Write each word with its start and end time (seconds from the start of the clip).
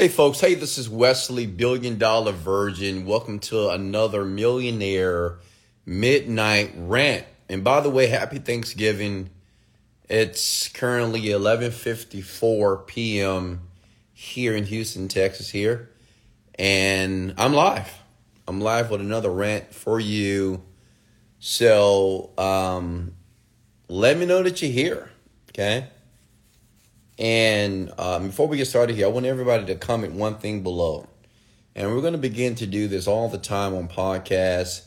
Hey 0.00 0.08
folks, 0.08 0.40
hey, 0.40 0.54
this 0.54 0.78
is 0.78 0.88
Wesley, 0.88 1.44
Billion 1.44 1.98
Dollar 1.98 2.32
Virgin. 2.32 3.04
Welcome 3.04 3.38
to 3.40 3.68
another 3.68 4.24
Millionaire 4.24 5.36
Midnight 5.84 6.72
Rant. 6.74 7.26
And 7.50 7.62
by 7.62 7.80
the 7.80 7.90
way, 7.90 8.06
happy 8.06 8.38
Thanksgiving. 8.38 9.28
It's 10.08 10.68
currently 10.68 11.20
11:54 11.24 12.86
p.m. 12.86 13.60
here 14.14 14.56
in 14.56 14.64
Houston, 14.64 15.06
Texas 15.08 15.50
here. 15.50 15.90
And 16.54 17.34
I'm 17.36 17.52
live. 17.52 17.92
I'm 18.48 18.58
live 18.58 18.90
with 18.90 19.02
another 19.02 19.30
rant 19.30 19.74
for 19.74 20.00
you. 20.00 20.62
So, 21.40 22.30
um 22.38 23.16
let 23.86 24.16
me 24.16 24.24
know 24.24 24.42
that 24.42 24.62
you're 24.62 24.72
here, 24.72 25.10
okay? 25.50 25.88
And 27.20 27.92
um, 27.98 28.28
before 28.28 28.48
we 28.48 28.56
get 28.56 28.66
started 28.66 28.96
here, 28.96 29.04
I 29.06 29.10
want 29.10 29.26
everybody 29.26 29.66
to 29.66 29.74
comment 29.74 30.14
one 30.14 30.36
thing 30.36 30.62
below. 30.62 31.06
And 31.76 31.94
we're 31.94 32.00
going 32.00 32.14
to 32.14 32.18
begin 32.18 32.54
to 32.56 32.66
do 32.66 32.88
this 32.88 33.06
all 33.06 33.28
the 33.28 33.38
time 33.38 33.74
on 33.74 33.88
podcasts 33.88 34.86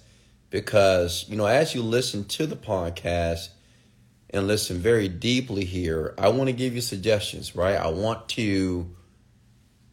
because, 0.50 1.26
you 1.30 1.38
know, 1.38 1.46
as 1.46 1.76
you 1.76 1.84
listen 1.84 2.26
to 2.26 2.48
the 2.48 2.55
podcast 2.55 3.50
and 4.32 4.48
listen 4.48 4.80
very 4.80 5.08
deeply 5.08 5.64
here, 5.64 6.16
I 6.18 6.30
want 6.30 6.48
to 6.48 6.54
give 6.54 6.74
you 6.74 6.82
suggestions, 6.82 7.55
right? 7.55 7.76
I 7.76 7.90
want 7.90 8.27
to 8.30 8.90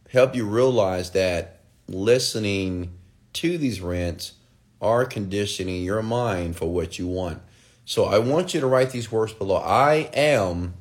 help 0.09 0.35
you 0.35 0.45
realize 0.47 1.11
that 1.11 1.61
listening 1.87 2.97
to 3.33 3.59
these 3.59 3.81
rants 3.81 4.33
are 4.81 5.05
conditioning 5.05 5.83
your 5.83 6.01
mind 6.01 6.55
for 6.55 6.65
what 6.73 6.97
you 6.97 7.05
want. 7.07 7.39
So 7.85 8.05
I 8.05 8.17
want 8.17 8.55
you 8.55 8.61
to 8.61 8.67
write 8.67 8.89
these 8.89 9.11
words 9.11 9.31
below. 9.31 9.57
I 9.57 10.09
am 10.13 10.73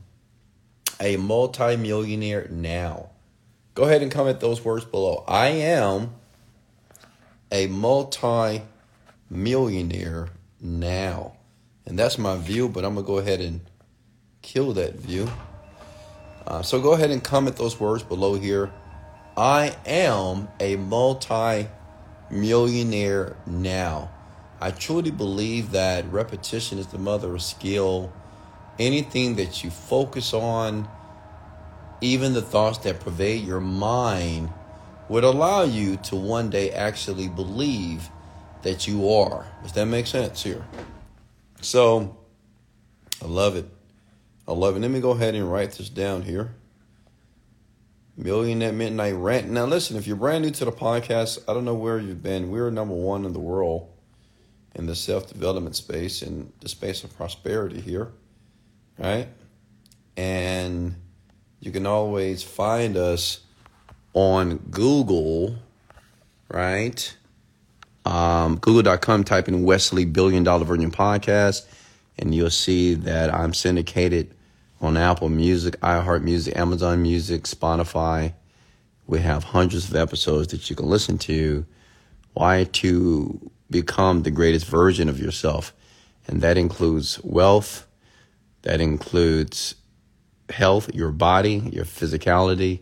a 1.01 1.17
multimillionaire 1.17 2.49
now? 2.51 3.09
Go 3.75 3.85
ahead 3.85 4.03
and 4.03 4.13
comment 4.13 4.41
those 4.41 4.63
words 4.65 4.85
below. 4.85 5.25
I 5.27 5.49
am 5.49 6.15
a 7.51 7.67
multi-millionaire 7.69 10.29
now. 10.61 11.33
And 11.87 11.99
that's 11.99 12.19
my 12.19 12.37
view, 12.37 12.69
but 12.69 12.85
I'm 12.85 12.93
going 12.95 13.07
to 13.07 13.09
go 13.09 13.17
ahead 13.19 13.41
and 13.41 13.63
kill 14.43 14.75
that 14.75 14.97
view. 14.97 15.31
Uh, 16.47 16.61
so 16.63 16.81
go 16.81 16.93
ahead 16.93 17.11
and 17.11 17.25
comment 17.25 17.57
those 17.57 17.81
words 17.81 18.03
below 18.03 18.35
here. 18.35 18.71
I 19.37 19.77
am 19.87 20.49
a 20.59 20.75
multi-millionaire 20.77 23.37
now. 23.47 24.11
I 24.61 24.73
truly 24.73 25.11
believe 25.11 25.71
that 25.71 26.05
repetition 26.13 26.79
is 26.79 26.89
the 26.89 26.99
mother 26.99 27.35
of 27.35 27.43
skill 27.43 28.13
anything 28.81 29.37
that 29.37 29.63
you 29.63 29.71
focus 29.71 30.33
on, 30.33 30.89
even 32.01 32.33
the 32.33 32.43
thoughts 32.43 32.79
that 32.79 33.01
pervade 33.01 33.45
your 33.45 33.61
mind, 33.61 34.51
would 35.09 35.23
allow 35.23 35.63
you 35.63 35.97
to 35.99 36.17
one 36.17 36.51
day 36.51 36.71
actually 36.71 37.29
believe 37.29 38.09
that 38.63 38.89
you 38.89 39.11
are. 39.11 39.47
Does 39.63 39.73
that 39.73 39.85
make 39.85 40.07
sense 40.07 40.43
here? 40.43 40.65
So, 41.61 42.17
I 43.23 43.27
love 43.27 43.55
it. 43.55 43.69
I 44.49 44.53
love 44.53 44.77
it. 44.77 44.81
Let 44.81 44.91
me 44.91 45.01
go 45.01 45.11
ahead 45.11 45.35
and 45.35 45.51
write 45.51 45.73
this 45.73 45.91
down 45.91 46.23
here. 46.23 46.55
Million 48.17 48.59
Millionaire 48.59 48.73
Midnight 48.73 49.15
Rant. 49.15 49.51
Now, 49.51 49.67
listen, 49.67 49.97
if 49.97 50.07
you're 50.07 50.17
brand 50.17 50.45
new 50.45 50.51
to 50.51 50.65
the 50.65 50.73
podcast, 50.73 51.39
I 51.49 51.55
don't 51.55 51.65
know 51.65 51.75
where 51.75 51.99
you've 51.99 52.23
been. 52.23 52.51
We're 52.51 52.71
number 52.71 52.95
one 52.95 53.25
in 53.25 53.33
the 53.33 53.41
world 53.41 53.89
in 54.75 54.87
the 54.87 54.95
self 54.95 55.27
development 55.29 55.77
space 55.77 56.23
and 56.23 56.53
the 56.61 56.69
space 56.69 57.03
of 57.05 57.15
prosperity 57.17 57.81
here 57.81 58.13
right? 59.01 59.29
And 60.17 60.95
you 61.59 61.73
can 61.73 61.87
always 61.87 62.43
find 62.43 62.97
us 62.97 63.41
on 64.13 64.59
Google, 64.71 65.57
right? 66.49 67.17
Um, 68.05 68.57
Google.com, 68.59 69.25
type 69.25 69.49
in 69.49 69.65
Wesley 69.65 70.05
Billion 70.05 70.45
Dollar 70.45 70.65
Virgin 70.65 70.91
Podcast, 70.91 71.67
and 72.19 72.35
you'll 72.35 72.51
see 72.51 72.95
that 72.95 73.33
I'm 73.33 73.55
syndicated 73.55 74.35
on 74.81 74.97
Apple 74.97 75.29
Music, 75.29 75.79
iHeart 75.81 76.23
Music, 76.23 76.57
Amazon 76.57 77.03
Music, 77.03 77.45
Spotify. 77.45 78.35
We 79.07 79.21
have 79.21 79.45
hundreds 79.45 79.89
of 79.89 79.97
episodes 79.97 80.49
that 80.49 80.71
you 80.71 80.77
can 80.77 80.87
listen 80.87 81.19
to. 81.19 81.67
Why 82.33 82.65
to 82.65 83.51
become 83.71 84.23
the 84.23 84.31
greatest 84.31 84.67
version 84.67 85.09
of 85.09 85.19
yourself? 85.19 85.75
And 86.27 86.41
that 86.43 86.57
includes 86.57 87.21
wealth, 87.23 87.87
that 88.63 88.81
includes 88.81 89.75
health, 90.49 90.95
your 90.95 91.11
body, 91.11 91.71
your 91.73 91.85
physicality, 91.85 92.81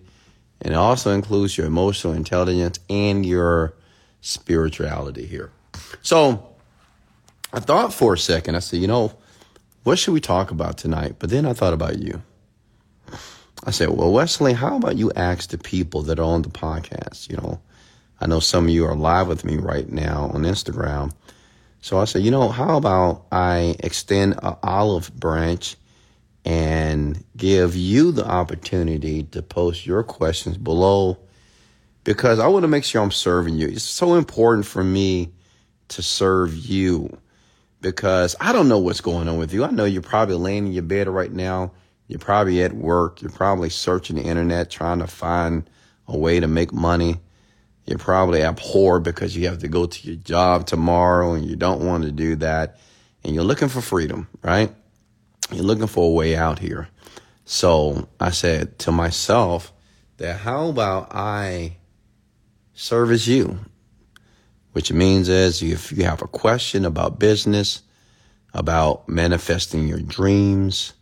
and 0.60 0.72
it 0.72 0.76
also 0.76 1.12
includes 1.12 1.56
your 1.56 1.66
emotional 1.66 2.12
intelligence 2.12 2.80
and 2.90 3.24
your 3.24 3.74
spirituality 4.20 5.26
here. 5.26 5.50
So 6.02 6.56
I 7.52 7.60
thought 7.60 7.94
for 7.94 8.14
a 8.14 8.18
second, 8.18 8.56
I 8.56 8.58
said, 8.58 8.80
you 8.80 8.88
know, 8.88 9.12
what 9.84 9.98
should 9.98 10.12
we 10.12 10.20
talk 10.20 10.50
about 10.50 10.76
tonight? 10.76 11.16
But 11.18 11.30
then 11.30 11.46
I 11.46 11.52
thought 11.52 11.72
about 11.72 11.98
you. 11.98 12.22
I 13.64 13.70
said, 13.70 13.90
well, 13.90 14.12
Wesley, 14.12 14.52
how 14.52 14.76
about 14.76 14.96
you 14.96 15.10
ask 15.12 15.50
the 15.50 15.58
people 15.58 16.02
that 16.02 16.18
are 16.18 16.24
on 16.24 16.42
the 16.42 16.48
podcast? 16.48 17.28
You 17.30 17.36
know, 17.36 17.60
I 18.20 18.26
know 18.26 18.40
some 18.40 18.64
of 18.64 18.70
you 18.70 18.84
are 18.84 18.94
live 18.94 19.28
with 19.28 19.44
me 19.44 19.56
right 19.56 19.88
now 19.88 20.30
on 20.34 20.42
Instagram. 20.42 21.12
So 21.80 21.98
I 21.98 22.04
said, 22.04 22.22
you 22.22 22.30
know, 22.30 22.48
how 22.48 22.76
about 22.76 23.26
I 23.30 23.76
extend 23.80 24.34
an 24.42 24.56
olive 24.62 25.14
branch 25.14 25.76
and 26.44 27.22
give 27.36 27.76
you 27.76 28.12
the 28.12 28.26
opportunity 28.26 29.22
to 29.22 29.42
post 29.42 29.86
your 29.86 30.02
questions 30.02 30.56
below 30.56 31.18
because 32.04 32.38
I 32.38 32.46
want 32.46 32.62
to 32.62 32.68
make 32.68 32.84
sure 32.84 33.02
I'm 33.02 33.10
serving 33.10 33.56
you. 33.56 33.68
It's 33.68 33.82
so 33.82 34.14
important 34.14 34.66
for 34.66 34.82
me 34.82 35.30
to 35.88 36.02
serve 36.02 36.54
you 36.54 37.18
because 37.80 38.34
I 38.40 38.52
don't 38.52 38.68
know 38.68 38.78
what's 38.78 39.00
going 39.00 39.28
on 39.28 39.36
with 39.36 39.52
you. 39.52 39.64
I 39.64 39.70
know 39.70 39.84
you're 39.84 40.02
probably 40.02 40.36
laying 40.36 40.66
in 40.66 40.72
your 40.72 40.82
bed 40.82 41.08
right 41.08 41.32
now. 41.32 41.72
You're 42.06 42.18
probably 42.18 42.62
at 42.62 42.72
work. 42.72 43.20
You're 43.20 43.30
probably 43.30 43.68
searching 43.68 44.16
the 44.16 44.22
internet 44.22 44.70
trying 44.70 45.00
to 45.00 45.06
find 45.06 45.68
a 46.06 46.16
way 46.16 46.40
to 46.40 46.48
make 46.48 46.72
money. 46.72 47.20
You're 47.88 47.96
probably 47.98 48.42
abhorred 48.42 49.02
because 49.02 49.34
you 49.34 49.48
have 49.48 49.60
to 49.60 49.68
go 49.68 49.86
to 49.86 50.06
your 50.06 50.16
job 50.16 50.66
tomorrow 50.66 51.32
and 51.32 51.46
you 51.46 51.56
don't 51.56 51.86
want 51.86 52.04
to 52.04 52.12
do 52.12 52.36
that. 52.36 52.78
And 53.24 53.34
you're 53.34 53.44
looking 53.44 53.68
for 53.68 53.80
freedom, 53.80 54.28
right? 54.42 54.74
You're 55.50 55.64
looking 55.64 55.86
for 55.86 56.04
a 56.04 56.12
way 56.12 56.36
out 56.36 56.58
here. 56.58 56.90
So 57.46 58.06
I 58.20 58.30
said 58.30 58.78
to 58.80 58.92
myself 58.92 59.72
that 60.18 60.40
how 60.40 60.68
about 60.68 61.14
I 61.14 61.78
service 62.74 63.26
you? 63.26 63.58
Which 64.72 64.92
means 64.92 65.30
is 65.30 65.62
if 65.62 65.90
you 65.90 66.04
have 66.04 66.20
a 66.20 66.28
question 66.28 66.84
about 66.84 67.18
business, 67.18 67.80
about 68.52 69.08
manifesting 69.08 69.88
your 69.88 70.00
dreams, 70.00 70.92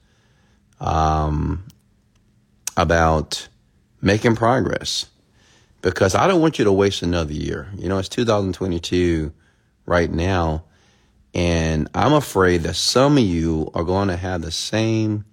um, 0.79 1.67
about 2.77 3.49
making 4.01 4.37
progress, 4.37 5.07
because 5.87 6.15
I 6.17 6.27
don't 6.27 6.41
want 6.41 6.59
you 6.59 6.65
to 6.65 6.73
waste 6.73 7.03
another 7.03 7.33
year. 7.33 7.69
You 7.77 7.89
know, 7.89 7.99
it's 7.99 8.09
2022 8.09 9.33
right 9.87 10.11
now, 10.11 10.65
and 11.33 11.89
I'm 11.95 12.13
afraid 12.13 12.63
that 12.63 12.75
some 12.75 13.17
of 13.17 13.23
you 13.23 13.71
are 13.73 13.85
going 13.85 14.09
to 14.09 14.17
have 14.17 14.43
the 14.43 14.51
same 14.51 15.25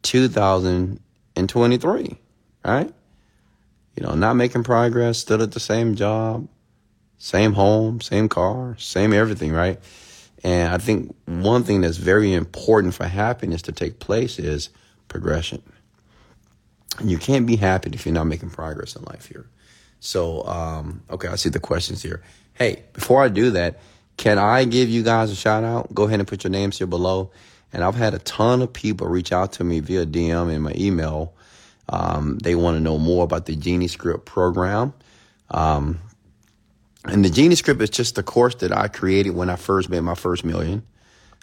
2023, 0.00 2.18
right? 2.64 2.94
You 3.94 4.02
know, 4.02 4.14
not 4.14 4.36
making 4.36 4.64
progress, 4.64 5.18
still 5.18 5.42
at 5.42 5.52
the 5.52 5.60
same 5.60 5.96
job, 5.96 6.48
same 7.18 7.52
home, 7.52 8.00
same 8.00 8.30
car, 8.30 8.76
same 8.78 9.12
everything, 9.12 9.52
right? 9.52 9.78
And 10.42 10.72
I 10.72 10.78
think 10.78 11.14
one 11.26 11.62
thing 11.62 11.82
that's 11.82 11.98
very 11.98 12.32
important 12.32 12.94
for 12.94 13.04
happiness 13.04 13.60
to 13.62 13.72
take 13.72 13.98
place 13.98 14.38
is 14.38 14.70
progression. 15.08 15.62
You 17.04 17.18
can't 17.18 17.46
be 17.46 17.56
happy 17.56 17.90
if 17.92 18.06
you're 18.06 18.14
not 18.14 18.28
making 18.28 18.48
progress 18.48 18.96
in 18.96 19.02
life 19.02 19.26
here. 19.26 19.46
So, 20.04 20.44
um, 20.44 21.02
okay, 21.10 21.28
I 21.28 21.36
see 21.36 21.48
the 21.48 21.58
questions 21.58 22.02
here. 22.02 22.22
Hey, 22.52 22.82
before 22.92 23.22
I 23.22 23.28
do 23.28 23.50
that, 23.52 23.80
can 24.18 24.38
I 24.38 24.64
give 24.64 24.90
you 24.90 25.02
guys 25.02 25.30
a 25.30 25.34
shout 25.34 25.64
out? 25.64 25.94
Go 25.94 26.04
ahead 26.04 26.20
and 26.20 26.28
put 26.28 26.44
your 26.44 26.50
names 26.50 26.76
here 26.76 26.86
below. 26.86 27.30
And 27.72 27.82
I've 27.82 27.94
had 27.94 28.12
a 28.12 28.18
ton 28.18 28.60
of 28.60 28.70
people 28.70 29.08
reach 29.08 29.32
out 29.32 29.52
to 29.54 29.64
me 29.64 29.80
via 29.80 30.04
DM 30.04 30.52
and 30.52 30.62
my 30.62 30.74
email. 30.76 31.32
Um, 31.88 32.38
they 32.38 32.54
want 32.54 32.76
to 32.76 32.80
know 32.80 32.98
more 32.98 33.24
about 33.24 33.46
the 33.46 33.56
Genie 33.56 33.88
Script 33.88 34.26
program. 34.26 34.92
Um, 35.50 36.00
and 37.06 37.24
the 37.24 37.30
Genie 37.30 37.54
Script 37.54 37.80
is 37.80 37.88
just 37.90 38.14
the 38.14 38.22
course 38.22 38.56
that 38.56 38.76
I 38.76 38.88
created 38.88 39.30
when 39.30 39.48
I 39.48 39.56
first 39.56 39.88
made 39.88 40.00
my 40.00 40.14
first 40.14 40.44
million. 40.44 40.82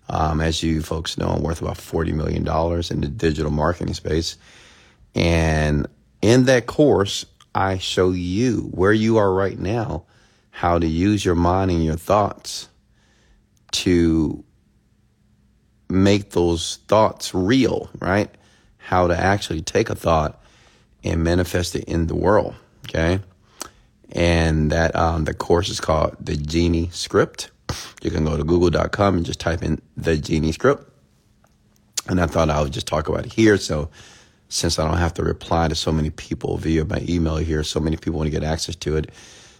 Um, 0.07 0.39
as 0.39 0.61
you 0.61 0.83
folks 0.83 1.17
know, 1.17 1.29
I'm 1.29 1.41
worth 1.41 1.61
about 1.61 1.77
$40 1.77 2.13
million 2.13 2.47
in 2.91 3.01
the 3.01 3.07
digital 3.07 3.51
marketing 3.51 3.95
space. 3.95 4.37
And 5.15 5.87
in 6.21 6.45
that 6.45 6.67
course, 6.67 7.25
I 7.53 7.77
show 7.77 8.11
you 8.11 8.69
where 8.71 8.93
you 8.93 9.17
are 9.17 9.33
right 9.33 9.59
now, 9.59 10.05
how 10.51 10.79
to 10.79 10.87
use 10.87 11.25
your 11.25 11.35
mind 11.35 11.71
and 11.71 11.83
your 11.83 11.95
thoughts 11.95 12.69
to 13.71 14.43
make 15.89 16.31
those 16.31 16.77
thoughts 16.87 17.33
real, 17.33 17.89
right? 17.99 18.29
How 18.77 19.07
to 19.07 19.17
actually 19.17 19.61
take 19.61 19.89
a 19.89 19.95
thought 19.95 20.41
and 21.03 21.23
manifest 21.23 21.75
it 21.75 21.83
in 21.85 22.07
the 22.07 22.15
world. 22.15 22.55
Okay. 22.87 23.19
And 24.13 24.71
that 24.71 24.95
um, 24.95 25.25
the 25.25 25.33
course 25.33 25.69
is 25.69 25.79
called 25.79 26.15
the 26.19 26.35
Genie 26.35 26.89
Script. 26.91 27.51
You 28.01 28.11
can 28.11 28.25
go 28.25 28.35
to 28.35 28.43
google.com 28.43 29.17
and 29.17 29.25
just 29.25 29.39
type 29.39 29.63
in 29.63 29.81
the 29.95 30.17
Genie 30.17 30.51
Script. 30.51 30.87
And 32.07 32.19
I 32.19 32.25
thought 32.25 32.49
I 32.49 32.61
would 32.61 32.73
just 32.73 32.87
talk 32.87 33.07
about 33.07 33.25
it 33.25 33.33
here. 33.33 33.57
So 33.57 33.89
since 34.51 34.77
I 34.77 34.85
don't 34.85 34.97
have 34.97 35.13
to 35.15 35.23
reply 35.23 35.69
to 35.69 35.75
so 35.75 35.91
many 35.91 36.09
people 36.09 36.57
via 36.57 36.83
my 36.83 37.03
email 37.07 37.37
here, 37.37 37.63
so 37.63 37.79
many 37.79 37.95
people 37.95 38.19
want 38.19 38.27
to 38.27 38.37
get 38.37 38.43
access 38.43 38.75
to 38.75 38.97
it 38.97 39.09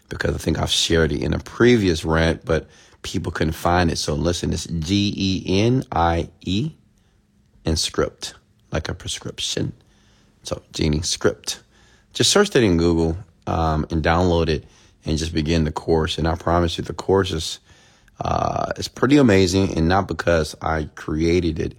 because 0.10 0.36
I 0.36 0.38
think 0.38 0.60
I've 0.60 0.70
shared 0.70 1.14
it 1.14 1.24
in 1.24 1.34
a 1.34 1.40
previous 1.40 2.04
rant, 2.04 2.44
but 2.44 2.68
people 3.02 3.32
couldn't 3.32 3.54
find 3.54 3.90
it. 3.90 3.98
So 3.98 4.14
listen, 4.16 4.52
it's 4.52 4.66
G 4.66 5.14
E 5.16 5.62
N 5.62 5.84
I 5.94 6.30
E 6.42 6.72
and 7.64 7.80
script, 7.80 8.34
like 8.72 8.90
a 8.90 8.94
prescription. 8.94 9.72
So 10.44 10.62
Genie 10.74 11.02
script. 11.04 11.62
Just 12.12 12.32
search 12.32 12.50
that 12.50 12.64
in 12.64 12.76
Google 12.78 13.16
um, 13.48 13.86
and 13.92 14.04
download 14.04 14.50
it 14.50 14.66
and 15.06 15.18
just 15.18 15.34
begin 15.34 15.64
the 15.64 15.72
course. 15.72 16.18
And 16.18 16.28
I 16.28 16.36
promise 16.36 16.78
you, 16.78 16.84
the 16.84 16.94
course 16.94 17.32
is 17.32 17.60
uh, 18.20 18.74
it's 18.76 18.90
pretty 18.90 19.18
amazing, 19.18 19.78
and 19.78 19.88
not 19.88 20.08
because 20.08 20.54
I 20.62 20.90
created 20.96 21.60
it. 21.60 21.78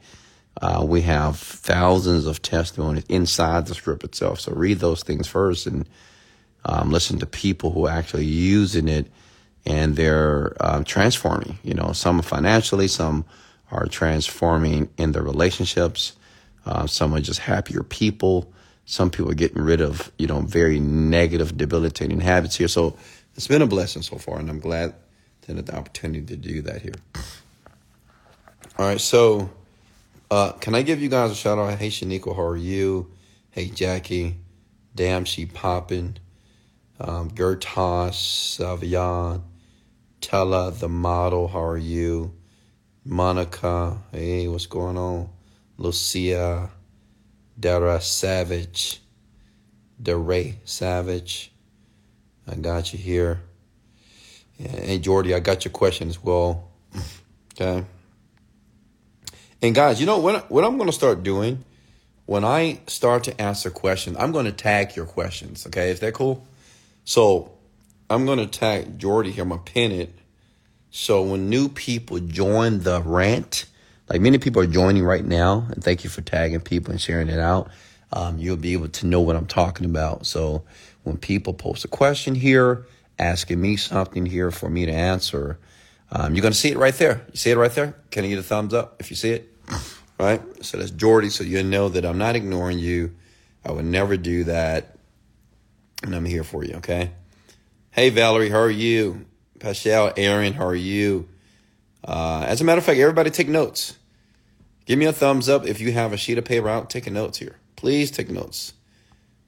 Uh, 0.61 0.85
we 0.87 1.01
have 1.03 1.39
thousands 1.39 2.27
of 2.27 2.43
testimonies 2.43 3.05
inside 3.09 3.67
the 3.67 3.75
script 3.75 4.05
itself. 4.05 4.41
So 4.41 4.53
read 4.53 4.79
those 4.79 5.03
things 5.03 5.27
first 5.27 5.67
and 5.67 5.89
um, 6.65 6.91
listen 6.91 7.19
to 7.19 7.27
people 7.27 7.71
who 7.71 7.87
are 7.87 7.91
actually 7.91 8.27
using 8.27 8.89
it 8.89 9.11
and 9.65 9.97
they're 9.97 10.57
uh, 10.61 10.83
transforming. 10.85 11.59
You 11.63 11.75
know, 11.75 11.93
some 11.93 12.21
financially, 12.23 12.89
some 12.89 13.25
are 13.71 13.87
transforming 13.87 14.91
in 14.99 15.13
their 15.13 15.23
relationships. 15.23 16.13
Uh, 16.67 16.87
some 16.87 17.15
are 17.15 17.21
just 17.21 17.41
happier 17.41 17.83
people. 17.83 18.53
Some 18.85 19.11
people 19.11 19.31
are 19.31 19.35
getting 19.35 19.63
rid 19.63 19.81
of, 19.81 20.13
you 20.19 20.27
know, 20.27 20.41
very 20.41 20.79
negative, 20.79 21.57
debilitating 21.57 22.21
habits 22.21 22.57
here. 22.57 22.69
So 22.69 22.97
it's 23.35 23.47
been 23.47 23.63
a 23.63 23.67
blessing 23.67 24.03
so 24.03 24.19
far, 24.19 24.39
and 24.39 24.51
I'm 24.51 24.61
glad 24.61 24.95
to 25.43 25.55
have 25.55 25.65
the 25.65 25.77
opportunity 25.77 26.25
to 26.27 26.37
do 26.37 26.63
that 26.63 26.83
here. 26.83 26.95
All 28.79 28.87
right, 28.87 29.01
so 29.01 29.51
uh, 30.33 30.53
can 30.53 30.75
I 30.75 30.81
give 30.81 31.03
you 31.03 31.11
guys 31.11 31.31
a 31.31 31.35
shout 31.35 31.59
out? 31.59 31.79
Hey, 31.79 31.89
Shaniqua, 31.89 32.35
how 32.35 32.43
are 32.43 32.57
you? 32.57 33.13
Hey, 33.51 33.69
Jackie. 33.69 34.37
Damn, 34.95 35.27
she 35.27 35.45
popping. 35.45 36.17
Um, 36.99 37.31
Gertas, 37.31 38.57
Savion, 38.57 39.43
Tella, 40.23 40.71
the 40.71 40.89
model, 40.89 41.49
how 41.49 41.63
are 41.63 41.77
you? 41.77 42.33
Monica, 43.05 43.99
hey, 44.11 44.49
what's 44.49 44.65
going 44.65 44.97
on? 44.97 45.29
Lucia, 45.77 46.71
Dara 47.61 48.01
Savage, 48.01 49.03
DeRay 50.03 50.61
Savage, 50.65 51.53
I 52.51 52.55
got 52.55 52.95
you 52.95 52.99
here. 52.99 53.43
Hey, 54.57 54.99
Jordy, 54.99 55.35
I 55.35 55.41
got 55.41 55.67
your 55.67 55.73
question 55.73 56.09
as 56.09 56.23
well. 56.23 56.71
Okay. 57.55 57.85
And 59.63 59.77
guys, 59.77 60.01
you 60.01 60.07
know 60.07 60.19
what? 60.19 60.51
What 60.51 60.65
I'm 60.65 60.77
going 60.77 60.89
to 60.89 60.93
start 60.93 61.23
doing 61.23 61.65
when 62.27 62.45
I 62.45 62.81
start 62.87 63.25
to 63.25 63.41
answer 63.41 63.71
questions, 63.71 64.17
I'm 64.19 64.33
going 64.33 64.47
to 64.47 64.53
tag 64.53 64.97
your 64.97 65.07
questions. 65.07 65.67
Okay, 65.67 65.91
is 65.91 66.01
that 66.01 66.15
cool? 66.15 66.47
So 67.05 67.53
I'm 68.11 68.27
going 68.27 68.39
to 68.39 68.47
tag 68.47 68.99
Jordy 68.99 69.31
here. 69.31 69.43
I'm 69.43 69.51
going 69.51 69.63
to 69.63 69.73
pin 69.73 69.93
it. 69.93 70.15
So 70.91 71.23
when 71.23 71.49
new 71.49 71.69
people 71.69 72.19
join 72.19 72.81
the 72.81 73.01
rant, 73.01 73.67
like 74.09 74.21
many 74.21 74.39
people 74.39 74.63
are 74.63 74.67
joining 74.67 75.05
right 75.05 75.25
now, 75.25 75.67
and 75.71 75.83
thank 75.83 76.05
you 76.05 76.11
for 76.11 76.23
tagging 76.23 76.61
people 76.61 76.91
and 76.91 77.01
sharing 77.01 77.29
it 77.29 77.39
out. 77.39 77.71
Um, 78.13 78.39
you'll 78.39 78.57
be 78.57 78.75
able 78.75 78.89
to 78.89 79.07
know 79.07 79.21
what 79.21 79.37
I'm 79.37 79.47
talking 79.47 79.87
about. 79.87 80.27
So 80.27 80.65
when 81.03 81.17
people 81.17 81.55
post 81.55 81.85
a 81.85 81.89
question 81.89 82.35
here, 82.35 82.87
asking 83.19 83.61
me 83.61 83.77
something 83.77 84.27
here 84.27 84.51
for 84.51 84.69
me 84.69 84.87
to 84.87 84.93
answer, 84.93 85.59
um, 86.11 86.35
you're 86.35 86.43
going 86.43 86.53
to 86.53 86.59
see 86.59 86.71
it 86.71 86.77
right 86.77 86.95
there. 86.95 87.25
You 87.31 87.37
see 87.37 87.51
it 87.51 87.57
right 87.57 87.73
there? 87.73 87.95
Can 88.11 88.25
I 88.25 88.29
get 88.29 88.39
a 88.39 88.43
thumbs 88.43 88.75
up 88.75 88.97
if 89.01 89.09
you 89.09 89.17
see 89.17 89.31
it? 89.31 89.52
Right? 90.19 90.41
So 90.65 90.79
that's 90.79 90.91
Jordy. 90.91 91.31
So 91.31 91.45
you 91.45 91.63
know 91.63 91.89
that 91.89 92.05
I'm 92.05 92.19
not 92.19 92.37
ignoring 92.37 92.79
you. 92.79 93.15
I 93.65 93.73
would 93.73 93.85
never 93.85 94.17
do 94.17 94.45
that. 94.45 94.97
And 96.03 96.15
I'm 96.15 96.25
here 96.25 96.45
for 96.45 96.65
you, 96.65 96.77
okay? 96.77 97.13
Hey, 97.91 98.11
Valerie, 98.11 98.51
how 98.51 98.59
are 98.59 98.71
you? 98.71 99.27
Pascal, 99.61 100.13
Aaron, 100.17 100.53
how 100.53 100.67
are 100.67 100.75
you? 100.75 101.29
Uh, 102.05 102.45
as 102.47 102.61
a 102.61 102.65
matter 102.65 102.79
of 102.79 102.85
fact, 102.85 102.99
everybody 102.99 103.31
take 103.31 103.49
notes. 103.49 103.97
Give 104.87 104.99
me 104.99 105.07
a 105.07 105.13
thumbs 105.13 105.49
up 105.49 105.67
if 105.67 105.81
you 105.81 105.93
have 105.93 106.13
a 106.13 106.17
sheet 106.17 106.39
of 106.39 106.45
paper 106.45 106.69
out 106.69 106.91
taking 106.91 107.15
notes 107.15 107.39
here. 107.39 107.59
Please 107.77 108.11
take 108.11 108.29
notes. 108.31 108.73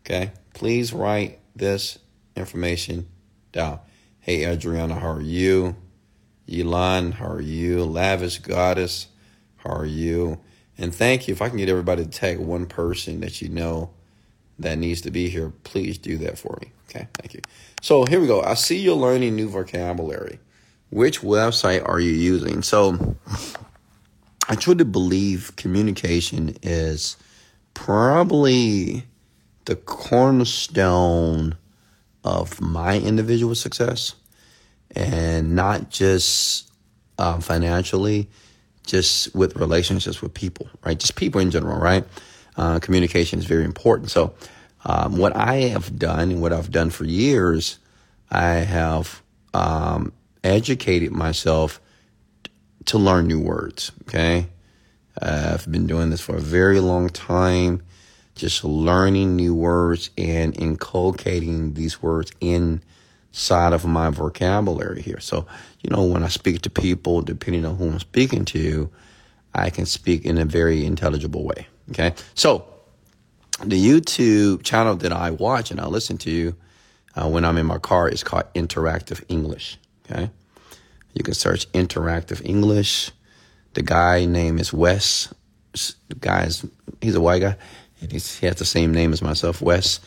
Okay? 0.05 0.31
Please 0.53 0.93
write 0.93 1.41
this 1.57 1.99
information 2.37 3.09
down. 3.53 3.81
Hey, 4.21 4.47
Adriana, 4.47 4.95
how 4.95 5.11
are 5.11 5.21
you? 5.21 5.77
Elon, 6.53 7.13
how 7.13 7.27
are 7.27 7.41
you? 7.41 7.85
Lavish 7.85 8.39
Goddess, 8.39 9.09
how 9.65 9.73
are 9.73 9.87
you? 9.87 10.39
And 10.77 10.95
thank 10.95 11.29
you. 11.29 11.33
If 11.33 11.43
I 11.43 11.49
can 11.49 11.59
get 11.59 11.69
everybody 11.69 12.05
to 12.05 12.11
tag 12.11 12.39
one 12.39 12.67
person 12.67 13.21
that 13.21 13.41
you 13.41 13.49
know 13.49 13.91
that 14.59 14.79
needs 14.79 15.01
to 15.03 15.11
be 15.11 15.29
here, 15.29 15.53
please 15.65 15.99
do 15.99 16.17
that 16.19 16.39
for 16.39 16.59
me. 16.61 16.73
Okay, 16.89 17.09
thank 17.15 17.35
you. 17.35 17.41
So 17.81 18.05
here 18.05 18.21
we 18.21 18.27
go. 18.27 18.43
I 18.43 18.55
see 18.55 18.79
you're 18.79 18.95
learning 18.95 19.37
new 19.37 19.49
vocabulary. 19.49 20.39
Which 20.91 21.23
website 21.23 21.87
are 21.89 21.99
you 21.99 22.13
using? 22.13 22.63
So 22.63 23.17
I 24.49 24.55
truly 24.55 24.85
believe 24.85 25.53
communication 25.57 26.57
is 26.63 27.17
probably 27.73 29.05
the 29.65 29.77
cornerstone 29.77 31.57
of 32.23 32.61
my 32.61 32.99
individual 32.99 33.55
success 33.55 34.15
and 34.95 35.55
not 35.57 35.91
just 35.91 36.71
um, 37.19 37.41
financially, 37.41 38.29
just 38.87 39.35
with 39.35 39.57
relationships 39.57 40.21
with 40.23 40.35
people, 40.35 40.69
right? 40.85 40.99
Just 40.99 41.17
people 41.17 41.41
in 41.41 41.51
general, 41.51 41.79
right? 41.79 42.05
Uh, 42.57 42.79
communication 42.79 43.39
is 43.39 43.47
very 43.47 43.65
important. 43.65 44.11
So, 44.11 44.35
um, 44.87 45.17
what 45.17 45.35
I 45.35 45.55
have 45.69 45.99
done 45.99 46.31
and 46.31 46.43
what 46.43 46.53
I've 46.53 46.71
done 46.71 46.91
for 46.91 47.05
years, 47.05 47.79
I 48.31 48.57
have 48.57 49.23
um, 49.55 50.13
educated 50.43 51.11
myself 51.11 51.81
to 52.87 52.99
learn 52.99 53.27
new 53.27 53.41
words. 53.41 53.93
Okay. 54.03 54.47
Uh, 55.21 55.53
I've 55.55 55.71
been 55.71 55.87
doing 55.87 56.11
this 56.11 56.21
for 56.21 56.37
a 56.37 56.41
very 56.41 56.81
long 56.81 57.09
time, 57.09 57.83
just 58.35 58.65
learning 58.65 59.37
new 59.37 59.55
words 59.55 60.11
and 60.19 60.59
inculcating 60.61 61.75
these 61.75 62.03
words 62.03 62.33
inside 62.41 63.73
of 63.73 63.87
my 63.87 64.11
vocabulary 64.11 65.01
here. 65.03 65.21
So, 65.21 65.47
you 65.85 65.95
know, 65.95 66.03
when 66.03 66.23
I 66.23 66.29
speak 66.29 66.63
to 66.63 66.71
people, 66.71 67.21
depending 67.21 67.67
on 67.67 67.77
who 67.77 67.91
I'm 67.91 67.99
speaking 67.99 68.47
to, 68.47 68.91
I 69.55 69.69
can 69.69 69.85
speak 69.85 70.25
in 70.25 70.39
a 70.39 70.45
very 70.47 70.85
intelligible 70.87 71.45
way. 71.45 71.69
Okay. 71.91 72.15
So, 72.35 72.67
the 73.63 73.81
YouTube 73.81 74.63
channel 74.63 74.97
that 74.97 75.13
I 75.13 75.31
watch 75.31 75.71
and 75.71 75.79
I 75.79 75.87
listen 75.87 76.17
to 76.19 76.55
uh, 77.15 77.29
when 77.29 77.45
I'm 77.45 77.59
in 77.59 77.67
my 77.67 77.79
car 77.79 78.09
is 78.09 78.25
called 78.25 78.45
Interactive 78.55 79.23
English. 79.29 79.79
Okay. 80.11 80.31
You 81.13 81.23
can 81.23 81.35
search 81.35 81.71
Interactive 81.73 82.41
English. 82.45 83.11
The 83.75 83.83
guy 83.83 84.25
name 84.25 84.59
is 84.59 84.73
Wes. 84.73 85.33
The 86.09 86.15
guy's 86.19 86.65
he's 87.03 87.15
a 87.15 87.21
white 87.21 87.43
guy, 87.43 87.57
and 88.01 88.11
he's, 88.11 88.39
he 88.39 88.47
has 88.47 88.57
the 88.57 88.65
same 88.65 88.93
name 88.93 89.13
as 89.13 89.21
myself, 89.21 89.61
Wes. 89.61 90.01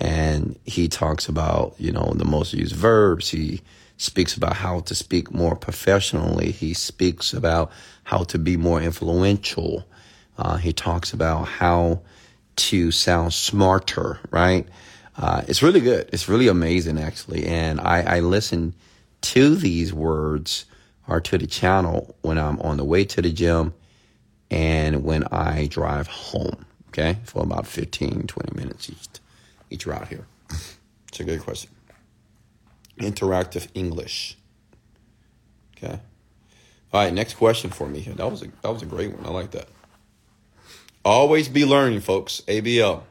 And 0.00 0.58
he 0.64 0.88
talks 0.88 1.28
about 1.28 1.74
you 1.78 1.92
know 1.92 2.14
the 2.16 2.24
most 2.24 2.54
used 2.54 2.74
verbs. 2.74 3.28
He 3.28 3.60
speaks 3.98 4.36
about 4.36 4.54
how 4.54 4.80
to 4.80 4.94
speak 4.94 5.30
more 5.32 5.56
professionally. 5.56 6.52
He 6.52 6.72
speaks 6.72 7.34
about 7.34 7.70
how 8.04 8.24
to 8.24 8.38
be 8.38 8.56
more 8.56 8.80
influential. 8.80 9.86
Uh, 10.38 10.56
he 10.56 10.72
talks 10.72 11.12
about 11.12 11.44
how 11.44 12.00
to 12.56 12.90
sound 12.90 13.34
smarter, 13.34 14.20
right? 14.30 14.66
Uh, 15.16 15.42
it's 15.48 15.62
really 15.62 15.80
good. 15.80 16.08
It's 16.12 16.28
really 16.28 16.48
amazing, 16.48 16.98
actually. 16.98 17.46
And 17.46 17.80
I, 17.80 18.18
I 18.18 18.20
listen 18.20 18.74
to 19.20 19.56
these 19.56 19.92
words 19.92 20.64
or 21.08 21.20
to 21.20 21.36
the 21.36 21.46
channel 21.46 22.16
when 22.22 22.38
I'm 22.38 22.60
on 22.60 22.76
the 22.76 22.84
way 22.84 23.04
to 23.04 23.20
the 23.20 23.32
gym 23.32 23.74
and 24.50 25.02
when 25.02 25.24
I 25.24 25.66
drive 25.66 26.06
home, 26.06 26.64
okay, 26.90 27.18
for 27.24 27.42
about 27.42 27.66
15, 27.66 28.28
20 28.28 28.56
minutes 28.56 28.88
each, 28.88 29.08
each 29.70 29.86
route 29.86 30.08
here. 30.08 30.26
It's 31.10 31.20
a 31.20 31.24
good 31.24 31.40
question. 31.40 31.70
Interactive 32.98 33.68
English. 33.74 34.36
Okay. 35.76 36.00
All 36.92 37.04
right, 37.04 37.12
next 37.12 37.34
question 37.34 37.70
for 37.70 37.86
me. 37.86 38.00
That 38.00 38.30
was 38.30 38.42
a 38.42 38.46
that 38.62 38.72
was 38.72 38.82
a 38.82 38.86
great 38.86 39.14
one. 39.14 39.26
I 39.26 39.30
like 39.30 39.52
that. 39.52 39.68
Always 41.04 41.48
be 41.48 41.64
learning, 41.64 42.00
folks. 42.00 42.42
ABL. 42.48 43.02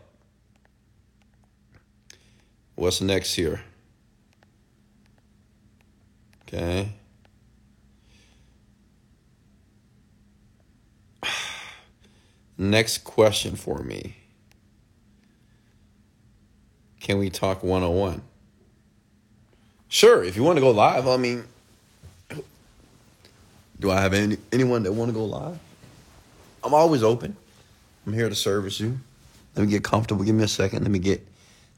What's 2.76 3.02
next 3.02 3.34
here? 3.34 3.62
Okay. 6.48 6.90
Next 12.58 13.04
question 13.04 13.56
for 13.56 13.80
me. 13.80 14.16
can 17.08 17.18
we 17.20 17.30
talk 17.30 17.64
one 17.64 17.84
on 17.84 17.94
one? 17.96 18.22
Sure, 19.90 20.24
if 20.24 20.36
you 20.36 20.44
want 20.44 20.58
to 20.58 20.62
go 20.62 20.72
live, 20.72 21.08
I 21.08 21.18
mean, 21.18 21.46
do 23.80 23.92
I 23.92 24.02
have 24.02 24.14
any 24.14 24.38
anyone 24.52 24.84
that 24.84 24.92
want 24.92 25.10
to 25.10 25.14
go 25.14 25.26
live? 25.26 25.60
I'm 26.64 26.74
always 26.74 27.04
open. 27.04 27.36
I'm 28.06 28.14
here 28.14 28.30
to 28.30 28.36
service 28.36 28.80
you. 28.80 29.00
Let 29.56 29.66
me 29.66 29.72
get 29.72 29.84
comfortable. 29.84 30.24
Give 30.24 30.36
me 30.36 30.44
a 30.44 30.48
second. 30.48 30.84
Let 30.84 30.92
me 30.92 31.00
get 31.00 31.26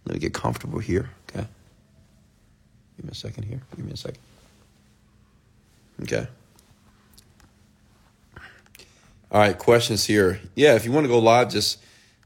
let 0.06 0.16
me 0.16 0.20
get 0.20 0.34
comfortable 0.34 0.80
here. 0.80 1.10
Okay. 1.30 1.46
Give 2.98 3.06
me 3.06 3.12
a 3.12 3.16
second 3.16 3.44
here. 3.44 3.62
Give 3.76 3.86
me 3.86 3.92
a 3.92 3.98
second. 3.98 4.20
Okay. 6.02 6.28
All 9.32 9.40
right, 9.40 9.58
questions 9.58 10.06
here. 10.06 10.40
Yeah, 10.56 10.74
if 10.74 10.86
you 10.86 10.92
want 10.92 11.04
to 11.04 11.08
go 11.08 11.20
live, 11.20 11.50
just 11.52 11.80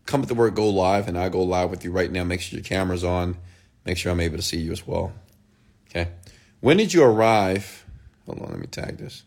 come 0.06 0.22
with 0.22 0.30
the 0.30 0.36
word 0.36 0.56
go 0.56 0.70
live 0.70 1.10
and 1.10 1.18
I 1.18 1.28
go 1.28 1.44
live 1.44 1.70
with 1.70 1.84
you 1.84 1.92
right 1.92 2.10
now. 2.10 2.24
Make 2.24 2.40
sure 2.40 2.58
your 2.58 2.63
camera's 2.63 3.04
on. 3.04 3.36
Make 3.86 3.98
sure 3.98 4.12
I'm 4.12 4.22
able 4.22 4.38
to 4.38 4.44
see 4.44 4.58
you 4.58 4.72
as 4.72 4.88
well. 4.88 5.12
Okay. 5.95 6.09
When 6.59 6.77
did 6.77 6.93
you 6.93 7.03
arrive? 7.03 7.85
Hold 8.25 8.41
on, 8.41 8.50
let 8.50 8.59
me 8.59 8.67
tag 8.67 8.97
this. 8.97 9.23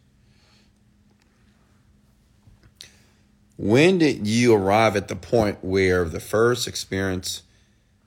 When 3.57 3.99
did 3.99 4.27
you 4.27 4.55
arrive 4.55 4.97
at 4.97 5.09
the 5.09 5.17
point 5.17 5.59
where 5.63 6.05
the 6.05 6.21
first 6.21 6.67
experience 6.67 7.43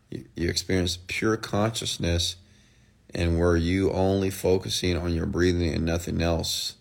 you, 0.09 0.49
experienced 0.49 1.07
pure 1.07 1.37
consciousness 1.37 2.35
and 3.13 3.39
were 3.39 3.57
you 3.57 3.91
only 3.91 4.29
focusing 4.29 4.97
on 4.97 5.13
your 5.13 5.25
breathing 5.25 5.73
and 5.73 5.85
nothing 5.85 6.21
else? 6.21 6.75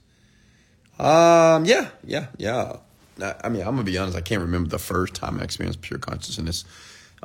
Um, 0.99 1.65
yeah, 1.65 1.91
yeah, 2.05 2.27
yeah. 2.37 2.77
I 3.21 3.49
mean, 3.49 3.63
I'm 3.63 3.75
gonna 3.75 3.85
be 3.85 3.99
honest. 3.99 4.17
I 4.17 4.21
can't 4.21 4.43
remember 4.43 4.69
the 4.69 4.79
first 4.79 5.15
time 5.15 5.41
I 5.41 5.45
experienced 5.45 5.81
pure 5.81 5.99
consciousness, 5.99 6.65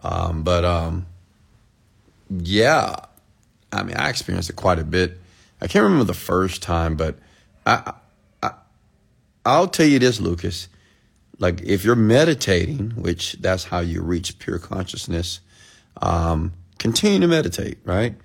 um, 0.03 0.43
but 0.43 0.63
um, 0.63 1.05
yeah. 2.29 2.95
I 3.73 3.83
mean, 3.83 3.97
I 3.97 4.09
experienced 4.09 4.49
it 4.49 4.55
quite 4.55 4.79
a 4.79 4.83
bit. 4.83 5.19
I 5.59 5.67
can't 5.67 5.83
remember 5.83 6.05
the 6.05 6.13
first 6.13 6.61
time, 6.61 6.95
but 6.95 7.17
I, 7.65 7.93
I 8.41 8.51
I'll 9.45 9.67
tell 9.67 9.85
you 9.85 9.99
this, 9.99 10.19
Lucas. 10.19 10.69
Like, 11.39 11.61
if 11.61 11.83
you're 11.83 11.95
meditating, 11.95 12.91
which 12.91 13.33
that's 13.33 13.65
how 13.65 13.79
you 13.79 14.01
reach 14.01 14.37
pure 14.39 14.59
consciousness, 14.59 15.39
um, 16.01 16.53
continue 16.77 17.19
to 17.19 17.27
meditate, 17.27 17.79
right? 17.83 18.15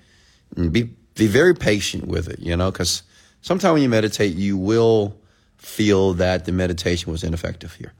And 0.56 0.72
be 0.72 0.90
be 1.14 1.26
very 1.26 1.54
patient 1.54 2.06
with 2.06 2.28
it, 2.28 2.38
you 2.38 2.56
know, 2.56 2.70
because 2.70 3.02
sometimes 3.40 3.72
when 3.72 3.82
you 3.82 3.88
meditate, 3.88 4.34
you 4.36 4.56
will 4.56 5.16
feel 5.56 6.14
that 6.14 6.44
the 6.44 6.52
meditation 6.52 7.10
was 7.10 7.24
ineffective 7.24 7.74
here. 7.74 7.92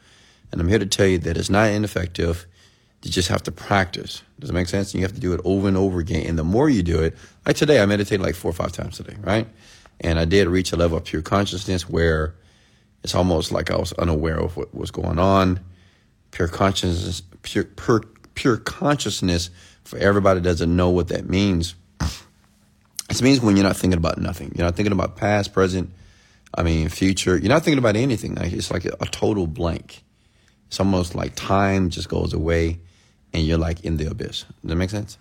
And 0.52 0.60
I'm 0.60 0.68
here 0.68 0.78
to 0.78 0.86
tell 0.86 1.06
you 1.06 1.18
that 1.18 1.36
it's 1.36 1.50
not 1.50 1.70
ineffective. 1.70 2.46
You 3.02 3.10
just 3.10 3.28
have 3.28 3.42
to 3.44 3.52
practice. 3.52 4.22
Does 4.40 4.50
it 4.50 4.52
make 4.52 4.68
sense? 4.68 4.94
You 4.94 5.02
have 5.02 5.14
to 5.14 5.20
do 5.20 5.32
it 5.32 5.40
over 5.44 5.68
and 5.68 5.76
over 5.76 6.00
again. 6.00 6.26
And 6.26 6.38
the 6.38 6.44
more 6.44 6.68
you 6.68 6.82
do 6.82 7.00
it, 7.02 7.16
like 7.46 7.56
today, 7.56 7.80
I 7.80 7.86
meditated 7.86 8.20
like 8.20 8.34
four 8.34 8.50
or 8.50 8.54
five 8.54 8.72
times 8.72 8.96
today, 8.96 9.16
right? 9.20 9.46
And 10.00 10.18
I 10.18 10.24
did 10.24 10.48
reach 10.48 10.72
a 10.72 10.76
level 10.76 10.98
of 10.98 11.04
pure 11.04 11.22
consciousness 11.22 11.88
where 11.88 12.34
it's 13.04 13.14
almost 13.14 13.52
like 13.52 13.70
I 13.70 13.76
was 13.76 13.92
unaware 13.94 14.38
of 14.38 14.56
what 14.56 14.74
was 14.74 14.90
going 14.90 15.18
on. 15.18 15.60
Pure 16.32 16.48
consciousness, 16.48 17.22
pure, 17.42 17.64
pure, 17.64 18.02
pure 18.34 18.56
consciousness 18.56 19.50
for 19.84 19.98
everybody 19.98 20.40
doesn't 20.40 20.74
know 20.74 20.90
what 20.90 21.08
that 21.08 21.28
means. 21.28 21.74
It 23.10 23.22
means 23.22 23.40
when 23.40 23.56
you're 23.56 23.64
not 23.64 23.76
thinking 23.76 23.96
about 23.96 24.18
nothing. 24.18 24.52
You're 24.54 24.66
not 24.66 24.76
thinking 24.76 24.92
about 24.92 25.16
past, 25.16 25.54
present, 25.54 25.90
I 26.54 26.62
mean, 26.62 26.88
future. 26.90 27.38
You're 27.38 27.48
not 27.48 27.62
thinking 27.62 27.78
about 27.78 27.96
anything. 27.96 28.36
It's 28.38 28.70
like 28.70 28.84
a 28.84 29.06
total 29.06 29.46
blank. 29.46 30.02
It's 30.66 30.78
almost 30.78 31.14
like 31.14 31.34
time 31.34 31.88
just 31.88 32.08
goes 32.10 32.34
away, 32.34 32.80
and 33.32 33.46
you're 33.46 33.58
like 33.58 33.84
in 33.84 33.96
the 33.96 34.10
abyss. 34.10 34.42
Does 34.42 34.70
that 34.70 34.76
make 34.76 34.90
sense? 34.90 35.18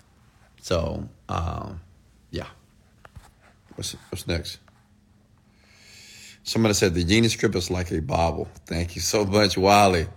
So, 0.61 1.07
um, 1.29 1.81
yeah. 2.31 2.47
What's 3.75 3.93
what's 4.09 4.27
next? 4.27 4.59
Somebody 6.43 6.73
said 6.73 6.93
the 6.93 7.03
genie 7.03 7.27
script 7.27 7.55
is 7.55 7.69
like 7.69 7.91
a 7.91 8.01
Bible. 8.01 8.47
Thank 8.65 8.95
you 8.95 9.01
so 9.01 9.25
much, 9.25 9.57
Wiley. 9.57 10.07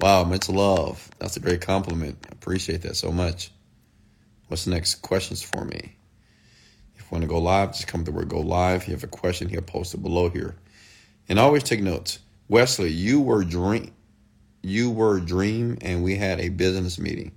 Wow, 0.00 0.24
much 0.24 0.48
love. 0.48 1.08
That's 1.18 1.36
a 1.36 1.40
great 1.40 1.60
compliment. 1.60 2.18
I 2.28 2.32
appreciate 2.32 2.82
that 2.82 2.96
so 2.96 3.10
much. 3.12 3.50
What's 4.48 4.64
the 4.64 4.70
next 4.70 4.96
questions 4.96 5.42
for 5.42 5.64
me? 5.64 5.96
If 6.94 7.02
you 7.02 7.06
want 7.10 7.22
to 7.22 7.28
go 7.28 7.38
live, 7.38 7.72
just 7.72 7.86
come 7.86 8.04
to 8.04 8.12
where 8.12 8.24
go 8.24 8.40
live. 8.40 8.82
If 8.82 8.88
you 8.88 8.94
have 8.94 9.04
a 9.04 9.08
question 9.08 9.48
here, 9.48 9.62
post 9.62 9.94
it 9.94 10.02
below 10.02 10.30
here. 10.30 10.56
And 11.28 11.38
always 11.38 11.62
take 11.62 11.82
notes. 11.82 12.20
Wesley, 12.48 12.90
you 12.90 13.20
were 13.20 13.44
dream 13.44 13.92
you 14.62 14.90
were 14.90 15.18
a 15.18 15.20
dream 15.20 15.78
and 15.80 16.02
we 16.02 16.16
had 16.16 16.40
a 16.40 16.48
business 16.48 16.98
meeting. 16.98 17.32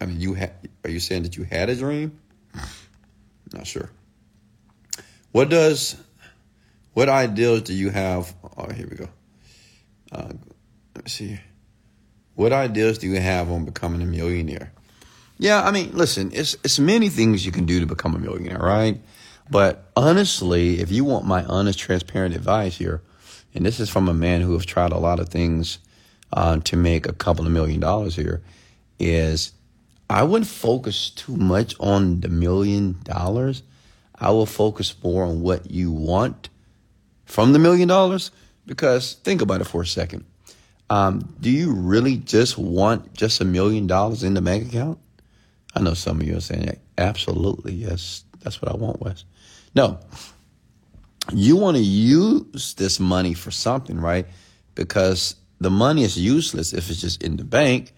I 0.00 0.06
mean 0.06 0.20
you 0.20 0.34
had 0.34 0.52
are 0.84 0.90
you 0.90 1.00
saying 1.00 1.24
that 1.24 1.36
you 1.36 1.44
had 1.44 1.68
a 1.68 1.76
dream? 1.76 2.18
Not 3.52 3.66
sure. 3.66 3.90
What 5.32 5.48
does 5.48 5.96
what 6.94 7.08
ideals 7.08 7.62
do 7.62 7.74
you 7.74 7.90
have? 7.90 8.34
Oh, 8.56 8.70
here 8.72 8.86
we 8.88 8.96
go. 8.96 9.08
Uh, 10.12 10.32
let's 10.96 11.12
see. 11.12 11.38
What 12.34 12.52
ideas 12.52 12.98
do 12.98 13.06
you 13.06 13.20
have 13.20 13.50
on 13.50 13.64
becoming 13.64 14.02
a 14.02 14.06
millionaire? 14.06 14.72
Yeah, 15.38 15.62
I 15.62 15.70
mean, 15.70 15.92
listen, 15.92 16.30
it's 16.34 16.54
it's 16.64 16.78
many 16.78 17.08
things 17.08 17.46
you 17.46 17.52
can 17.52 17.64
do 17.64 17.80
to 17.80 17.86
become 17.86 18.14
a 18.14 18.18
millionaire, 18.18 18.58
right? 18.58 19.00
But 19.50 19.90
honestly, 19.96 20.80
if 20.80 20.92
you 20.92 21.04
want 21.04 21.26
my 21.26 21.44
honest, 21.44 21.78
transparent 21.78 22.34
advice 22.34 22.76
here, 22.76 23.02
and 23.54 23.66
this 23.66 23.80
is 23.80 23.90
from 23.90 24.08
a 24.08 24.14
man 24.14 24.40
who 24.40 24.52
has 24.54 24.64
tried 24.64 24.92
a 24.92 24.98
lot 24.98 25.20
of 25.20 25.28
things 25.28 25.78
uh, 26.32 26.58
to 26.60 26.76
make 26.76 27.06
a 27.06 27.12
couple 27.12 27.46
of 27.46 27.52
million 27.52 27.80
dollars 27.80 28.16
here, 28.16 28.42
is 28.98 29.52
I 30.08 30.22
wouldn't 30.22 30.50
focus 30.50 31.10
too 31.10 31.36
much 31.36 31.74
on 31.80 32.20
the 32.20 32.28
million 32.28 32.98
dollars. 33.04 33.62
I 34.14 34.30
will 34.30 34.46
focus 34.46 34.94
more 35.02 35.24
on 35.24 35.40
what 35.40 35.70
you 35.70 35.90
want 35.90 36.48
from 37.24 37.52
the 37.52 37.58
million 37.58 37.88
dollars. 37.88 38.30
Because 38.66 39.14
think 39.14 39.42
about 39.42 39.60
it 39.60 39.64
for 39.64 39.82
a 39.82 39.86
second. 39.86 40.24
Um, 40.90 41.34
do 41.40 41.50
you 41.50 41.72
really 41.72 42.16
just 42.16 42.58
want 42.58 43.14
just 43.14 43.40
a 43.40 43.44
million 43.44 43.86
dollars 43.86 44.22
in 44.22 44.34
the 44.34 44.42
bank 44.42 44.68
account? 44.68 44.98
I 45.74 45.80
know 45.80 45.94
some 45.94 46.20
of 46.20 46.26
you 46.26 46.36
are 46.36 46.40
saying, 46.40 46.78
absolutely, 46.98 47.72
yes, 47.72 48.24
that's 48.40 48.60
what 48.60 48.70
I 48.70 48.76
want, 48.76 49.00
Wes. 49.00 49.24
No, 49.74 49.98
you 51.32 51.56
want 51.56 51.76
to 51.76 51.82
use 51.82 52.74
this 52.74 53.00
money 53.00 53.34
for 53.34 53.50
something, 53.50 54.00
right? 54.00 54.26
Because 54.74 55.36
the 55.60 55.70
money 55.70 56.04
is 56.04 56.16
useless 56.16 56.72
if 56.72 56.90
it's 56.90 57.00
just 57.00 57.22
in 57.22 57.36
the 57.36 57.44
bank. 57.44 57.92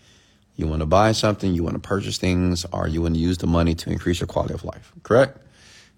You 0.57 0.67
want 0.67 0.81
to 0.81 0.87
buy 0.87 1.13
something, 1.13 1.55
you 1.55 1.63
want 1.65 1.75
to 1.75 1.81
purchase 1.81 2.19
things, 2.19 2.67
or 2.73 2.87
you 2.87 3.03
want 3.03 3.15
to 3.15 3.21
use 3.21 3.39
the 3.39 3.47
money 3.47 3.75
to 3.75 3.91
increase 3.91 4.21
your 4.21 4.27
quality 4.27 4.55
of 4.55 4.65
life, 4.65 4.93
correct? 5.03 5.39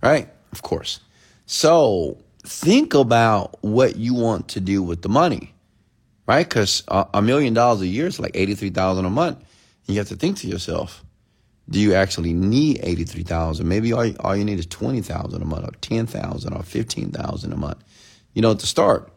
Right? 0.00 0.28
Of 0.52 0.62
course. 0.62 1.00
So 1.46 2.18
think 2.44 2.94
about 2.94 3.62
what 3.62 3.96
you 3.96 4.14
want 4.14 4.48
to 4.48 4.60
do 4.60 4.82
with 4.82 5.02
the 5.02 5.08
money, 5.08 5.54
right? 6.26 6.48
Because 6.48 6.84
a 6.88 7.20
million 7.20 7.54
dollars 7.54 7.80
a 7.80 7.86
year 7.86 8.06
is 8.06 8.20
like 8.20 8.32
83000 8.34 9.04
a 9.04 9.10
month. 9.10 9.38
And 9.86 9.94
you 9.94 10.00
have 10.00 10.08
to 10.08 10.16
think 10.16 10.38
to 10.38 10.46
yourself, 10.46 11.03
do 11.68 11.80
you 11.80 11.94
actually 11.94 12.32
need 12.32 12.80
83000 12.82 13.66
maybe 13.66 13.92
all 13.92 14.04
you, 14.04 14.16
all 14.20 14.36
you 14.36 14.44
need 14.44 14.58
is 14.58 14.66
20000 14.66 15.40
a 15.40 15.44
month 15.44 15.66
or 15.66 15.72
10000 15.80 16.52
or 16.52 16.62
15000 16.62 17.52
a 17.52 17.56
month 17.56 17.82
you 18.34 18.42
know 18.42 18.54
to 18.54 18.66
start. 18.66 19.10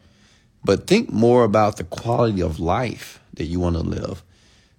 But 0.63 0.87
think 0.87 1.11
more 1.11 1.43
about 1.43 1.77
the 1.77 1.83
quality 1.83 2.41
of 2.41 2.59
life 2.59 3.19
that 3.33 3.45
you 3.45 3.59
want 3.59 3.75
to 3.75 3.81
live. 3.81 4.23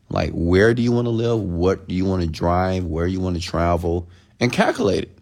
Like 0.08 0.30
where 0.30 0.72
do 0.72 0.82
you 0.82 0.92
want 0.92 1.06
to 1.06 1.10
live? 1.10 1.38
What 1.40 1.86
do 1.86 1.94
you 1.94 2.04
want 2.04 2.22
to 2.22 2.28
drive? 2.28 2.84
Where 2.84 3.06
you 3.06 3.20
want 3.20 3.36
to 3.36 3.42
travel? 3.42 4.08
And 4.40 4.52
calculate 4.52 5.04
it 5.04 5.18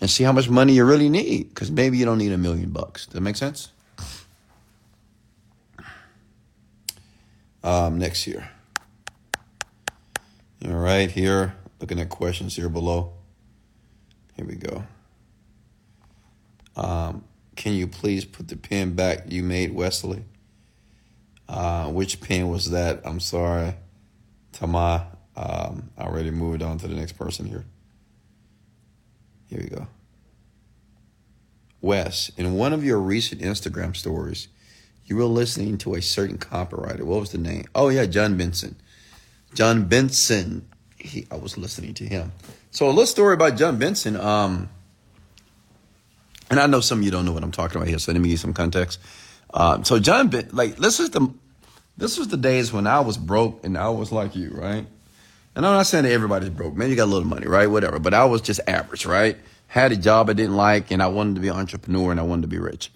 and 0.00 0.10
see 0.10 0.24
how 0.24 0.32
much 0.32 0.48
money 0.48 0.74
you 0.74 0.84
really 0.84 1.08
need 1.08 1.48
because 1.48 1.70
maybe 1.70 1.96
you 1.96 2.04
don't 2.04 2.18
need 2.18 2.32
a 2.32 2.38
million 2.38 2.70
bucks. 2.70 3.06
Does 3.06 3.14
that 3.14 3.20
make 3.22 3.36
sense? 3.36 3.70
Um, 7.64 7.98
next 7.98 8.26
year 8.26 8.50
all 10.64 10.72
right 10.72 11.10
here 11.10 11.54
Looking 11.82 11.98
at 11.98 12.10
questions 12.10 12.54
here 12.54 12.68
below. 12.68 13.12
Here 14.36 14.46
we 14.46 14.54
go. 14.54 14.84
Um, 16.76 17.24
can 17.56 17.72
you 17.72 17.88
please 17.88 18.24
put 18.24 18.46
the 18.46 18.56
pen 18.56 18.94
back 18.94 19.24
you 19.26 19.42
made, 19.42 19.74
Wesley? 19.74 20.22
Uh, 21.48 21.88
which 21.88 22.20
pen 22.20 22.48
was 22.48 22.70
that? 22.70 23.00
I'm 23.04 23.18
sorry, 23.18 23.74
Tama. 24.52 25.08
Um, 25.34 25.90
I 25.98 26.04
already 26.04 26.30
moved 26.30 26.62
on 26.62 26.78
to 26.78 26.86
the 26.86 26.94
next 26.94 27.18
person 27.18 27.46
here. 27.46 27.64
Here 29.48 29.58
we 29.60 29.68
go. 29.68 29.88
Wes, 31.80 32.30
in 32.36 32.54
one 32.54 32.72
of 32.72 32.84
your 32.84 33.00
recent 33.00 33.40
Instagram 33.40 33.96
stories, 33.96 34.46
you 35.04 35.16
were 35.16 35.24
listening 35.24 35.78
to 35.78 35.96
a 35.96 36.00
certain 36.00 36.38
copywriter. 36.38 37.02
What 37.02 37.18
was 37.18 37.32
the 37.32 37.38
name? 37.38 37.64
Oh, 37.74 37.88
yeah, 37.88 38.06
Jon 38.06 38.36
Benson. 38.36 38.76
Jon 39.52 39.88
Benson 39.88 40.68
he, 41.02 41.26
I 41.30 41.36
was 41.36 41.58
listening 41.58 41.94
to 41.94 42.04
him. 42.04 42.32
So 42.70 42.86
a 42.86 42.88
little 42.88 43.06
story 43.06 43.34
about 43.34 43.56
Jon 43.56 43.78
Benson. 43.78 44.16
Um, 44.16 44.68
and 46.50 46.60
I 46.60 46.66
know 46.66 46.80
some 46.80 46.98
of 46.98 47.04
you 47.04 47.10
don't 47.10 47.24
know 47.24 47.32
what 47.32 47.42
I'm 47.42 47.52
talking 47.52 47.76
about 47.76 47.88
here, 47.88 47.98
so 47.98 48.12
let 48.12 48.20
me 48.20 48.28
give 48.28 48.32
you 48.32 48.36
some 48.36 48.54
context. 48.54 49.00
Uh, 49.52 49.82
so 49.82 49.98
Jon, 49.98 50.28
ben, 50.28 50.48
like 50.52 50.76
this 50.76 51.00
is 51.00 51.10
the 51.10 51.32
this 51.96 52.18
was 52.18 52.28
the 52.28 52.36
days 52.36 52.72
when 52.72 52.86
I 52.86 53.00
was 53.00 53.18
broke 53.18 53.64
and 53.64 53.76
I 53.76 53.90
was 53.90 54.12
like 54.12 54.34
you, 54.34 54.50
right? 54.50 54.86
And 55.54 55.66
I'm 55.66 55.74
not 55.74 55.86
saying 55.86 56.04
that 56.04 56.12
everybody's 56.12 56.48
broke. 56.48 56.74
Man, 56.74 56.88
you 56.88 56.96
got 56.96 57.04
a 57.04 57.12
little 57.12 57.28
money, 57.28 57.46
right? 57.46 57.66
Whatever. 57.66 57.98
But 57.98 58.14
I 58.14 58.24
was 58.24 58.40
just 58.40 58.60
average, 58.66 59.04
right? 59.04 59.36
Had 59.66 59.92
a 59.92 59.96
job 59.96 60.30
I 60.30 60.32
didn't 60.32 60.56
like, 60.56 60.90
and 60.90 61.02
I 61.02 61.08
wanted 61.08 61.34
to 61.34 61.40
be 61.40 61.48
an 61.48 61.56
entrepreneur, 61.56 62.10
and 62.10 62.18
I 62.18 62.22
wanted 62.22 62.42
to 62.42 62.48
be 62.48 62.58
rich. 62.58 62.90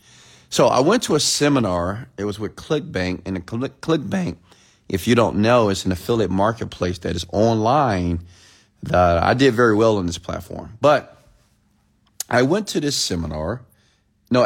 So 0.48 0.68
I 0.68 0.80
went 0.80 1.02
to 1.04 1.14
a 1.14 1.20
seminar. 1.20 2.08
It 2.16 2.24
was 2.24 2.38
with 2.38 2.56
ClickBank, 2.56 3.22
and 3.26 3.36
the 3.36 3.40
Click, 3.40 3.80
ClickBank, 3.80 4.36
if 4.88 5.08
you 5.08 5.14
don't 5.14 5.36
know, 5.36 5.68
it's 5.68 5.84
an 5.84 5.92
affiliate 5.92 6.30
marketplace 6.30 6.98
that 6.98 7.16
is 7.16 7.26
online. 7.32 8.20
That 8.82 9.22
I 9.22 9.34
did 9.34 9.54
very 9.54 9.74
well 9.74 9.96
on 9.96 10.06
this 10.06 10.18
platform, 10.18 10.76
but 10.80 11.16
I 12.28 12.42
went 12.42 12.68
to 12.68 12.80
this 12.80 12.94
seminar. 12.94 13.62
No, 14.30 14.44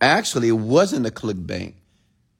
actually, 0.00 0.48
it 0.48 0.52
wasn't 0.52 1.06
a 1.06 1.10
ClickBank 1.10 1.74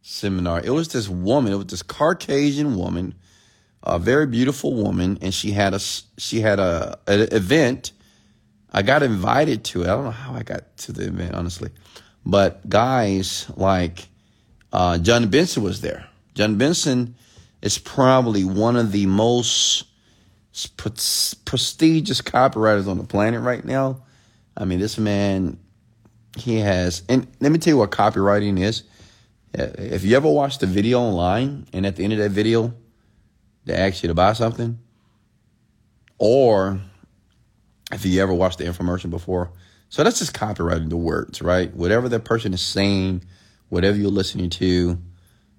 seminar. 0.03 0.61
It 0.65 0.71
was 0.71 0.89
this 0.89 1.09
woman. 1.09 1.53
It 1.53 1.57
was 1.57 1.67
this 1.67 1.83
Caucasian 1.83 2.77
woman, 2.77 3.15
a 3.83 3.99
very 3.99 4.27
beautiful 4.27 4.75
woman, 4.75 5.19
and 5.21 5.33
she 5.33 5.53
had 5.53 5.75
a 5.75 5.81
she 6.19 6.41
had 6.41 6.59
a 6.59 6.99
an 7.07 7.29
event. 7.33 7.93
I 8.73 8.83
got 8.83 9.03
invited 9.03 9.65
to 9.65 9.83
it. 9.83 9.85
I 9.85 9.95
don't 9.95 10.05
know 10.05 10.11
how 10.11 10.35
I 10.35 10.43
got 10.43 10.77
to 10.79 10.93
the 10.93 11.07
event, 11.07 11.35
honestly, 11.35 11.71
but 12.25 12.69
guys 12.69 13.47
like 13.57 14.09
uh, 14.73 14.99
Jon 14.99 15.29
Benson 15.29 15.63
was 15.63 15.81
there. 15.81 16.09
Jon 16.35 16.57
Benson 16.57 17.15
is 17.63 17.79
probably 17.79 18.45
one 18.45 18.77
of 18.77 18.93
the 18.93 19.07
most 19.07 19.85
prestigious 20.77 22.23
copywriters 22.23 22.87
on 22.87 22.99
the 22.99 23.05
planet 23.05 23.41
right 23.41 23.65
now. 23.65 24.03
I 24.57 24.65
mean, 24.65 24.79
this 24.79 24.99
man, 24.99 25.59
he 26.37 26.57
has, 26.57 27.03
and 27.09 27.27
let 27.41 27.53
me 27.53 27.59
tell 27.59 27.75
you 27.75 27.79
what 27.79 27.91
copywriting 27.91 28.61
is. 28.61 28.85
Uh, 29.59 29.69
if 29.79 30.05
you 30.05 30.17
ever 30.17 30.31
watch 30.31 30.59
the 30.59 30.67
video 30.67 31.01
online 31.01 31.67
and 31.73 31.87
at 31.87 31.97
the 31.97 32.05
end 32.05 32.13
of 32.13 32.19
that 32.19 32.31
video, 32.31 32.75
they 33.65 33.75
ask 33.75 34.03
you 34.03 34.09
to 34.09 34.15
buy 34.15 34.33
something, 34.33 34.79
or 36.19 36.81
if 37.93 38.05
you 38.05 38.23
ever 38.23 38.33
watched 38.33 38.59
the 38.59 38.65
infomercial 38.65 39.11
before, 39.11 39.51
so 39.89 40.05
that's 40.05 40.19
just 40.19 40.35
copywriting 40.35 40.89
the 40.89 40.97
words, 40.97 41.43
right? 41.43 41.75
Whatever 41.75 42.09
that 42.09 42.25
person 42.25 42.55
is 42.55 42.61
saying, 42.61 43.25
whatever 43.69 43.97
you're 43.97 44.11
listening 44.11 44.51
to, 44.51 44.99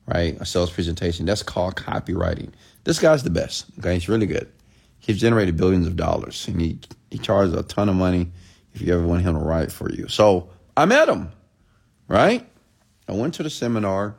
right? 0.07 0.37
A 0.39 0.45
sales 0.45 0.71
presentation, 0.71 1.25
that's 1.25 1.43
called 1.43 1.75
copywriting. 1.75 2.51
This 2.83 2.99
guy's 2.99 3.23
the 3.23 3.29
best. 3.29 3.65
Okay, 3.79 3.95
he's 3.95 4.09
really 4.09 4.25
good. 4.25 4.51
He's 4.99 5.19
generated 5.19 5.57
billions 5.57 5.87
of 5.87 5.95
dollars, 5.95 6.47
and 6.47 6.59
he 6.59 6.79
he 7.11 7.17
charges 7.17 7.53
a 7.53 7.63
ton 7.63 7.89
of 7.89 7.95
money 7.95 8.31
if 8.73 8.81
you 8.81 8.93
ever 8.93 9.05
want 9.05 9.21
him 9.21 9.33
to 9.33 9.39
write 9.39 9.71
for 9.71 9.91
you. 9.91 10.07
So 10.07 10.49
I 10.75 10.85
met 10.85 11.09
him, 11.09 11.31
right? 12.07 12.47
I 13.07 13.13
went 13.13 13.35
to 13.35 13.43
the 13.43 13.49
seminar 13.49 14.15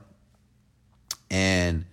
and 1.30 1.84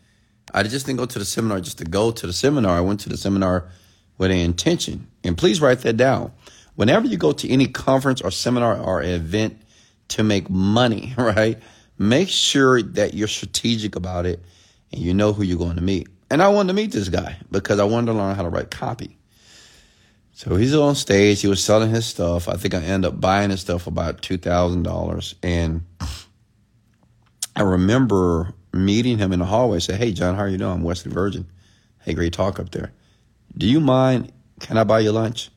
I 0.54 0.64
just 0.64 0.86
didn't 0.86 1.00
go 1.00 1.06
to 1.06 1.20
the 1.20 1.26
seminar 1.26 1.60
just 1.60 1.80
to 1.80 1.86
go 1.86 2.12
to 2.12 2.28
the 2.28 2.34
seminar. 2.34 2.78
I 2.78 2.82
went 2.82 3.02
to 3.02 3.10
the 3.10 3.18
seminar 3.18 3.70
with 4.18 4.32
an 4.32 4.38
intention. 4.38 5.08
And 5.24 5.38
please 5.38 5.60
write 5.60 5.80
that 5.82 5.98
down. 5.98 6.32
Whenever 6.76 7.08
you 7.08 7.18
go 7.18 7.34
to 7.34 7.50
any 7.50 7.68
conference 7.68 8.22
or 8.22 8.32
seminar 8.32 8.78
or 8.78 9.04
event 9.04 9.62
to 10.10 10.24
make 10.24 10.50
money, 10.50 11.14
right? 11.18 11.60
Make 11.98 12.30
sure 12.30 12.82
that 12.82 13.14
you're 13.14 13.28
strategic 13.28 13.96
about 13.96 14.26
it 14.26 14.44
and 14.92 15.02
you 15.02 15.14
know 15.14 15.34
who 15.34 15.44
you're 15.44 15.58
going 15.58 15.78
to 15.78 15.82
meet. 15.82 16.08
And 16.30 16.42
I 16.42 16.50
wanted 16.50 16.70
to 16.70 16.74
meet 16.74 16.92
this 16.92 17.10
guy 17.10 17.38
because 17.52 17.80
I 17.80 17.84
wanted 17.86 18.08
to 18.08 18.18
learn 18.18 18.36
how 18.36 18.44
to 18.44 18.50
write 18.50 18.72
copy. 18.72 19.18
So 20.34 20.58
he's 20.58 20.76
on 20.76 20.96
stage. 20.96 21.42
He 21.42 21.48
was 21.48 21.64
selling 21.64 21.92
his 21.92 22.06
stuff. 22.06 22.50
I 22.50 22.56
think 22.56 22.74
I 22.74 22.82
ended 22.82 23.14
up 23.14 23.22
buying 23.22 23.52
his 23.52 23.62
stuff 23.62 23.84
for 23.84 23.90
about 23.90 24.22
two 24.22 24.38
thousand 24.38 24.84
dollars. 24.84 25.36
And 25.42 25.86
I 27.56 27.62
remember 27.62 28.54
meeting 28.74 29.18
him 29.18 29.32
in 29.32 29.40
the 29.40 29.46
hallway. 29.46 29.80
Say, 29.80 29.96
"Hey, 29.96 30.12
Jon, 30.12 30.36
how 30.36 30.42
are 30.42 30.50
you 30.50 30.58
doing? 30.58 30.74
I'm 30.74 30.84
Wesley 30.84 31.14
Virgin. 31.14 31.48
Hey, 32.02 32.14
great 32.14 32.34
talk 32.34 32.60
up 32.60 32.72
there. 32.72 32.92
Do 33.58 33.66
you 33.66 33.80
mind? 33.80 34.34
Can 34.60 34.78
I 34.78 34.84
buy 34.84 35.00
you 35.00 35.14
lunch?" 35.14 35.52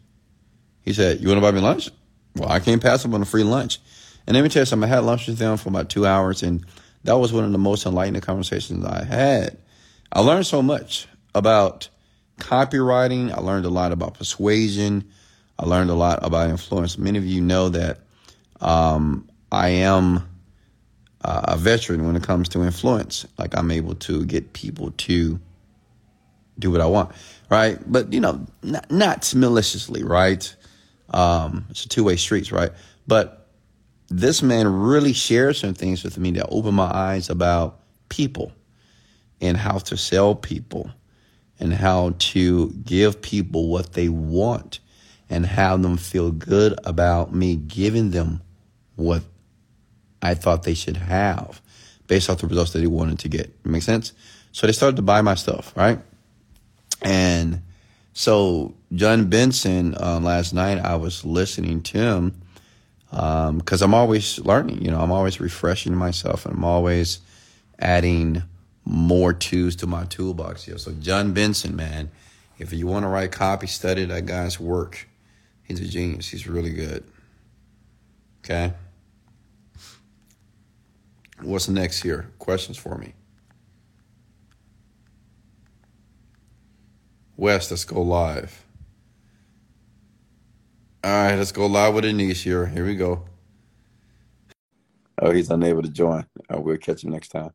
He 0.83 0.93
said, 0.93 1.21
"You 1.21 1.27
want 1.27 1.39
to 1.39 1.43
buy 1.43 1.51
me 1.51 1.61
lunch? 1.61 1.91
Well, 2.37 2.49
I 2.49 2.61
can't 2.61 2.81
pass 2.81 3.05
up 3.05 3.13
on 3.13 3.23
a 3.23 3.27
free 3.27 3.43
lunch." 3.43 3.81
And 4.29 4.35
let 4.35 4.43
me 4.43 4.51
tell 4.51 4.61
you 4.61 4.67
something. 4.67 4.91
I 4.91 4.95
had 4.95 5.05
lunch 5.05 5.27
with 5.27 5.39
them 5.39 5.57
for 5.57 5.71
about 5.71 5.89
two 5.89 6.05
hours, 6.05 6.43
and 6.43 6.63
that 7.05 7.17
was 7.17 7.33
one 7.33 7.45
of 7.45 7.53
the 7.53 7.57
most 7.57 7.87
enlightening 7.87 8.21
conversations 8.21 8.85
I 8.85 9.03
had. 9.03 9.57
I 10.13 10.21
learned 10.21 10.47
so 10.47 10.61
much 10.61 11.09
about 11.35 11.89
copywriting. 12.37 13.33
I 13.33 13.41
learned 13.41 13.65
a 13.65 13.71
lot 13.71 13.91
about 13.91 14.19
persuasion. 14.19 15.09
I 15.59 15.65
learned 15.65 15.89
a 15.89 15.95
lot 15.95 16.19
about 16.23 16.51
influence. 16.51 16.99
Many 16.99 17.17
of 17.17 17.25
you 17.25 17.41
know 17.41 17.71
that 17.71 18.01
um, 18.61 19.31
I 19.51 19.71
am 19.71 20.29
a 21.23 21.57
veteran 21.57 22.07
when 22.07 22.15
it 22.15 22.23
comes 22.23 22.51
to 22.51 22.63
influence. 22.63 23.27
Like 23.39 23.57
I'm 23.57 23.71
able 23.71 23.95
to 23.95 24.27
get 24.27 24.53
people 24.53 24.91
to 24.91 25.41
do 26.59 26.71
what 26.71 26.83
I 26.83 26.87
want, 26.87 27.13
right? 27.49 27.79
But 27.91 28.13
you 28.13 28.21
know, 28.21 28.47
not, 28.63 28.91
not 28.91 29.35
maliciously, 29.35 30.03
right? 30.03 30.55
Um, 31.15 31.65
it's 31.71 31.87
a 31.87 31.89
two 31.89 32.05
way 32.05 32.17
streets, 32.17 32.53
right? 32.53 32.73
But 33.07 33.48
this 34.09 34.43
man 34.43 34.67
really 34.67 35.13
shared 35.13 35.57
some 35.57 35.75
things 35.75 36.03
with 36.03 36.19
me 36.19 36.31
that 36.33 36.49
opened 36.49 36.77
my 36.77 36.91
eyes 36.91 37.29
about 37.29 37.81
people 38.09 38.53
and 39.41 39.57
how 39.57 39.79
to 39.79 39.97
sell 39.97 40.35
people 40.35 40.91
and 41.61 41.75
how 41.75 42.15
to 42.19 42.71
give 42.85 43.21
people 43.21 43.69
what 43.69 43.93
they 43.93 44.09
want 44.09 44.81
and 45.29 45.45
have 45.45 45.83
them 45.83 45.97
feel 45.97 46.31
good 46.31 46.79
about 46.85 47.35
me 47.35 47.57
giving 47.57 48.11
them 48.11 48.41
what 48.97 49.23
I 50.23 50.35
thought 50.35 50.63
they 50.63 50.75
should 50.75 50.97
have 50.97 51.61
based 52.07 52.31
off 52.31 52.39
the 52.39 52.47
results 52.47 52.73
that 52.73 52.81
he 52.81 52.87
wanted 52.87 53.19
to 53.21 53.29
get. 53.29 53.55
Make 53.65 53.83
sense? 53.83 54.13
So 54.53 54.67
they 54.67 54.73
started 54.73 54.97
to 54.97 55.03
buy 55.03 55.21
my 55.21 55.35
stuff, 55.35 55.77
right? 55.77 56.01
And 57.03 57.63
so 58.15 58.75
Jon 58.95 59.29
Benson, 59.29 59.95
uh, 59.95 60.19
last 60.21 60.55
night 60.55 60.79
I 60.79 60.97
was 60.97 61.25
listening 61.25 61.83
to 61.83 61.99
him 61.99 62.41
because 63.11 63.83
um, 63.83 63.91
I'm 63.91 63.95
always 63.95 64.39
learning. 64.41 64.83
You 64.83 64.91
know, 64.91 65.01
I'm 65.01 65.13
always 65.13 65.41
refreshing 65.41 65.95
myself, 65.95 66.45
and 66.45 66.55
I'm 66.57 66.65
always 66.65 67.21
adding 67.79 68.43
more 68.85 69.33
tools 69.33 69.77
to 69.77 69.87
my 69.87 70.05
toolbox 70.05 70.65
here. 70.65 70.79
So 70.79 70.93
Jon 70.93 71.33
Benson, 71.33 71.77
man, 71.77 72.11
if 72.59 72.73
you 72.73 72.87
want 72.87 73.05
to 73.05 73.09
write 73.09 73.33
copy, 73.33 73.67
study 73.67 74.05
that 74.05 74.27
guy's 74.27 74.59
work. 74.59 75.09
He's 75.63 75.81
a 75.81 75.87
genius. 75.87 76.29
He's 76.29 76.49
really 76.49 76.71
good. 76.73 77.05
Okay. 78.45 78.73
What's 81.43 81.69
next 81.69 82.03
here? 82.03 82.31
Questions 82.39 82.77
for 82.77 82.97
me. 82.97 83.13
Wes, 87.37 87.71
let's 87.71 87.85
go 87.85 88.03
live. 88.03 88.65
All 91.05 91.13
right, 91.13 91.37
let's 91.37 91.53
go 91.53 91.67
live 91.67 91.95
with 91.95 92.05
Anish 92.05 92.43
here. 92.43 92.67
Here 92.67 92.85
we 92.85 92.97
go. 92.97 93.25
Oh, 95.23 95.31
he's 95.31 95.49
unable 95.49 95.83
to 95.83 95.89
join. 95.89 96.27
Oh, 96.51 96.59
we'll 96.59 96.77
catch 96.77 97.05
him 97.05 97.13
next 97.13 97.29
time. 97.29 97.53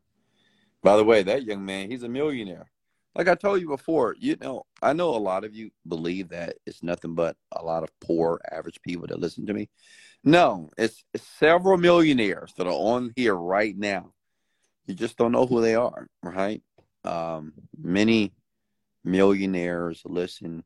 By 0.82 0.96
the 0.96 1.04
way, 1.04 1.24
that 1.24 1.44
young 1.44 1.66
man, 1.66 1.92
he's 1.92 2.04
a 2.04 2.10
millionaire. 2.10 2.72
Like 3.14 3.28
I 3.28 3.36
told 3.36 3.60
you 3.60 3.68
before, 3.68 4.16
you 4.18 4.38
know, 4.40 4.64
I 4.82 4.94
know 4.94 5.10
a 5.10 5.18
lot 5.18 5.44
of 5.44 5.54
you 5.54 5.72
believe 5.86 6.30
that 6.30 6.56
it's 6.66 6.84
nothing 6.84 7.16
but 7.16 7.36
a 7.52 7.62
lot 7.62 7.84
of 7.84 7.90
poor, 8.00 8.40
average 8.50 8.82
people 8.82 9.08
that 9.08 9.20
listen 9.20 9.46
to 9.48 9.54
me. 9.54 9.68
No, 10.24 10.70
it's, 10.78 11.04
it's 11.14 11.28
several 11.38 11.78
millionaires 11.78 12.54
that 12.58 12.66
are 12.66 12.72
on 12.72 13.12
here 13.18 13.36
right 13.36 13.78
now. 13.78 14.14
You 14.86 14.96
just 14.96 15.18
don't 15.18 15.34
know 15.34 15.46
who 15.46 15.60
they 15.60 15.76
are, 15.76 16.08
right? 16.24 16.64
Um, 17.04 17.52
many 17.78 18.32
millionaires 19.04 20.02
listen 20.06 20.64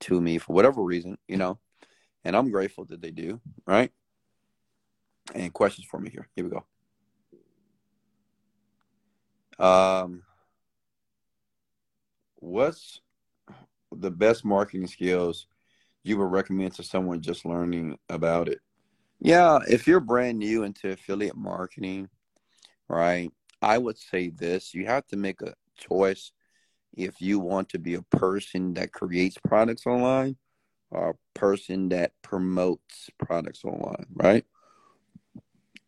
to 0.00 0.20
me 0.20 0.38
for 0.38 0.52
whatever 0.52 0.80
reason, 0.80 1.18
you 1.26 1.38
know, 1.38 1.58
and 2.24 2.36
I'm 2.36 2.50
grateful 2.50 2.84
that 2.86 3.00
they 3.00 3.10
do, 3.10 3.40
right? 3.66 3.92
And 5.34 5.52
questions 5.52 5.86
for 5.86 6.00
me 6.00 6.10
here. 6.10 6.28
Here 6.34 6.44
we 6.44 6.50
go. 6.50 6.64
Um, 9.64 10.22
what's 12.36 13.00
the 13.92 14.10
best 14.10 14.44
marketing 14.44 14.86
skills 14.86 15.46
you 16.02 16.18
would 16.18 16.30
recommend 16.30 16.74
to 16.74 16.82
someone 16.82 17.20
just 17.20 17.44
learning 17.44 17.98
about 18.08 18.48
it? 18.48 18.60
Yeah, 19.20 19.60
if 19.68 19.86
you're 19.86 20.00
brand 20.00 20.38
new 20.38 20.64
into 20.64 20.90
affiliate 20.90 21.36
marketing, 21.36 22.08
right, 22.88 23.30
I 23.62 23.78
would 23.78 23.96
say 23.96 24.28
this 24.30 24.74
you 24.74 24.86
have 24.86 25.06
to 25.06 25.16
make 25.16 25.40
a 25.40 25.54
choice 25.78 26.32
if 26.96 27.20
you 27.20 27.38
want 27.38 27.68
to 27.70 27.78
be 27.78 27.94
a 27.94 28.02
person 28.02 28.74
that 28.74 28.92
creates 28.92 29.38
products 29.38 29.86
online 29.86 30.36
or 30.90 31.10
a 31.10 31.38
person 31.38 31.88
that 31.90 32.12
promotes 32.22 33.10
products 33.18 33.64
online, 33.64 34.06
right? 34.14 34.44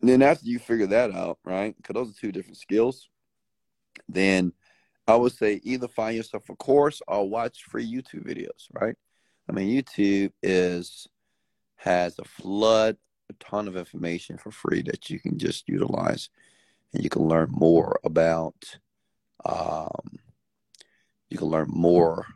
And 0.00 0.10
then 0.10 0.22
after 0.22 0.46
you 0.46 0.58
figure 0.58 0.86
that 0.88 1.12
out, 1.12 1.38
right, 1.44 1.74
because 1.76 1.94
those 1.94 2.10
are 2.10 2.20
two 2.20 2.32
different 2.32 2.58
skills, 2.58 3.08
then 4.08 4.52
I 5.08 5.16
would 5.16 5.32
say 5.32 5.60
either 5.62 5.88
find 5.88 6.16
yourself 6.16 6.48
a 6.48 6.56
course 6.56 7.00
or 7.06 7.28
watch 7.28 7.64
free 7.64 7.86
YouTube 7.86 8.26
videos, 8.26 8.66
right? 8.72 8.96
I 9.48 9.52
mean, 9.52 9.68
YouTube 9.70 10.32
is 10.42 11.06
has 11.76 12.18
a 12.18 12.24
flood, 12.24 12.96
a 13.30 13.32
ton 13.34 13.68
of 13.68 13.76
information 13.76 14.38
for 14.38 14.50
free 14.50 14.82
that 14.82 15.08
you 15.08 15.20
can 15.20 15.38
just 15.38 15.68
utilize, 15.68 16.28
and 16.92 17.04
you 17.04 17.10
can 17.10 17.22
learn 17.22 17.48
more 17.50 17.98
about. 18.04 18.78
Um, 19.44 20.18
you 21.28 21.38
can 21.38 21.48
learn 21.48 21.68
more 21.68 22.26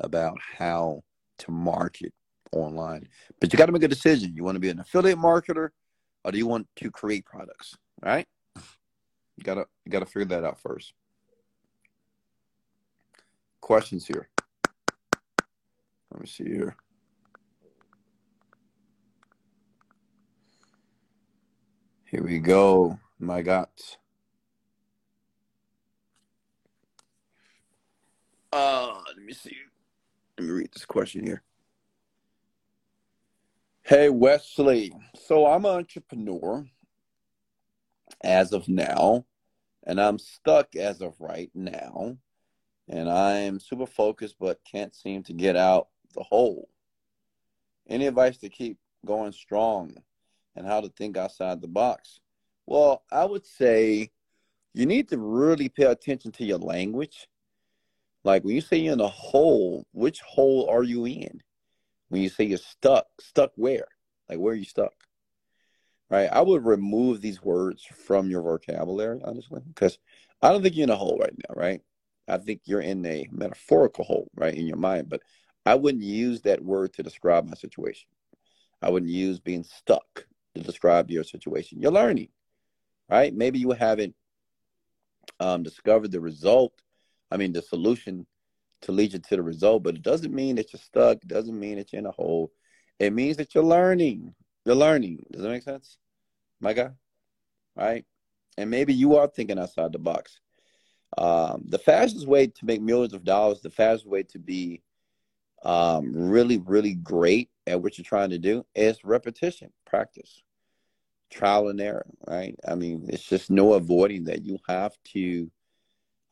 about 0.00 0.38
how 0.58 1.02
to 1.42 1.50
market 1.50 2.12
online. 2.52 3.08
But 3.40 3.52
you 3.52 3.56
got 3.56 3.66
to 3.66 3.72
make 3.72 3.82
a 3.82 3.88
decision. 3.88 4.34
You 4.34 4.44
want 4.44 4.56
to 4.56 4.60
be 4.60 4.70
an 4.70 4.80
affiliate 4.80 5.18
marketer 5.18 5.70
or 6.24 6.32
do 6.32 6.38
you 6.38 6.46
want 6.46 6.66
to 6.76 6.90
create 6.90 7.24
products? 7.24 7.76
Right? 8.00 8.26
You 9.36 9.44
gotta 9.44 9.66
gotta 9.88 10.06
figure 10.06 10.26
that 10.26 10.44
out 10.44 10.60
first. 10.60 10.92
Questions 13.60 14.06
here. 14.06 14.28
Let 16.12 16.20
me 16.20 16.26
see 16.26 16.44
here. 16.44 16.76
Here 22.04 22.22
we 22.22 22.38
go. 22.38 22.98
My 23.18 23.40
God. 23.40 23.68
Uh, 28.52 29.00
let 29.08 29.24
me 29.24 29.32
see. 29.32 29.56
Let 30.38 30.46
me 30.46 30.52
read 30.52 30.70
this 30.72 30.86
question 30.86 31.26
here. 31.26 31.42
Hey, 33.82 34.08
Wesley. 34.08 34.92
So 35.14 35.46
I'm 35.46 35.64
an 35.64 35.72
entrepreneur 35.72 36.64
as 38.22 38.52
of 38.52 38.68
now, 38.68 39.26
and 39.84 40.00
I'm 40.00 40.18
stuck 40.18 40.74
as 40.76 41.02
of 41.02 41.14
right 41.20 41.50
now, 41.54 42.16
and 42.88 43.10
I'm 43.10 43.60
super 43.60 43.86
focused 43.86 44.36
but 44.40 44.60
can't 44.70 44.94
seem 44.94 45.22
to 45.24 45.32
get 45.32 45.56
out 45.56 45.88
the 46.14 46.22
hole. 46.22 46.68
Any 47.88 48.06
advice 48.06 48.38
to 48.38 48.48
keep 48.48 48.78
going 49.04 49.32
strong 49.32 49.96
and 50.56 50.66
how 50.66 50.80
to 50.80 50.88
think 50.88 51.16
outside 51.16 51.60
the 51.60 51.68
box? 51.68 52.20
Well, 52.66 53.02
I 53.10 53.24
would 53.24 53.44
say 53.44 54.10
you 54.72 54.86
need 54.86 55.08
to 55.08 55.18
really 55.18 55.68
pay 55.68 55.84
attention 55.84 56.32
to 56.32 56.44
your 56.44 56.58
language. 56.58 57.28
Like 58.24 58.44
when 58.44 58.54
you 58.54 58.60
say 58.60 58.78
you're 58.78 58.92
in 58.92 59.00
a 59.00 59.08
hole, 59.08 59.86
which 59.92 60.20
hole 60.20 60.68
are 60.70 60.82
you 60.82 61.06
in? 61.06 61.40
When 62.08 62.22
you 62.22 62.28
say 62.28 62.44
you're 62.44 62.58
stuck, 62.58 63.06
stuck 63.20 63.52
where? 63.56 63.86
Like 64.28 64.38
where 64.38 64.52
are 64.52 64.56
you 64.56 64.64
stuck? 64.64 64.92
Right? 66.10 66.28
I 66.30 66.42
would 66.42 66.64
remove 66.64 67.20
these 67.20 67.42
words 67.42 67.84
from 67.84 68.28
your 68.28 68.42
vocabulary, 68.42 69.20
honestly, 69.24 69.62
because 69.66 69.98
I 70.42 70.50
don't 70.50 70.62
think 70.62 70.76
you're 70.76 70.84
in 70.84 70.90
a 70.90 70.96
hole 70.96 71.18
right 71.18 71.32
now, 71.48 71.54
right? 71.54 71.80
I 72.28 72.38
think 72.38 72.60
you're 72.64 72.82
in 72.82 73.04
a 73.06 73.26
metaphorical 73.30 74.04
hole, 74.04 74.28
right, 74.36 74.54
in 74.54 74.66
your 74.66 74.76
mind. 74.76 75.08
But 75.08 75.22
I 75.64 75.74
wouldn't 75.74 76.04
use 76.04 76.42
that 76.42 76.62
word 76.62 76.92
to 76.94 77.02
describe 77.02 77.46
my 77.46 77.54
situation. 77.54 78.08
I 78.82 78.90
wouldn't 78.90 79.10
use 79.10 79.40
being 79.40 79.64
stuck 79.64 80.26
to 80.54 80.60
describe 80.62 81.10
your 81.10 81.24
situation. 81.24 81.80
You're 81.80 81.92
learning 81.92 82.28
right? 83.12 83.34
Maybe 83.34 83.58
you 83.58 83.72
haven't 83.72 84.14
um, 85.38 85.62
discovered 85.62 86.10
the 86.10 86.20
result, 86.20 86.72
I 87.32 87.36
mean, 87.36 87.52
the 87.52 87.62
solution 87.62 88.26
to 88.82 88.92
lead 88.92 89.12
you 89.12 89.18
to 89.18 89.36
the 89.36 89.42
result, 89.42 89.82
but 89.82 89.94
it 89.94 90.02
doesn't 90.02 90.34
mean 90.34 90.56
that 90.56 90.72
you're 90.72 90.80
stuck. 90.80 91.18
It 91.22 91.28
doesn't 91.28 91.58
mean 91.58 91.76
that 91.76 91.92
you're 91.92 92.00
in 92.00 92.06
a 92.06 92.12
hole. 92.12 92.52
It 92.98 93.12
means 93.12 93.36
that 93.38 93.54
you're 93.54 93.64
learning. 93.64 94.34
You're 94.64 94.74
learning. 94.74 95.24
Does 95.32 95.42
that 95.42 95.48
make 95.48 95.62
sense? 95.62 95.98
My 96.60 96.72
guy? 96.72 96.90
Right? 97.74 98.04
And 98.58 98.70
maybe 98.70 98.92
you 98.92 99.16
are 99.16 99.28
thinking 99.28 99.58
outside 99.58 99.92
the 99.92 99.98
box. 99.98 100.40
Um, 101.16 101.64
the 101.66 101.78
fastest 101.78 102.26
way 102.26 102.48
to 102.48 102.64
make 102.64 102.82
millions 102.82 103.14
of 103.14 103.24
dollars, 103.24 103.60
the 103.60 103.70
fastest 103.70 104.06
way 104.06 104.24
to 104.24 104.38
be 104.38 104.82
um, 105.64 106.12
really, 106.14 106.58
really 106.58 106.94
great 106.94 107.50
at 107.66 107.80
what 107.80 107.96
you're 107.96 108.04
trying 108.04 108.30
to 108.30 108.38
do 108.38 108.66
is 108.74 109.04
repetition, 109.04 109.72
practice 109.86 110.42
trial 111.32 111.68
and 111.68 111.80
error, 111.80 112.06
right? 112.28 112.54
I 112.68 112.74
mean, 112.74 113.06
it's 113.08 113.24
just 113.24 113.50
no 113.50 113.72
avoiding 113.72 114.24
that. 114.24 114.44
You 114.44 114.58
have 114.68 114.92
to, 115.14 115.50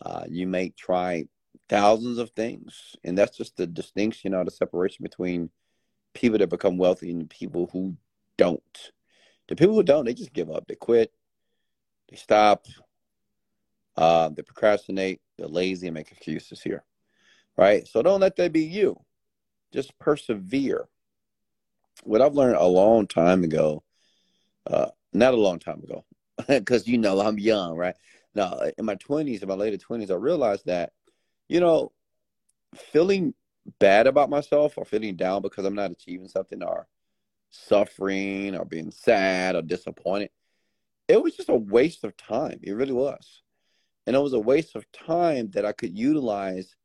uh, 0.02 0.24
you 0.28 0.46
may 0.46 0.70
try 0.70 1.24
thousands 1.68 2.18
of 2.18 2.30
things, 2.30 2.96
and 3.04 3.16
that's 3.16 3.36
just 3.36 3.56
the 3.56 3.66
distinction 3.66 4.34
or 4.34 4.44
the 4.44 4.50
separation 4.50 5.02
between 5.02 5.50
people 6.14 6.38
that 6.38 6.48
become 6.48 6.78
wealthy 6.78 7.10
and 7.10 7.28
people 7.30 7.68
who 7.72 7.96
don't. 8.36 8.90
The 9.48 9.56
people 9.56 9.74
who 9.74 9.82
don't, 9.82 10.04
they 10.04 10.14
just 10.14 10.32
give 10.32 10.50
up. 10.50 10.66
They 10.66 10.74
quit. 10.74 11.12
They 12.08 12.16
stop. 12.16 12.66
Uh, 13.96 14.30
they 14.30 14.42
procrastinate. 14.42 15.20
They're 15.36 15.48
lazy 15.48 15.88
and 15.88 15.94
make 15.94 16.10
excuses 16.10 16.62
here, 16.62 16.84
right? 17.56 17.86
So 17.86 18.02
don't 18.02 18.20
let 18.20 18.36
that 18.36 18.52
be 18.52 18.64
you. 18.64 19.00
Just 19.72 19.98
persevere. 19.98 20.88
What 22.04 22.22
I've 22.22 22.34
learned 22.34 22.56
a 22.56 22.64
long 22.64 23.06
time 23.06 23.44
ago 23.44 23.82
uh, 24.66 24.88
not 25.12 25.34
a 25.34 25.38
long 25.38 25.58
time 25.58 25.82
ago, 25.82 26.04
because 26.48 26.86
you 26.86 26.98
know 26.98 27.20
I'm 27.20 27.38
young, 27.38 27.76
right? 27.76 27.94
Now, 28.34 28.58
in 28.78 28.84
my 28.84 28.94
20s, 28.96 29.42
in 29.42 29.48
my 29.48 29.54
later 29.54 29.76
20s, 29.76 30.10
I 30.10 30.14
realized 30.14 30.66
that, 30.66 30.92
you 31.48 31.60
know, 31.60 31.92
feeling 32.74 33.34
bad 33.78 34.06
about 34.06 34.30
myself 34.30 34.78
or 34.78 34.84
feeling 34.84 35.16
down 35.16 35.42
because 35.42 35.64
I'm 35.64 35.74
not 35.74 35.90
achieving 35.90 36.28
something 36.28 36.62
or 36.62 36.86
suffering 37.50 38.56
or 38.56 38.64
being 38.64 38.90
sad 38.90 39.56
or 39.56 39.62
disappointed, 39.62 40.30
it 41.08 41.22
was 41.22 41.36
just 41.36 41.48
a 41.48 41.54
waste 41.54 42.04
of 42.04 42.16
time. 42.16 42.60
It 42.62 42.72
really 42.72 42.92
was. 42.92 43.42
And 44.06 44.16
it 44.16 44.20
was 44.20 44.32
a 44.32 44.40
waste 44.40 44.76
of 44.76 44.90
time 44.92 45.50
that 45.50 45.64
I 45.64 45.72
could 45.72 45.96
utilize 45.96 46.76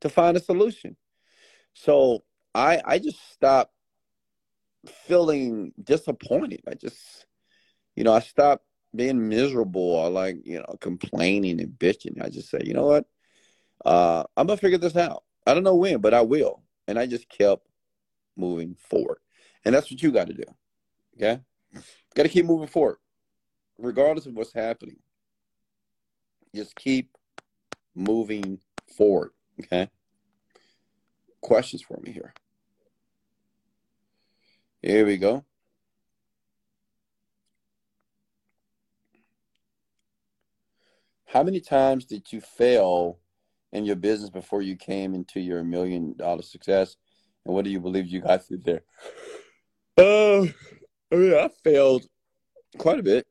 to 0.00 0.08
find 0.08 0.36
a 0.36 0.40
solution. 0.40 0.96
So 1.74 2.24
I 2.54 2.80
I 2.84 2.98
just 2.98 3.32
stopped 3.32 3.72
feeling 5.06 5.72
disappointed. 5.82 6.62
I 6.68 6.74
just, 6.74 7.26
you 7.94 8.04
know, 8.04 8.12
I 8.14 8.20
stopped 8.20 8.64
being 8.96 9.28
miserable 9.28 9.82
or 9.82 10.10
like, 10.10 10.38
you 10.44 10.58
know, 10.58 10.76
complaining 10.80 11.60
and 11.60 11.78
bitching. 11.78 12.22
I 12.22 12.28
just 12.28 12.50
say, 12.50 12.60
you 12.64 12.74
know 12.74 12.86
what? 12.86 13.04
Uh, 13.84 14.24
I'm 14.36 14.46
gonna 14.46 14.56
figure 14.56 14.78
this 14.78 14.96
out. 14.96 15.24
I 15.46 15.54
don't 15.54 15.62
know 15.62 15.76
when, 15.76 16.00
but 16.00 16.14
I 16.14 16.22
will. 16.22 16.62
And 16.88 16.98
I 16.98 17.06
just 17.06 17.28
kept 17.28 17.66
moving 18.36 18.74
forward. 18.74 19.18
And 19.64 19.74
that's 19.74 19.90
what 19.90 20.02
you 20.02 20.12
got 20.12 20.28
to 20.28 20.34
do. 20.34 20.44
Okay? 21.16 21.40
Got 22.14 22.22
to 22.24 22.28
keep 22.28 22.46
moving 22.46 22.68
forward, 22.68 22.98
regardless 23.78 24.26
of 24.26 24.34
what's 24.34 24.52
happening. 24.52 24.96
Just 26.54 26.76
keep 26.76 27.10
moving 27.94 28.60
forward. 28.96 29.30
Okay? 29.60 29.90
Questions 31.40 31.82
for 31.82 31.98
me 32.02 32.12
here. 32.12 32.32
Here 34.82 35.04
we 35.04 35.16
go. 35.16 35.44
How 41.26 41.42
many 41.42 41.60
times 41.60 42.06
did 42.06 42.32
you 42.32 42.40
fail 42.40 43.18
in 43.72 43.84
your 43.84 43.96
business 43.96 44.30
before 44.30 44.62
you 44.62 44.76
came 44.76 45.14
into 45.14 45.40
your 45.40 45.62
million 45.64 46.14
dollar 46.16 46.42
success? 46.42 46.96
And 47.44 47.54
what 47.54 47.64
do 47.64 47.70
you 47.70 47.80
believe 47.80 48.06
you 48.06 48.20
got 48.20 48.46
through 48.46 48.58
there? 48.58 48.82
Uh, 49.98 50.42
I 51.12 51.16
mean, 51.16 51.34
I 51.34 51.48
failed 51.62 52.06
quite 52.78 53.00
a 53.00 53.02
bit. 53.02 53.26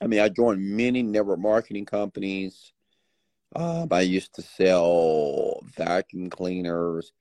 I 0.00 0.06
mean, 0.06 0.20
I 0.20 0.28
joined 0.28 0.62
many 0.62 1.02
network 1.02 1.40
marketing 1.40 1.84
companies. 1.84 2.72
Um, 3.54 3.88
I 3.90 4.02
used 4.02 4.34
to 4.34 4.42
sell 4.42 5.60
vacuum 5.76 6.30
cleaners. 6.30 7.12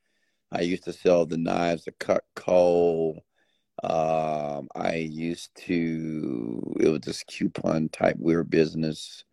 I 0.52 0.62
used 0.62 0.84
to 0.86 0.94
sell 0.94 1.26
the 1.26 1.38
knives 1.38 1.84
to 1.84 1.92
cut 1.92 2.24
coal. 2.36 3.24
Um, 3.84 4.68
I 4.76 4.96
used 4.96 5.50
to, 5.68 6.76
it 6.80 6.90
was 6.90 7.02
this 7.02 7.24
coupon 7.24 7.90
type 7.90 8.16
weird 8.18 8.50
business. 8.50 9.24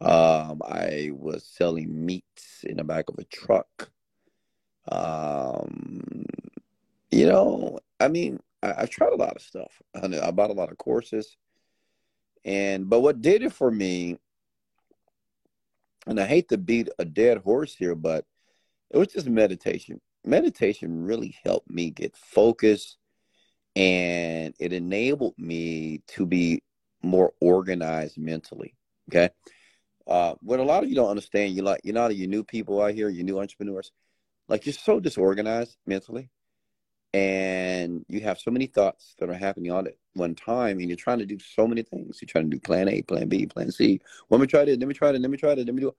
Um, 0.00 0.62
I 0.64 1.10
was 1.12 1.44
selling 1.44 2.06
meats 2.06 2.64
in 2.64 2.76
the 2.76 2.84
back 2.84 3.08
of 3.08 3.18
a 3.18 3.24
truck. 3.24 3.90
Um, 4.90 6.24
you 7.10 7.26
know, 7.26 7.80
I 7.98 8.08
mean, 8.08 8.38
I, 8.62 8.82
I 8.82 8.86
tried 8.86 9.12
a 9.12 9.16
lot 9.16 9.36
of 9.36 9.42
stuff. 9.42 9.82
I, 9.94 10.06
I 10.06 10.30
bought 10.30 10.50
a 10.50 10.54
lot 10.54 10.70
of 10.70 10.78
courses. 10.78 11.36
And, 12.44 12.88
but 12.88 13.00
what 13.00 13.20
did 13.20 13.42
it 13.42 13.52
for 13.52 13.70
me, 13.70 14.18
and 16.06 16.20
I 16.20 16.26
hate 16.26 16.48
to 16.50 16.58
beat 16.58 16.88
a 16.98 17.04
dead 17.04 17.38
horse 17.38 17.74
here, 17.74 17.94
but 17.94 18.24
it 18.90 18.98
was 18.98 19.08
just 19.08 19.26
meditation 19.26 20.00
meditation 20.24 21.04
really 21.04 21.36
helped 21.44 21.70
me 21.70 21.90
get 21.90 22.16
focused 22.16 22.98
and 23.76 24.54
it 24.58 24.72
enabled 24.72 25.34
me 25.38 26.02
to 26.08 26.26
be 26.26 26.62
more 27.02 27.32
organized 27.40 28.18
mentally. 28.18 28.74
Okay. 29.08 29.30
Uh, 30.08 30.34
what 30.40 30.58
a 30.58 30.62
lot 30.62 30.82
of 30.82 30.88
you 30.88 30.94
don't 30.94 31.10
understand, 31.10 31.54
you 31.54 31.62
like, 31.62 31.80
you 31.84 31.92
know, 31.92 32.08
you 32.08 32.26
new 32.26 32.42
people 32.42 32.80
out 32.82 32.94
here, 32.94 33.08
you 33.08 33.22
new 33.22 33.38
entrepreneurs, 33.38 33.92
like 34.48 34.64
you're 34.64 34.72
so 34.72 34.98
disorganized 34.98 35.76
mentally 35.86 36.30
and 37.12 38.04
you 38.08 38.20
have 38.20 38.38
so 38.38 38.50
many 38.50 38.66
thoughts 38.66 39.14
that 39.18 39.28
are 39.28 39.34
happening 39.34 39.70
all 39.70 39.86
at 39.86 39.96
one 40.14 40.34
time 40.34 40.78
and 40.78 40.88
you're 40.88 40.96
trying 40.96 41.18
to 41.18 41.26
do 41.26 41.38
so 41.38 41.66
many 41.66 41.82
things. 41.82 42.18
You're 42.20 42.26
trying 42.26 42.50
to 42.50 42.56
do 42.56 42.60
plan 42.60 42.88
A, 42.88 43.02
plan 43.02 43.28
B, 43.28 43.46
plan 43.46 43.70
C. 43.70 44.00
Let 44.30 44.40
me 44.40 44.46
try 44.46 44.64
this, 44.64 44.78
let 44.78 44.88
me 44.88 44.94
try 44.94 45.12
this, 45.12 45.20
let 45.20 45.30
me 45.30 45.36
try 45.36 45.54
this, 45.54 45.66
let 45.66 45.74
me 45.74 45.82
do 45.82 45.88
it 45.88 45.94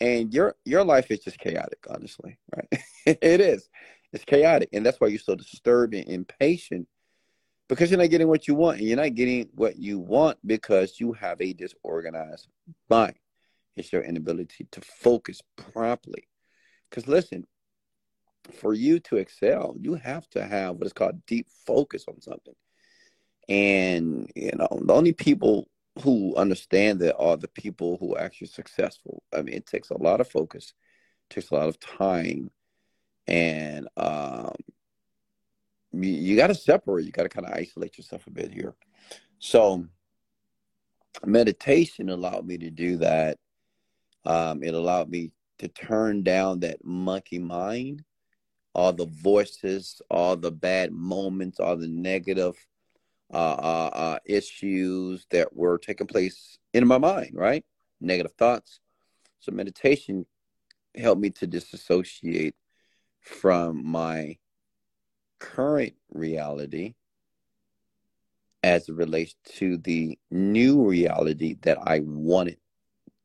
and 0.00 0.32
your 0.34 0.54
your 0.64 0.84
life 0.84 1.10
is 1.10 1.20
just 1.20 1.38
chaotic 1.38 1.78
honestly 1.88 2.38
right 2.54 2.68
it 3.06 3.40
is 3.40 3.68
it's 4.12 4.24
chaotic 4.24 4.68
and 4.72 4.84
that's 4.84 5.00
why 5.00 5.08
you're 5.08 5.18
so 5.18 5.34
disturbed 5.34 5.94
and 5.94 6.08
impatient 6.08 6.86
because 7.68 7.90
you're 7.90 8.00
not 8.00 8.10
getting 8.10 8.28
what 8.28 8.46
you 8.46 8.54
want 8.54 8.78
and 8.78 8.86
you're 8.86 8.96
not 8.96 9.14
getting 9.14 9.48
what 9.54 9.76
you 9.76 9.98
want 9.98 10.36
because 10.46 10.98
you 10.98 11.12
have 11.12 11.40
a 11.40 11.52
disorganized 11.52 12.48
mind 12.88 13.14
it's 13.76 13.92
your 13.92 14.02
inability 14.02 14.66
to 14.72 14.80
focus 14.80 15.40
properly 15.56 16.28
because 16.88 17.08
listen 17.08 17.46
for 18.52 18.74
you 18.74 19.00
to 19.00 19.16
excel, 19.16 19.74
you 19.80 19.94
have 19.94 20.28
to 20.30 20.44
have 20.44 20.76
what 20.76 20.86
is 20.86 20.92
called 20.92 21.24
deep 21.26 21.48
focus 21.66 22.04
on 22.08 22.20
something. 22.20 22.54
And 23.48 24.30
you 24.34 24.52
know, 24.56 24.68
the 24.82 24.92
only 24.92 25.12
people 25.12 25.68
who 26.02 26.34
understand 26.36 27.00
that 27.00 27.16
are 27.16 27.36
the 27.36 27.48
people 27.48 27.96
who 27.98 28.14
are 28.14 28.20
actually 28.20 28.48
successful. 28.48 29.22
I 29.32 29.42
mean, 29.42 29.54
it 29.54 29.66
takes 29.66 29.90
a 29.90 29.98
lot 29.98 30.20
of 30.20 30.28
focus, 30.28 30.72
takes 31.30 31.50
a 31.50 31.54
lot 31.54 31.68
of 31.68 31.78
time, 31.78 32.50
and 33.26 33.88
um, 33.96 34.54
you, 35.92 36.10
you 36.10 36.36
got 36.36 36.48
to 36.48 36.54
separate. 36.54 37.06
You 37.06 37.12
got 37.12 37.24
to 37.24 37.28
kind 37.28 37.46
of 37.46 37.52
isolate 37.52 37.96
yourself 37.96 38.26
a 38.26 38.30
bit 38.30 38.52
here. 38.52 38.74
So, 39.38 39.86
meditation 41.24 42.10
allowed 42.10 42.46
me 42.46 42.58
to 42.58 42.70
do 42.70 42.96
that. 42.98 43.38
Um, 44.24 44.62
it 44.62 44.74
allowed 44.74 45.10
me 45.10 45.32
to 45.58 45.68
turn 45.68 46.22
down 46.22 46.60
that 46.60 46.84
monkey 46.84 47.38
mind, 47.38 48.04
all 48.74 48.92
the 48.92 49.06
voices, 49.06 50.00
all 50.10 50.36
the 50.36 50.50
bad 50.50 50.92
moments, 50.92 51.60
all 51.60 51.76
the 51.76 51.88
negative 51.88 52.56
uh, 53.32 53.36
uh, 53.36 53.90
uh, 53.92 54.18
issues 54.24 55.26
that 55.30 55.54
were 55.54 55.78
taking 55.78 56.06
place 56.06 56.58
in 56.72 56.86
my 56.86 56.98
mind, 56.98 57.32
right? 57.34 57.64
Negative 58.00 58.32
thoughts. 58.32 58.80
So 59.40 59.52
meditation 59.52 60.26
helped 60.96 61.20
me 61.20 61.30
to 61.30 61.46
disassociate 61.46 62.54
from 63.20 63.84
my 63.86 64.38
current 65.38 65.94
reality 66.12 66.94
as 68.62 68.88
it 68.88 68.94
relates 68.94 69.34
to 69.44 69.76
the 69.78 70.18
new 70.30 70.82
reality 70.86 71.56
that 71.62 71.78
I 71.82 72.00
wanted 72.00 72.58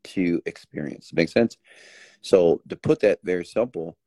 to 0.04 0.42
experience. 0.46 1.14
Make 1.14 1.30
sense? 1.30 1.58
So 2.22 2.62
to 2.70 2.76
put 2.76 3.00
that 3.02 3.20
very 3.24 3.46
simple, 3.46 3.98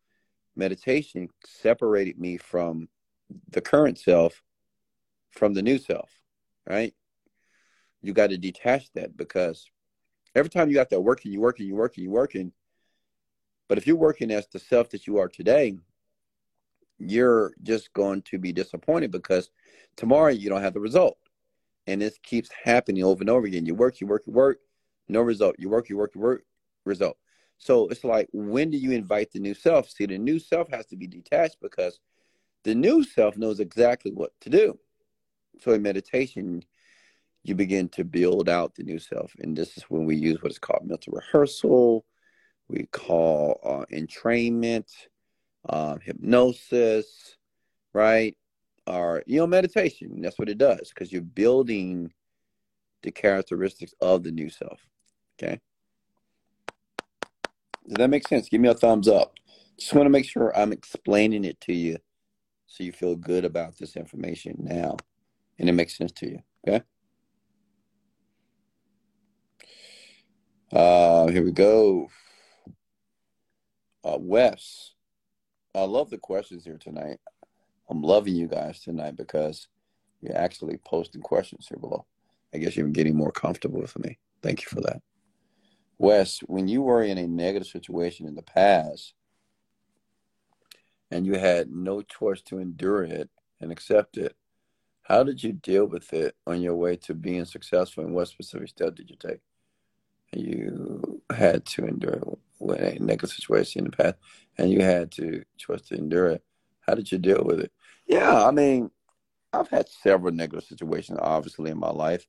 meditation 0.56 1.28
separated 1.44 2.18
me 2.18 2.36
from 2.36 2.88
the 3.50 3.60
current 3.60 3.98
self 3.98 4.42
from 5.30 5.54
the 5.54 5.62
new 5.62 5.78
self, 5.78 6.10
right? 6.68 6.94
You 8.02 8.12
got 8.12 8.30
to 8.30 8.38
detach 8.38 8.92
that 8.94 9.16
because 9.16 9.70
every 10.34 10.50
time 10.50 10.68
you 10.68 10.74
got 10.74 10.90
that 10.90 11.00
working, 11.00 11.32
you 11.32 11.40
working, 11.40 11.66
you 11.66 11.74
working, 11.74 12.04
you 12.04 12.10
working. 12.10 12.52
But 13.68 13.78
if 13.78 13.86
you're 13.86 13.96
working 13.96 14.30
as 14.30 14.46
the 14.48 14.58
self 14.58 14.90
that 14.90 15.06
you 15.06 15.18
are 15.18 15.28
today, 15.28 15.78
you're 16.98 17.52
just 17.62 17.92
going 17.92 18.22
to 18.22 18.38
be 18.38 18.52
disappointed 18.52 19.10
because 19.10 19.50
tomorrow 19.96 20.30
you 20.30 20.48
don't 20.48 20.62
have 20.62 20.74
the 20.74 20.80
result. 20.80 21.16
And 21.86 22.00
this 22.00 22.18
keeps 22.22 22.50
happening 22.64 23.02
over 23.02 23.22
and 23.22 23.30
over 23.30 23.46
again. 23.46 23.66
You 23.66 23.74
work, 23.74 24.00
you 24.00 24.06
work, 24.06 24.22
you 24.26 24.32
work, 24.32 24.58
no 25.08 25.20
result. 25.20 25.56
You 25.58 25.68
work, 25.68 25.88
you 25.88 25.96
work, 25.96 26.14
you 26.14 26.20
work, 26.20 26.44
result. 26.84 27.16
So 27.58 27.88
it's 27.88 28.04
like, 28.04 28.28
when 28.32 28.70
do 28.70 28.76
you 28.76 28.92
invite 28.92 29.30
the 29.30 29.38
new 29.38 29.54
self? 29.54 29.88
See, 29.88 30.06
the 30.06 30.18
new 30.18 30.38
self 30.38 30.68
has 30.70 30.86
to 30.86 30.96
be 30.96 31.06
detached 31.06 31.58
because 31.62 32.00
the 32.64 32.74
new 32.74 33.04
self 33.04 33.36
knows 33.36 33.60
exactly 33.60 34.10
what 34.12 34.32
to 34.40 34.50
do. 34.50 34.78
So 35.60 35.72
in 35.72 35.82
meditation, 35.82 36.64
you 37.44 37.54
begin 37.54 37.88
to 37.90 38.04
build 38.04 38.48
out 38.48 38.74
the 38.74 38.82
new 38.82 38.98
self. 38.98 39.32
And 39.40 39.56
this 39.56 39.76
is 39.76 39.84
when 39.84 40.04
we 40.04 40.16
use 40.16 40.42
what 40.42 40.52
is 40.52 40.58
called 40.58 40.84
mental 40.84 41.12
rehearsal, 41.12 42.04
we 42.68 42.86
call 42.92 43.60
uh, 43.64 43.94
entrainment, 43.94 44.88
um, 45.68 46.00
hypnosis, 46.00 47.36
right? 47.92 48.36
Or, 48.86 49.22
you 49.26 49.38
know, 49.38 49.46
meditation. 49.46 50.20
That's 50.20 50.38
what 50.38 50.48
it 50.48 50.58
does 50.58 50.88
because 50.88 51.12
you're 51.12 51.22
building 51.22 52.12
the 53.02 53.10
characteristics 53.10 53.94
of 54.00 54.22
the 54.22 54.30
new 54.30 54.48
self. 54.50 54.80
Okay. 55.40 55.60
Does 57.86 57.96
that 57.96 58.10
make 58.10 58.28
sense? 58.28 58.48
Give 58.48 58.60
me 58.60 58.68
a 58.68 58.74
thumbs 58.74 59.08
up. 59.08 59.34
Just 59.78 59.92
want 59.94 60.06
to 60.06 60.10
make 60.10 60.28
sure 60.28 60.56
I'm 60.56 60.72
explaining 60.72 61.44
it 61.44 61.60
to 61.62 61.72
you 61.72 61.98
so 62.66 62.84
you 62.84 62.92
feel 62.92 63.16
good 63.16 63.44
about 63.44 63.76
this 63.78 63.96
information 63.96 64.56
now 64.60 64.96
and 65.58 65.68
it 65.68 65.72
makes 65.72 65.96
sense 65.96 66.12
to 66.12 66.28
you. 66.28 66.42
Okay. 66.66 66.84
Uh, 70.72 71.26
here 71.28 71.44
we 71.44 71.52
go. 71.52 72.08
Uh, 74.04 74.18
Wes, 74.18 74.94
I 75.74 75.82
love 75.82 76.10
the 76.10 76.18
questions 76.18 76.64
here 76.64 76.78
tonight. 76.78 77.18
I'm 77.88 78.02
loving 78.02 78.34
you 78.34 78.48
guys 78.48 78.80
tonight 78.80 79.16
because 79.16 79.68
you're 80.20 80.36
actually 80.36 80.78
posting 80.78 81.20
questions 81.20 81.66
here 81.68 81.78
below. 81.78 82.06
I 82.54 82.58
guess 82.58 82.76
you're 82.76 82.88
getting 82.88 83.16
more 83.16 83.32
comfortable 83.32 83.80
with 83.80 83.98
me. 83.98 84.18
Thank 84.42 84.62
you 84.62 84.68
for 84.68 84.80
that. 84.82 85.00
Wes, 85.98 86.40
when 86.40 86.68
you 86.68 86.82
were 86.82 87.02
in 87.02 87.18
a 87.18 87.26
negative 87.26 87.68
situation 87.68 88.26
in 88.26 88.34
the 88.34 88.42
past 88.42 89.14
and 91.10 91.24
you 91.24 91.34
had 91.34 91.70
no 91.70 92.02
choice 92.02 92.42
to 92.42 92.58
endure 92.58 93.04
it 93.04 93.30
and 93.60 93.70
accept 93.70 94.16
it, 94.16 94.34
how 95.02 95.22
did 95.22 95.42
you 95.42 95.52
deal 95.52 95.86
with 95.86 96.12
it 96.12 96.34
on 96.46 96.60
your 96.60 96.74
way 96.74 96.96
to 96.96 97.14
being 97.14 97.44
successful? 97.44 98.04
And 98.04 98.14
what 98.14 98.28
specific 98.28 98.68
steps 98.68 98.96
did 98.96 99.10
you 99.10 99.16
take? 99.16 99.40
You 100.32 101.22
had 101.30 101.66
to 101.66 101.84
endure 101.84 102.38
a 102.60 102.98
negative 102.98 103.30
situation 103.30 103.84
in 103.84 103.90
the 103.90 103.96
past, 103.96 104.16
and 104.56 104.70
you 104.70 104.80
had 104.80 105.10
to 105.12 105.44
choose 105.58 105.82
to 105.82 105.94
endure 105.94 106.30
it. 106.30 106.44
How 106.80 106.94
did 106.94 107.12
you 107.12 107.18
deal 107.18 107.42
with 107.44 107.60
it? 107.60 107.72
Yeah, 108.06 108.44
I 108.44 108.50
mean, 108.50 108.90
I've 109.52 109.68
had 109.68 109.88
several 109.88 110.32
negative 110.32 110.64
situations, 110.64 111.18
obviously, 111.20 111.70
in 111.70 111.78
my 111.78 111.90
life. 111.90 112.26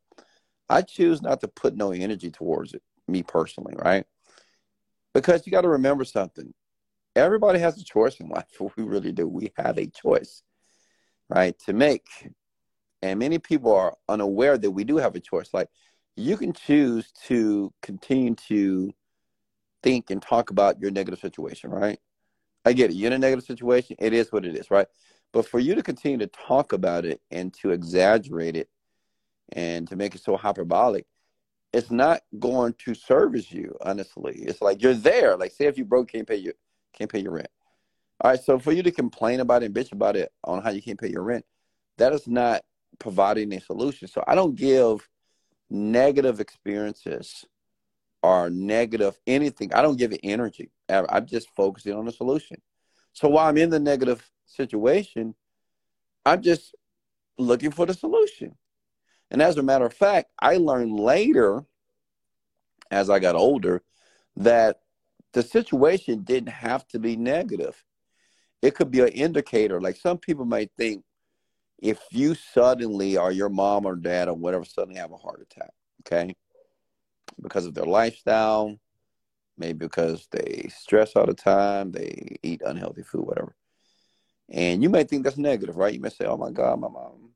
I 0.70 0.82
choose 0.82 1.22
not 1.22 1.42
to 1.42 1.48
put 1.48 1.76
no 1.76 1.92
energy 1.92 2.32
towards 2.32 2.74
it, 2.74 2.82
me 3.08 3.24
personally, 3.24 3.76
right? 3.78 4.06
Because 5.14 5.46
you 5.46 5.52
got 5.52 5.62
to 5.62 5.70
remember 5.70 6.04
something. 6.04 6.54
Everybody 7.16 7.60
has 7.60 7.80
a 7.80 7.84
choice 7.84 8.20
in 8.20 8.30
life. 8.30 8.46
We 8.60 8.84
really 8.84 9.12
do. 9.12 9.28
We 9.28 9.54
have 9.58 9.78
a 9.78 9.88
choice, 9.88 10.44
right, 11.30 11.58
to 11.66 11.74
make. 11.74 12.08
And 13.02 13.20
many 13.20 13.40
people 13.40 13.74
are 13.74 13.96
unaware 14.08 14.58
that 14.58 14.72
we 14.72 14.84
do 14.84 14.98
have 14.98 15.16
a 15.16 15.20
choice. 15.20 15.50
Like 15.54 15.68
you 16.16 16.38
can 16.38 16.54
choose 16.54 17.12
to 17.28 17.74
continue 17.82 18.36
to 18.48 18.94
think 19.82 20.10
and 20.10 20.22
talk 20.22 20.50
about 20.50 20.80
your 20.80 20.92
negative 20.92 21.20
situation, 21.20 21.70
right? 21.70 22.00
I 22.66 22.74
get 22.74 22.92
it. 22.92 22.96
You're 22.96 23.08
in 23.08 23.14
a 23.14 23.18
negative 23.20 23.46
situation. 23.46 23.98
It 24.00 24.14
is 24.14 24.32
what 24.32 24.46
it 24.46 24.56
is, 24.56 24.72
right? 24.72 24.88
But 25.34 25.48
for 25.48 25.60
you 25.60 25.76
to 25.76 25.84
continue 25.84 26.20
to 26.20 26.28
talk 26.28 26.74
about 26.74 27.06
it 27.06 27.20
and 27.32 27.54
to 27.56 27.72
exaggerate 27.72 28.56
it 28.56 28.70
and 29.52 29.88
to 29.90 29.96
make 29.96 30.16
it 30.16 30.22
so 30.22 30.38
hyperbolic, 30.38 31.06
it's 31.74 31.90
not 31.90 32.22
going 32.40 32.76
to 32.86 32.94
service 32.94 33.52
you, 33.52 33.76
honestly. 33.82 34.36
It's 34.38 34.62
like 34.62 34.82
you're 34.82 34.94
there. 34.94 35.36
Like 35.36 35.52
say 35.52 35.66
if 35.66 35.78
you 35.78 35.86
broke, 35.86 36.12
can't 36.12 36.28
pay 36.28 36.36
your 36.36 36.54
can't 36.94 37.12
pay 37.12 37.20
your 37.20 37.34
rent. 37.34 37.50
All 38.22 38.30
right, 38.30 38.40
so 38.40 38.60
for 38.60 38.72
you 38.72 38.84
to 38.84 38.92
complain 38.92 39.40
about 39.40 39.64
it 39.64 39.66
and 39.66 39.76
bitch 39.76 39.92
about 39.92 40.16
it 40.16 40.32
on 40.44 40.62
how 40.62 40.70
you 40.70 40.82
can't 40.82 41.00
pay 41.00 41.10
your 41.10 41.24
rent, 41.24 41.44
that 41.98 42.14
is 42.14 42.28
not 42.28 42.62
providing 43.00 43.52
a 43.54 43.60
solution. 43.60 44.08
So 44.08 44.24
I 44.28 44.36
don't 44.36 44.56
give 44.56 45.10
negative 45.72 46.40
experiences 46.40 47.44
or 48.22 48.52
negative 48.52 49.20
anything. 49.26 49.74
I 49.74 49.82
don't 49.82 49.98
give 49.98 50.14
it 50.14 50.22
energy. 50.24 50.70
I'm 50.88 51.26
just 51.26 51.50
focusing 51.56 51.96
on 51.96 52.06
the 52.06 52.12
solution. 52.12 52.62
So 53.14 53.28
while 53.28 53.50
I'm 53.50 53.58
in 53.58 53.72
the 53.72 53.80
negative 53.80 54.24
situation, 54.46 55.36
I'm 56.26 56.42
just 56.42 56.76
looking 57.38 57.72
for 57.72 57.86
the 57.86 57.94
solution. 57.94 58.56
And 59.32 59.42
as 59.42 59.58
a 59.58 59.64
matter 59.64 59.86
of 59.86 59.94
fact, 59.94 60.32
I 60.40 60.58
learned 60.58 61.00
later, 61.00 61.66
as 62.92 63.10
I 63.10 63.20
got 63.20 63.36
older, 63.36 63.82
that 64.36 64.82
the 65.34 65.42
situation 65.42 66.24
didn't 66.24 66.50
have 66.50 66.88
to 66.90 67.00
be 67.00 67.16
negative. 67.16 67.84
It 68.62 68.76
could 68.76 68.92
be 68.92 69.02
an 69.02 69.10
indicator. 69.10 69.82
Like 69.82 69.98
some 69.98 70.18
people 70.18 70.46
might 70.46 70.72
think, 70.78 71.04
if 71.82 72.00
you 72.12 72.36
suddenly 72.36 73.18
or 73.18 73.32
your 73.32 73.50
mom 73.50 73.86
or 73.86 73.96
dad 73.96 74.30
or 74.30 74.36
whatever 74.36 74.64
suddenly 74.64 75.00
have 75.00 75.12
a 75.12 75.18
heart 75.18 75.42
attack, 75.42 75.72
okay, 76.02 76.34
because 77.42 77.66
of 77.66 77.74
their 77.74 77.86
lifestyle, 77.86 78.80
maybe 79.58 79.80
because 79.80 80.28
they 80.32 80.70
stress 80.74 81.16
all 81.16 81.26
the 81.26 81.34
time, 81.34 81.92
they 81.92 82.38
eat 82.42 82.62
unhealthy 82.66 83.04
food, 83.04 83.26
whatever. 83.26 83.56
And 84.50 84.84
you 84.84 84.90
may 84.90 85.04
think 85.04 85.24
that's 85.24 85.38
negative, 85.38 85.78
right? 85.78 85.94
You 85.94 86.02
may 86.02 86.10
say, 86.10 86.26
"Oh 86.26 86.38
my 86.38 86.52
God, 86.52 86.80
my 86.80 86.90
mom 86.90 87.32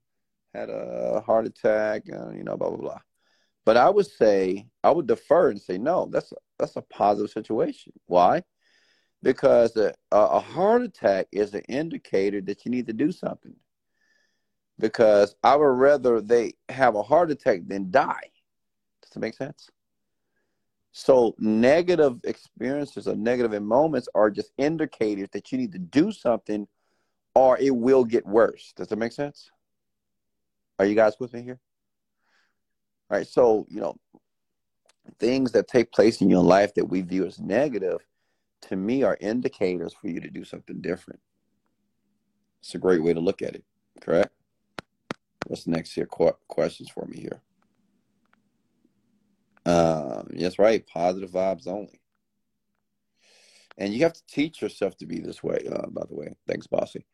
had 0.53 0.69
a 0.69 1.21
heart 1.25 1.47
attack," 1.47 2.03
and 2.07 2.37
you 2.37 2.43
know, 2.43 2.57
blah 2.57 2.69
blah 2.69 2.77
blah. 2.77 2.99
But 3.67 3.75
I 3.75 3.89
would 3.89 4.07
say 4.07 4.65
I 4.81 4.91
would 4.91 5.07
defer 5.07 5.49
and 5.49 5.59
say, 5.59 5.77
no, 5.77 6.07
that's 6.09 6.31
a, 6.31 6.35
that's 6.57 6.77
a 6.77 6.81
positive 6.83 7.31
situation. 7.31 7.91
Why? 8.05 8.43
Because 9.21 9.75
a, 9.75 9.93
a 10.09 10.39
heart 10.39 10.83
attack 10.83 11.27
is 11.33 11.53
an 11.53 11.63
indicator 11.67 12.39
that 12.39 12.63
you 12.63 12.71
need 12.71 12.87
to 12.87 12.93
do 12.93 13.11
something 13.11 13.57
because 14.79 15.35
I 15.43 15.57
would 15.57 15.65
rather 15.65 16.21
they 16.21 16.53
have 16.69 16.95
a 16.95 17.03
heart 17.03 17.29
attack 17.29 17.67
than 17.67 17.91
die. 17.91 18.31
Does 19.01 19.11
that 19.11 19.19
make 19.19 19.35
sense? 19.35 19.69
So 20.93 21.35
negative 21.37 22.21
experiences 22.23 23.05
or 23.05 23.17
negative 23.17 23.61
moments 23.61 24.07
are 24.15 24.31
just 24.31 24.53
indicators 24.57 25.27
that 25.33 25.51
you 25.51 25.57
need 25.57 25.73
to 25.73 25.79
do 25.79 26.13
something 26.13 26.69
or 27.37 27.55
it 27.59 27.69
will 27.69 28.03
get 28.03 28.25
worse. 28.25 28.73
Does 28.75 28.87
that 28.87 28.97
make 28.97 29.11
sense? 29.11 29.51
Are 30.79 30.87
you 30.87 30.95
guys 30.95 31.13
with 31.19 31.33
me 31.33 31.43
here? 31.43 31.59
All 33.11 33.17
right. 33.19 33.27
So, 33.27 33.67
you 33.69 33.79
know, 33.79 33.95
things 35.19 35.51
that 35.51 35.67
take 35.67 35.91
place 35.91 36.19
in 36.19 36.31
your 36.31 36.43
life 36.43 36.73
that 36.73 36.85
we 36.85 37.01
view 37.01 37.27
as 37.27 37.39
negative 37.39 37.99
to 38.63 38.75
me 38.75 39.03
are 39.03 39.17
indicators 39.21 39.93
for 39.93 40.07
you 40.07 40.19
to 40.19 40.31
do 40.31 40.43
something 40.43 40.81
different. 40.81 41.19
It's 42.61 42.73
a 42.73 42.79
great 42.79 43.03
way 43.03 43.13
to 43.13 43.19
look 43.19 43.43
at 43.43 43.53
it. 43.53 43.63
Correct. 44.01 44.33
What's 45.45 45.67
next 45.67 45.93
here? 45.93 46.07
Qu- 46.07 46.37
questions 46.47 46.89
for 46.89 47.05
me 47.05 47.19
here. 47.19 47.41
Um, 49.71 50.31
yes, 50.33 50.57
right. 50.57 50.83
Positive 50.87 51.29
vibes 51.29 51.67
only. 51.67 52.01
And 53.77 53.93
you 53.93 54.01
have 54.01 54.13
to 54.13 54.25
teach 54.25 54.59
yourself 54.59 54.97
to 54.97 55.05
be 55.05 55.19
this 55.19 55.43
way. 55.43 55.67
Uh, 55.71 55.85
by 55.85 56.01
the 56.09 56.15
way, 56.15 56.33
thanks, 56.47 56.65
Bossy. 56.65 57.05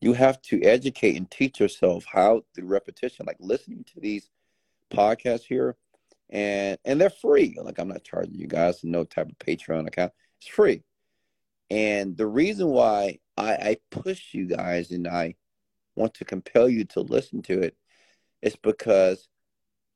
You 0.00 0.12
have 0.12 0.40
to 0.42 0.62
educate 0.62 1.16
and 1.16 1.30
teach 1.30 1.60
yourself 1.60 2.04
how 2.04 2.42
through 2.54 2.66
repetition, 2.66 3.26
like 3.26 3.38
listening 3.40 3.84
to 3.94 4.00
these 4.00 4.30
podcasts 4.90 5.44
here, 5.44 5.76
and 6.30 6.78
and 6.84 7.00
they're 7.00 7.10
free. 7.10 7.56
Like 7.60 7.78
I'm 7.78 7.88
not 7.88 8.04
charging 8.04 8.34
you 8.34 8.46
guys 8.46 8.84
no 8.84 9.04
type 9.04 9.28
of 9.28 9.38
Patreon 9.38 9.86
account. 9.86 10.12
It's 10.40 10.48
free. 10.48 10.82
And 11.70 12.16
the 12.16 12.26
reason 12.26 12.68
why 12.68 13.18
I, 13.36 13.52
I 13.52 13.76
push 13.90 14.32
you 14.32 14.46
guys 14.46 14.90
and 14.90 15.08
I 15.08 15.34
want 15.96 16.14
to 16.14 16.24
compel 16.24 16.68
you 16.68 16.84
to 16.84 17.00
listen 17.00 17.42
to 17.42 17.60
it 17.60 17.76
is 18.42 18.56
because 18.56 19.28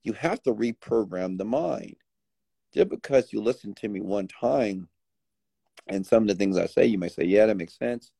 you 0.03 0.13
have 0.13 0.41
to 0.43 0.53
reprogram 0.53 1.37
the 1.37 1.45
mind. 1.45 1.95
Just 2.73 2.89
because 2.89 3.33
you 3.33 3.41
listen 3.41 3.73
to 3.75 3.87
me 3.87 3.99
one 3.99 4.27
time 4.27 4.87
and 5.87 6.05
some 6.05 6.23
of 6.23 6.27
the 6.29 6.35
things 6.35 6.57
I 6.57 6.65
say, 6.65 6.85
you 6.85 6.97
may 6.97 7.09
say, 7.09 7.25
yeah, 7.25 7.45
that 7.45 7.57
makes 7.57 7.77
sense. 7.77 8.11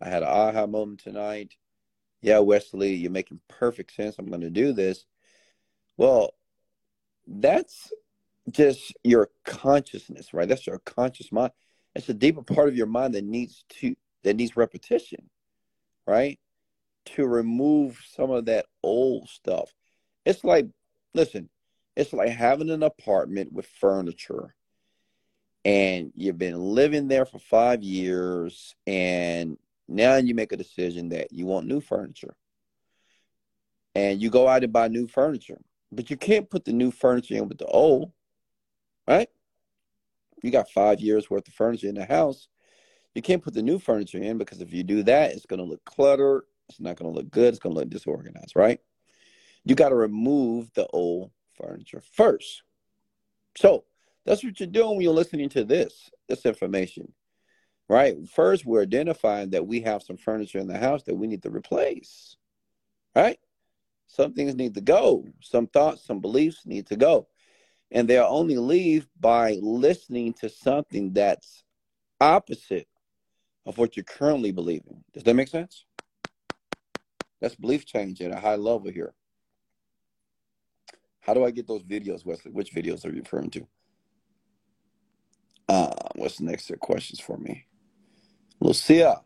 I 0.00 0.08
had 0.08 0.22
an 0.22 0.28
aha 0.28 0.66
moment 0.66 1.00
tonight. 1.00 1.54
Yeah, 2.20 2.38
Wesley, 2.40 2.94
you're 2.94 3.10
making 3.10 3.40
perfect 3.48 3.94
sense. 3.94 4.16
I'm 4.18 4.26
going 4.26 4.40
to 4.40 4.50
do 4.50 4.72
this. 4.72 5.04
Well, 5.96 6.34
that's 7.26 7.92
just 8.50 8.94
your 9.04 9.30
consciousness, 9.44 10.32
right? 10.32 10.48
That's 10.48 10.66
your 10.66 10.78
conscious 10.78 11.30
mind. 11.30 11.52
It's 11.94 12.08
a 12.08 12.14
deeper 12.14 12.42
part 12.42 12.68
of 12.68 12.76
your 12.76 12.86
mind 12.86 13.14
that 13.14 13.24
needs 13.24 13.64
to 13.80 13.94
that 14.24 14.36
needs 14.36 14.56
repetition, 14.56 15.30
right? 16.06 16.38
To 17.06 17.26
remove 17.26 18.00
some 18.10 18.30
of 18.30 18.46
that 18.46 18.66
old 18.82 19.28
stuff. 19.28 19.72
It's 20.24 20.44
like, 20.44 20.66
listen, 21.14 21.48
it's 21.96 22.12
like 22.12 22.30
having 22.30 22.70
an 22.70 22.82
apartment 22.82 23.52
with 23.52 23.66
furniture 23.66 24.54
and 25.64 26.12
you've 26.14 26.38
been 26.38 26.58
living 26.58 27.08
there 27.08 27.26
for 27.26 27.38
five 27.38 27.82
years 27.82 28.74
and 28.86 29.58
now 29.88 30.16
you 30.16 30.34
make 30.34 30.52
a 30.52 30.56
decision 30.56 31.08
that 31.10 31.32
you 31.32 31.46
want 31.46 31.66
new 31.66 31.80
furniture. 31.80 32.34
And 33.94 34.20
you 34.20 34.30
go 34.30 34.46
out 34.46 34.62
and 34.62 34.72
buy 34.72 34.88
new 34.88 35.08
furniture. 35.08 35.58
But 35.90 36.10
you 36.10 36.16
can't 36.16 36.50
put 36.50 36.64
the 36.64 36.72
new 36.72 36.90
furniture 36.90 37.36
in 37.36 37.48
with 37.48 37.58
the 37.58 37.66
old 37.66 38.12
right? 39.08 39.28
You 40.42 40.50
got 40.50 40.70
five 40.70 41.00
years 41.00 41.28
worth 41.28 41.48
of 41.48 41.54
furniture 41.54 41.88
in 41.88 41.94
the 41.94 42.04
house. 42.04 42.46
You 43.14 43.22
can't 43.22 43.42
put 43.42 43.54
the 43.54 43.62
new 43.62 43.78
furniture 43.78 44.18
in 44.18 44.38
because 44.38 44.60
if 44.60 44.72
you 44.72 44.84
do 44.84 45.02
that 45.04 45.32
it's 45.32 45.46
going 45.46 45.58
to 45.58 45.64
look 45.64 45.84
cluttered. 45.84 46.42
It's 46.68 46.78
not 46.78 46.96
going 46.96 47.10
to 47.10 47.16
look 47.16 47.30
good. 47.30 47.48
It's 47.48 47.58
going 47.58 47.74
to 47.74 47.80
look 47.80 47.88
disorganized 47.88 48.54
right? 48.54 48.78
You 49.64 49.74
got 49.74 49.88
to 49.88 49.96
remove 49.96 50.70
the 50.74 50.86
old 50.88 51.30
furniture 51.56 52.02
first. 52.12 52.62
So 53.56 53.84
that's 54.24 54.44
what 54.44 54.60
you're 54.60 54.66
doing 54.68 54.90
when 54.90 55.00
you're 55.00 55.12
listening 55.12 55.48
to 55.50 55.64
this 55.64 56.10
this 56.28 56.44
information 56.44 57.12
right 57.88 58.16
first 58.28 58.66
we're 58.66 58.82
identifying 58.82 59.50
that 59.50 59.66
we 59.66 59.80
have 59.80 60.02
some 60.02 60.16
furniture 60.16 60.58
in 60.58 60.68
the 60.68 60.78
house 60.78 61.02
that 61.04 61.14
we 61.14 61.26
need 61.26 61.42
to 61.42 61.50
replace 61.50 62.36
right 63.14 63.38
some 64.06 64.32
things 64.32 64.54
need 64.54 64.74
to 64.74 64.80
go 64.80 65.24
some 65.40 65.66
thoughts 65.66 66.04
some 66.04 66.20
beliefs 66.20 66.66
need 66.66 66.86
to 66.86 66.96
go 66.96 67.26
and 67.90 68.08
they'll 68.08 68.24
only 68.24 68.56
leave 68.56 69.08
by 69.18 69.58
listening 69.62 70.34
to 70.34 70.48
something 70.48 71.12
that's 71.12 71.64
opposite 72.20 72.88
of 73.66 73.78
what 73.78 73.96
you're 73.96 74.04
currently 74.04 74.52
believing. 74.52 75.04
Does 75.12 75.22
that 75.24 75.34
make 75.34 75.48
sense? 75.48 75.84
That's 77.40 77.54
belief 77.54 77.86
change 77.86 78.20
at 78.20 78.32
a 78.32 78.40
high 78.40 78.56
level 78.56 78.90
here. 78.90 79.14
How 81.20 81.34
do 81.34 81.44
I 81.44 81.50
get 81.50 81.66
those 81.66 81.82
videos, 81.82 82.24
Wesley? 82.24 82.50
Which 82.50 82.72
videos 82.72 83.04
are 83.04 83.10
you 83.10 83.20
referring 83.20 83.50
to? 83.50 83.66
Uh, 85.68 85.92
what's 86.14 86.38
the 86.38 86.44
next 86.44 86.72
questions 86.80 87.20
for 87.20 87.36
me? 87.36 87.67
Lucia. 88.60 89.22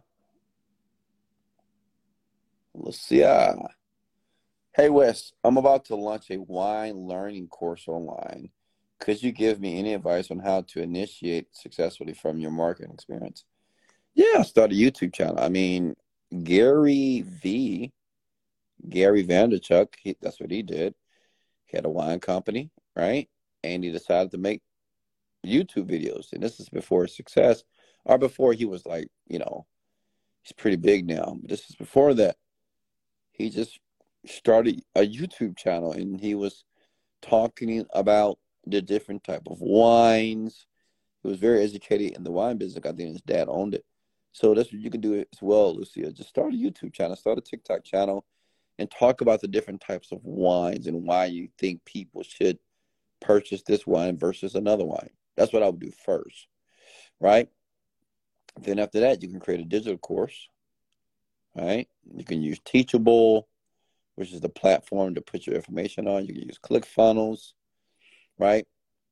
Lucia. 2.74 3.56
Hey, 4.74 4.88
Wes, 4.88 5.32
I'm 5.44 5.56
about 5.56 5.86
to 5.86 5.96
launch 5.96 6.30
a 6.30 6.40
wine 6.40 6.96
learning 6.96 7.48
course 7.48 7.84
online. 7.86 8.50
Could 9.00 9.22
you 9.22 9.32
give 9.32 9.60
me 9.60 9.78
any 9.78 9.94
advice 9.94 10.30
on 10.30 10.38
how 10.38 10.62
to 10.68 10.82
initiate 10.82 11.48
successfully 11.52 12.14
from 12.14 12.38
your 12.38 12.50
marketing 12.50 12.92
experience? 12.92 13.44
Yeah, 14.14 14.42
start 14.42 14.72
a 14.72 14.74
YouTube 14.74 15.14
channel. 15.14 15.40
I 15.40 15.48
mean, 15.48 15.94
Gary 16.44 17.24
V, 17.26 17.92
Gary 18.88 19.24
Vaynerchuk, 19.24 19.88
he, 19.98 20.16
that's 20.20 20.40
what 20.40 20.50
he 20.50 20.62
did. 20.62 20.94
He 21.66 21.76
had 21.76 21.86
a 21.86 21.90
wine 21.90 22.20
company, 22.20 22.70
right? 22.94 23.28
And 23.64 23.82
he 23.82 23.90
decided 23.90 24.30
to 24.32 24.38
make 24.38 24.62
YouTube 25.44 25.90
videos. 25.90 26.32
And 26.32 26.42
this 26.42 26.60
is 26.60 26.68
before 26.68 27.06
success, 27.06 27.64
or 28.04 28.18
before 28.18 28.52
he 28.52 28.64
was 28.64 28.84
like, 28.86 29.08
you 29.26 29.38
know, 29.38 29.66
he's 30.42 30.52
pretty 30.52 30.76
big 30.76 31.06
now. 31.06 31.36
But 31.40 31.50
this 31.50 31.70
is 31.70 31.76
before 31.76 32.14
that. 32.14 32.36
He 33.32 33.50
just 33.50 33.78
started 34.26 34.82
a 34.94 35.00
YouTube 35.00 35.56
channel 35.56 35.92
and 35.92 36.20
he 36.20 36.34
was 36.34 36.64
talking 37.22 37.84
about 37.94 38.38
the 38.66 38.82
different 38.82 39.24
type 39.24 39.42
of 39.46 39.60
wines. 39.60 40.66
He 41.22 41.28
was 41.28 41.38
very 41.38 41.62
educated 41.62 42.16
in 42.16 42.24
the 42.24 42.30
wine 42.30 42.58
business. 42.58 42.84
I 42.84 42.92
think 42.92 43.12
his 43.12 43.22
dad 43.22 43.48
owned 43.48 43.74
it. 43.74 43.84
So 44.32 44.54
that's 44.54 44.72
what 44.72 44.80
you 44.80 44.90
can 44.90 45.00
do 45.00 45.14
as 45.14 45.42
well, 45.42 45.74
Lucia. 45.74 46.10
Just 46.10 46.30
start 46.30 46.54
a 46.54 46.56
YouTube 46.56 46.92
channel, 46.92 47.16
start 47.16 47.38
a 47.38 47.42
TikTok 47.42 47.84
channel, 47.84 48.24
and 48.78 48.90
talk 48.90 49.20
about 49.20 49.40
the 49.40 49.48
different 49.48 49.80
types 49.80 50.10
of 50.10 50.24
wines 50.24 50.86
and 50.86 51.04
why 51.04 51.26
you 51.26 51.48
think 51.58 51.84
people 51.84 52.22
should 52.22 52.58
purchase 53.20 53.62
this 53.62 53.86
wine 53.86 54.18
versus 54.18 54.54
another 54.54 54.84
wine. 54.84 55.10
That's 55.36 55.52
what 55.52 55.62
I 55.62 55.66
would 55.66 55.80
do 55.80 55.92
first, 56.04 56.48
right? 57.20 57.48
Then 58.60 58.78
after 58.78 59.00
that, 59.00 59.22
you 59.22 59.28
can 59.28 59.40
create 59.40 59.60
a 59.60 59.64
digital 59.64 59.98
course, 59.98 60.48
right? 61.54 61.88
You 62.14 62.24
can 62.24 62.42
use 62.42 62.60
Teachable, 62.64 63.48
which 64.14 64.32
is 64.32 64.40
the 64.40 64.48
platform 64.48 65.14
to 65.14 65.20
put 65.20 65.46
your 65.46 65.56
information 65.56 66.06
on. 66.06 66.26
You 66.26 66.34
can 66.34 66.42
use 66.42 66.58
ClickFunnels, 66.62 67.54
right? 68.38 68.66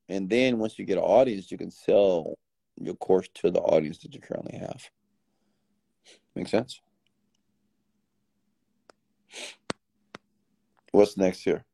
And 0.08 0.28
then 0.28 0.58
once 0.58 0.78
you 0.78 0.84
get 0.84 0.98
an 0.98 1.04
audience, 1.04 1.50
you 1.50 1.58
can 1.58 1.70
sell 1.70 2.38
your 2.76 2.94
course 2.94 3.28
to 3.34 3.50
the 3.50 3.60
audience 3.60 3.98
that 3.98 4.14
you 4.14 4.20
currently 4.20 4.58
have. 4.58 4.90
Make 6.34 6.48
sense? 6.48 6.80
What's 10.92 11.16
next 11.16 11.42
here? 11.42 11.64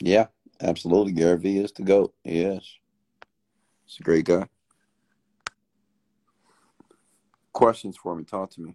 Yeah, 0.00 0.26
absolutely. 0.62 1.12
Gary 1.12 1.38
Vee 1.38 1.58
is 1.58 1.72
the 1.72 1.82
GOAT. 1.82 2.14
Yes. 2.24 2.64
He's 3.84 4.00
a 4.00 4.02
great 4.02 4.24
guy. 4.24 4.46
Questions 7.52 7.96
for 7.96 8.14
me? 8.14 8.24
Talk 8.24 8.50
to 8.52 8.60
me. 8.60 8.74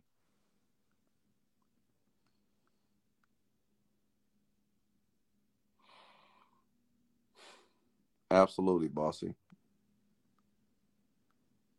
Absolutely, 8.29 8.89
bossy. 8.89 9.33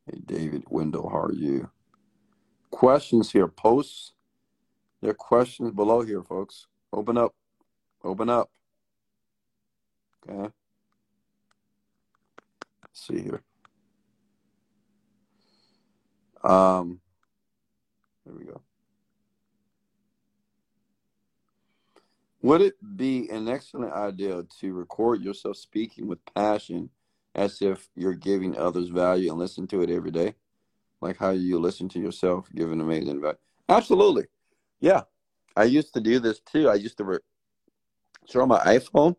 Hey, 0.07 0.21
David 0.25 0.64
Wendell, 0.71 1.09
how 1.09 1.21
are 1.21 1.33
you? 1.33 1.71
Questions 2.71 3.31
here. 3.31 3.49
Posts 3.49 4.12
There 5.01 5.11
are 5.11 5.14
questions 5.14 5.73
below 5.73 6.03
here, 6.03 6.23
folks. 6.23 6.66
Open 6.92 7.19
up. 7.19 7.35
Open 8.02 8.31
up. 8.31 8.50
Okay. 10.27 10.50
Let's 12.83 13.06
see 13.06 13.23
here. 13.23 13.42
Um, 16.42 17.00
there 18.25 18.35
we 18.35 18.44
go. 18.44 18.60
Would 22.42 22.60
it 22.60 22.75
be 22.96 23.29
an 23.31 23.48
excellent 23.48 23.92
idea 23.92 24.44
to 24.60 24.73
record 24.73 25.23
yourself 25.23 25.56
speaking 25.56 26.06
with 26.06 26.25
passion 26.35 26.90
as 27.35 27.60
if 27.60 27.88
you're 27.96 28.14
giving 28.14 28.56
others 28.56 28.88
value 28.88 29.31
and 29.31 29.38
listen 29.38 29.66
to 29.69 29.83
it 29.83 29.90
every 29.90 30.12
day? 30.12 30.35
Like 31.00 31.16
how 31.16 31.31
you 31.31 31.58
listen 31.58 31.88
to 31.90 32.00
yourself, 32.00 32.48
giving 32.54 32.81
amazing 32.81 33.21
value. 33.21 33.38
Absolutely. 33.69 34.27
Yeah. 34.81 35.02
I 35.56 35.64
used 35.64 35.92
to 35.94 36.00
do 36.00 36.21
this 36.21 36.40
too. 36.40 36.69
I 36.69 36.75
used 36.75 36.96
to 36.98 37.04
re- 37.04 37.19
show 38.29 38.46
my 38.46 38.60
iPhone. 38.60 39.16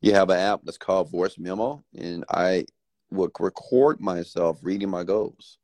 You 0.00 0.14
have 0.14 0.30
an 0.30 0.38
app 0.38 0.60
that's 0.64 0.78
called 0.78 1.10
Voice 1.10 1.38
Memo, 1.38 1.84
and 1.96 2.24
I 2.30 2.66
would 3.10 3.30
record 3.40 4.00
myself 4.00 4.58
reading 4.62 4.90
my 4.90 5.04
goals. 5.04 5.58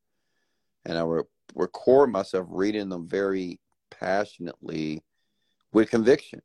And 0.84 0.98
I 0.98 1.02
would 1.02 1.26
record 1.54 2.10
myself 2.10 2.46
reading 2.50 2.88
them 2.88 3.06
very 3.08 3.60
passionately 3.90 5.02
with 5.72 5.90
conviction 5.90 6.42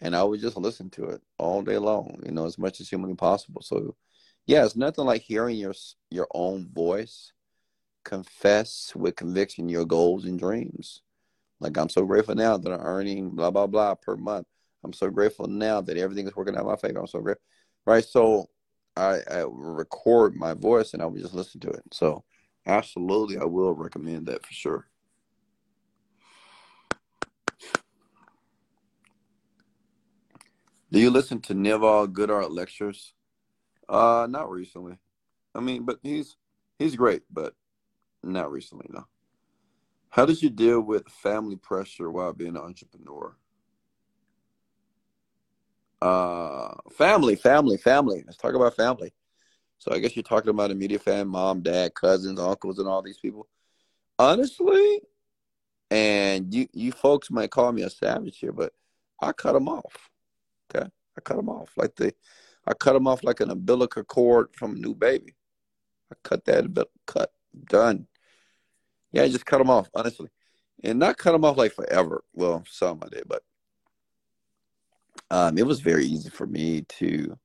and 0.00 0.14
I 0.14 0.22
would 0.22 0.40
just 0.40 0.56
listen 0.56 0.90
to 0.90 1.06
it 1.06 1.22
all 1.38 1.62
day 1.62 1.78
long, 1.78 2.20
you 2.24 2.32
know, 2.32 2.46
as 2.46 2.58
much 2.58 2.80
as 2.80 2.88
humanly 2.88 3.16
possible. 3.16 3.62
So, 3.62 3.96
Yeah, 4.46 4.64
it's 4.64 4.76
nothing 4.76 5.04
like 5.04 5.22
hearing 5.22 5.56
your 5.56 5.74
your 6.10 6.28
own 6.34 6.68
voice 6.72 7.32
confess 8.04 8.92
with 8.96 9.16
conviction 9.16 9.68
your 9.68 9.84
goals 9.84 10.24
and 10.24 10.38
dreams. 10.38 11.02
Like 11.60 11.76
I'm 11.76 11.88
so 11.90 12.04
grateful 12.06 12.34
now 12.34 12.56
that 12.58 12.72
I'm 12.72 12.80
earning 12.80 13.30
blah 13.30 13.50
blah 13.50 13.66
blah 13.66 13.94
per 13.96 14.16
month. 14.16 14.46
I'm 14.84 14.92
so 14.92 15.10
grateful 15.10 15.46
now 15.46 15.80
that 15.80 15.96
everything 15.96 16.26
is 16.26 16.36
working 16.36 16.54
out 16.54 16.62
in 16.62 16.66
my 16.66 16.76
favor. 16.76 17.00
I'm 17.00 17.06
so 17.06 17.20
grateful, 17.20 17.44
right? 17.86 18.04
So 18.04 18.48
I, 18.96 19.20
I 19.30 19.44
record 19.48 20.34
my 20.34 20.54
voice 20.54 20.92
and 20.92 21.02
I 21.02 21.06
would 21.06 21.20
just 21.20 21.34
listen 21.34 21.60
to 21.60 21.70
it. 21.70 21.82
So 21.92 22.24
absolutely, 22.66 23.38
I 23.38 23.44
will 23.44 23.74
recommend 23.74 24.26
that 24.26 24.44
for 24.44 24.52
sure. 24.52 24.88
Do 30.90 30.98
you 30.98 31.10
listen 31.10 31.40
to 31.42 31.54
Neville 31.54 32.06
Goddard 32.06 32.48
lectures? 32.48 33.12
Uh, 33.88 34.26
not 34.28 34.50
recently. 34.50 34.96
I 35.54 35.60
mean, 35.60 35.84
but 35.84 35.98
he's 36.02 36.36
he's 36.78 36.96
great, 36.96 37.22
but 37.30 37.54
not 38.22 38.50
recently, 38.50 38.86
no. 38.90 39.06
How 40.10 40.24
did 40.24 40.40
you 40.40 40.50
deal 40.50 40.80
with 40.80 41.06
family 41.08 41.56
pressure 41.56 42.10
while 42.10 42.32
being 42.32 42.56
an 42.56 42.62
entrepreneur? 42.62 43.36
Uh, 46.00 46.74
family, 46.92 47.34
family, 47.34 47.76
family. 47.76 48.22
Let's 48.24 48.38
talk 48.38 48.54
about 48.54 48.76
family. 48.76 49.12
So 49.78 49.92
I 49.92 49.98
guess 49.98 50.16
you're 50.16 50.22
talking 50.22 50.50
about 50.50 50.70
immediate 50.70 51.02
family, 51.02 51.24
mom, 51.24 51.62
dad, 51.62 51.94
cousins, 51.94 52.38
uncles, 52.40 52.78
and 52.78 52.88
all 52.88 53.02
these 53.02 53.18
people. 53.18 53.48
Honestly, 54.18 55.00
and 55.90 56.52
you 56.52 56.66
you 56.72 56.92
folks 56.92 57.30
might 57.30 57.50
call 57.50 57.72
me 57.72 57.82
a 57.82 57.90
savage 57.90 58.38
here, 58.38 58.52
but 58.52 58.72
I 59.20 59.32
cut 59.32 59.52
them 59.52 59.68
off. 59.68 60.10
Okay, 60.74 60.86
I 61.16 61.20
cut 61.20 61.36
them 61.36 61.48
off 61.48 61.70
like 61.76 61.94
the, 61.96 62.12
I 62.66 62.74
cut 62.74 62.92
them 62.94 63.06
off 63.06 63.24
like 63.24 63.40
an 63.40 63.50
umbilical 63.50 64.04
cord 64.04 64.48
from 64.54 64.72
a 64.72 64.78
new 64.78 64.94
baby. 64.94 65.34
I 66.12 66.16
cut 66.22 66.44
that 66.46 66.88
cut 67.06 67.32
done. 67.68 68.06
Yeah, 69.12 69.22
I 69.22 69.28
just 69.28 69.46
cut 69.46 69.58
them 69.58 69.70
off 69.70 69.88
honestly, 69.94 70.28
and 70.82 70.98
not 70.98 71.18
cut 71.18 71.32
them 71.32 71.44
off 71.44 71.56
like 71.56 71.72
forever. 71.72 72.24
Well, 72.34 72.64
some 72.68 73.00
I 73.02 73.08
did, 73.08 73.24
but 73.26 73.42
um, 75.30 75.58
it 75.58 75.66
was 75.66 75.80
very 75.80 76.06
easy 76.06 76.30
for 76.30 76.46
me 76.46 76.82
to 76.82 77.38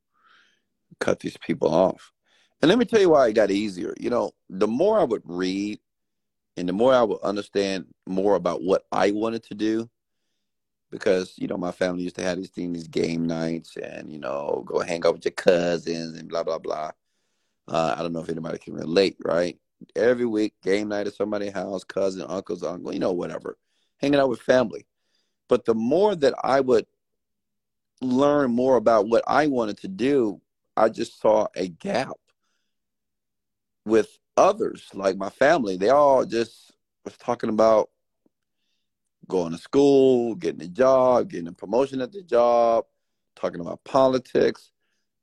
cut 1.00 1.20
these 1.20 1.38
people 1.38 1.74
off. 1.74 2.12
And 2.62 2.70
let 2.70 2.78
me 2.78 2.86
tell 2.86 3.02
you 3.02 3.10
why 3.10 3.28
it 3.28 3.34
got 3.34 3.52
easier. 3.52 3.94
You 4.00 4.10
know, 4.10 4.32
the 4.50 4.68
more 4.68 5.00
I 5.00 5.04
would 5.04 5.24
read 5.26 5.80
and 6.56 6.70
the 6.70 6.74
more 6.74 6.94
I 6.94 7.04
would 7.04 7.22
understand 7.22 7.88
more 8.08 8.36
about 8.36 8.64
what 8.64 8.86
I 8.92 9.12
wanted 9.12 9.44
to 9.44 9.56
do, 9.56 9.90
because, 10.92 11.34
you 11.38 11.48
know, 11.48 11.58
my 11.58 11.72
family 11.72 12.04
used 12.04 12.16
to 12.18 12.24
have 12.24 12.38
these 12.38 12.52
things, 12.52 12.78
these 12.78 12.88
game 12.88 13.26
nights 13.26 13.76
and, 13.78 14.12
you 14.12 14.20
know, 14.20 14.64
go 14.66 14.80
hang 14.80 15.06
out 15.06 15.16
with 15.16 15.26
your 15.26 15.34
cousins 15.34 16.18
and 16.18 16.30
blah, 16.30 16.44
blah, 16.44 16.60
blah. 16.60 16.92
Uh, 17.68 17.96
I 17.98 18.02
don't 18.02 18.14
know 18.14 18.22
if 18.22 18.30
anybody 18.30 18.60
can 18.60 18.76
relate, 18.76 19.18
right? 19.26 19.58
Every 19.96 20.26
week, 20.26 20.54
game 20.64 20.90
night 20.90 21.08
at 21.08 21.16
somebody's 21.16 21.52
house, 21.52 21.84
cousin, 21.84 22.26
uncles, 22.30 22.64
uncle, 22.64 22.94
you 22.94 23.00
know, 23.00 23.12
whatever, 23.12 23.58
hanging 24.00 24.20
out 24.20 24.30
with 24.30 24.42
family. 24.42 24.86
But 25.50 25.66
the 25.66 25.74
more 25.74 26.16
that 26.16 26.36
I 26.44 26.60
would 26.60 26.86
learn 28.02 28.52
more 28.52 28.78
about 28.78 29.08
what 29.08 29.24
I 29.28 29.48
wanted 29.48 29.78
to 29.80 29.88
do, 29.88 30.42
I 30.76 30.90
just 30.90 31.20
saw 31.22 31.48
a 31.56 31.68
gap 31.68 32.18
with 33.86 34.18
others, 34.38 34.88
like 34.94 35.18
my 35.18 35.30
family. 35.30 35.78
They 35.78 35.90
all 35.90 36.26
just 36.26 36.72
was 37.06 37.18
talking 37.18 37.50
about 37.50 37.90
going 39.28 39.52
to 39.52 39.58
school, 39.58 40.36
getting 40.36 40.62
a 40.62 40.68
job, 40.68 41.30
getting 41.30 41.48
a 41.48 41.54
promotion 41.54 42.02
at 42.02 42.12
the 42.12 42.22
job, 42.22 42.86
talking 43.36 43.62
about 43.62 43.84
politics, 43.84 44.72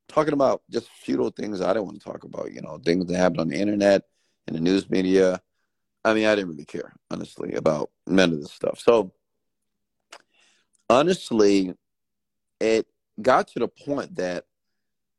talking 0.07 0.33
about 0.33 0.61
just 0.69 0.89
futile 0.89 1.29
things 1.29 1.61
I 1.61 1.73
didn't 1.73 1.85
want 1.85 1.99
to 1.99 2.05
talk 2.05 2.23
about, 2.23 2.51
you 2.51 2.61
know, 2.61 2.79
things 2.83 3.05
that 3.07 3.17
happen 3.17 3.39
on 3.39 3.47
the 3.47 3.59
internet 3.59 4.03
and 4.47 4.55
the 4.55 4.59
news 4.59 4.89
media. 4.89 5.41
I 6.03 6.13
mean, 6.13 6.25
I 6.25 6.35
didn't 6.35 6.49
really 6.49 6.65
care, 6.65 6.93
honestly, 7.09 7.53
about 7.53 7.91
none 8.07 8.31
of 8.31 8.41
this 8.41 8.51
stuff. 8.51 8.79
So, 8.79 9.11
honestly, 10.89 11.75
it 12.61 12.87
got 13.21 13.47
to 13.49 13.59
the 13.59 13.67
point 13.67 14.15
that 14.15 14.45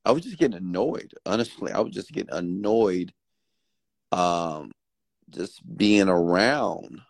I 0.05 0.12
was 0.12 0.22
just 0.22 0.38
getting 0.38 0.57
annoyed. 0.57 1.12
Honestly, 1.26 1.72
I 1.72 1.80
was 1.80 1.93
just 1.93 2.12
getting 2.12 2.34
annoyed 2.34 3.12
um 4.12 4.72
just 5.30 5.62
being 5.76 6.09
around 6.09 7.01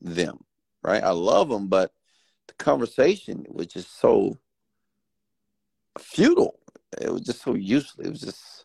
them, 0.00 0.38
right? 0.82 1.02
I 1.02 1.10
love 1.10 1.48
them, 1.48 1.68
but 1.68 1.92
the 2.48 2.54
conversation 2.54 3.44
was 3.48 3.68
just 3.68 3.98
so 4.00 4.36
futile. 5.98 6.58
It 7.00 7.12
was 7.12 7.22
just 7.22 7.42
so 7.42 7.54
useless. 7.54 8.06
It 8.06 8.10
was 8.10 8.20
just 8.20 8.64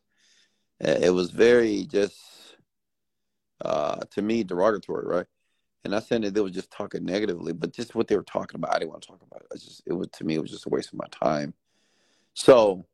it 0.80 1.14
was 1.14 1.32
very 1.32 1.86
just 1.86 2.18
uh 3.64 3.98
to 4.12 4.22
me 4.22 4.44
derogatory, 4.44 5.06
right? 5.06 5.28
And 5.84 5.96
I 5.96 6.00
said 6.00 6.22
that 6.22 6.34
they 6.34 6.42
were 6.42 6.50
just 6.50 6.72
talking 6.72 7.06
negatively, 7.06 7.54
but 7.54 7.74
just 7.74 7.96
what 7.96 8.08
they 8.08 8.16
were 8.16 8.24
talking 8.24 8.60
about, 8.60 8.76
I 8.76 8.80
didn't 8.80 8.92
want 8.92 9.02
to 9.04 9.08
talk 9.08 9.22
about 9.24 9.42
it. 9.42 9.48
It's 9.52 9.66
just 9.66 9.84
it 9.86 9.94
was 9.94 10.10
to 10.10 10.24
me, 10.24 10.36
it 10.36 10.42
was 10.42 10.52
just 10.52 10.68
a 10.68 10.70
waste 10.70 10.94
of 10.94 11.00
my 11.00 11.08
time. 11.12 11.54
So 12.34 12.86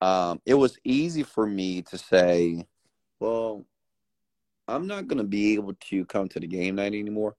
um, 0.00 0.40
it 0.44 0.54
was 0.54 0.78
easy 0.84 1.22
for 1.22 1.46
me 1.46 1.82
to 1.82 1.98
say, 1.98 2.66
well, 3.20 3.64
I'm 4.66 4.86
not 4.86 5.06
going 5.06 5.18
to 5.18 5.24
be 5.24 5.54
able 5.54 5.74
to 5.74 6.04
come 6.06 6.28
to 6.28 6.40
the 6.40 6.46
game 6.46 6.74
night 6.74 6.92
anymore. 6.92 7.36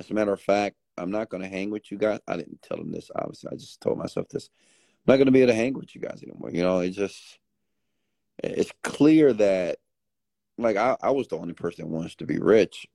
As 0.00 0.10
a 0.10 0.14
matter 0.14 0.32
of 0.32 0.40
fact, 0.40 0.76
I'm 0.96 1.10
not 1.10 1.28
going 1.28 1.42
to 1.42 1.48
hang 1.48 1.70
with 1.70 1.90
you 1.90 1.98
guys. 1.98 2.20
I 2.26 2.36
didn't 2.36 2.62
tell 2.62 2.78
them 2.78 2.92
this, 2.92 3.10
obviously. 3.14 3.50
I 3.52 3.56
just 3.56 3.80
told 3.80 3.98
myself 3.98 4.28
this. 4.28 4.48
I'm 5.06 5.12
not 5.12 5.16
going 5.16 5.26
to 5.26 5.32
be 5.32 5.42
able 5.42 5.52
to 5.52 5.56
hang 5.56 5.74
with 5.74 5.94
you 5.94 6.00
guys 6.00 6.22
anymore. 6.22 6.50
You 6.52 6.62
know, 6.62 6.80
it 6.80 6.90
just, 6.90 7.38
it's 8.42 8.72
clear 8.82 9.32
that, 9.34 9.78
like, 10.56 10.76
I, 10.76 10.96
I 11.02 11.10
was 11.10 11.28
the 11.28 11.36
only 11.36 11.52
person 11.52 11.84
that 11.84 11.90
wants 11.90 12.14
to 12.16 12.26
be 12.26 12.38
rich 12.38 12.86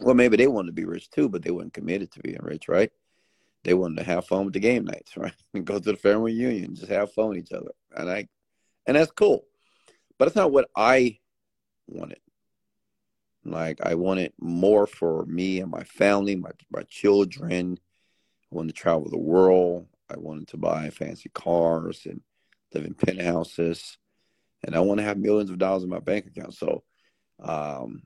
well, 0.00 0.14
maybe 0.14 0.36
they 0.36 0.46
wanted 0.46 0.68
to 0.68 0.72
be 0.72 0.84
rich 0.84 1.10
too, 1.10 1.28
but 1.28 1.42
they 1.42 1.50
weren't 1.50 1.72
committed 1.72 2.12
to 2.12 2.20
being 2.20 2.38
rich, 2.40 2.68
right? 2.68 2.90
They 3.64 3.74
wanted 3.74 3.98
to 3.98 4.04
have 4.04 4.26
fun 4.26 4.44
with 4.44 4.54
the 4.54 4.60
game 4.60 4.84
nights, 4.84 5.16
right? 5.16 5.34
And 5.54 5.64
go 5.64 5.78
to 5.78 5.92
the 5.92 5.96
family 5.96 6.34
reunion, 6.34 6.74
just 6.74 6.88
have 6.88 7.12
fun 7.12 7.30
with 7.30 7.38
each 7.38 7.52
other. 7.52 7.72
And 7.96 8.10
I 8.10 8.28
and 8.86 8.96
that's 8.96 9.10
cool. 9.10 9.44
But 10.18 10.28
it's 10.28 10.36
not 10.36 10.52
what 10.52 10.70
I 10.76 11.18
wanted. 11.86 12.20
Like 13.44 13.80
I 13.82 13.94
wanted 13.94 14.32
more 14.40 14.86
for 14.86 15.24
me 15.26 15.60
and 15.60 15.70
my 15.70 15.84
family, 15.84 16.36
my 16.36 16.50
my 16.70 16.82
children. 16.82 17.78
I 18.52 18.54
wanted 18.54 18.74
to 18.74 18.80
travel 18.80 19.08
the 19.10 19.18
world. 19.18 19.86
I 20.08 20.16
wanted 20.18 20.48
to 20.48 20.56
buy 20.56 20.90
fancy 20.90 21.28
cars 21.30 22.06
and 22.06 22.20
live 22.72 22.84
in 22.84 22.94
penthouses. 22.94 23.98
And 24.62 24.74
I 24.74 24.80
want 24.80 24.98
to 24.98 25.04
have 25.04 25.18
millions 25.18 25.50
of 25.50 25.58
dollars 25.58 25.82
in 25.82 25.88
my 25.88 25.98
bank 25.98 26.26
account. 26.26 26.54
So 26.54 26.82
um, 27.40 28.02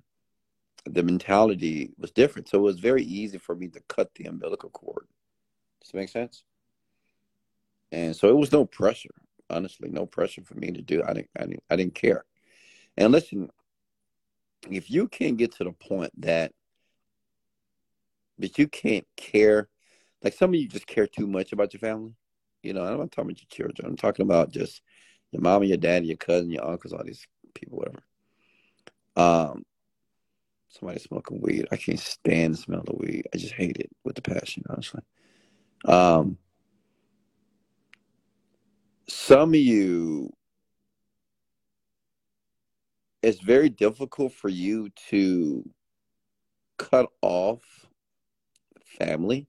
the 0.87 1.03
mentality 1.03 1.91
was 1.99 2.11
different. 2.11 2.49
So 2.49 2.59
it 2.59 2.63
was 2.63 2.81
very 2.81 3.03
easy 3.05 3.39
for 3.39 3.55
me 3.55 3.69
to 3.69 3.81
cut 3.89 4.15
the 4.15 4.25
umbilical 4.25 4.71
cord. 4.71 5.07
Does 5.81 5.91
that 5.91 5.99
make 5.99 6.09
sense? 6.09 6.45
And 7.93 8.15
so 8.15 8.29
it 8.29 8.37
was 8.37 8.53
no 8.53 8.65
pressure, 8.65 9.15
honestly, 9.49 9.89
no 9.89 10.07
pressure 10.07 10.43
for 10.45 10.55
me 10.55 10.71
to 10.71 10.83
do. 10.83 11.03
I 11.03 11.13
didn't, 11.13 11.31
I 11.37 11.47
didn't, 11.47 11.63
I 11.71 11.77
didn't 11.77 11.95
care. 11.95 12.25
And 12.97 13.13
listen, 13.13 13.51
if 14.71 14.91
you 14.91 15.09
can't 15.09 15.37
get 15.37 15.53
to 15.57 15.65
the 15.65 15.73
point 15.73 16.13
that, 16.21 16.53
that 18.39 18.59
you 18.59 18.69
can't 18.69 19.07
care, 19.17 19.69
like 20.23 20.35
some 20.35 20.51
of 20.51 20.61
you 20.61 20.69
just 20.69 20.87
care 20.87 21.07
too 21.07 21.27
much 21.27 21.53
about 21.53 21.73
your 21.73 21.81
family. 21.81 22.15
You 22.63 22.75
know, 22.75 22.85
I'm 22.85 22.99
not 22.99 23.11
talking 23.11 23.31
about 23.31 23.41
your 23.41 23.67
children. 23.69 23.89
I'm 23.89 23.97
talking 23.97 24.25
about 24.25 24.53
just 24.53 24.83
your 25.33 25.43
mom 25.43 25.63
and 25.63 25.69
your 25.69 25.79
dad, 25.79 26.05
your 26.05 26.17
cousin, 26.17 26.51
your 26.51 26.67
uncles, 26.67 26.93
all 26.93 27.05
these 27.05 27.27
people, 27.55 27.79
whatever. 27.79 28.03
Um, 29.17 29.65
somebody 30.71 31.01
smoking 31.01 31.41
weed. 31.41 31.67
I 31.71 31.77
can't 31.77 31.99
stand 31.99 32.55
the 32.55 32.59
smell 32.59 32.85
of 32.87 32.99
weed. 32.99 33.27
I 33.35 33.39
just 33.39 33.55
hate 33.55 33.77
it 33.77 33.91
with 34.05 34.15
the 34.15 34.23
passion, 34.23 34.65
honestly. 34.71 35.03
Um, 35.85 36.39
some 39.09 39.51
of 39.51 39.57
you, 39.57 40.33
it's 43.23 43.41
very 43.41 43.69
difficult 43.69 44.33
for 44.33 44.49
you 44.49 44.91
to 45.09 45.69
cut 46.79 47.09
off 47.21 47.61
family 48.99 49.47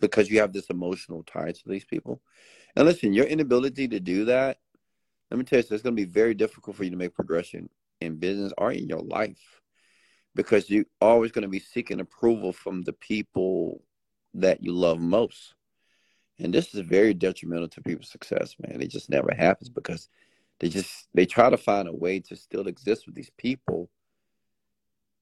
because 0.00 0.30
you 0.30 0.40
have 0.40 0.52
this 0.52 0.70
emotional 0.70 1.22
tie 1.22 1.52
to 1.52 1.62
these 1.66 1.84
people. 1.84 2.20
And 2.76 2.86
listen, 2.86 3.12
your 3.12 3.26
inability 3.26 3.88
to 3.88 4.00
do 4.00 4.26
that, 4.26 4.58
let 5.30 5.38
me 5.38 5.44
tell 5.44 5.58
you, 5.58 5.60
it's 5.60 5.82
going 5.82 5.96
to 5.96 6.02
be 6.02 6.04
very 6.04 6.34
difficult 6.34 6.76
for 6.76 6.84
you 6.84 6.90
to 6.90 6.96
make 6.96 7.14
progression 7.14 7.68
in 8.00 8.16
business 8.16 8.52
or 8.58 8.72
in 8.72 8.88
your 8.88 9.02
life 9.02 9.60
because 10.38 10.70
you're 10.70 10.84
always 11.00 11.32
going 11.32 11.42
to 11.42 11.48
be 11.48 11.58
seeking 11.58 11.98
approval 11.98 12.52
from 12.52 12.82
the 12.82 12.92
people 12.92 13.82
that 14.34 14.62
you 14.62 14.70
love 14.72 15.00
most. 15.00 15.54
And 16.38 16.54
this 16.54 16.72
is 16.72 16.80
very 16.82 17.12
detrimental 17.12 17.66
to 17.70 17.82
people's 17.82 18.08
success, 18.08 18.54
man. 18.60 18.80
It 18.80 18.86
just 18.86 19.10
never 19.10 19.34
happens 19.34 19.68
because 19.68 20.08
they 20.60 20.68
just 20.68 21.08
they 21.12 21.26
try 21.26 21.50
to 21.50 21.56
find 21.56 21.88
a 21.88 21.92
way 21.92 22.20
to 22.20 22.36
still 22.36 22.68
exist 22.68 23.04
with 23.04 23.16
these 23.16 23.32
people 23.36 23.90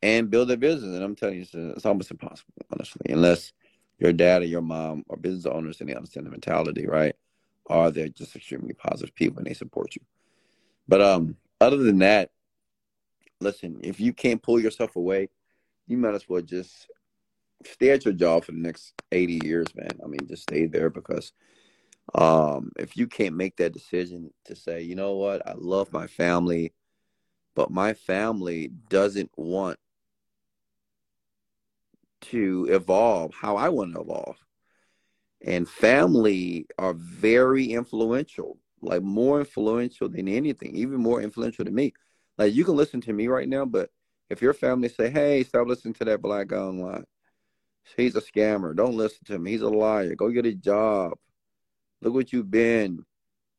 and 0.02 0.28
build 0.28 0.48
their 0.48 0.58
business. 0.58 0.94
And 0.94 1.02
I'm 1.02 1.16
telling 1.16 1.36
you, 1.36 1.42
it's, 1.42 1.54
it's 1.54 1.86
almost 1.86 2.10
impossible, 2.10 2.52
honestly, 2.70 3.06
unless 3.08 3.54
your 3.98 4.12
dad 4.12 4.42
or 4.42 4.46
your 4.46 4.60
mom 4.60 5.02
are 5.08 5.16
business 5.16 5.46
owners 5.46 5.80
and 5.80 5.88
they 5.88 5.94
understand 5.94 6.26
the 6.26 6.30
mentality, 6.30 6.86
right? 6.86 7.14
Or 7.64 7.90
they're 7.90 8.10
just 8.10 8.36
extremely 8.36 8.74
positive 8.74 9.14
people 9.14 9.38
and 9.38 9.46
they 9.46 9.54
support 9.54 9.96
you. 9.96 10.02
But 10.86 11.00
um, 11.00 11.36
other 11.58 11.78
than 11.78 12.00
that, 12.00 12.32
listen, 13.40 13.80
if 13.82 14.00
you 14.00 14.12
can't 14.12 14.42
pull 14.42 14.60
yourself 14.60 14.96
away, 14.96 15.28
you 15.86 15.96
might 15.96 16.14
as 16.14 16.28
well 16.28 16.42
just 16.42 16.88
stay 17.64 17.90
at 17.90 18.04
your 18.04 18.14
job 18.14 18.44
for 18.44 18.52
the 18.52 18.58
next 18.58 18.94
80 19.12 19.40
years, 19.44 19.66
man. 19.74 19.90
I 20.02 20.06
mean, 20.06 20.26
just 20.28 20.42
stay 20.42 20.66
there 20.66 20.90
because 20.90 21.32
um, 22.14 22.72
if 22.78 22.96
you 22.96 23.06
can't 23.06 23.36
make 23.36 23.56
that 23.56 23.72
decision 23.72 24.30
to 24.44 24.56
say, 24.56 24.82
you 24.82 24.94
know 24.94 25.14
what, 25.14 25.46
I 25.46 25.54
love 25.56 25.92
my 25.92 26.06
family, 26.06 26.72
but 27.54 27.70
my 27.70 27.94
family 27.94 28.68
doesn't 28.88 29.30
want 29.36 29.78
to 32.22 32.66
evolve 32.70 33.34
how 33.34 33.56
I 33.56 33.68
want 33.68 33.94
to 33.94 34.00
evolve. 34.00 34.36
And 35.44 35.68
family 35.68 36.66
are 36.78 36.94
very 36.94 37.66
influential, 37.66 38.58
like 38.80 39.02
more 39.02 39.40
influential 39.40 40.08
than 40.08 40.28
anything, 40.28 40.74
even 40.74 40.98
more 40.98 41.20
influential 41.20 41.64
than 41.64 41.74
me. 41.74 41.92
Like 42.38 42.54
you 42.54 42.64
can 42.64 42.76
listen 42.76 43.00
to 43.02 43.12
me 43.12 43.28
right 43.28 43.48
now, 43.48 43.64
but 43.64 43.90
if 44.28 44.42
your 44.42 44.54
family 44.54 44.88
say, 44.88 45.10
"Hey, 45.10 45.44
stop 45.44 45.66
listening 45.66 45.94
to 45.94 46.04
that 46.06 46.22
black 46.22 46.48
guy 46.48 46.58
online. 46.58 47.04
He's 47.96 48.16
a 48.16 48.20
scammer. 48.20 48.74
Don't 48.74 48.96
listen 48.96 49.20
to 49.26 49.34
him. 49.34 49.46
He's 49.46 49.62
a 49.62 49.68
liar. 49.68 50.14
Go 50.16 50.30
get 50.30 50.46
a 50.46 50.54
job. 50.54 51.14
Look 52.02 52.14
what 52.14 52.32
you've 52.32 52.50
been. 52.50 53.04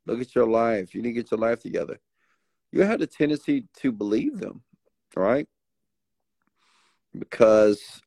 Look 0.06 0.22
at 0.22 0.36
your 0.36 0.48
life. 0.48 0.94
You 0.94 1.02
need 1.02 1.10
to 1.10 1.14
get 1.14 1.32
your 1.32 1.40
life 1.40 1.62
together." 1.62 2.00
You 2.72 2.82
have 2.84 3.00
the 3.00 3.08
tendency 3.08 3.66
to 3.78 3.92
believe 3.92 4.40
them, 4.40 4.62
right? 5.16 5.48
Because 7.18 8.02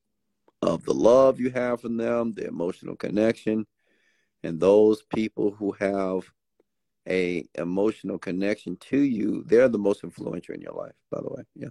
of 0.61 0.85
the 0.85 0.93
love 0.93 1.41
you 1.41 1.51
have 1.51 1.81
for 1.81 1.89
them, 1.89 2.33
the 2.33 2.47
emotional 2.47 2.95
connection, 2.95 3.67
and 4.43 4.61
those 4.61 5.03
people 5.03 5.53
who 5.53 5.73
have 5.73 6.31
a 7.09 7.47
emotional 7.57 8.19
connection 8.19 8.77
to 8.77 8.99
you, 8.99 9.45
they're 9.47 9.69
the 9.69 9.79
most 9.79 10.05
influential 10.05 10.55
in 10.55 10.61
your 10.61 10.73
life, 10.73 10.95
by 11.11 11.21
the 11.21 11.29
way. 11.29 11.43
Yeah. 11.55 11.69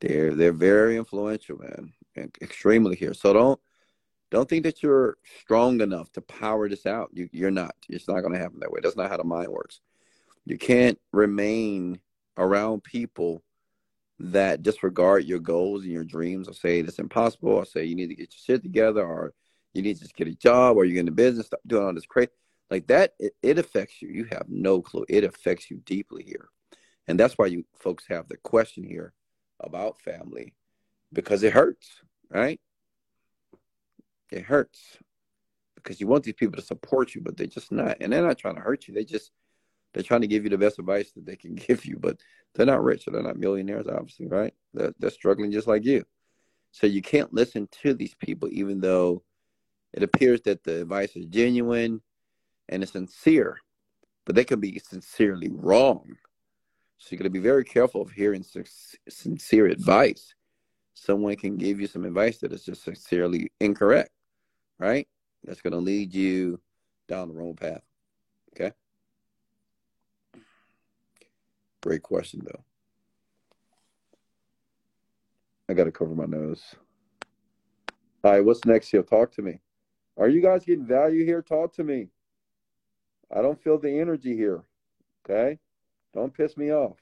They're 0.00 0.34
they're 0.34 0.52
very 0.52 0.96
influential, 0.96 1.58
man. 1.58 1.92
And 2.16 2.34
extremely 2.42 2.96
here. 2.96 3.14
So 3.14 3.32
don't 3.32 3.60
don't 4.30 4.48
think 4.48 4.64
that 4.64 4.82
you're 4.82 5.16
strong 5.40 5.80
enough 5.80 6.10
to 6.12 6.20
power 6.22 6.68
this 6.68 6.86
out. 6.86 7.10
You 7.12 7.28
you're 7.32 7.50
not. 7.50 7.74
It's 7.88 8.08
not 8.08 8.20
gonna 8.20 8.38
happen 8.38 8.60
that 8.60 8.72
way. 8.72 8.80
That's 8.82 8.96
not 8.96 9.10
how 9.10 9.16
the 9.16 9.24
mind 9.24 9.48
works. 9.48 9.80
You 10.44 10.58
can't 10.58 10.98
remain 11.12 12.00
around 12.36 12.82
people 12.82 13.42
that 14.18 14.62
disregard 14.62 15.24
your 15.24 15.38
goals 15.38 15.82
and 15.82 15.92
your 15.92 16.04
dreams 16.04 16.48
or 16.48 16.54
say 16.54 16.80
it's 16.80 16.98
impossible 16.98 17.50
or 17.50 17.64
say 17.64 17.84
you 17.84 17.94
need 17.94 18.08
to 18.08 18.14
get 18.14 18.32
your 18.32 18.56
shit 18.56 18.62
together 18.62 19.04
or 19.04 19.34
you 19.74 19.82
need 19.82 19.94
to 19.94 20.02
just 20.02 20.14
get 20.14 20.28
a 20.28 20.34
job 20.34 20.76
or 20.76 20.84
you're 20.84 21.00
in 21.00 21.06
the 21.06 21.12
business, 21.12 21.46
stop 21.46 21.60
doing 21.66 21.84
all 21.84 21.94
this 21.94 22.06
crazy. 22.06 22.30
Like 22.72 22.86
that, 22.86 23.12
it, 23.18 23.34
it 23.42 23.58
affects 23.58 24.00
you. 24.00 24.08
You 24.08 24.26
have 24.32 24.46
no 24.48 24.80
clue. 24.80 25.04
It 25.06 25.24
affects 25.24 25.70
you 25.70 25.82
deeply 25.84 26.22
here. 26.22 26.48
And 27.06 27.20
that's 27.20 27.36
why 27.36 27.44
you 27.44 27.66
folks 27.78 28.04
have 28.08 28.28
the 28.28 28.38
question 28.38 28.82
here 28.82 29.12
about 29.60 30.00
family 30.00 30.54
because 31.12 31.42
it 31.42 31.52
hurts, 31.52 32.00
right? 32.30 32.58
It 34.30 34.44
hurts 34.44 34.80
because 35.74 36.00
you 36.00 36.06
want 36.06 36.24
these 36.24 36.32
people 36.32 36.56
to 36.56 36.66
support 36.66 37.14
you, 37.14 37.20
but 37.20 37.36
they're 37.36 37.46
just 37.46 37.72
not. 37.72 37.98
And 38.00 38.10
they're 38.10 38.26
not 38.26 38.38
trying 38.38 38.54
to 38.54 38.62
hurt 38.62 38.88
you. 38.88 38.94
They 38.94 39.04
just 39.04 39.32
they're 39.92 40.02
trying 40.02 40.22
to 40.22 40.26
give 40.26 40.44
you 40.44 40.48
the 40.48 40.56
best 40.56 40.78
advice 40.78 41.12
that 41.12 41.26
they 41.26 41.36
can 41.36 41.54
give 41.66 41.84
you, 41.84 41.98
but 41.98 42.20
they're 42.54 42.64
not 42.64 42.82
rich. 42.82 43.04
They're 43.04 43.22
not 43.22 43.36
millionaires, 43.36 43.86
obviously, 43.86 44.28
right? 44.28 44.54
They're, 44.72 44.94
they're 44.98 45.10
struggling 45.10 45.52
just 45.52 45.66
like 45.66 45.84
you. 45.84 46.04
So 46.70 46.86
you 46.86 47.02
can't 47.02 47.34
listen 47.34 47.68
to 47.82 47.92
these 47.92 48.14
people, 48.14 48.48
even 48.50 48.80
though 48.80 49.24
it 49.92 50.02
appears 50.02 50.40
that 50.46 50.64
the 50.64 50.80
advice 50.80 51.14
is 51.16 51.26
genuine 51.26 52.00
and 52.68 52.82
it's 52.82 52.92
sincere, 52.92 53.58
but 54.24 54.34
they 54.34 54.44
can 54.44 54.60
be 54.60 54.78
sincerely 54.78 55.50
wrong. 55.50 56.16
So 56.98 57.08
you 57.10 57.18
got 57.18 57.24
to 57.24 57.30
be 57.30 57.40
very 57.40 57.64
careful 57.64 58.02
of 58.02 58.12
hearing 58.12 58.44
sincere 59.08 59.66
advice. 59.66 60.34
Someone 60.94 61.34
can 61.36 61.56
give 61.56 61.80
you 61.80 61.86
some 61.86 62.04
advice 62.04 62.38
that 62.38 62.52
is 62.52 62.64
just 62.64 62.84
sincerely 62.84 63.50
incorrect, 63.60 64.10
right? 64.78 65.08
That's 65.42 65.60
going 65.60 65.72
to 65.72 65.80
lead 65.80 66.14
you 66.14 66.60
down 67.08 67.28
the 67.28 67.34
wrong 67.34 67.56
path. 67.56 67.82
Okay. 68.54 68.72
Great 71.82 72.02
question, 72.02 72.42
though. 72.44 72.64
I 75.68 75.74
got 75.74 75.84
to 75.84 75.90
cover 75.90 76.14
my 76.14 76.26
nose. 76.26 76.62
All 78.22 78.30
right, 78.30 78.44
what's 78.44 78.64
next 78.64 78.90
here? 78.90 79.02
Talk 79.02 79.32
to 79.32 79.42
me. 79.42 79.58
Are 80.16 80.28
you 80.28 80.40
guys 80.40 80.64
getting 80.64 80.86
value 80.86 81.24
here? 81.24 81.42
Talk 81.42 81.74
to 81.74 81.82
me. 81.82 82.11
I 83.32 83.42
don't 83.42 83.62
feel 83.62 83.78
the 83.78 84.00
energy 84.00 84.36
here. 84.36 84.62
Okay? 85.24 85.58
Don't 86.12 86.34
piss 86.34 86.56
me 86.56 86.72
off. 86.72 86.98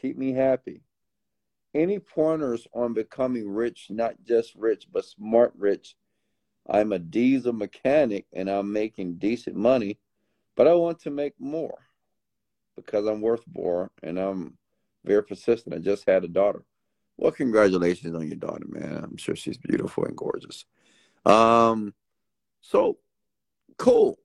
Keep 0.00 0.16
me 0.16 0.32
happy. 0.32 0.82
Any 1.74 1.98
pointers 1.98 2.66
on 2.72 2.94
becoming 2.94 3.48
rich, 3.48 3.86
not 3.90 4.14
just 4.24 4.54
rich, 4.54 4.86
but 4.92 5.04
smart 5.04 5.52
rich? 5.56 5.96
I'm 6.68 6.92
a 6.92 6.98
diesel 6.98 7.52
mechanic 7.52 8.26
and 8.32 8.48
I'm 8.48 8.72
making 8.72 9.18
decent 9.18 9.56
money, 9.56 9.98
but 10.56 10.68
I 10.68 10.74
want 10.74 11.00
to 11.00 11.10
make 11.10 11.34
more 11.38 11.78
because 12.76 13.06
I'm 13.06 13.20
worth 13.20 13.44
more 13.52 13.90
and 14.02 14.18
I'm 14.18 14.56
very 15.04 15.22
persistent. 15.22 15.74
I 15.74 15.78
just 15.78 16.08
had 16.08 16.24
a 16.24 16.28
daughter. 16.28 16.64
Well, 17.16 17.32
congratulations 17.32 18.14
on 18.14 18.26
your 18.26 18.36
daughter, 18.36 18.66
man. 18.68 19.04
I'm 19.04 19.16
sure 19.16 19.36
she's 19.36 19.58
beautiful 19.58 20.04
and 20.04 20.16
gorgeous. 20.16 20.64
Um, 21.26 21.94
so 22.60 22.98
cool. 23.76 24.18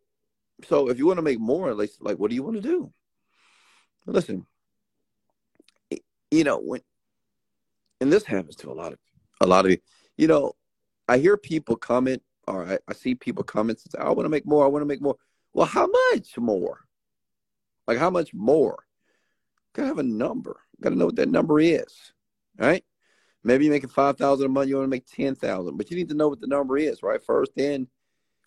So 0.64 0.90
if 0.90 0.98
you 0.98 1.06
want 1.06 1.18
to 1.18 1.24
make 1.24 1.40
more, 1.40 1.74
like, 1.74 1.92
like 2.00 2.18
what 2.18 2.30
do 2.30 2.36
you 2.36 2.44
want 2.44 2.56
to 2.56 2.62
do? 2.62 2.92
Listen, 4.06 4.46
you 6.32 6.44
know 6.44 6.60
when, 6.60 6.82
and 8.00 8.12
this 8.12 8.24
happens 8.26 8.56
to 8.58 8.72
a 8.72 8.74
lot 8.74 8.94
of 8.94 9.00
a 9.42 9.48
lot 9.48 9.66
of 9.66 9.78
you 10.18 10.28
know, 10.28 10.54
I 11.08 11.18
hear 11.18 11.38
people 11.38 11.76
comment 11.76 12.22
or 12.48 12.66
I, 12.66 12.80
I 12.88 12.94
see 12.94 13.16
people 13.16 13.44
comment 13.44 13.82
and 13.84 13.92
say, 13.92 13.98
I 14.00 14.12
want 14.12 14.26
to 14.26 14.30
make 14.30 14.46
more. 14.46 14.64
I 14.64 14.68
want 14.68 14.82
to 14.82 14.88
make 14.88 15.02
more. 15.02 15.16
Well, 15.54 15.66
how 15.66 15.88
much 15.88 16.38
more? 16.38 16.80
Like 17.88 17.98
how 17.98 18.10
much 18.10 18.34
more? 18.34 18.84
Gotta 19.74 19.88
have 19.88 20.00
a 20.00 20.04
number. 20.04 20.60
Gotta 20.82 20.96
know 20.96 21.08
what 21.08 21.16
that 21.18 21.30
number 21.30 21.60
is. 21.60 22.14
Right? 22.58 22.84
Maybe 23.44 23.66
you're 23.66 23.74
making 23.74 23.90
five 23.90 24.18
thousand 24.18 24.48
a 24.48 24.50
month, 24.50 24.70
you 24.70 24.76
want 24.76 24.86
to 24.86 24.90
make 24.90 25.06
ten 25.06 25.36
thousand, 25.36 25.78
but 25.78 25.90
you 25.92 25.98
need 25.98 26.10
to 26.10 26.16
know 26.16 26.30
what 26.30 26.42
the 26.42 26.48
number 26.48 26.78
is, 26.78 27.04
right? 27.04 27.24
First, 27.24 27.52
then 27.56 27.88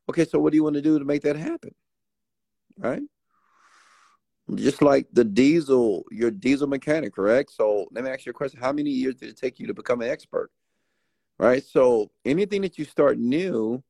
okay, 0.08 0.24
so 0.24 0.38
what 0.38 0.50
do 0.50 0.56
you 0.56 0.64
want 0.64 0.74
to 0.74 0.82
do 0.82 0.98
to 0.98 1.04
make 1.04 1.22
that 1.22 1.36
happen? 1.36 1.74
Right? 2.78 3.02
Just 4.54 4.80
like 4.80 5.06
the 5.12 5.24
diesel, 5.24 6.04
your 6.10 6.30
diesel 6.30 6.68
mechanic, 6.68 7.14
correct? 7.14 7.52
So 7.52 7.86
let 7.90 8.02
me 8.02 8.10
ask 8.10 8.24
you 8.24 8.30
a 8.30 8.34
question. 8.34 8.60
How 8.60 8.72
many 8.72 8.90
years 8.90 9.16
did 9.16 9.28
it 9.28 9.36
take 9.36 9.58
you 9.58 9.66
to 9.66 9.74
become 9.74 10.00
an 10.00 10.08
expert? 10.08 10.50
Right? 11.38 11.62
So 11.62 12.10
anything 12.24 12.62
that 12.62 12.78
you 12.78 12.84
start 12.84 13.18
new, 13.18 13.82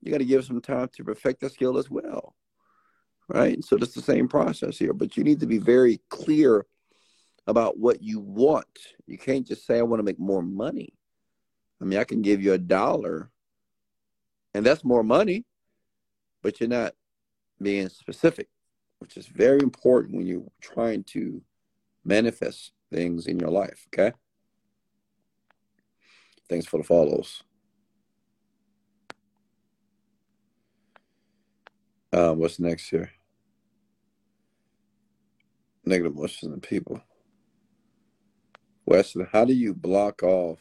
you 0.00 0.12
got 0.12 0.18
to 0.18 0.24
give 0.24 0.44
some 0.44 0.60
time 0.60 0.88
to 0.94 1.04
perfect 1.04 1.40
the 1.40 1.50
skill 1.50 1.78
as 1.78 1.90
well 1.90 2.36
right? 3.28 3.62
So 3.64 3.76
it's 3.76 3.94
the 3.94 4.02
same 4.02 4.28
process 4.28 4.78
here, 4.78 4.92
but 4.92 5.16
you 5.16 5.24
need 5.24 5.40
to 5.40 5.46
be 5.46 5.58
very 5.58 6.00
clear 6.08 6.66
about 7.46 7.78
what 7.78 8.02
you 8.02 8.20
want. 8.20 8.66
You 9.06 9.18
can't 9.18 9.46
just 9.46 9.66
say, 9.66 9.78
I 9.78 9.82
want 9.82 10.00
to 10.00 10.04
make 10.04 10.18
more 10.18 10.42
money. 10.42 10.94
I 11.80 11.84
mean, 11.84 11.98
I 11.98 12.04
can 12.04 12.22
give 12.22 12.42
you 12.42 12.54
a 12.54 12.58
dollar, 12.58 13.30
and 14.54 14.66
that's 14.66 14.84
more 14.84 15.04
money, 15.04 15.44
but 16.42 16.58
you're 16.58 16.68
not 16.68 16.94
being 17.60 17.88
specific, 17.88 18.48
which 18.98 19.16
is 19.16 19.26
very 19.26 19.60
important 19.60 20.16
when 20.16 20.26
you're 20.26 20.50
trying 20.60 21.04
to 21.04 21.42
manifest 22.04 22.72
things 22.92 23.26
in 23.26 23.38
your 23.38 23.50
life, 23.50 23.86
okay? 23.88 24.12
Thanks 26.48 26.66
for 26.66 26.78
the 26.78 26.84
follows. 26.84 27.42
Uh, 32.12 32.32
what's 32.32 32.58
next 32.58 32.88
here? 32.88 33.10
negative 35.88 36.12
emotions 36.12 36.52
in 36.52 36.60
people. 36.60 37.00
Wesley, 38.86 39.26
how 39.32 39.44
do 39.44 39.52
you 39.52 39.74
block 39.74 40.22
off 40.22 40.60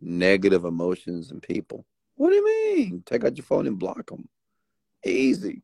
negative 0.00 0.64
emotions 0.64 1.30
in 1.30 1.40
people? 1.40 1.86
What 2.16 2.30
do 2.30 2.36
you 2.36 2.44
mean? 2.44 3.02
Take 3.06 3.24
out 3.24 3.36
your 3.36 3.44
phone 3.44 3.66
and 3.66 3.78
block 3.78 4.10
them. 4.10 4.28
Easy. 5.04 5.62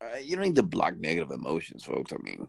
Uh, 0.00 0.16
you 0.18 0.36
don't 0.36 0.46
need 0.46 0.56
to 0.56 0.62
block 0.62 0.96
negative 0.96 1.30
emotions, 1.30 1.84
folks. 1.84 2.12
I 2.12 2.16
mean, 2.22 2.48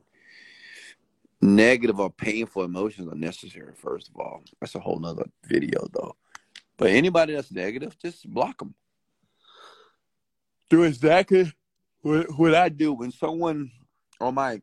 negative 1.42 2.00
or 2.00 2.10
painful 2.10 2.64
emotions 2.64 3.12
are 3.12 3.16
necessary, 3.16 3.74
first 3.76 4.10
of 4.10 4.16
all. 4.16 4.44
That's 4.60 4.76
a 4.76 4.80
whole 4.80 5.00
nother 5.00 5.26
video, 5.46 5.88
though. 5.92 6.16
But 6.78 6.92
anybody 6.92 7.34
that's 7.34 7.52
negative, 7.52 7.98
just 8.00 8.30
block 8.30 8.60
them. 8.60 8.74
Do 10.70 10.84
exactly 10.84 11.52
what, 12.02 12.32
what 12.38 12.56
I 12.56 12.70
do 12.70 12.94
when 12.94 13.12
someone 13.12 13.72
on 14.20 14.36
my 14.36 14.62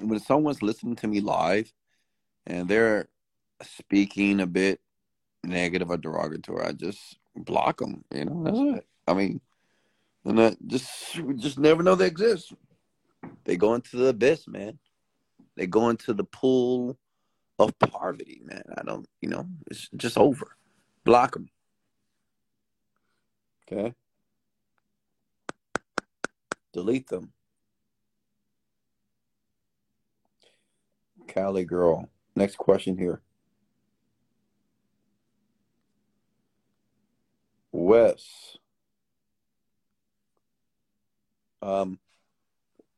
when 0.00 0.20
someone's 0.20 0.62
listening 0.62 0.96
to 0.96 1.06
me 1.06 1.20
live 1.20 1.72
and 2.46 2.68
they're 2.68 3.08
speaking 3.62 4.40
a 4.40 4.46
bit 4.46 4.80
negative 5.42 5.90
or 5.90 5.96
derogatory, 5.96 6.66
I 6.66 6.72
just 6.72 7.16
block 7.34 7.78
them. 7.78 8.04
You 8.14 8.26
know, 8.26 8.42
that's 8.44 8.78
it. 8.78 8.86
I 9.06 9.14
mean, 9.14 9.40
and 10.24 10.38
that 10.38 10.56
just 10.66 11.20
just 11.36 11.58
never 11.58 11.82
know 11.82 11.94
they 11.94 12.06
exist. 12.06 12.52
they 13.44 13.56
go 13.56 13.74
into 13.74 13.96
the 13.96 14.08
abyss, 14.08 14.48
man. 14.48 14.78
They 15.56 15.66
go 15.66 15.88
into 15.88 16.12
the 16.12 16.24
pool 16.24 16.98
of 17.58 17.78
poverty, 17.78 18.40
man. 18.44 18.62
I 18.76 18.82
don't, 18.82 19.06
you 19.20 19.28
know, 19.28 19.46
it's 19.70 19.88
just 19.96 20.18
over. 20.18 20.56
Block 21.04 21.32
them. 21.32 21.48
Okay. 23.72 23.94
Delete 26.72 27.08
them. 27.08 27.32
Cali 31.26 31.64
girl. 31.64 32.08
Next 32.34 32.56
question 32.56 32.98
here. 32.98 33.20
Wes. 37.72 38.56
Um, 41.66 41.98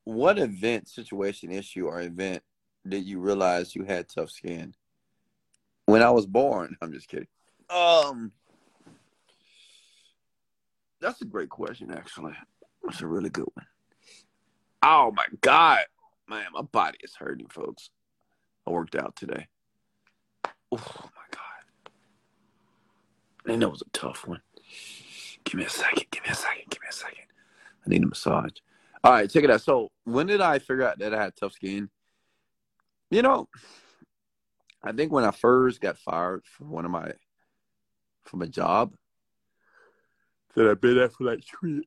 what 0.04 0.38
event, 0.38 0.88
situation, 0.88 1.50
issue, 1.50 1.86
or 1.86 2.02
event 2.02 2.42
did 2.86 3.04
you 3.04 3.18
realize 3.18 3.74
you 3.74 3.84
had 3.84 4.08
tough 4.08 4.30
skin? 4.30 4.74
When 5.86 6.02
I 6.02 6.10
was 6.10 6.26
born. 6.26 6.76
I'm 6.82 6.92
just 6.92 7.08
kidding. 7.08 7.28
Um, 7.70 8.32
that's 11.00 11.22
a 11.22 11.24
great 11.24 11.48
question, 11.48 11.90
actually. 11.90 12.34
That's 12.84 13.00
a 13.00 13.06
really 13.06 13.30
good 13.30 13.46
one. 13.54 13.66
Oh 14.82 15.12
my 15.16 15.26
god, 15.40 15.80
man, 16.28 16.46
my 16.52 16.62
body 16.62 16.98
is 17.02 17.14
hurting, 17.16 17.48
folks. 17.48 17.90
I 18.66 18.70
worked 18.70 18.94
out 18.94 19.16
today. 19.16 19.48
Oh 20.70 21.10
my 21.16 21.26
god, 21.32 21.92
and 23.46 23.60
that 23.60 23.68
was 23.68 23.82
a 23.82 23.90
tough 23.92 24.26
one. 24.28 24.40
Give 25.44 25.54
me 25.54 25.64
a 25.64 25.70
second. 25.70 26.04
Give 26.10 26.22
me 26.22 26.30
a 26.30 26.34
second. 26.34 26.64
Give 26.70 26.80
me 26.80 26.88
a 26.88 26.92
second. 26.92 27.24
I 27.88 27.90
need 27.90 28.04
a 28.04 28.06
massage. 28.06 28.52
All 29.02 29.12
right, 29.12 29.30
check 29.30 29.44
it 29.44 29.50
out. 29.50 29.62
So, 29.62 29.90
when 30.04 30.26
did 30.26 30.40
I 30.40 30.58
figure 30.58 30.86
out 30.86 30.98
that 30.98 31.14
I 31.14 31.22
had 31.22 31.36
tough 31.36 31.52
skin? 31.52 31.88
You 33.10 33.22
know, 33.22 33.48
I 34.82 34.92
think 34.92 35.10
when 35.10 35.24
I 35.24 35.30
first 35.30 35.80
got 35.80 35.96
fired 35.96 36.44
from 36.44 36.70
one 36.70 36.84
of 36.84 36.90
my 36.90 37.12
from 38.24 38.42
a 38.42 38.46
job 38.46 38.92
that 40.54 40.68
I've 40.68 40.80
been 40.80 40.98
at 40.98 41.12
for 41.12 41.24
like 41.24 41.42
two, 41.60 41.82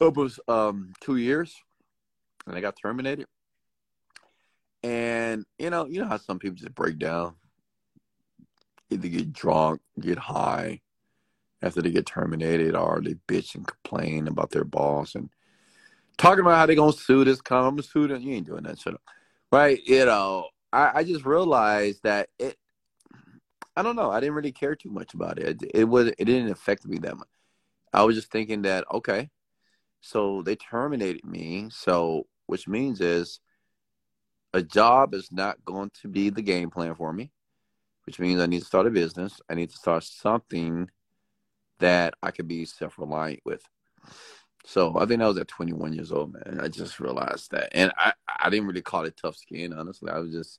almost 0.00 0.40
um 0.48 0.94
two 1.00 1.16
years, 1.16 1.54
and 2.46 2.56
I 2.56 2.62
got 2.62 2.76
terminated. 2.80 3.26
And 4.82 5.44
you 5.58 5.68
know, 5.68 5.84
you 5.84 6.00
know 6.00 6.08
how 6.08 6.16
some 6.16 6.38
people 6.38 6.56
just 6.56 6.74
break 6.74 6.98
down, 6.98 7.34
either 8.88 9.08
get 9.08 9.32
drunk, 9.34 9.82
get 10.00 10.16
high 10.16 10.80
after 11.64 11.80
they 11.80 11.90
get 11.90 12.06
terminated, 12.06 12.76
or 12.76 13.00
they 13.02 13.14
bitch 13.26 13.54
and 13.54 13.66
complain 13.66 14.28
about 14.28 14.50
their 14.50 14.64
boss 14.64 15.14
and 15.14 15.30
talking 16.18 16.40
about 16.40 16.58
how 16.58 16.66
they 16.66 16.74
gonna 16.74 16.92
sue 16.92 17.24
this 17.24 17.40
company. 17.40 17.78
I'm 17.78 17.82
sue 17.82 18.06
them. 18.06 18.20
You 18.20 18.34
ain't 18.34 18.46
doing 18.46 18.64
that 18.64 18.78
shit, 18.78 18.94
right? 19.50 19.80
You 19.84 20.04
know, 20.04 20.48
I, 20.72 20.90
I 20.96 21.04
just 21.04 21.24
realized 21.24 22.02
that 22.04 22.28
it. 22.38 22.56
I 23.76 23.82
don't 23.82 23.96
know. 23.96 24.10
I 24.10 24.20
didn't 24.20 24.34
really 24.36 24.52
care 24.52 24.76
too 24.76 24.90
much 24.90 25.14
about 25.14 25.38
it. 25.38 25.62
It, 25.62 25.70
it 25.74 25.84
was. 25.84 26.08
It 26.08 26.26
didn't 26.26 26.50
affect 26.50 26.86
me 26.86 26.98
that 26.98 27.16
much. 27.16 27.28
I 27.92 28.02
was 28.04 28.14
just 28.14 28.30
thinking 28.30 28.62
that 28.62 28.84
okay, 28.92 29.30
so 30.00 30.42
they 30.42 30.56
terminated 30.56 31.24
me. 31.24 31.68
So 31.70 32.26
which 32.46 32.68
means 32.68 33.00
is 33.00 33.40
a 34.52 34.62
job 34.62 35.14
is 35.14 35.32
not 35.32 35.64
going 35.64 35.90
to 36.02 36.08
be 36.08 36.28
the 36.28 36.42
game 36.42 36.70
plan 36.70 36.94
for 36.94 37.12
me. 37.12 37.32
Which 38.04 38.20
means 38.20 38.38
I 38.38 38.46
need 38.46 38.60
to 38.60 38.66
start 38.66 38.86
a 38.86 38.90
business. 38.90 39.40
I 39.48 39.54
need 39.54 39.70
to 39.70 39.76
start 39.76 40.04
something 40.04 40.90
that 41.80 42.14
I 42.22 42.30
could 42.30 42.48
be 42.48 42.64
self 42.64 42.98
reliant 42.98 43.40
with. 43.44 43.62
So 44.66 44.98
I 44.98 45.04
think 45.04 45.20
I 45.20 45.28
was 45.28 45.38
at 45.38 45.48
21 45.48 45.92
years 45.92 46.10
old, 46.10 46.32
man. 46.32 46.60
I 46.60 46.68
just 46.68 46.98
realized 47.00 47.50
that, 47.50 47.68
and 47.72 47.92
I 47.98 48.12
I 48.40 48.50
didn't 48.50 48.66
really 48.66 48.82
call 48.82 49.04
it 49.04 49.16
tough 49.16 49.36
skin. 49.36 49.72
Honestly, 49.74 50.10
I 50.10 50.18
was 50.18 50.32
just 50.32 50.58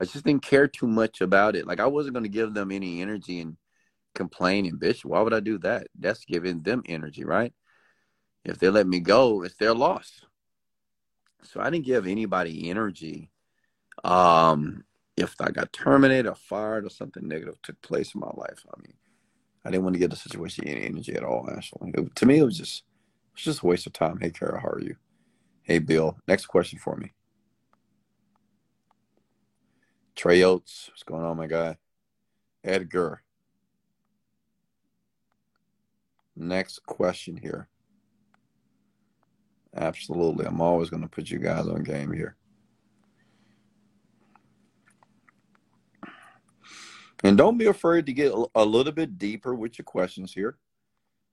I 0.00 0.04
just 0.04 0.24
didn't 0.24 0.42
care 0.42 0.68
too 0.68 0.86
much 0.86 1.20
about 1.20 1.56
it. 1.56 1.66
Like 1.66 1.80
I 1.80 1.86
wasn't 1.86 2.14
going 2.14 2.24
to 2.24 2.28
give 2.28 2.54
them 2.54 2.70
any 2.70 3.00
energy 3.00 3.40
and 3.40 3.56
complain 4.14 4.66
and 4.66 4.78
bitch. 4.78 5.04
Why 5.04 5.20
would 5.20 5.34
I 5.34 5.40
do 5.40 5.58
that? 5.58 5.88
That's 5.98 6.24
giving 6.24 6.62
them 6.62 6.82
energy, 6.86 7.24
right? 7.24 7.52
If 8.44 8.58
they 8.58 8.68
let 8.68 8.86
me 8.86 9.00
go, 9.00 9.42
it's 9.42 9.56
their 9.56 9.74
loss. 9.74 10.20
So 11.42 11.60
I 11.60 11.70
didn't 11.70 11.86
give 11.86 12.06
anybody 12.06 12.68
energy. 12.70 13.30
Um, 14.02 14.84
if 15.16 15.34
I 15.40 15.50
got 15.50 15.72
terminated 15.72 16.28
or 16.28 16.34
fired 16.34 16.84
or 16.84 16.90
something 16.90 17.26
negative 17.26 17.60
took 17.62 17.80
place 17.80 18.14
in 18.14 18.20
my 18.20 18.30
life, 18.34 18.64
I 18.68 18.80
mean, 18.80 18.96
I 19.64 19.70
didn't 19.70 19.84
want 19.84 19.94
to 19.94 20.00
give 20.00 20.10
the 20.10 20.16
situation 20.16 20.68
any 20.68 20.84
energy 20.84 21.14
at 21.14 21.24
all. 21.24 21.48
Actually, 21.50 21.92
it, 21.94 22.14
to 22.16 22.26
me, 22.26 22.38
it 22.38 22.44
was 22.44 22.58
just 22.58 22.84
it's 23.34 23.44
just 23.44 23.62
a 23.62 23.66
waste 23.66 23.86
of 23.86 23.92
time. 23.92 24.18
Hey, 24.20 24.30
Kara, 24.30 24.60
how 24.60 24.68
are 24.68 24.80
you? 24.80 24.96
Hey, 25.62 25.78
Bill. 25.78 26.18
Next 26.28 26.46
question 26.46 26.78
for 26.78 26.96
me. 26.96 27.12
Trey 30.14 30.44
Oates, 30.44 30.88
what's 30.90 31.02
going 31.02 31.24
on, 31.24 31.36
my 31.36 31.46
guy? 31.46 31.76
Edgar. 32.62 33.22
Next 36.36 36.84
question 36.86 37.36
here. 37.36 37.68
Absolutely. 39.74 40.46
I'm 40.46 40.60
always 40.60 40.90
going 40.90 41.02
to 41.02 41.08
put 41.08 41.30
you 41.30 41.38
guys 41.38 41.66
on 41.66 41.82
game 41.82 42.12
here. 42.12 42.36
And 47.24 47.38
don't 47.38 47.56
be 47.56 47.66
afraid 47.66 48.04
to 48.06 48.12
get 48.12 48.34
a 48.54 48.64
little 48.64 48.92
bit 48.92 49.18
deeper 49.18 49.54
with 49.54 49.78
your 49.78 49.84
questions 49.84 50.34
here. 50.34 50.58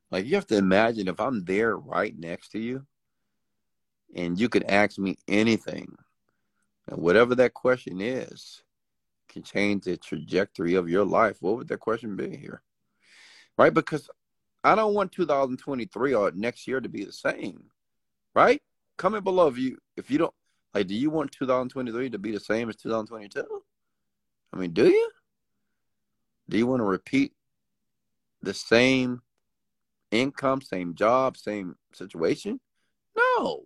Like 0.09 0.25
you 0.25 0.35
have 0.35 0.47
to 0.47 0.57
imagine 0.57 1.09
if 1.09 1.19
I'm 1.19 1.43
there 1.43 1.75
right 1.75 2.17
next 2.17 2.49
to 2.53 2.59
you 2.59 2.85
and 4.15 4.39
you 4.39 4.47
could 4.47 4.63
ask 4.63 4.97
me 4.97 5.17
anything, 5.27 5.93
and 6.87 7.01
whatever 7.01 7.35
that 7.35 7.53
question 7.53 7.99
is 7.99 8.63
can 9.27 9.43
change 9.43 9.83
the 9.83 9.97
trajectory 9.97 10.75
of 10.75 10.89
your 10.89 11.05
life, 11.05 11.37
what 11.41 11.57
would 11.57 11.67
that 11.67 11.79
question 11.79 12.15
be 12.15 12.37
here? 12.37 12.61
Right? 13.57 13.73
Because 13.73 14.09
I 14.63 14.75
don't 14.75 14.93
want 14.93 15.11
2023 15.11 16.13
or 16.13 16.31
next 16.31 16.67
year 16.67 16.79
to 16.79 16.89
be 16.89 17.03
the 17.03 17.13
same. 17.13 17.65
Right? 18.33 18.61
Comment 18.97 19.23
below 19.25 19.47
if 19.47 19.57
you 19.57 19.77
if 19.97 20.09
you 20.09 20.19
don't 20.19 20.33
like 20.73 20.87
do 20.87 20.95
you 20.95 21.09
want 21.09 21.33
2023 21.33 22.11
to 22.11 22.17
be 22.17 22.31
the 22.31 22.39
same 22.39 22.69
as 22.69 22.77
2022? 22.77 23.45
I 24.53 24.57
mean, 24.57 24.71
do 24.71 24.87
you? 24.87 25.11
Do 26.51 26.57
you 26.57 26.67
want 26.67 26.81
to 26.81 26.85
repeat 26.85 27.31
the 28.41 28.53
same 28.53 29.21
income, 30.11 30.61
same 30.61 30.95
job, 30.95 31.37
same 31.37 31.77
situation? 31.93 32.59
No. 33.15 33.63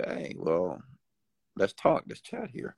Okay, 0.00 0.34
well, 0.38 0.80
let's 1.56 1.74
talk. 1.74 2.04
Let's 2.08 2.22
chat 2.22 2.48
here. 2.54 2.74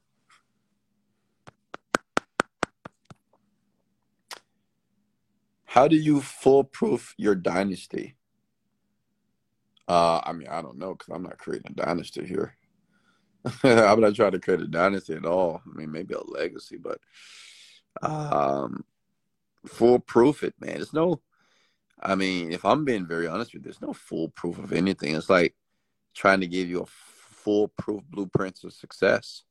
How 5.66 5.86
do 5.86 5.94
you 5.94 6.20
foolproof 6.20 7.14
your 7.16 7.36
dynasty? 7.36 8.16
Uh, 9.86 10.20
I 10.24 10.32
mean, 10.32 10.48
I 10.48 10.62
don't 10.62 10.78
know 10.78 10.96
because 10.96 11.14
I'm 11.14 11.22
not 11.22 11.38
creating 11.38 11.76
a 11.78 11.84
dynasty 11.84 12.26
here. 12.26 12.56
I'm 13.62 14.00
not 14.00 14.16
trying 14.16 14.32
to 14.32 14.40
create 14.40 14.60
a 14.60 14.66
dynasty 14.66 15.14
at 15.14 15.24
all. 15.24 15.62
I 15.64 15.78
mean, 15.78 15.92
maybe 15.92 16.14
a 16.14 16.24
legacy, 16.24 16.76
but 16.76 16.98
um, 18.02 18.84
foolproof 19.66 20.42
it, 20.42 20.54
man. 20.60 20.74
There's 20.74 20.92
no 20.92 21.20
I 22.02 22.14
mean, 22.14 22.52
if 22.52 22.64
I'm 22.64 22.84
being 22.84 23.06
very 23.06 23.26
honest 23.26 23.52
with 23.52 23.60
you, 23.60 23.64
there's 23.64 23.82
no 23.82 23.92
foolproof 23.92 24.58
of 24.58 24.72
anything. 24.72 25.14
It's 25.14 25.28
like 25.28 25.54
trying 26.14 26.40
to 26.40 26.46
give 26.46 26.68
you 26.68 26.82
a 26.82 26.86
foolproof 26.86 28.02
blueprint 28.08 28.64
of 28.64 28.72
success. 28.72 29.42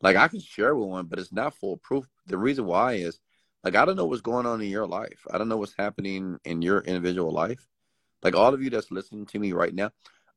Like 0.00 0.16
I 0.16 0.28
can 0.28 0.40
share 0.40 0.74
with 0.74 0.88
one, 0.88 1.06
but 1.06 1.18
it's 1.18 1.32
not 1.32 1.54
foolproof. 1.54 2.06
The 2.26 2.38
reason 2.38 2.64
why 2.64 2.94
is 2.94 3.20
like 3.62 3.76
I 3.76 3.84
don't 3.84 3.96
know 3.96 4.06
what's 4.06 4.22
going 4.22 4.46
on 4.46 4.62
in 4.62 4.68
your 4.70 4.86
life. 4.86 5.26
I 5.30 5.36
don't 5.36 5.48
know 5.48 5.58
what's 5.58 5.74
happening 5.76 6.38
in 6.44 6.62
your 6.62 6.80
individual 6.80 7.30
life. 7.30 7.66
Like 8.22 8.34
all 8.34 8.54
of 8.54 8.62
you 8.62 8.70
that's 8.70 8.90
listening 8.90 9.26
to 9.26 9.38
me 9.38 9.52
right 9.52 9.74
now, 9.74 9.90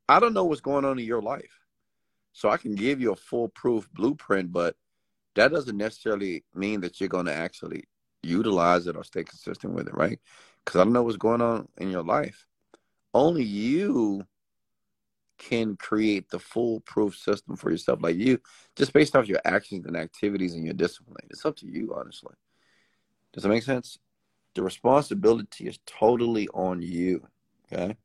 I 0.09 0.19
don't 0.19 0.33
know 0.33 0.43
what's 0.43 0.61
going 0.61 0.83
on 0.83 0.99
in 0.99 1.05
your 1.05 1.21
life. 1.21 1.59
So 2.33 2.49
I 2.49 2.57
can 2.57 2.75
give 2.75 2.99
you 2.99 3.11
a 3.11 3.15
foolproof 3.15 3.89
blueprint, 3.93 4.51
but 4.51 4.75
that 5.35 5.51
doesn't 5.51 5.77
necessarily 5.77 6.43
mean 6.53 6.81
that 6.81 6.99
you're 6.99 7.09
going 7.09 7.25
to 7.25 7.33
actually 7.33 7.83
utilize 8.21 8.87
it 8.87 8.95
or 8.95 9.03
stay 9.03 9.23
consistent 9.23 9.73
with 9.73 9.87
it, 9.87 9.95
right? 9.95 10.19
because 10.63 10.79
I 10.79 10.83
don't 10.83 10.93
know 10.93 11.03
what's 11.03 11.17
going 11.17 11.41
on 11.41 11.67
in 11.77 11.89
your 11.89 12.03
life. 12.03 12.45
Only 13.13 13.43
you 13.43 14.25
can 15.37 15.75
create 15.75 16.29
the 16.29 16.39
foolproof 16.39 17.15
system 17.15 17.55
for 17.55 17.69
yourself. 17.69 17.99
Like 18.01 18.15
you, 18.15 18.39
just 18.75 18.93
based 18.93 19.15
off 19.15 19.27
your 19.27 19.41
actions 19.45 19.85
and 19.85 19.97
activities 19.97 20.53
and 20.53 20.63
your 20.63 20.73
discipline. 20.73 21.27
It's 21.29 21.45
up 21.45 21.55
to 21.57 21.67
you, 21.67 21.93
honestly. 21.95 22.33
Does 23.33 23.43
that 23.43 23.49
make 23.49 23.63
sense? 23.63 23.97
The 24.55 24.63
responsibility 24.63 25.67
is 25.67 25.79
totally 25.85 26.47
on 26.53 26.81
you. 26.81 27.27
Okay. 27.71 27.97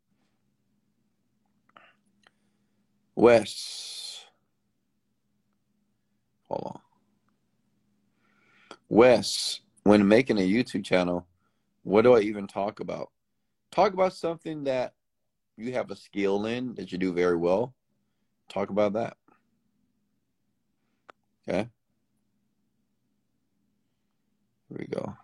Wes. 3.14 4.24
Hold 6.48 6.62
on. 6.74 6.87
Wes, 8.88 9.60
when 9.84 10.06
making 10.06 10.38
a 10.38 10.48
YouTube 10.48 10.84
channel, 10.84 11.26
what 11.82 12.02
do 12.02 12.14
I 12.14 12.20
even 12.20 12.46
talk 12.46 12.80
about? 12.80 13.10
Talk 13.70 13.92
about 13.92 14.14
something 14.14 14.64
that 14.64 14.94
you 15.56 15.72
have 15.72 15.90
a 15.90 15.96
skill 15.96 16.46
in 16.46 16.74
that 16.74 16.92
you 16.92 16.98
do 16.98 17.12
very 17.12 17.36
well 17.36 17.74
talk 18.48 18.70
about 18.70 18.94
that. 18.94 19.16
Okay. 21.48 21.68
Here 24.68 24.78
we 24.78 24.86
go. 24.86 25.16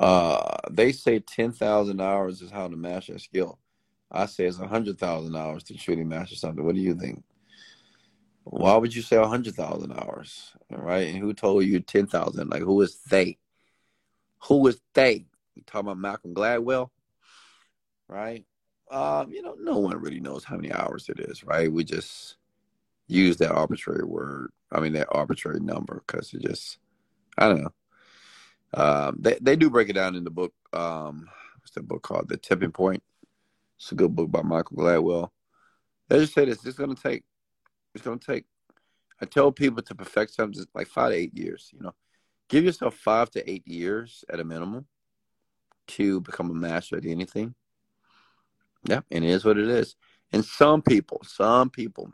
Uh, 0.00 0.56
they 0.70 0.90
say 0.90 1.20
10,000 1.20 2.00
hours 2.00 2.42
is 2.42 2.50
how 2.50 2.66
to 2.66 2.76
master 2.76 3.14
a 3.14 3.20
skill. 3.20 3.58
I 4.10 4.26
say 4.26 4.44
it's 4.44 4.58
100,000 4.58 5.36
hours 5.36 5.62
to 5.64 5.74
truly 5.74 6.04
master 6.04 6.34
something. 6.34 6.64
What 6.64 6.74
do 6.74 6.80
you 6.80 6.94
think? 6.94 7.22
Why 8.44 8.76
would 8.76 8.94
you 8.94 9.02
say 9.02 9.16
a 9.16 9.20
100,000 9.20 9.92
hours? 9.92 10.52
Right? 10.70 11.08
And 11.08 11.18
who 11.18 11.32
told 11.32 11.64
you 11.64 11.80
10,000? 11.80 12.48
Like, 12.48 12.62
who 12.62 12.80
is 12.82 13.00
they? 13.08 13.38
Who 14.44 14.66
is 14.66 14.80
they? 14.94 15.26
You 15.54 15.62
talking 15.66 15.86
about 15.86 15.98
Malcolm 15.98 16.34
Gladwell? 16.34 16.90
Right? 18.08 18.44
Um, 18.90 19.30
you 19.30 19.42
know, 19.42 19.56
no 19.58 19.78
one 19.78 19.96
really 19.98 20.20
knows 20.20 20.44
how 20.44 20.56
many 20.56 20.72
hours 20.72 21.08
it 21.08 21.20
is, 21.20 21.44
right? 21.44 21.72
We 21.72 21.84
just 21.84 22.36
use 23.06 23.36
that 23.38 23.52
arbitrary 23.52 24.04
word. 24.04 24.50
I 24.70 24.80
mean, 24.80 24.92
that 24.94 25.08
arbitrary 25.10 25.60
number 25.60 26.02
because 26.06 26.32
it 26.34 26.42
just, 26.42 26.78
I 27.38 27.48
don't 27.48 27.62
know. 27.62 27.72
Um, 28.74 29.16
they 29.20 29.38
they 29.40 29.56
do 29.56 29.70
break 29.70 29.88
it 29.88 29.94
down 29.94 30.14
in 30.14 30.24
the 30.24 30.30
book. 30.30 30.54
Um, 30.72 31.28
what's 31.60 31.72
the 31.72 31.82
book 31.82 32.02
called? 32.02 32.28
The 32.28 32.36
Tipping 32.36 32.72
Point. 32.72 33.02
It's 33.76 33.92
a 33.92 33.94
good 33.94 34.14
book 34.14 34.30
by 34.30 34.42
Michael 34.42 34.76
Gladwell. 34.76 35.30
They 36.08 36.20
just 36.20 36.34
say 36.34 36.46
this. 36.46 36.64
It's 36.64 36.78
gonna 36.78 36.94
take. 36.94 37.24
It's 37.94 38.04
gonna 38.04 38.18
take. 38.18 38.44
I 39.20 39.26
tell 39.26 39.52
people 39.52 39.82
to 39.82 39.94
perfect 39.94 40.34
something 40.34 40.64
like 40.74 40.88
five 40.88 41.10
to 41.10 41.16
eight 41.16 41.36
years. 41.36 41.70
You 41.72 41.80
know, 41.80 41.94
give 42.48 42.64
yourself 42.64 42.94
five 42.94 43.30
to 43.30 43.50
eight 43.50 43.66
years 43.66 44.24
at 44.30 44.40
a 44.40 44.44
minimum 44.44 44.86
to 45.88 46.20
become 46.20 46.50
a 46.50 46.54
master 46.54 46.96
at 46.96 47.06
anything. 47.06 47.54
Yeah, 48.84 49.00
and 49.10 49.24
it 49.24 49.28
is 49.28 49.44
what 49.44 49.58
it 49.58 49.68
is. 49.68 49.96
And 50.32 50.44
some 50.44 50.82
people, 50.82 51.20
some 51.24 51.70
people, 51.70 52.12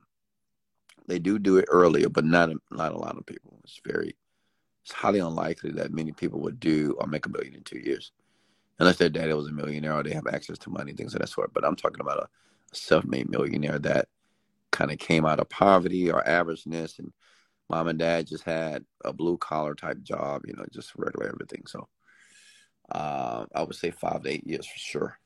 they 1.07 1.19
do 1.19 1.39
do 1.39 1.57
it 1.57 1.67
earlier, 1.69 2.09
but 2.09 2.25
not 2.25 2.51
not 2.71 2.93
a 2.93 2.99
lot 2.99 3.17
of 3.17 3.27
people. 3.27 3.61
It's 3.65 3.81
very 3.85 4.17
it's 4.83 4.93
highly 4.93 5.19
unlikely 5.19 5.73
that 5.73 5.93
many 5.93 6.13
people 6.13 6.41
would 6.41 6.59
do 6.59 6.97
or 6.99 7.07
make 7.07 7.27
a 7.27 7.29
million 7.29 7.55
in 7.55 7.63
two 7.63 7.79
years, 7.79 8.13
unless 8.79 8.97
their 8.97 9.09
daddy 9.09 9.33
was 9.35 9.47
a 9.47 9.53
millionaire 9.53 9.95
or 9.95 10.03
they 10.03 10.15
have 10.15 10.27
access 10.27 10.59
to 10.59 10.71
money, 10.71 10.93
things 10.93 11.15
of 11.15 11.21
that 11.21 11.29
sort. 11.29 11.53
But 11.53 11.65
I'm 11.65 11.77
talking 11.77 12.01
about 12.01 12.19
a, 12.19 12.29
self-made 12.73 13.31
millionaire 13.31 13.79
that 13.79 14.09
kind 14.71 14.91
of 14.91 14.99
came 14.99 15.25
out 15.25 15.41
of 15.41 15.49
poverty 15.49 16.11
or 16.11 16.23
averageness, 16.23 16.99
and 16.99 17.13
mom 17.71 17.89
and 17.89 17.99
dad 17.99 18.27
just 18.27 18.45
had 18.45 18.85
a 19.05 19.13
blue 19.13 19.37
collar 19.39 19.75
type 19.75 20.03
job, 20.03 20.43
you 20.47 20.55
know, 20.55 20.65
just 20.73 20.93
regular 20.97 21.29
everything. 21.29 21.65
So 21.67 21.89
uh, 22.91 23.47
I 23.55 23.63
would 23.63 23.75
say 23.75 23.91
five 23.91 24.23
to 24.23 24.31
eight 24.31 24.47
years 24.47 24.67
for 24.67 24.79
sure. 24.79 25.19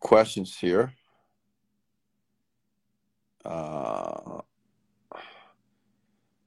Questions 0.00 0.56
here. 0.58 0.92
Uh, 3.44 4.40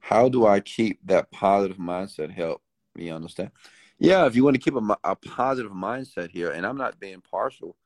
how 0.00 0.28
do 0.28 0.46
I 0.46 0.60
keep 0.60 1.00
that 1.06 1.30
positive 1.32 1.78
mindset? 1.78 2.30
Help 2.30 2.62
me 2.94 3.10
understand. 3.10 3.50
Yeah, 3.98 4.26
if 4.26 4.36
you 4.36 4.44
want 4.44 4.54
to 4.54 4.60
keep 4.60 4.74
a, 4.74 4.96
a 5.04 5.16
positive 5.16 5.72
mindset 5.72 6.30
here, 6.30 6.50
and 6.50 6.66
I'm 6.66 6.76
not 6.76 7.00
being 7.00 7.22
partial, 7.22 7.76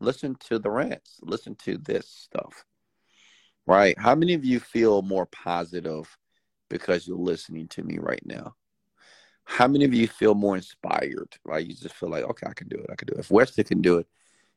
listen 0.00 0.36
to 0.48 0.58
the 0.58 0.70
rants, 0.70 1.18
listen 1.22 1.54
to 1.56 1.76
this 1.78 2.08
stuff. 2.08 2.64
Right? 3.66 3.98
How 3.98 4.14
many 4.14 4.34
of 4.34 4.44
you 4.44 4.58
feel 4.58 5.02
more 5.02 5.26
positive 5.26 6.16
because 6.68 7.06
you're 7.06 7.18
listening 7.18 7.68
to 7.68 7.82
me 7.82 7.98
right 7.98 8.24
now? 8.24 8.54
How 9.44 9.68
many 9.68 9.84
of 9.84 9.92
you 9.92 10.08
feel 10.08 10.34
more 10.34 10.56
inspired? 10.56 11.36
Right? 11.44 11.66
You 11.66 11.74
just 11.74 11.94
feel 11.94 12.08
like, 12.08 12.24
okay, 12.24 12.46
I 12.48 12.54
can 12.54 12.68
do 12.68 12.76
it. 12.76 12.86
I 12.90 12.94
can 12.94 13.06
do 13.06 13.14
it. 13.14 13.20
If 13.20 13.30
Wesley 13.30 13.64
can 13.64 13.82
do 13.82 13.98
it, 13.98 14.06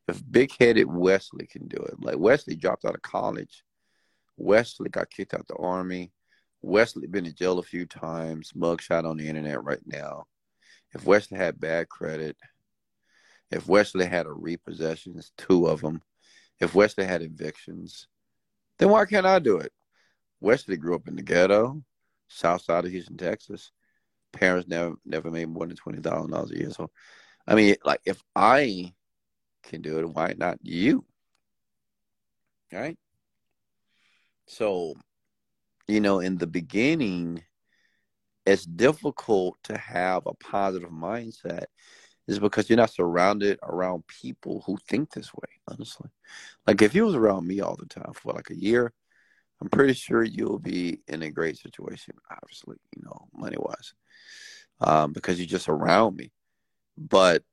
if 0.07 0.21
big 0.31 0.51
headed 0.59 0.87
Wesley 0.87 1.47
can 1.47 1.67
do 1.67 1.77
it, 1.77 1.95
like 1.99 2.17
Wesley 2.17 2.55
dropped 2.55 2.85
out 2.85 2.95
of 2.95 3.01
college 3.01 3.63
Wesley 4.37 4.89
got 4.89 5.09
kicked 5.09 5.33
out 5.33 5.47
the 5.47 5.55
army. 5.55 6.11
Wesley 6.61 7.07
been 7.07 7.25
in 7.25 7.35
jail 7.35 7.59
a 7.59 7.63
few 7.63 7.85
times. 7.85 8.51
Mugshot 8.53 9.05
on 9.05 9.17
the 9.17 9.27
internet 9.27 9.63
right 9.63 9.85
now. 9.85 10.25
If 10.93 11.05
Wesley 11.05 11.37
had 11.37 11.59
bad 11.59 11.89
credit, 11.89 12.37
if 13.51 13.67
Wesley 13.67 14.05
had 14.05 14.25
a 14.25 14.29
repossessions, 14.29 15.31
two 15.37 15.67
of 15.67 15.81
them, 15.81 16.01
if 16.59 16.75
Wesley 16.75 17.05
had 17.05 17.21
evictions, 17.21 18.07
then 18.77 18.89
why 18.89 19.05
can't 19.05 19.25
I 19.25 19.39
do 19.39 19.57
it? 19.57 19.71
Wesley 20.39 20.77
grew 20.77 20.95
up 20.95 21.07
in 21.07 21.15
the 21.15 21.21
ghetto, 21.21 21.81
south 22.27 22.63
side 22.63 22.85
of 22.85 22.91
Houston, 22.91 23.17
Texas. 23.17 23.71
Parents 24.31 24.67
never 24.67 24.95
never 25.05 25.29
made 25.29 25.47
more 25.47 25.67
than 25.67 25.75
twenty 25.75 26.01
thousand 26.01 26.31
dollars 26.31 26.51
a 26.51 26.57
year. 26.57 26.71
So, 26.71 26.89
I 27.47 27.55
mean, 27.55 27.75
like 27.85 28.01
if 28.05 28.21
I 28.35 28.93
can 29.63 29.81
do 29.81 29.99
it, 29.99 30.09
why 30.09 30.33
not 30.37 30.57
you? 30.61 31.05
Right? 32.71 32.97
So, 34.47 34.95
you 35.87 36.01
know, 36.01 36.19
in 36.19 36.37
the 36.37 36.47
beginning, 36.47 37.43
it's 38.45 38.65
difficult 38.65 39.57
to 39.63 39.77
have 39.77 40.23
a 40.25 40.33
positive 40.35 40.89
mindset 40.89 41.65
is 42.27 42.39
because 42.39 42.69
you're 42.69 42.77
not 42.77 42.93
surrounded 42.93 43.59
around 43.63 44.03
people 44.07 44.63
who 44.65 44.77
think 44.87 45.11
this 45.11 45.33
way, 45.33 45.49
honestly. 45.67 46.09
Like 46.65 46.81
if 46.81 46.95
you 46.95 47.05
was 47.05 47.15
around 47.15 47.47
me 47.47 47.61
all 47.61 47.75
the 47.75 47.85
time 47.85 48.13
for 48.13 48.33
like 48.33 48.49
a 48.49 48.59
year, 48.59 48.93
I'm 49.61 49.69
pretty 49.69 49.93
sure 49.93 50.23
you'll 50.23 50.59
be 50.59 50.99
in 51.07 51.21
a 51.23 51.31
great 51.31 51.57
situation, 51.57 52.15
obviously, 52.31 52.77
you 52.95 53.03
know, 53.03 53.27
money 53.33 53.57
wise. 53.59 53.93
Um, 54.81 55.13
because 55.13 55.39
you're 55.39 55.47
just 55.47 55.69
around 55.69 56.17
me. 56.17 56.31
But 56.97 57.43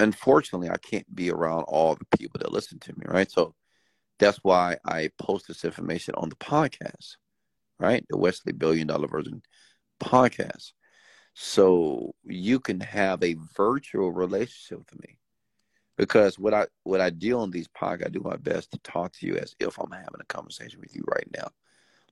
unfortunately 0.00 0.70
I 0.70 0.76
can't 0.78 1.14
be 1.14 1.30
around 1.30 1.62
all 1.64 1.94
the 1.94 2.18
people 2.18 2.38
that 2.40 2.52
listen 2.52 2.78
to 2.80 2.92
me, 2.92 3.04
right? 3.06 3.30
So 3.30 3.54
that's 4.18 4.38
why 4.42 4.76
I 4.84 5.10
post 5.18 5.48
this 5.48 5.64
information 5.64 6.14
on 6.16 6.28
the 6.28 6.36
podcast, 6.36 7.16
right? 7.82 8.06
The 8.08 8.16
Wesley 8.16 8.52
Billion 8.52 8.86
Dollar 8.86 9.08
Version 9.08 9.42
podcast. 10.00 10.72
So 11.34 12.14
you 12.24 12.60
can 12.60 12.80
have 12.80 13.22
a 13.22 13.36
virtual 13.56 14.12
relationship 14.12 14.78
with 14.78 15.00
me. 15.00 15.18
Because 15.98 16.38
what 16.38 16.54
I 16.54 16.66
what 16.84 17.00
I 17.00 17.10
do 17.10 17.38
on 17.38 17.50
these 17.50 17.68
podcasts, 17.68 18.06
I 18.06 18.10
do 18.10 18.20
my 18.20 18.36
best 18.36 18.70
to 18.70 18.78
talk 18.78 19.12
to 19.14 19.26
you 19.26 19.36
as 19.36 19.54
if 19.60 19.78
I'm 19.78 19.90
having 19.90 20.20
a 20.20 20.24
conversation 20.24 20.80
with 20.80 20.94
you 20.94 21.02
right 21.06 21.28
now. 21.36 21.48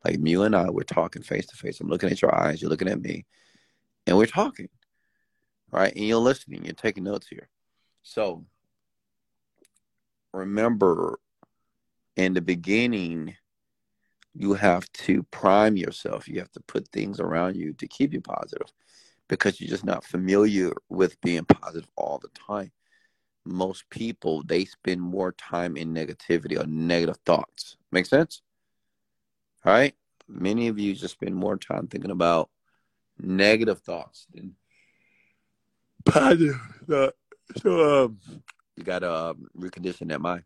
Like 0.05 0.19
you 0.23 0.43
and 0.43 0.57
I, 0.57 0.69
we're 0.71 0.83
talking 0.83 1.23
face 1.23 1.47
to 1.47 1.57
face. 1.57 1.81
I'm 1.81 1.89
looking 1.89 2.11
at 2.11 2.21
your 2.21 2.35
eyes, 2.35 2.61
you're 2.61 2.71
looking 2.71 2.89
at 2.89 3.01
me, 3.01 3.25
and 4.07 4.17
we're 4.19 4.27
talking. 4.27 4.69
Right? 5.71 5.95
And 5.95 6.05
you're 6.05 6.19
listening, 6.19 6.65
you're 6.65 6.75
taking 6.75 7.05
notes 7.05 7.29
here. 7.29 7.49
So 8.03 8.45
remember 10.33 11.19
in 12.17 12.35
the 12.35 12.41
beginning, 12.41 13.37
you 14.35 14.55
have 14.55 14.91
to 14.93 15.23
prime 15.25 15.77
yourself. 15.77 16.29
You 16.29 16.39
have 16.39 16.53
to 16.53 16.61
put 16.61 16.89
things 16.89 17.21
around 17.21 17.57
you 17.57 17.73
to 17.75 17.87
keep 17.87 18.13
you 18.13 18.21
positive 18.21 18.73
because 19.29 19.61
you're 19.61 19.71
just 19.71 19.85
not 19.85 20.05
familiar 20.05 20.73
with 20.89 21.21
being 21.21 21.45
positive 21.45 21.89
all 21.97 22.19
the 22.19 22.29
time. 22.29 22.73
Most 23.45 23.89
people, 23.91 24.43
they 24.45 24.65
spend 24.65 25.01
more 25.01 25.33
time 25.33 25.77
in 25.77 25.95
negativity 25.95 26.61
or 26.61 26.67
negative 26.67 27.19
thoughts. 27.25 27.77
Make 27.91 28.07
sense? 28.07 28.43
All 29.65 29.73
right? 29.73 29.95
Many 30.29 30.69
of 30.69 30.79
you 30.79 30.95
just 30.95 31.15
spend 31.15 31.35
more 31.35 31.57
time 31.57 31.87
thinking 31.87 32.11
about 32.11 32.51
negative 33.19 33.81
thoughts 33.81 34.27
than 34.33 34.55
positive 36.05 36.61
thoughts. 36.89 37.17
So 37.63 38.05
um, 38.05 38.21
you 38.77 38.85
got 38.85 39.01
to 39.01 39.13
um, 39.13 39.49
recondition 39.59 40.09
that 40.09 40.21
mind. 40.21 40.45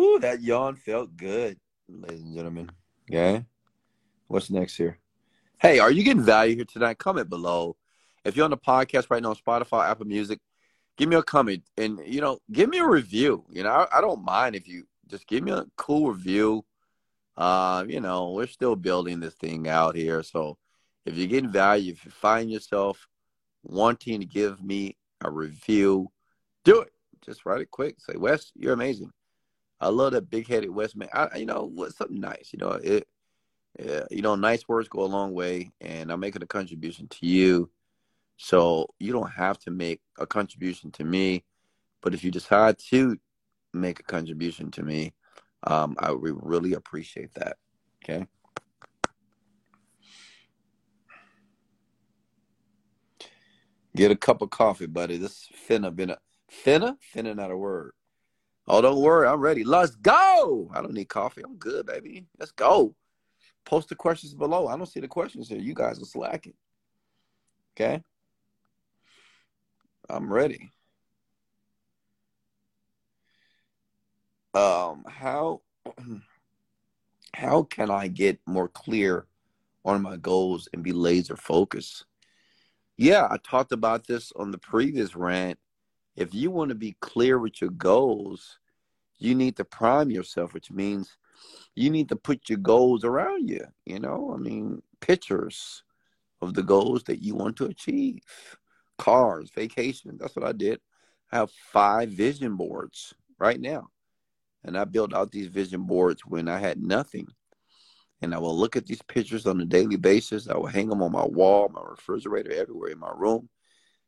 Ooh, 0.00 0.18
that 0.20 0.42
yawn 0.42 0.76
felt 0.76 1.16
good, 1.16 1.58
ladies 1.88 2.22
and 2.22 2.34
gentlemen. 2.34 2.70
Okay. 3.10 3.44
What's 4.28 4.50
next 4.50 4.76
here? 4.76 4.98
Hey, 5.58 5.78
are 5.78 5.90
you 5.90 6.02
getting 6.02 6.22
value 6.22 6.56
here 6.56 6.64
tonight? 6.64 6.98
Comment 6.98 7.28
below. 7.28 7.76
If 8.24 8.36
you're 8.36 8.44
on 8.44 8.50
the 8.50 8.56
podcast 8.56 9.10
right 9.10 9.22
now 9.22 9.30
on 9.30 9.36
Spotify, 9.36 9.88
Apple 9.88 10.06
Music, 10.06 10.40
give 10.96 11.08
me 11.08 11.16
a 11.16 11.22
comment 11.22 11.62
and 11.76 12.00
you 12.06 12.20
know, 12.20 12.38
give 12.50 12.70
me 12.70 12.78
a 12.78 12.86
review. 12.86 13.44
You 13.50 13.64
know, 13.64 13.70
I, 13.70 13.98
I 13.98 14.00
don't 14.00 14.24
mind 14.24 14.56
if 14.56 14.66
you 14.66 14.86
just 15.08 15.26
give 15.26 15.44
me 15.44 15.52
a 15.52 15.66
cool 15.76 16.10
review. 16.10 16.64
Uh, 17.36 17.84
you 17.86 18.00
know, 18.00 18.30
we're 18.30 18.46
still 18.46 18.76
building 18.76 19.20
this 19.20 19.34
thing 19.34 19.68
out 19.68 19.96
here. 19.96 20.22
So 20.22 20.56
if 21.04 21.16
you're 21.16 21.26
getting 21.26 21.50
value, 21.50 21.92
if 21.92 22.04
you 22.04 22.10
find 22.10 22.50
yourself 22.50 23.06
wanting 23.62 24.20
to 24.20 24.26
give 24.26 24.62
me 24.62 24.96
a 25.22 25.30
review, 25.30 26.10
do 26.64 26.80
it. 26.80 26.92
Just 27.22 27.44
write 27.44 27.60
it 27.60 27.70
quick. 27.70 27.96
Say, 27.98 28.16
Wes, 28.16 28.52
you're 28.54 28.74
amazing. 28.74 29.10
I 29.80 29.88
love 29.88 30.12
that 30.12 30.30
big 30.30 30.48
headed 30.48 30.70
Westman. 30.70 31.08
I, 31.12 31.38
you 31.38 31.46
know, 31.46 31.70
what's 31.72 31.96
something 31.96 32.20
nice. 32.20 32.50
You 32.52 32.58
know, 32.58 32.72
it, 32.72 33.06
yeah, 33.78 34.04
you 34.10 34.22
know, 34.22 34.34
nice 34.36 34.68
words 34.68 34.88
go 34.88 35.02
a 35.02 35.06
long 35.06 35.34
way, 35.34 35.72
and 35.80 36.10
I'm 36.10 36.20
making 36.20 36.42
a 36.42 36.46
contribution 36.46 37.08
to 37.08 37.26
you. 37.26 37.70
So 38.36 38.88
you 38.98 39.12
don't 39.12 39.30
have 39.30 39.58
to 39.60 39.70
make 39.70 40.00
a 40.18 40.26
contribution 40.26 40.90
to 40.92 41.04
me, 41.04 41.44
but 42.02 42.14
if 42.14 42.24
you 42.24 42.30
decide 42.30 42.78
to 42.90 43.16
make 43.72 44.00
a 44.00 44.04
contribution 44.04 44.70
to 44.72 44.82
me, 44.82 45.14
um, 45.66 45.96
I 45.98 46.12
would 46.12 46.38
really 46.42 46.74
appreciate 46.74 47.34
that. 47.34 47.56
Okay. 48.02 48.26
Get 53.96 54.10
a 54.10 54.16
cup 54.16 54.42
of 54.42 54.50
coffee, 54.50 54.86
buddy. 54.86 55.16
This 55.16 55.48
finna 55.68 55.94
been 55.94 56.10
a 56.10 56.18
finna 56.50 56.96
finna 57.14 57.34
not 57.36 57.50
a 57.50 57.56
word. 57.56 57.92
Oh, 58.66 58.80
don't 58.80 59.00
worry, 59.00 59.28
I'm 59.28 59.40
ready. 59.40 59.62
Let's 59.62 59.94
go. 59.96 60.70
I 60.74 60.80
don't 60.80 60.94
need 60.94 61.08
coffee. 61.08 61.42
I'm 61.44 61.56
good, 61.56 61.86
baby. 61.86 62.26
Let's 62.38 62.52
go. 62.52 62.94
Post 63.64 63.88
the 63.88 63.94
questions 63.94 64.34
below. 64.34 64.68
I 64.68 64.76
don't 64.76 64.86
see 64.86 65.00
the 65.00 65.08
questions 65.08 65.48
here. 65.48 65.58
You 65.58 65.74
guys 65.74 66.00
are 66.00 66.06
slacking. 66.06 66.54
Okay. 67.76 68.02
I'm 70.08 70.32
ready. 70.32 70.70
Um, 74.54 75.04
how 75.08 75.62
how 77.34 77.64
can 77.64 77.90
I 77.90 78.08
get 78.08 78.38
more 78.46 78.68
clear 78.68 79.26
on 79.84 80.02
my 80.02 80.16
goals 80.16 80.68
and 80.72 80.82
be 80.82 80.92
laser 80.92 81.36
focused? 81.36 82.04
Yeah, 82.96 83.26
I 83.28 83.38
talked 83.38 83.72
about 83.72 84.06
this 84.06 84.32
on 84.36 84.52
the 84.52 84.58
previous 84.58 85.16
rant. 85.16 85.58
If 86.16 86.34
you 86.34 86.50
want 86.50 86.68
to 86.70 86.74
be 86.74 86.96
clear 87.00 87.38
with 87.38 87.60
your 87.60 87.70
goals, 87.70 88.58
you 89.18 89.34
need 89.34 89.56
to 89.56 89.64
prime 89.64 90.10
yourself, 90.10 90.54
which 90.54 90.70
means 90.70 91.16
you 91.74 91.90
need 91.90 92.08
to 92.10 92.16
put 92.16 92.48
your 92.48 92.58
goals 92.58 93.04
around 93.04 93.48
you. 93.48 93.64
You 93.84 94.00
know, 94.00 94.32
I 94.34 94.38
mean, 94.38 94.82
pictures 95.00 95.82
of 96.40 96.54
the 96.54 96.62
goals 96.62 97.04
that 97.04 97.22
you 97.22 97.34
want 97.34 97.56
to 97.56 97.66
achieve, 97.66 98.22
cars, 98.98 99.50
vacation. 99.54 100.16
That's 100.18 100.36
what 100.36 100.44
I 100.44 100.52
did. 100.52 100.80
I 101.32 101.38
have 101.38 101.50
five 101.72 102.10
vision 102.10 102.56
boards 102.56 103.14
right 103.38 103.60
now. 103.60 103.88
And 104.62 104.78
I 104.78 104.84
built 104.84 105.12
out 105.12 105.30
these 105.30 105.48
vision 105.48 105.82
boards 105.82 106.24
when 106.24 106.48
I 106.48 106.58
had 106.58 106.82
nothing 106.82 107.28
and 108.24 108.34
I 108.34 108.38
will 108.38 108.56
look 108.56 108.74
at 108.74 108.86
these 108.86 109.02
pictures 109.02 109.46
on 109.46 109.60
a 109.60 109.66
daily 109.66 109.96
basis. 109.96 110.48
I 110.48 110.56
will 110.56 110.66
hang 110.66 110.88
them 110.88 111.02
on 111.02 111.12
my 111.12 111.26
wall, 111.26 111.68
my 111.68 111.82
refrigerator, 111.82 112.52
everywhere 112.52 112.90
in 112.90 112.98
my 112.98 113.12
room. 113.14 113.50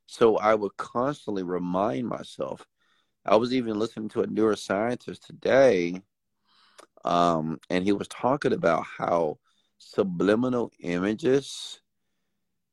So 0.06 0.36
I 0.36 0.54
would 0.54 0.76
constantly 0.76 1.42
remind 1.42 2.08
myself. 2.08 2.66
I 3.24 3.36
was 3.36 3.52
even 3.52 3.78
listening 3.78 4.08
to 4.10 4.22
a 4.22 4.26
neuroscientist 4.26 5.26
today, 5.26 6.00
um, 7.04 7.58
and 7.70 7.84
he 7.84 7.92
was 7.92 8.08
talking 8.08 8.52
about 8.52 8.84
how 8.84 9.38
subliminal 9.78 10.70
images 10.80 11.80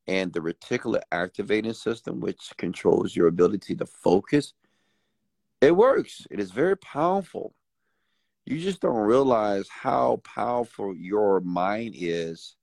and 0.08 0.32
the 0.32 0.42
reticular 0.42 1.02
activating 1.12 1.74
system, 1.74 2.20
which 2.20 2.52
controls 2.58 3.16
your 3.16 3.28
ability 3.28 3.76
to 3.76 3.86
focus, 3.86 4.54
it 5.62 5.76
works. 5.76 6.28
It 6.30 6.40
is 6.40 6.52
very 6.52 6.78
powerful 6.78 7.56
you 8.46 8.60
just 8.60 8.82
don't 8.82 8.98
realize 8.98 9.68
how 9.70 10.22
powerful 10.24 10.96
your 10.96 11.40
mind 11.42 11.96
is 11.98 12.56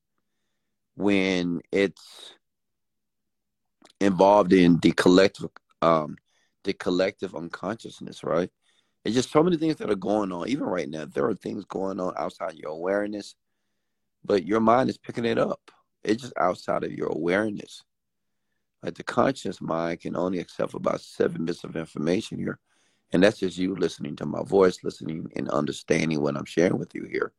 when 0.95 1.61
it's 1.71 2.35
involved 4.01 4.53
in 4.53 4.77
the 4.79 4.91
collective 4.91 5.49
um 5.81 6.17
the 6.63 6.73
collective 6.73 7.35
unconsciousness 7.35 8.23
right 8.23 8.49
it's 9.03 9.15
just 9.15 9.31
so 9.31 9.41
many 9.41 9.57
things 9.57 9.77
that 9.77 9.89
are 9.89 9.95
going 9.95 10.31
on 10.31 10.47
even 10.47 10.65
right 10.65 10.89
now 10.89 11.05
there 11.05 11.25
are 11.25 11.35
things 11.35 11.65
going 11.65 11.99
on 11.99 12.13
outside 12.17 12.55
your 12.55 12.71
awareness 12.71 13.35
but 14.23 14.45
your 14.45 14.59
mind 14.59 14.89
is 14.89 14.97
picking 14.97 15.25
it 15.25 15.37
up 15.37 15.71
it's 16.03 16.21
just 16.21 16.33
outside 16.37 16.83
of 16.83 16.91
your 16.91 17.07
awareness 17.07 17.83
like 18.83 18.95
the 18.95 19.03
conscious 19.03 19.61
mind 19.61 19.99
can 20.01 20.15
only 20.15 20.39
accept 20.39 20.73
about 20.73 21.01
seven 21.01 21.45
bits 21.45 21.63
of 21.63 21.75
information 21.75 22.37
here 22.37 22.59
and 23.13 23.23
that's 23.23 23.39
just 23.39 23.57
you 23.57 23.75
listening 23.75 24.15
to 24.17 24.25
my 24.25 24.43
voice, 24.43 24.83
listening 24.83 25.29
and 25.35 25.49
understanding 25.49 26.21
what 26.21 26.37
I'm 26.37 26.45
sharing 26.45 26.77
with 26.77 26.95
you 26.95 27.05
here 27.11 27.33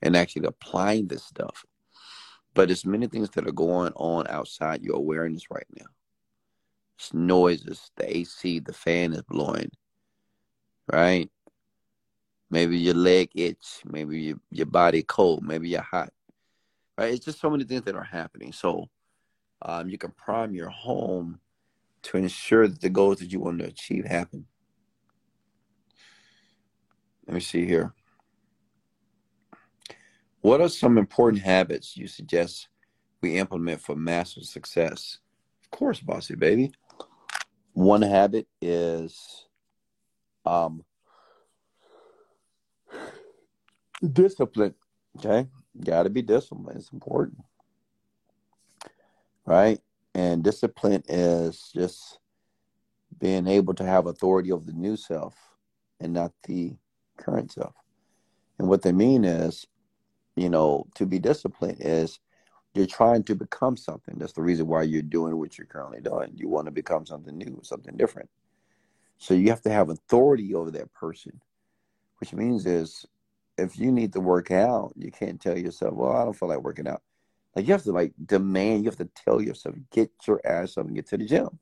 and 0.00 0.16
actually 0.16 0.46
applying 0.46 1.06
this 1.06 1.24
stuff. 1.24 1.64
But 2.54 2.68
there's 2.68 2.86
many 2.86 3.06
things 3.08 3.30
that 3.30 3.46
are 3.46 3.52
going 3.52 3.92
on 3.94 4.26
outside 4.28 4.82
your 4.82 4.96
awareness 4.96 5.50
right 5.50 5.66
now. 5.78 5.86
Noises, 7.12 7.90
the 7.96 8.16
AC, 8.16 8.60
the 8.60 8.72
fan 8.72 9.12
is 9.12 9.22
blowing, 9.22 9.70
right? 10.90 11.30
Maybe 12.50 12.78
your 12.78 12.94
leg 12.94 13.30
itch, 13.34 13.82
maybe 13.84 14.20
your, 14.20 14.36
your 14.50 14.66
body 14.66 15.02
cold, 15.02 15.44
maybe 15.44 15.68
you're 15.68 15.82
hot, 15.82 16.12
right? 16.96 17.12
It's 17.12 17.24
just 17.24 17.40
so 17.40 17.50
many 17.50 17.64
things 17.64 17.82
that 17.82 17.94
are 17.94 18.04
happening. 18.04 18.52
So 18.52 18.88
um, 19.62 19.88
you 19.88 19.98
can 19.98 20.12
prime 20.12 20.54
your 20.54 20.70
home 20.70 21.40
to 22.02 22.16
ensure 22.16 22.68
that 22.68 22.80
the 22.80 22.88
goals 22.88 23.18
that 23.18 23.32
you 23.32 23.40
want 23.40 23.58
to 23.60 23.66
achieve 23.66 24.04
happen. 24.04 24.46
Let 27.26 27.34
me 27.34 27.40
see 27.40 27.66
here. 27.66 27.92
What 30.40 30.60
are 30.60 30.68
some 30.68 30.98
important 30.98 31.42
habits 31.42 31.96
you 31.96 32.06
suggest 32.06 32.68
we 33.20 33.36
implement 33.36 33.80
for 33.80 33.96
massive 33.96 34.44
success? 34.44 35.18
Of 35.62 35.70
course, 35.70 36.00
bossy 36.00 36.36
baby. 36.36 36.72
One 37.78 38.02
habit 38.02 38.48
is 38.60 39.46
um, 40.44 40.84
discipline. 44.02 44.74
Okay, 45.16 45.46
got 45.84 46.02
to 46.02 46.10
be 46.10 46.22
disciplined. 46.22 46.76
It's 46.76 46.90
important, 46.92 47.38
right? 49.46 49.78
And 50.12 50.42
discipline 50.42 51.04
is 51.06 51.70
just 51.72 52.18
being 53.20 53.46
able 53.46 53.74
to 53.74 53.84
have 53.84 54.06
authority 54.06 54.50
over 54.50 54.64
the 54.64 54.72
new 54.72 54.96
self 54.96 55.36
and 56.00 56.12
not 56.12 56.32
the 56.48 56.74
current 57.16 57.52
self. 57.52 57.76
And 58.58 58.66
what 58.68 58.82
they 58.82 58.90
mean 58.90 59.24
is, 59.24 59.68
you 60.34 60.50
know, 60.50 60.88
to 60.96 61.06
be 61.06 61.20
disciplined 61.20 61.78
is 61.78 62.18
you're 62.74 62.86
trying 62.86 63.24
to 63.24 63.34
become 63.34 63.76
something. 63.76 64.16
That's 64.18 64.32
the 64.32 64.42
reason 64.42 64.66
why 64.66 64.82
you're 64.82 65.02
doing 65.02 65.36
what 65.36 65.58
you're 65.58 65.66
currently 65.66 66.00
doing. 66.00 66.32
You 66.34 66.48
want 66.48 66.66
to 66.66 66.70
become 66.70 67.06
something 67.06 67.36
new, 67.36 67.60
something 67.62 67.96
different. 67.96 68.28
So 69.18 69.34
you 69.34 69.48
have 69.50 69.62
to 69.62 69.70
have 69.70 69.88
authority 69.88 70.54
over 70.54 70.70
that 70.70 70.92
person, 70.92 71.40
which 72.20 72.32
means 72.32 72.66
is 72.66 73.04
if 73.56 73.78
you 73.78 73.90
need 73.90 74.12
to 74.12 74.20
work 74.20 74.50
out, 74.50 74.92
you 74.96 75.10
can't 75.10 75.40
tell 75.40 75.58
yourself, 75.58 75.94
well, 75.94 76.12
I 76.12 76.24
don't 76.24 76.34
feel 76.34 76.48
like 76.48 76.60
working 76.60 76.86
out. 76.86 77.02
Like 77.56 77.66
you 77.66 77.72
have 77.72 77.82
to 77.82 77.92
like 77.92 78.12
demand, 78.24 78.84
you 78.84 78.90
have 78.90 78.98
to 78.98 79.10
tell 79.16 79.42
yourself, 79.42 79.74
get 79.90 80.10
your 80.26 80.40
ass 80.44 80.78
up 80.78 80.86
and 80.86 80.94
get 80.94 81.08
to 81.08 81.16
the 81.16 81.26
gym. 81.26 81.58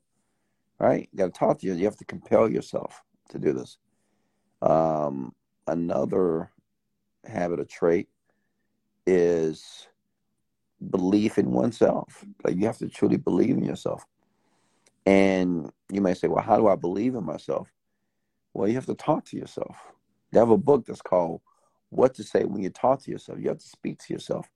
Right? 0.79 1.09
You 1.11 1.17
got 1.17 1.33
to 1.33 1.39
talk 1.39 1.59
to 1.59 1.67
you. 1.67 1.73
You 1.73 1.85
have 1.85 1.97
to 1.97 2.05
compel 2.05 2.51
yourself 2.51 3.01
to 3.29 3.39
do 3.39 3.53
this. 3.53 3.77
Um, 4.61 5.33
another 5.65 6.51
habit 7.25 7.59
or 7.59 7.65
trait 7.65 8.09
is 9.07 9.87
belief 10.89 11.37
in 11.37 11.51
oneself. 11.51 12.23
Like 12.43 12.55
you 12.55 12.65
have 12.65 12.77
to 12.79 12.87
truly 12.87 13.17
believe 13.17 13.57
in 13.57 13.63
yourself. 13.63 14.05
And 15.05 15.71
you 15.91 16.01
may 16.01 16.13
say, 16.13 16.27
well, 16.27 16.43
how 16.43 16.57
do 16.57 16.67
I 16.67 16.75
believe 16.75 17.15
in 17.15 17.25
myself? 17.25 17.71
Well, 18.53 18.67
you 18.67 18.75
have 18.75 18.85
to 18.87 18.95
talk 18.95 19.25
to 19.25 19.37
yourself. 19.37 19.77
You 20.31 20.39
have 20.39 20.49
a 20.49 20.57
book 20.57 20.85
that's 20.85 21.01
called 21.01 21.41
What 21.89 22.13
to 22.15 22.23
Say 22.23 22.43
When 22.43 22.61
You 22.61 22.69
Talk 22.69 23.03
to 23.03 23.11
Yourself. 23.11 23.39
You 23.39 23.49
have 23.49 23.59
to 23.59 23.67
speak 23.67 23.99
to 23.99 24.13
yourself. 24.13 24.49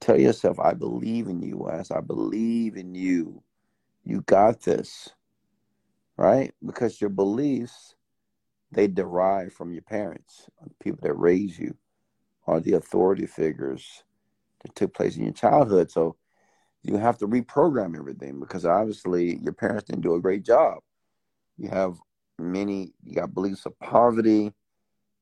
Tell 0.00 0.18
yourself, 0.18 0.58
I 0.58 0.72
believe 0.72 1.26
in 1.26 1.42
you, 1.42 1.58
Wes. 1.58 1.90
I 1.90 2.00
believe 2.00 2.76
in 2.76 2.94
you. 2.94 3.42
You 4.04 4.22
got 4.22 4.62
this. 4.62 5.10
Right? 6.16 6.54
Because 6.64 7.00
your 7.00 7.10
beliefs 7.10 7.96
they 8.72 8.86
derive 8.86 9.52
from 9.52 9.72
your 9.72 9.82
parents, 9.82 10.48
people 10.82 11.00
that 11.02 11.14
raise 11.14 11.58
you, 11.58 11.76
or 12.46 12.60
the 12.60 12.74
authority 12.74 13.26
figures 13.26 14.04
that 14.66 14.74
took 14.74 14.94
place 14.94 15.16
in 15.16 15.24
your 15.24 15.32
childhood. 15.32 15.90
So 15.90 16.16
you 16.82 16.96
have 16.96 17.18
to 17.18 17.28
reprogram 17.28 17.96
everything 17.96 18.40
because 18.40 18.64
obviously 18.64 19.38
your 19.38 19.52
parents 19.52 19.84
didn't 19.84 20.02
do 20.02 20.14
a 20.14 20.20
great 20.20 20.44
job. 20.44 20.78
You 21.56 21.68
have 21.68 21.96
many, 22.38 22.92
you 23.04 23.14
got 23.14 23.34
beliefs 23.34 23.66
of 23.66 23.78
poverty, 23.78 24.52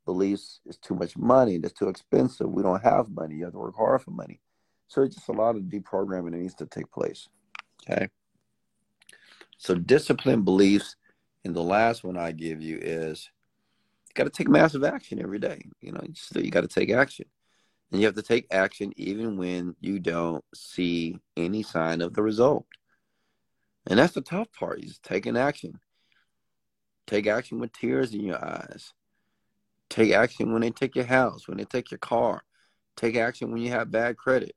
beliefs 0.05 0.61
it's 0.66 0.78
too 0.78 0.95
much 0.95 1.16
money, 1.16 1.59
that's 1.59 1.74
too 1.74 1.88
expensive, 1.88 2.51
we 2.51 2.62
don't 2.62 2.82
have 2.82 3.09
money, 3.09 3.36
you 3.36 3.45
have 3.45 3.53
to 3.53 3.59
work 3.59 3.76
hard 3.76 4.03
for 4.03 4.11
money. 4.11 4.40
So 4.88 5.03
it's 5.03 5.14
just 5.14 5.28
a 5.28 5.32
lot 5.32 5.57
of 5.57 5.62
deprogramming 5.62 6.32
that 6.32 6.38
needs 6.38 6.55
to 6.57 6.66
take 6.66 6.90
place. 6.90 7.28
Okay. 7.88 8.09
So 9.59 9.74
discipline 9.74 10.42
beliefs. 10.42 10.97
And 11.45 11.55
the 11.55 11.62
last 11.62 12.05
one 12.05 12.16
I 12.16 12.32
give 12.32 12.62
you 12.62 12.78
is 12.80 13.30
you 14.09 14.14
got 14.14 14.24
to 14.24 14.30
take 14.30 14.49
massive 14.49 14.82
action 14.82 15.20
every 15.20 15.38
day. 15.38 15.62
You 15.80 15.92
know, 15.92 16.01
you, 16.03 16.42
you 16.42 16.51
got 16.51 16.62
to 16.62 16.68
take 16.68 16.90
action. 16.90 17.26
And 17.95 18.01
you 18.01 18.09
have 18.09 18.16
to 18.16 18.22
take 18.22 18.49
action 18.51 18.92
even 18.97 19.36
when 19.36 19.76
you 19.78 20.01
don't 20.01 20.45
see 20.53 21.16
any 21.36 21.62
sign 21.62 22.01
of 22.01 22.12
the 22.12 22.22
result. 22.22 22.66
And 23.86 24.01
that's 24.01 24.14
the 24.14 24.20
tough 24.20 24.49
part 24.53 24.82
is 24.82 24.99
taking 24.99 25.36
action. 25.36 25.78
Take 27.07 27.28
action 27.28 27.61
with 27.61 27.72
tears 27.72 28.12
in 28.12 28.22
your 28.24 28.45
eyes. 28.45 28.92
Take 29.90 30.12
action 30.12 30.53
when 30.53 30.62
they 30.62 30.72
take 30.72 30.97
your 30.97 31.05
house, 31.05 31.47
when 31.47 31.57
they 31.57 31.66
take 31.66 31.92
your 31.92 31.99
car. 31.99 32.42
Take 32.97 33.14
action 33.14 33.53
when 33.53 33.62
you 33.62 33.70
have 33.70 33.92
bad 33.92 34.16
credit. 34.16 34.57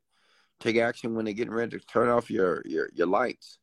Take 0.59 0.77
action 0.77 1.13
when 1.13 1.25
they're 1.25 1.35
getting 1.35 1.53
ready 1.53 1.77
to 1.77 1.85
turn 1.85 2.09
off 2.09 2.31
your, 2.31 2.63
your, 2.65 2.89
your 2.95 3.05
lights. 3.05 3.59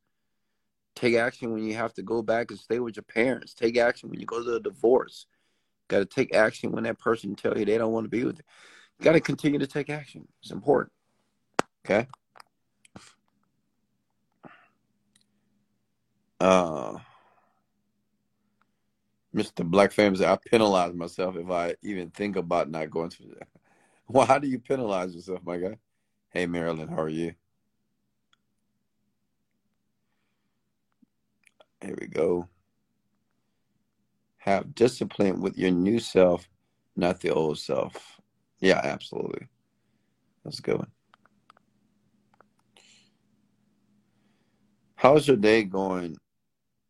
Take 0.94 1.16
action 1.16 1.52
when 1.52 1.64
you 1.64 1.74
have 1.74 1.94
to 1.94 2.02
go 2.04 2.22
back 2.22 2.52
and 2.52 2.60
stay 2.60 2.78
with 2.78 2.94
your 2.94 3.02
parents. 3.02 3.54
Take 3.54 3.76
action 3.76 4.08
when 4.08 4.20
you 4.20 4.26
go 4.26 4.40
to 4.40 4.54
a 4.54 4.60
divorce. 4.60 5.26
Got 5.88 5.98
to 5.98 6.06
take 6.06 6.32
action 6.32 6.70
when 6.70 6.84
that 6.84 7.00
person 7.00 7.34
tell 7.34 7.58
you 7.58 7.64
they 7.64 7.76
don't 7.76 7.92
want 7.92 8.04
to 8.04 8.08
be 8.08 8.22
with 8.22 8.36
you. 8.36 8.44
Got 9.02 9.12
to 9.12 9.20
continue 9.20 9.58
to 9.58 9.66
take 9.66 9.90
action. 9.90 10.26
It's 10.42 10.50
important. 10.50 10.92
Okay. 11.84 12.06
Uh, 16.40 16.98
Mr. 19.34 19.64
Black 19.64 19.92
said, 19.92 20.22
I 20.22 20.36
penalize 20.36 20.94
myself 20.94 21.36
if 21.36 21.50
I 21.50 21.74
even 21.82 22.10
think 22.10 22.36
about 22.36 22.70
not 22.70 22.90
going 22.90 23.10
to 23.10 23.22
that. 23.38 23.48
Well, 24.06 24.26
how 24.26 24.38
do 24.38 24.46
you 24.46 24.58
penalize 24.58 25.14
yourself, 25.14 25.40
my 25.46 25.56
guy? 25.56 25.78
Hey, 26.28 26.44
Marilyn, 26.44 26.88
how 26.88 27.00
are 27.00 27.08
you? 27.08 27.34
Here 31.80 31.96
we 31.98 32.06
go. 32.06 32.48
Have 34.36 34.74
discipline 34.74 35.40
with 35.40 35.56
your 35.56 35.70
new 35.70 35.98
self, 35.98 36.50
not 36.96 37.20
the 37.20 37.30
old 37.30 37.58
self. 37.58 38.13
Yeah, 38.60 38.80
absolutely. 38.82 39.48
That's 40.44 40.58
a 40.58 40.62
good 40.62 40.78
one. 40.78 40.90
How's 44.96 45.26
your 45.28 45.36
day 45.36 45.64
going? 45.64 46.16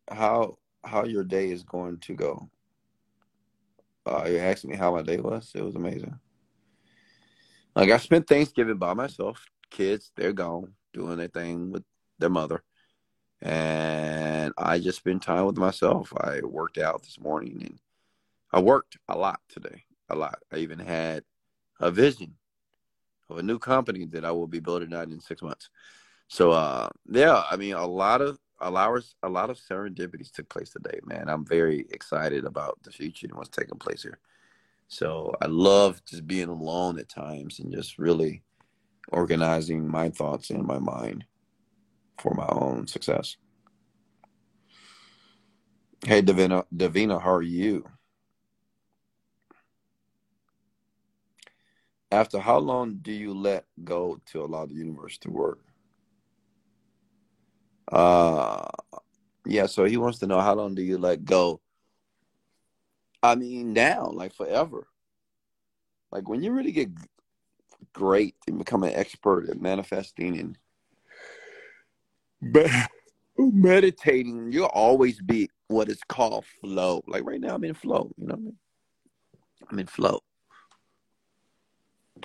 How 0.09 0.57
how 0.83 1.03
your 1.03 1.23
day 1.23 1.49
is 1.49 1.63
going 1.63 1.97
to 1.99 2.13
go? 2.13 2.49
Uh, 4.05 4.25
you 4.29 4.37
asked 4.37 4.65
me 4.65 4.75
how 4.75 4.93
my 4.93 5.01
day 5.01 5.17
was. 5.17 5.51
It 5.55 5.63
was 5.63 5.75
amazing. 5.75 6.17
Like 7.75 7.89
I 7.89 7.97
spent 7.97 8.27
Thanksgiving 8.27 8.77
by 8.77 8.93
myself. 8.93 9.45
Kids, 9.69 10.11
they're 10.15 10.31
gone 10.31 10.73
doing 10.93 11.17
their 11.17 11.27
thing 11.27 11.71
with 11.71 11.83
their 12.19 12.29
mother, 12.29 12.63
and 13.41 14.53
I 14.57 14.79
just 14.79 14.99
spent 14.99 15.23
time 15.23 15.45
with 15.45 15.57
myself. 15.57 16.13
I 16.15 16.39
worked 16.41 16.77
out 16.77 17.03
this 17.03 17.19
morning, 17.19 17.57
and 17.61 17.79
I 18.53 18.61
worked 18.61 18.97
a 19.09 19.17
lot 19.17 19.41
today. 19.49 19.83
A 20.09 20.15
lot. 20.15 20.37
I 20.53 20.57
even 20.57 20.79
had 20.79 21.23
a 21.79 21.91
vision 21.91 22.35
of 23.29 23.37
a 23.37 23.43
new 23.43 23.59
company 23.59 24.05
that 24.05 24.25
I 24.25 24.31
will 24.31 24.47
be 24.47 24.59
building 24.59 24.93
out 24.93 25.09
in 25.09 25.19
six 25.19 25.41
months. 25.41 25.69
So, 26.27 26.51
uh, 26.51 26.89
yeah, 27.09 27.43
I 27.49 27.55
mean, 27.55 27.73
a 27.73 27.85
lot 27.85 28.21
of 28.21 28.39
a 28.61 28.71
lot 28.71 28.95
of 28.95 29.05
a 29.23 29.29
lot 29.29 29.49
of 29.49 29.57
serendipities 29.57 30.31
took 30.31 30.49
place 30.49 30.69
today, 30.69 30.99
man. 31.05 31.29
I'm 31.29 31.45
very 31.45 31.85
excited 31.91 32.45
about 32.45 32.79
the 32.83 32.91
future 32.91 33.27
and 33.27 33.35
what's 33.35 33.49
taking 33.49 33.77
place 33.77 34.03
here. 34.03 34.19
So 34.87 35.35
I 35.41 35.47
love 35.47 36.01
just 36.05 36.25
being 36.27 36.47
alone 36.47 36.99
at 36.99 37.09
times 37.09 37.59
and 37.59 37.73
just 37.73 37.97
really 37.97 38.43
organizing 39.11 39.87
my 39.87 40.09
thoughts 40.09 40.49
in 40.49 40.65
my 40.65 40.79
mind 40.79 41.25
for 42.19 42.33
my 42.33 42.47
own 42.47 42.87
success. 42.87 43.35
Hey, 46.05 46.21
Davina, 46.21 46.65
Davina, 46.75 47.21
how 47.21 47.33
are 47.33 47.41
you? 47.41 47.85
After 52.15 52.39
how 52.39 52.57
long 52.57 52.99
do 53.01 53.11
you 53.11 53.33
let 53.33 53.65
go 53.83 54.19
to 54.27 54.41
allow 54.41 54.65
the 54.65 54.73
universe 54.73 55.17
to 55.19 55.29
work? 55.29 55.59
Uh, 57.91 58.65
yeah. 59.45 59.65
So 59.65 59.85
he 59.85 59.97
wants 59.97 60.19
to 60.19 60.27
know 60.27 60.39
how 60.39 60.55
long 60.55 60.75
do 60.75 60.81
you 60.81 60.97
let 60.97 61.25
go 61.25 61.61
I 63.25 63.33
mean, 63.33 63.73
now, 63.73 64.11
like 64.13 64.35
forever. 64.35 64.87
Like 66.11 66.29
when 66.29 66.43
you 66.43 66.51
really 66.51 66.71
get 66.71 66.89
great 67.91 68.35
and 68.47 68.59
become 68.59 68.83
an 68.83 68.93
expert 68.93 69.49
at 69.49 69.59
manifesting 69.59 70.55
and 72.43 72.53
meditating, 73.37 74.51
you'll 74.51 74.65
always 74.67 75.19
be 75.19 75.49
what 75.69 75.89
is 75.89 75.99
called 76.07 76.45
flow. 76.61 77.03
Like 77.07 77.25
right 77.25 77.41
now, 77.41 77.55
I'm 77.55 77.63
in 77.63 77.73
flow. 77.73 78.11
You 78.15 78.27
know 78.27 78.35
what 78.35 78.39
I 78.39 78.43
mean? 78.43 78.57
I'm 79.71 79.79
in 79.79 79.87
flow. 79.87 80.21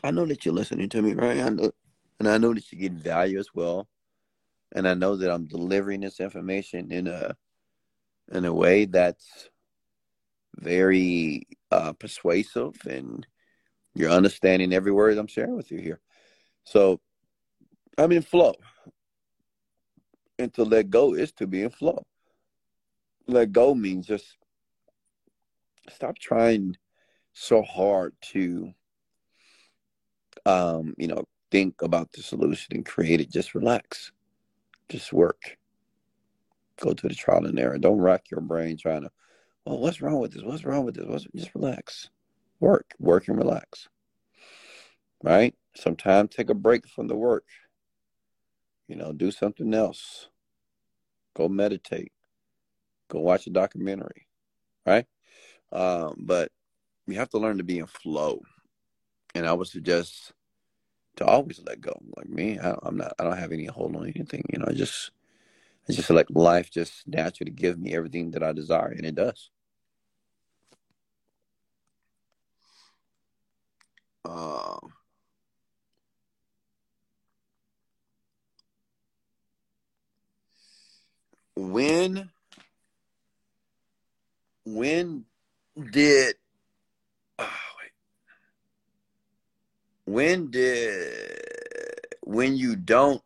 I 0.03 0.11
know 0.11 0.27
that 0.27 0.45
you're 0.45 0.55
listening 0.55 0.89
to 0.91 1.03
me, 1.03 1.15
right? 1.15 1.39
I 1.41 1.49
know, 1.49 1.71
and 2.19 2.29
I 2.29 2.39
know 2.39 2.55
that 2.55 2.71
you 2.73 2.79
get 2.79 2.93
value 2.93 3.39
as 3.39 3.49
well. 3.55 3.89
And 4.73 4.87
I 4.87 4.95
know 4.95 5.17
that 5.17 5.31
I'm 5.31 5.47
delivering 5.47 6.01
this 6.01 6.21
information 6.21 6.93
in 6.93 7.07
a 7.09 7.37
in 8.33 8.45
a 8.45 8.55
way 8.55 8.85
that's 8.85 9.51
very 10.55 11.47
uh, 11.73 11.93
persuasive 11.95 12.75
and 12.89 13.27
you're 13.95 14.11
understanding 14.11 14.73
every 14.73 14.93
word 14.93 15.19
I'm 15.19 15.27
sharing 15.27 15.57
with 15.57 15.73
you 15.73 15.79
here. 15.79 16.01
So 16.65 17.01
I'm 17.99 18.13
in 18.13 18.23
flow. 18.23 18.55
And 20.39 20.53
to 20.55 20.65
let 20.65 20.91
go 20.91 21.15
is 21.15 21.33
to 21.33 21.47
be 21.47 21.63
in 21.63 21.71
flow. 21.71 22.05
Let 23.27 23.53
go 23.53 23.75
means 23.75 24.07
just 24.07 24.37
stop 25.91 26.19
trying 26.19 26.77
so 27.33 27.63
hard 27.63 28.15
to 28.33 28.73
um, 30.47 30.95
you 30.99 31.09
know, 31.09 31.25
think 31.51 31.83
about 31.83 32.13
the 32.13 32.23
solution 32.23 32.77
and 32.77 32.87
create 32.87 33.21
it. 33.21 33.31
Just 33.31 33.55
relax. 33.55 34.13
Just 34.89 35.13
work. 35.13 35.57
Go 36.81 36.93
to 36.93 37.09
the 37.09 37.15
trial 37.15 37.47
and 37.47 37.59
error. 37.59 37.79
Don't 37.79 37.99
rock 37.99 38.23
your 38.31 38.41
brain 38.41 38.77
trying 38.77 39.03
to 39.03 39.11
well, 39.65 39.79
what's 39.79 40.01
wrong 40.01 40.19
with 40.19 40.33
this? 40.33 40.43
What's 40.43 40.65
wrong 40.65 40.85
with 40.85 40.97
this? 40.97 41.07
What's, 41.07 41.27
just 41.35 41.55
relax. 41.55 42.09
Work, 42.61 42.95
work 42.99 43.29
and 43.29 43.37
relax. 43.37 43.89
Right? 45.23 45.55
Sometimes 45.77 46.31
take 46.31 46.51
a 46.51 46.55
break 46.55 46.89
from 46.89 47.09
the 47.09 47.17
work. 47.17 47.45
You 48.89 48.97
know, 48.97 49.13
do 49.13 49.31
something 49.31 49.73
else. 49.75 50.29
Go 51.37 51.49
meditate. 51.49 52.13
Go 53.09 53.21
watch 53.21 53.47
a 53.47 53.51
documentary. 53.51 54.27
Right? 54.87 55.07
Um, 55.73 56.17
but 56.19 56.51
you 57.07 57.15
have 57.17 57.31
to 57.31 57.39
learn 57.39 57.59
to 57.59 57.65
be 57.65 57.79
in 57.79 57.87
flow. 57.87 58.41
And 59.35 59.47
I 59.47 59.53
would 59.53 59.69
suggest 59.69 60.33
to 61.17 61.25
always 61.25 61.61
let 61.67 61.81
go. 61.81 61.95
Like 62.17 62.29
me, 62.29 62.59
I, 62.59 62.75
am 62.85 62.97
not. 62.97 63.15
I 63.19 63.25
don't 63.25 63.37
have 63.37 63.53
any 63.53 63.67
hold 63.67 63.97
on 63.97 64.05
anything. 64.05 64.45
You 64.53 64.59
know, 64.59 64.67
I 64.69 64.73
just 64.73 65.11
I 65.89 65.93
just 65.93 66.11
like 66.11 66.27
life 66.31 66.71
just 66.71 67.07
naturally 67.07 67.53
gives 67.53 67.79
me 67.79 67.95
everything 67.95 68.33
that 68.33 68.43
I 68.43 68.53
desire, 68.53 68.89
and 68.89 69.05
it 69.07 69.15
does. 69.15 69.51
Uh, 74.25 74.79
when 81.57 82.31
when 84.65 85.25
did 85.91 86.37
oh, 87.39 87.49
wait 87.79 87.93
when 90.13 90.51
did 90.51 91.41
when 92.23 92.57
you 92.57 92.77
don't 92.77 93.23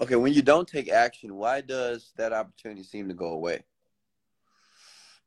Okay, 0.00 0.16
when 0.16 0.32
you 0.32 0.42
don't 0.42 0.66
take 0.66 0.90
action, 0.90 1.36
why 1.36 1.60
does 1.60 2.12
that 2.16 2.32
opportunity 2.32 2.82
seem 2.82 3.08
to 3.08 3.14
go 3.14 3.28
away? 3.28 3.62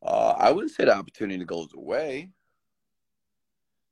Uh, 0.02 0.34
I 0.38 0.52
wouldn't 0.52 0.72
say 0.72 0.84
the 0.84 0.94
opportunity 0.94 1.42
goes 1.44 1.72
away. 1.74 2.30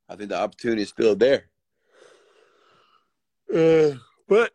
I 0.08 0.16
think 0.16 0.28
the 0.28 0.38
opportunity 0.38 0.82
is 0.82 0.90
still 0.90 1.16
there. 1.16 1.46
Uh, 3.52 3.96
but 4.28 4.52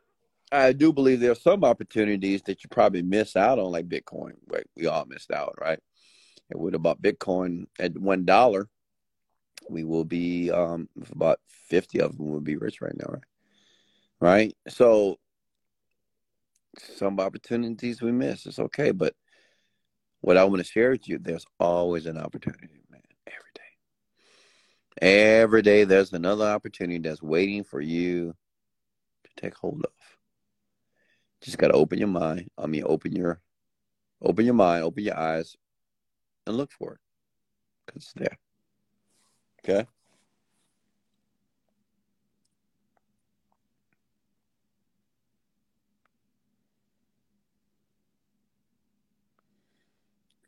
I 0.52 0.74
do 0.74 0.94
believe 0.94 1.20
there 1.20 1.32
are 1.32 1.36
some 1.36 1.64
opportunities 1.64 2.44
that 2.44 2.64
you 2.64 2.70
probably 2.70 3.02
miss 3.02 3.36
out 3.36 3.58
on, 3.58 3.72
like 3.72 3.90
Bitcoin. 3.90 4.34
Right? 4.48 4.66
We 4.76 4.86
all 4.88 5.06
missed 5.06 5.32
out, 5.32 5.56
right? 5.60 5.80
And 6.52 6.62
what 6.62 6.76
about 6.76 7.02
Bitcoin 7.02 7.66
at 7.80 7.98
one 7.98 8.26
dollar? 8.26 8.70
We 9.70 9.84
will 9.84 10.06
be 10.06 10.52
um, 10.52 10.90
about 11.12 11.40
fifty 11.48 12.00
of 12.00 12.18
them 12.18 12.30
will 12.32 12.42
be 12.42 12.58
rich 12.58 12.82
right 12.82 12.96
now, 12.98 13.14
right? 13.14 13.24
Right. 14.20 14.56
So 14.68 15.18
some 16.98 17.20
opportunities 17.20 18.02
we 18.02 18.12
miss. 18.12 18.46
It's 18.46 18.60
okay. 18.60 18.92
But 18.92 19.16
what 20.22 20.38
I 20.38 20.44
want 20.44 20.60
to 20.60 20.72
share 20.72 20.92
with 20.92 21.08
you, 21.08 21.18
there's 21.18 21.46
always 21.60 22.06
an 22.06 22.18
opportunity, 22.18 22.82
man. 22.90 23.02
Every 23.28 23.52
day. 23.56 23.62
Every 25.02 25.62
day 25.62 25.84
there's 25.84 26.14
another 26.14 26.46
opportunity 26.46 27.00
that's 27.00 27.24
waiting 27.24 27.64
for 27.64 27.82
you 27.82 28.36
to 29.24 29.42
take 29.42 29.56
hold 29.56 29.84
of. 29.84 29.92
Just 31.42 31.58
gotta 31.58 31.74
open 31.74 31.98
your 31.98 32.08
mind. 32.08 32.50
I 32.58 32.68
mean 32.68 32.84
open 32.86 33.16
your 33.16 33.42
open 34.22 34.46
your 34.46 34.54
mind, 34.54 34.84
open 34.84 35.04
your 35.04 35.18
eyes, 35.18 35.56
and 36.46 36.56
look 36.56 36.72
for 36.72 36.94
it. 36.94 37.00
Cause 37.88 38.04
it's 38.04 38.14
there. 38.14 38.38
Okay? 39.64 39.88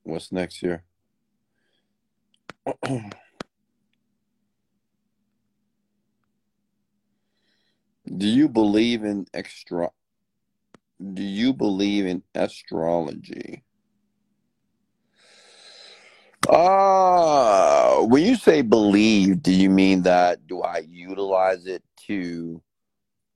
What's 0.04 0.32
next 0.32 0.64
year? 0.64 0.84
Do 8.18 8.28
you 8.28 8.50
believe 8.50 9.04
in 9.04 9.28
extra? 9.34 9.92
Do 11.14 11.24
you 11.24 11.54
believe 11.54 12.06
in 12.06 12.24
astrology? 12.36 13.64
Uh, 16.50 18.02
when 18.02 18.24
you 18.24 18.36
say 18.36 18.62
believe, 18.62 19.42
do 19.42 19.52
you 19.52 19.70
mean 19.70 20.04
that 20.04 20.46
do 20.48 20.62
I 20.62 20.80
utilize 20.90 21.66
it 21.66 21.84
to 22.08 22.62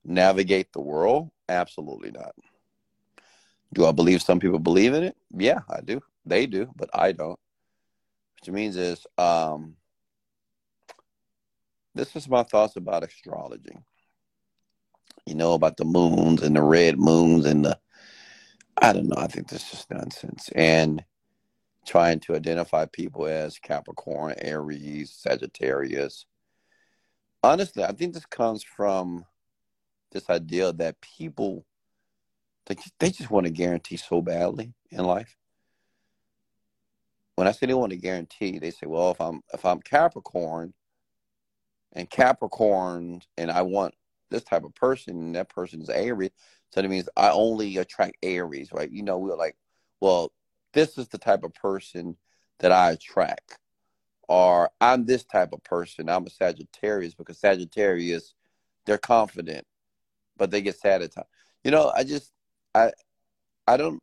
navigate 0.04 0.72
the 0.72 0.80
world? 0.80 1.30
Absolutely 1.48 2.10
not. 2.10 2.34
Do 3.72 3.86
I 3.86 3.92
believe 3.92 4.22
some 4.22 4.40
people 4.40 4.58
believe 4.58 4.94
in 4.94 5.04
it? 5.04 5.16
Yeah, 5.36 5.60
I 5.70 5.80
do. 5.80 6.00
They 6.26 6.46
do, 6.46 6.70
but 6.76 6.90
I 6.92 7.12
don't. 7.12 7.38
Which 8.40 8.52
means 8.52 8.76
is 8.76 9.06
um, 9.16 9.76
this 11.94 12.14
is 12.14 12.28
my 12.28 12.42
thoughts 12.42 12.76
about 12.76 13.04
astrology. 13.04 13.76
You 15.26 15.34
know 15.34 15.54
about 15.54 15.76
the 15.76 15.84
moons 15.84 16.42
and 16.42 16.54
the 16.54 16.62
red 16.62 16.98
moons 16.98 17.44
and 17.44 17.64
the 17.64 17.78
I 18.80 18.92
don't 18.92 19.08
know. 19.08 19.16
I 19.18 19.26
think 19.26 19.48
this 19.48 19.72
is 19.72 19.86
nonsense. 19.90 20.48
And 20.54 21.04
trying 21.88 22.20
to 22.20 22.36
identify 22.36 22.84
people 22.84 23.26
as 23.26 23.58
Capricorn, 23.58 24.34
Aries, 24.38 25.10
Sagittarius. 25.10 26.26
Honestly, 27.42 27.82
I 27.82 27.92
think 27.92 28.12
this 28.12 28.26
comes 28.26 28.62
from 28.62 29.24
this 30.12 30.28
idea 30.28 30.72
that 30.74 31.00
people 31.00 31.64
they, 32.66 32.76
they 33.00 33.10
just 33.10 33.30
want 33.30 33.46
to 33.46 33.52
guarantee 33.52 33.96
so 33.96 34.20
badly 34.20 34.74
in 34.90 35.02
life. 35.02 35.34
When 37.36 37.48
I 37.48 37.52
say 37.52 37.66
they 37.66 37.74
want 37.74 37.90
to 37.92 37.96
guarantee, 37.96 38.58
they 38.58 38.70
say, 38.70 38.86
"Well, 38.86 39.10
if 39.12 39.20
I'm 39.20 39.40
if 39.54 39.64
I'm 39.64 39.80
Capricorn, 39.80 40.74
and 41.92 42.10
Capricorn, 42.10 43.22
and 43.38 43.50
I 43.50 43.62
want 43.62 43.94
this 44.30 44.44
type 44.44 44.64
of 44.64 44.74
person, 44.74 45.16
and 45.16 45.34
that 45.36 45.48
person 45.48 45.80
is 45.80 45.88
Aries, 45.88 46.32
so 46.70 46.82
that 46.82 46.88
means 46.88 47.08
I 47.16 47.30
only 47.30 47.78
attract 47.78 48.18
Aries, 48.22 48.70
right? 48.72 48.90
You 48.90 49.02
know, 49.02 49.18
we're 49.18 49.36
like, 49.36 49.56
well, 50.00 50.32
this 50.72 50.98
is 50.98 51.08
the 51.08 51.18
type 51.18 51.44
of 51.44 51.54
person 51.54 52.16
that 52.60 52.72
I 52.72 52.92
attract. 52.92 53.58
Or 54.28 54.70
I'm 54.80 55.06
this 55.06 55.24
type 55.24 55.52
of 55.52 55.62
person. 55.64 56.08
I'm 56.08 56.26
a 56.26 56.30
Sagittarius 56.30 57.14
because 57.14 57.38
Sagittarius, 57.38 58.34
they're 58.84 58.98
confident, 58.98 59.66
but 60.36 60.50
they 60.50 60.60
get 60.60 60.78
sad 60.78 61.02
at 61.02 61.14
times. 61.14 61.28
You 61.64 61.70
know, 61.70 61.90
I 61.94 62.04
just 62.04 62.32
I 62.74 62.92
I 63.66 63.76
don't 63.76 64.02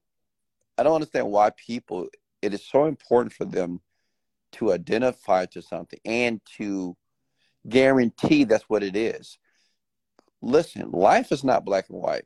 I 0.78 0.84
don't 0.84 0.96
understand 0.96 1.30
why 1.32 1.52
people 1.52 2.08
it 2.42 2.54
is 2.54 2.66
so 2.66 2.86
important 2.86 3.34
for 3.34 3.46
them 3.46 3.82
to 4.54 4.74
identify 4.74 5.46
to 5.48 5.62
something 5.62 6.00
and 6.06 6.42
to 6.58 6.96
guarantee 7.68 8.44
that's 8.44 8.70
what 8.70 8.84
it 8.84 8.96
is. 8.96 9.38
Listen, 10.42 10.92
life 10.92 11.32
is 11.32 11.44
not 11.44 11.66
black 11.66 11.90
and 11.90 12.00
white. 12.00 12.26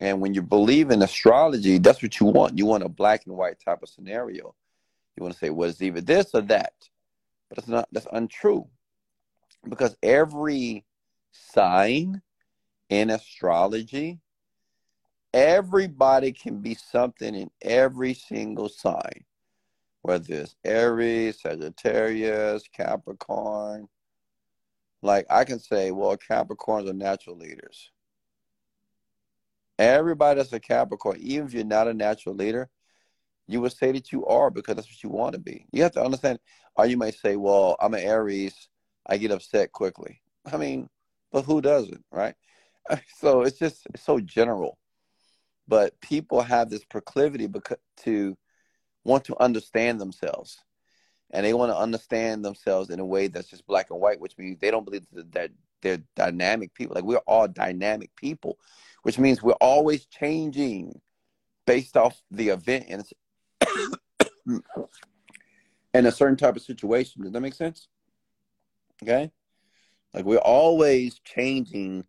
And 0.00 0.20
when 0.20 0.32
you 0.32 0.42
believe 0.42 0.90
in 0.90 1.02
astrology, 1.02 1.78
that's 1.78 2.02
what 2.02 2.18
you 2.18 2.26
want. 2.26 2.56
You 2.56 2.66
want 2.66 2.84
a 2.84 2.88
black 2.88 3.26
and 3.26 3.36
white 3.36 3.60
type 3.62 3.82
of 3.82 3.88
scenario. 3.88 4.54
You 5.16 5.22
want 5.22 5.34
to 5.34 5.38
say, 5.38 5.50
well, 5.50 5.68
it's 5.68 5.82
either 5.82 6.00
this 6.00 6.30
or 6.34 6.40
that. 6.42 6.72
But 7.48 7.58
it's 7.58 7.68
not 7.68 7.88
that's 7.92 8.06
untrue. 8.12 8.66
Because 9.68 9.96
every 10.02 10.84
sign 11.32 12.22
in 12.88 13.10
astrology, 13.10 14.20
everybody 15.34 16.32
can 16.32 16.60
be 16.60 16.74
something 16.74 17.34
in 17.34 17.50
every 17.60 18.14
single 18.14 18.68
sign 18.68 19.24
whether 20.02 20.34
it's 20.34 20.56
Aries, 20.64 21.40
Sagittarius, 21.40 22.64
Capricorn. 22.72 23.88
Like 25.02 25.26
I 25.30 25.44
can 25.44 25.58
say, 25.58 25.90
well, 25.90 26.16
Capricorns 26.16 26.88
are 26.88 26.94
natural 26.94 27.36
leaders. 27.36 27.90
Everybody 29.80 30.36
that's 30.36 30.52
a 30.52 30.60
Capricorn, 30.60 31.16
even 31.20 31.46
if 31.46 31.54
you're 31.54 31.64
not 31.64 31.88
a 31.88 31.94
natural 31.94 32.34
leader, 32.34 32.68
you 33.48 33.62
would 33.62 33.72
say 33.72 33.92
that 33.92 34.12
you 34.12 34.26
are 34.26 34.50
because 34.50 34.76
that's 34.76 34.86
what 34.86 35.02
you 35.02 35.08
want 35.08 35.32
to 35.32 35.40
be. 35.40 35.64
You 35.72 35.82
have 35.84 35.92
to 35.92 36.02
understand, 36.04 36.38
or 36.76 36.84
you 36.84 36.98
might 36.98 37.14
say, 37.14 37.36
well, 37.36 37.76
I'm 37.80 37.94
an 37.94 38.00
Aries, 38.00 38.68
I 39.06 39.16
get 39.16 39.30
upset 39.30 39.72
quickly. 39.72 40.20
I 40.52 40.58
mean, 40.58 40.90
but 41.32 41.46
who 41.46 41.62
doesn't, 41.62 42.04
right? 42.12 42.34
So 43.16 43.42
it's 43.42 43.58
just 43.58 43.86
it's 43.94 44.02
so 44.02 44.20
general. 44.20 44.76
But 45.66 45.98
people 46.02 46.42
have 46.42 46.68
this 46.68 46.84
proclivity 46.84 47.48
to 48.04 48.36
want 49.04 49.24
to 49.24 49.36
understand 49.40 49.98
themselves. 49.98 50.58
And 51.30 51.46
they 51.46 51.54
want 51.54 51.72
to 51.72 51.78
understand 51.78 52.44
themselves 52.44 52.90
in 52.90 53.00
a 53.00 53.04
way 53.04 53.28
that's 53.28 53.48
just 53.48 53.66
black 53.66 53.90
and 53.90 54.00
white, 54.00 54.20
which 54.20 54.36
means 54.36 54.58
they 54.58 54.70
don't 54.70 54.84
believe 54.84 55.06
that 55.12 55.52
they're 55.82 56.02
dynamic 56.16 56.74
people. 56.74 56.94
Like 56.94 57.04
we're 57.04 57.18
all 57.18 57.48
dynamic 57.48 58.14
people, 58.16 58.58
which 59.02 59.18
means 59.18 59.42
we're 59.42 59.52
always 59.54 60.06
changing 60.06 61.00
based 61.66 61.96
off 61.96 62.20
the 62.30 62.48
event 62.48 62.86
and 62.88 63.04
a 66.06 66.12
certain 66.12 66.36
type 66.36 66.56
of 66.56 66.62
situation. 66.62 67.22
Does 67.22 67.32
that 67.32 67.40
make 67.40 67.54
sense? 67.54 67.88
Okay. 69.02 69.30
Like 70.12 70.24
we're 70.24 70.38
always 70.38 71.20
changing. 71.20 72.04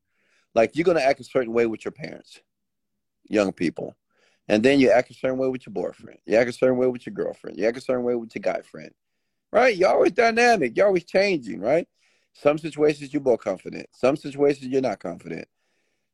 Like 0.53 0.75
you're 0.75 0.85
gonna 0.85 1.01
act 1.01 1.19
a 1.19 1.23
certain 1.23 1.53
way 1.53 1.65
with 1.65 1.85
your 1.85 1.91
parents, 1.91 2.39
young 3.29 3.51
people. 3.51 3.95
And 4.47 4.63
then 4.63 4.79
you 4.79 4.89
act 4.89 5.11
a 5.11 5.13
certain 5.13 5.37
way 5.37 5.47
with 5.47 5.65
your 5.65 5.73
boyfriend. 5.73 6.19
You 6.25 6.37
act 6.37 6.49
a 6.49 6.53
certain 6.53 6.77
way 6.77 6.87
with 6.87 7.05
your 7.05 7.13
girlfriend. 7.13 7.57
You 7.57 7.67
act 7.67 7.77
a 7.77 7.81
certain 7.81 8.03
way 8.03 8.15
with 8.15 8.35
your 8.35 8.41
guy 8.41 8.61
friend. 8.61 8.91
Right? 9.51 9.75
You're 9.75 9.89
always 9.89 10.11
dynamic. 10.13 10.75
You're 10.75 10.87
always 10.87 11.05
changing, 11.05 11.61
right? 11.61 11.87
Some 12.33 12.57
situations 12.57 13.13
you're 13.13 13.21
more 13.21 13.37
confident. 13.37 13.87
Some 13.91 14.15
situations 14.15 14.67
you're 14.67 14.81
not 14.81 14.99
confident. 14.99 15.47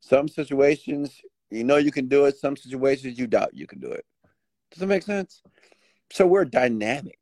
Some 0.00 0.28
situations 0.28 1.20
you 1.50 1.64
know 1.64 1.76
you 1.76 1.90
can 1.90 2.08
do 2.08 2.26
it. 2.26 2.36
Some 2.36 2.56
situations 2.56 3.18
you 3.18 3.26
doubt 3.26 3.54
you 3.54 3.66
can 3.66 3.80
do 3.80 3.90
it. 3.90 4.04
Does 4.70 4.80
that 4.80 4.86
make 4.86 5.02
sense? 5.02 5.42
So 6.12 6.26
we're 6.26 6.44
dynamic. 6.44 7.18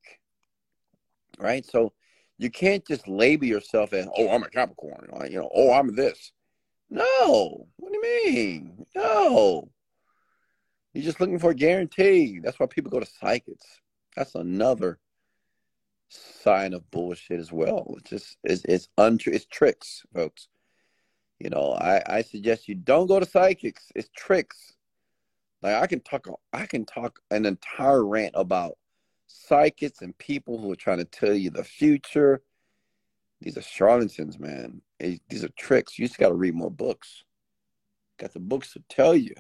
Right? 1.39 1.65
So 1.65 1.93
you 2.39 2.51
can't 2.51 2.87
just 2.87 3.07
label 3.09 3.47
yourself 3.47 3.93
as, 3.93 4.09
oh, 4.17 4.31
I'm 4.31 4.43
a 4.43 4.49
Capricorn. 4.49 5.09
You 5.31 5.41
know, 5.41 5.51
oh, 5.55 5.73
I'm 5.73 5.95
this. 5.95 6.33
No. 6.91 7.67
What 7.77 7.93
do 7.93 7.99
you 7.99 8.03
mean? 8.03 8.87
No. 8.95 9.69
You're 10.93 11.05
just 11.05 11.21
looking 11.21 11.39
for 11.39 11.51
a 11.51 11.55
guarantee. 11.55 12.41
That's 12.43 12.59
why 12.59 12.67
people 12.67 12.91
go 12.91 13.01
to 13.01 13.07
psychics. 13.21 13.67
That's 14.17 14.35
another 14.35 14.99
sign 16.09 16.73
of 16.75 16.91
bullshit 16.91 17.41
as 17.41 17.53
well. 17.53 17.95
It's 17.99 18.11
just 18.11 18.37
it's 18.45 18.65
it's 18.65 18.89
untrue. 18.99 19.33
It's 19.33 19.47
tricks, 19.47 20.03
folks. 20.15 20.49
You 21.39 21.51
know, 21.51 21.73
I 21.73 22.03
I 22.07 22.23
suggest 22.23 22.69
you 22.69 22.75
don't 22.75 23.07
go 23.07 23.21
to 23.21 23.27
psychics. 23.27 23.91
It's 23.95 24.09
tricks. 24.17 24.75
Like 25.63 25.75
I 25.75 25.87
can 25.87 26.01
talk 26.01 26.27
I 26.53 26.67
can 26.67 26.85
talk 26.85 27.21
an 27.31 27.47
entire 27.47 28.05
rant 28.05 28.35
about 28.37 28.79
psychics 29.27 30.03
and 30.03 30.17
people 30.19 30.59
who 30.59 30.71
are 30.73 30.77
trying 30.77 30.99
to 30.99 31.05
tell 31.05 31.35
you 31.35 31.51
the 31.51 31.65
future. 31.65 32.43
These 33.41 33.59
are 33.59 33.63
charlatans, 33.63 34.39
man. 34.39 34.81
These 34.99 35.45
are 35.45 35.51
tricks. 35.59 35.99
You 35.99 36.07
just 36.07 36.19
got 36.19 36.29
to 36.29 36.35
read 36.35 36.55
more 36.55 36.71
books. 36.71 37.25
Got 38.19 38.33
the 38.33 38.41
books 38.41 38.73
to 38.73 38.83
tell 38.89 39.15
you. 39.15 39.35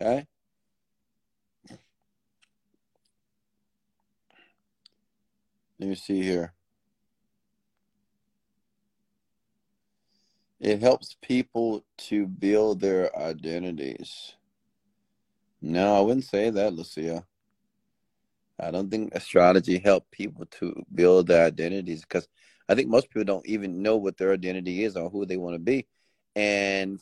Okay. 0.00 0.26
Let 5.84 5.90
me 5.90 5.96
see 5.96 6.22
here. 6.22 6.54
It 10.58 10.80
helps 10.80 11.14
people 11.20 11.84
to 12.08 12.26
build 12.26 12.80
their 12.80 13.14
identities. 13.14 14.32
No, 15.60 15.94
I 15.94 16.00
wouldn't 16.00 16.24
say 16.24 16.48
that, 16.48 16.72
Lucia. 16.72 17.26
I 18.58 18.70
don't 18.70 18.90
think 18.90 19.14
astrology 19.14 19.78
help 19.78 20.10
people 20.10 20.46
to 20.52 20.82
build 20.94 21.26
their 21.26 21.44
identities 21.44 22.00
because 22.00 22.26
I 22.66 22.74
think 22.74 22.88
most 22.88 23.10
people 23.10 23.24
don't 23.24 23.46
even 23.46 23.82
know 23.82 23.98
what 23.98 24.16
their 24.16 24.32
identity 24.32 24.84
is 24.84 24.96
or 24.96 25.10
who 25.10 25.26
they 25.26 25.36
want 25.36 25.54
to 25.54 25.58
be. 25.58 25.86
And 26.34 26.98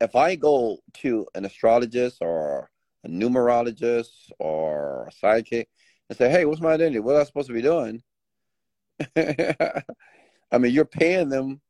if 0.00 0.16
I 0.16 0.36
go 0.36 0.78
to 1.02 1.26
an 1.34 1.44
astrologist 1.44 2.16
or 2.22 2.70
a 3.04 3.08
numerologist 3.10 4.30
or 4.38 5.08
a 5.08 5.12
psychic 5.12 5.68
and 6.08 6.18
say, 6.18 6.30
hey, 6.30 6.44
what's 6.44 6.60
my 6.60 6.72
identity? 6.72 7.00
What 7.00 7.16
am 7.16 7.22
I 7.22 7.24
supposed 7.24 7.48
to 7.48 7.54
be 7.54 7.62
doing? 7.62 8.02
I 9.16 10.58
mean, 10.58 10.72
you're 10.72 10.84
paying 10.84 11.28
them 11.28 11.60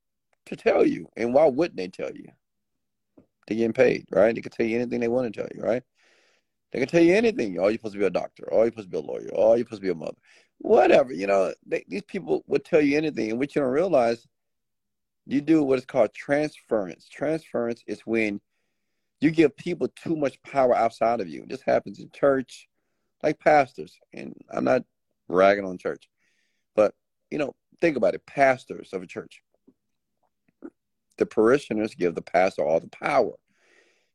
to 0.46 0.56
tell 0.56 0.86
you. 0.86 1.08
And 1.16 1.34
why 1.34 1.46
wouldn't 1.46 1.76
they 1.76 1.88
tell 1.88 2.12
you? 2.12 2.26
They're 3.46 3.56
getting 3.56 3.72
paid, 3.72 4.06
right? 4.10 4.34
They 4.34 4.40
can 4.40 4.52
tell 4.52 4.66
you 4.66 4.76
anything 4.76 5.00
they 5.00 5.08
want 5.08 5.32
to 5.32 5.40
tell 5.40 5.48
you, 5.54 5.62
right? 5.62 5.82
They 6.72 6.80
can 6.80 6.88
tell 6.88 7.02
you 7.02 7.14
anything. 7.14 7.58
Oh, 7.58 7.68
you're 7.68 7.78
supposed 7.78 7.94
to 7.94 8.00
be 8.00 8.06
a 8.06 8.10
doctor. 8.10 8.48
Oh, 8.50 8.62
you're 8.62 8.72
supposed 8.72 8.90
to 8.90 8.90
be 8.90 8.98
a 8.98 9.00
lawyer. 9.00 9.30
Oh, 9.34 9.54
you're 9.54 9.64
supposed 9.64 9.82
to 9.82 9.86
be 9.86 9.92
a 9.92 9.94
mother. 9.94 10.16
Whatever. 10.58 11.12
You 11.12 11.26
know, 11.26 11.54
they, 11.64 11.84
these 11.88 12.02
people 12.02 12.44
would 12.46 12.64
tell 12.64 12.80
you 12.80 12.96
anything. 12.96 13.30
And 13.30 13.38
what 13.38 13.54
you 13.54 13.62
don't 13.62 13.70
realize, 13.70 14.26
you 15.26 15.40
do 15.40 15.62
what 15.62 15.78
is 15.78 15.86
called 15.86 16.12
transference. 16.12 17.08
Transference 17.08 17.82
is 17.86 18.00
when 18.00 18.40
you 19.20 19.30
give 19.30 19.56
people 19.56 19.88
too 19.88 20.16
much 20.16 20.42
power 20.42 20.74
outside 20.74 21.20
of 21.20 21.28
you. 21.28 21.46
This 21.48 21.62
happens 21.62 21.98
in 21.98 22.10
church, 22.10 22.68
like 23.26 23.40
pastors, 23.40 23.98
and 24.12 24.34
I'm 24.52 24.62
not 24.62 24.84
ragging 25.28 25.64
on 25.64 25.78
church, 25.78 26.08
but 26.76 26.94
you 27.30 27.38
know, 27.38 27.56
think 27.80 27.96
about 27.96 28.14
it, 28.14 28.24
pastors 28.24 28.92
of 28.92 29.02
a 29.02 29.06
church. 29.06 29.42
The 31.18 31.26
parishioners 31.26 31.96
give 31.96 32.14
the 32.14 32.22
pastor 32.22 32.64
all 32.64 32.78
the 32.78 32.88
power 32.88 33.32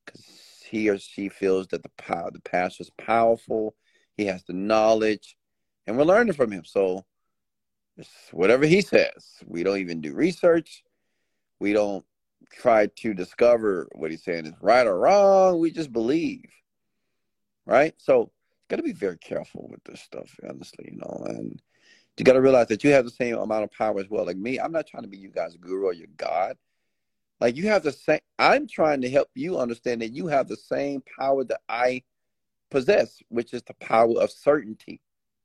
because 0.05 0.25
he 0.69 0.89
or 0.89 0.97
she 0.97 1.27
feels 1.27 1.67
that 1.67 1.83
the 1.83 1.91
power, 1.97 2.31
the 2.31 2.39
pastor 2.39 2.83
is 2.83 2.91
powerful. 2.97 3.75
He 4.15 4.25
has 4.27 4.43
the 4.45 4.53
knowledge, 4.53 5.35
and 5.85 5.97
we're 5.97 6.05
learning 6.05 6.33
from 6.33 6.51
him. 6.51 6.63
So, 6.63 7.03
whatever 8.31 8.65
he 8.65 8.81
says, 8.81 9.11
we 9.45 9.63
don't 9.63 9.79
even 9.79 9.99
do 9.99 10.13
research. 10.13 10.83
We 11.59 11.73
don't 11.73 12.05
try 12.49 12.87
to 12.87 13.13
discover 13.13 13.89
what 13.93 14.09
he's 14.09 14.23
saying 14.23 14.45
is 14.45 14.53
right 14.61 14.87
or 14.87 14.97
wrong. 14.97 15.59
We 15.59 15.71
just 15.71 15.91
believe, 15.91 16.49
right? 17.65 17.93
So, 17.97 18.31
got 18.71 18.77
to 18.77 18.83
be 18.83 18.93
very 18.93 19.17
careful 19.17 19.67
with 19.69 19.83
this 19.83 19.99
stuff, 19.99 20.33
honestly, 20.47 20.89
you 20.93 20.97
know. 20.97 21.25
And 21.27 21.61
you 22.17 22.23
got 22.23 22.33
to 22.33 22.41
realize 22.41 22.67
that 22.67 22.83
you 22.83 22.91
have 22.91 23.03
the 23.03 23.11
same 23.11 23.37
amount 23.37 23.65
of 23.65 23.71
power 23.71 23.99
as 23.99 24.09
well. 24.09 24.25
Like 24.25 24.37
me, 24.37 24.59
I'm 24.59 24.71
not 24.71 24.87
trying 24.87 25.03
to 25.03 25.09
be 25.09 25.17
you 25.17 25.29
guys' 25.29 25.57
guru 25.57 25.87
or 25.87 25.93
your 25.93 26.07
God. 26.15 26.55
Like 27.41 27.57
you 27.57 27.67
have 27.67 27.83
the 27.83 27.91
same. 27.91 28.21
I'm 28.39 28.67
trying 28.67 29.01
to 29.01 29.09
help 29.09 29.27
you 29.35 29.57
understand 29.57 30.01
that 30.01 30.13
you 30.13 30.27
have 30.27 30.47
the 30.47 30.55
same 30.55 31.03
power 31.19 31.43
that 31.43 31.59
I 31.67 32.03
possess, 32.69 33.21
which 33.27 33.53
is 33.53 33.61
the 33.63 33.73
power 33.73 34.21
of 34.21 34.31
certainty. 34.31 35.01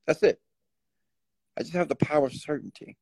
That's 0.07 0.23
it. 0.23 0.41
I 1.59 1.63
just 1.63 1.75
have 1.75 1.89
the 1.89 1.97
power 1.97 2.27
of 2.27 2.33
certainty, 2.33 2.97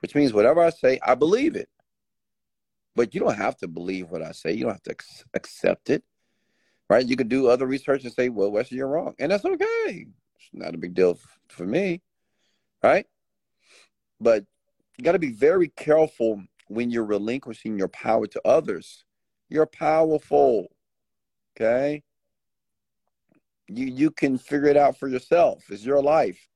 which 0.00 0.16
means 0.16 0.32
whatever 0.32 0.60
I 0.60 0.70
say, 0.70 0.98
I 1.06 1.14
believe 1.14 1.54
it. 1.54 1.68
But 2.96 3.14
you 3.14 3.20
don't 3.20 3.36
have 3.36 3.56
to 3.58 3.68
believe 3.68 4.10
what 4.10 4.22
I 4.22 4.32
say. 4.32 4.52
You 4.52 4.64
don't 4.64 4.72
have 4.72 4.82
to 4.82 4.96
accept 5.34 5.88
it, 5.88 6.02
right? 6.92 7.06
You 7.08 7.16
could 7.16 7.30
do 7.30 7.48
other 7.48 7.66
research 7.66 8.04
and 8.04 8.12
say, 8.12 8.28
well, 8.28 8.50
Wesley, 8.50 8.76
you're 8.76 8.86
wrong. 8.86 9.14
And 9.18 9.32
that's 9.32 9.46
okay. 9.46 10.06
It's 10.36 10.50
not 10.52 10.74
a 10.74 10.78
big 10.78 10.92
deal 10.92 11.18
for 11.48 11.64
me, 11.64 12.02
right? 12.82 13.06
But 14.20 14.44
you 14.98 15.04
got 15.04 15.12
to 15.12 15.18
be 15.18 15.32
very 15.32 15.68
careful 15.68 16.42
when 16.68 16.90
you're 16.90 17.06
relinquishing 17.06 17.78
your 17.78 17.88
power 17.88 18.26
to 18.26 18.42
others. 18.44 19.04
You're 19.48 19.64
powerful. 19.64 20.66
Okay? 21.56 22.02
You 23.68 23.86
you 23.86 24.10
can 24.10 24.36
figure 24.36 24.68
it 24.68 24.76
out 24.76 24.98
for 24.98 25.08
yourself. 25.08 25.64
It's 25.70 25.86
your 25.86 26.02
life. 26.02 26.46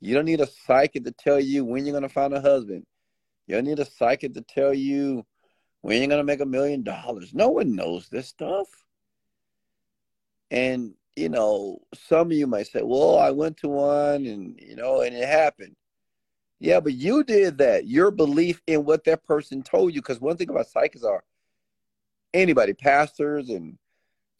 You 0.00 0.14
don't 0.14 0.24
need 0.24 0.40
a 0.40 0.46
psychic 0.46 1.04
to 1.04 1.12
tell 1.12 1.40
you 1.40 1.64
when 1.64 1.84
you're 1.84 1.94
gonna 1.94 2.08
find 2.08 2.32
a 2.32 2.40
husband. 2.40 2.86
You 3.48 3.56
don't 3.56 3.64
need 3.64 3.80
a 3.80 3.84
psychic 3.84 4.34
to 4.34 4.40
tell 4.42 4.72
you 4.72 5.24
when 5.80 5.98
you're 5.98 6.10
gonna 6.10 6.22
make 6.22 6.40
a 6.40 6.46
million 6.46 6.84
dollars. 6.84 7.34
No 7.34 7.48
one 7.48 7.74
knows 7.74 8.08
this 8.08 8.28
stuff. 8.28 8.68
And 10.50 10.94
you 11.16 11.28
know, 11.28 11.78
some 12.08 12.28
of 12.28 12.32
you 12.32 12.46
might 12.46 12.66
say, 12.68 12.82
"Well, 12.82 13.18
I 13.18 13.30
went 13.30 13.58
to 13.58 13.68
one, 13.68 14.26
and 14.26 14.58
you 14.60 14.76
know, 14.76 15.00
and 15.02 15.14
it 15.14 15.28
happened." 15.28 15.76
Yeah, 16.60 16.80
but 16.80 16.94
you 16.94 17.24
did 17.24 17.58
that. 17.58 17.86
Your 17.86 18.10
belief 18.10 18.62
in 18.66 18.84
what 18.84 19.04
that 19.04 19.24
person 19.24 19.62
told 19.62 19.94
you. 19.94 20.00
Because 20.00 20.20
one 20.20 20.36
thing 20.36 20.50
about 20.50 20.68
psychics 20.68 21.04
are 21.04 21.24
anybody, 22.32 22.72
pastors 22.74 23.48
and 23.50 23.78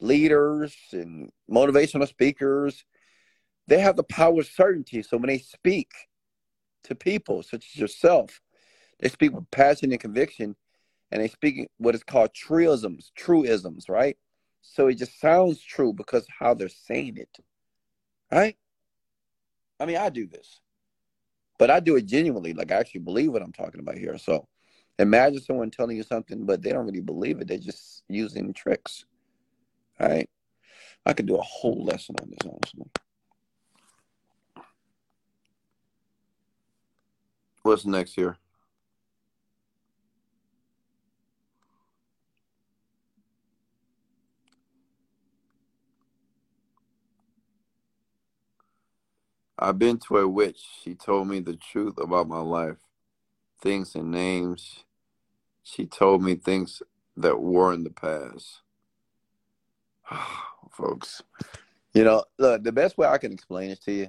leaders 0.00 0.74
and 0.92 1.30
motivational 1.50 2.08
speakers, 2.08 2.84
they 3.68 3.78
have 3.78 3.96
the 3.96 4.04
power 4.04 4.40
of 4.40 4.46
certainty. 4.46 5.02
So 5.02 5.16
when 5.16 5.28
they 5.28 5.38
speak 5.38 5.92
to 6.84 6.94
people, 6.94 7.42
such 7.42 7.66
as 7.72 7.80
yourself, 7.80 8.40
they 9.00 9.08
speak 9.08 9.32
with 9.32 9.50
passion 9.50 9.92
and 9.92 10.00
conviction, 10.00 10.56
and 11.10 11.22
they 11.22 11.28
speak 11.28 11.68
what 11.78 11.94
is 11.94 12.04
called 12.04 12.34
truisms, 12.34 13.12
truisms, 13.16 13.88
right? 13.88 14.16
So 14.66 14.88
it 14.88 14.96
just 14.96 15.20
sounds 15.20 15.60
true 15.60 15.92
because 15.92 16.26
how 16.38 16.54
they're 16.54 16.68
saying 16.68 17.18
it, 17.18 17.38
right? 18.32 18.56
I 19.78 19.86
mean, 19.86 19.96
I 19.96 20.08
do 20.08 20.26
this 20.26 20.60
but 21.58 21.70
I 21.70 21.80
do 21.80 21.96
it 21.96 22.06
genuinely. 22.06 22.52
Like 22.52 22.72
I 22.72 22.76
actually 22.76 23.00
believe 23.00 23.32
what 23.32 23.42
I'm 23.42 23.52
talking 23.52 23.80
about 23.80 23.98
here. 23.98 24.18
So 24.18 24.46
imagine 24.98 25.40
someone 25.40 25.70
telling 25.70 25.96
you 25.96 26.02
something, 26.02 26.44
but 26.44 26.62
they 26.62 26.70
don't 26.70 26.86
really 26.86 27.00
believe 27.00 27.40
it. 27.40 27.48
They're 27.48 27.58
just 27.58 28.02
using 28.08 28.52
tricks. 28.52 29.04
Right? 29.98 30.28
I 31.06 31.12
could 31.12 31.26
do 31.26 31.36
a 31.36 31.42
whole 31.42 31.84
lesson 31.84 32.16
on 32.20 32.30
this, 32.30 32.38
honestly. 32.44 32.90
What's 37.62 37.86
next 37.86 38.14
here? 38.14 38.36
I've 49.64 49.78
been 49.78 49.96
to 50.00 50.18
a 50.18 50.28
witch. 50.28 50.60
She 50.82 50.94
told 50.94 51.26
me 51.26 51.40
the 51.40 51.56
truth 51.56 51.94
about 51.96 52.28
my 52.28 52.40
life, 52.40 52.76
things 53.62 53.94
and 53.94 54.10
names. 54.10 54.84
She 55.62 55.86
told 55.86 56.22
me 56.22 56.34
things 56.34 56.82
that 57.16 57.40
were 57.40 57.72
in 57.72 57.82
the 57.82 57.88
past. 57.88 58.60
Folks, 60.70 61.22
you 61.94 62.04
know, 62.04 62.24
look, 62.38 62.62
the 62.62 62.72
best 62.72 62.98
way 62.98 63.08
I 63.08 63.16
can 63.16 63.32
explain 63.32 63.70
it 63.70 63.80
to 63.84 63.92
you, 63.92 64.08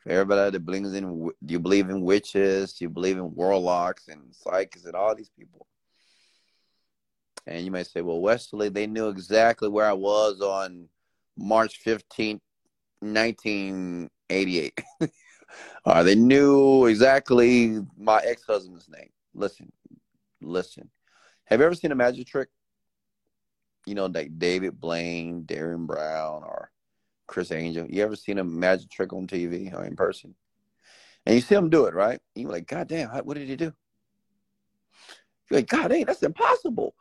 for 0.00 0.10
everybody 0.10 0.50
that 0.50 0.66
believes 0.66 0.92
in, 0.92 1.30
you 1.46 1.60
believe 1.60 1.90
in 1.90 2.00
witches, 2.00 2.80
you 2.80 2.88
believe 2.88 3.18
in 3.18 3.36
warlocks 3.36 4.08
and 4.08 4.34
psychics 4.34 4.84
and 4.84 4.96
all 4.96 5.14
these 5.14 5.30
people. 5.30 5.68
And 7.46 7.64
you 7.64 7.70
may 7.70 7.84
say, 7.84 8.00
well, 8.00 8.20
Wesley, 8.20 8.68
they 8.68 8.88
knew 8.88 9.10
exactly 9.10 9.68
where 9.68 9.86
I 9.86 9.92
was 9.92 10.40
on 10.40 10.88
March 11.36 11.84
15th, 11.84 12.40
19 13.00 14.10
88. 14.30 14.80
uh, 15.84 16.02
they 16.02 16.14
knew 16.14 16.86
exactly 16.86 17.80
my 17.96 18.20
ex 18.24 18.42
husband's 18.46 18.88
name. 18.88 19.10
Listen, 19.34 19.72
listen. 20.40 20.90
Have 21.44 21.60
you 21.60 21.66
ever 21.66 21.74
seen 21.74 21.92
a 21.92 21.96
magic 21.96 22.26
trick? 22.26 22.48
You 23.86 23.94
know, 23.94 24.06
like 24.06 24.38
David 24.38 24.80
Blaine, 24.80 25.44
Derren 25.44 25.86
Brown, 25.86 26.42
or 26.42 26.70
Criss 27.26 27.52
Angel. 27.52 27.86
You 27.88 28.02
ever 28.02 28.16
seen 28.16 28.38
a 28.38 28.44
magic 28.44 28.90
trick 28.90 29.12
on 29.12 29.26
TV 29.26 29.72
or 29.72 29.84
in 29.84 29.96
person? 29.96 30.34
And 31.24 31.34
you 31.34 31.40
see 31.40 31.54
them 31.54 31.70
do 31.70 31.84
it, 31.86 31.94
right? 31.94 32.20
And 32.34 32.42
you're 32.42 32.52
like, 32.52 32.66
God 32.66 32.88
damn, 32.88 33.10
what 33.10 33.36
did 33.36 33.48
he 33.48 33.56
do? 33.56 33.72
You're 35.50 35.60
like, 35.60 35.68
God 35.68 35.88
damn, 35.88 36.04
that's 36.04 36.22
impossible. 36.22 36.94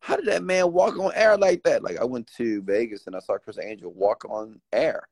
How 0.00 0.16
did 0.16 0.26
that 0.26 0.42
man 0.42 0.72
walk 0.72 0.98
on 0.98 1.12
air 1.14 1.36
like 1.36 1.62
that? 1.64 1.82
Like 1.82 1.98
I 1.98 2.04
went 2.04 2.30
to 2.36 2.62
Vegas 2.62 3.06
and 3.06 3.16
I 3.16 3.20
saw 3.20 3.38
Criss 3.38 3.58
Angel 3.62 3.92
walk 3.92 4.24
on 4.24 4.60
air, 4.72 5.02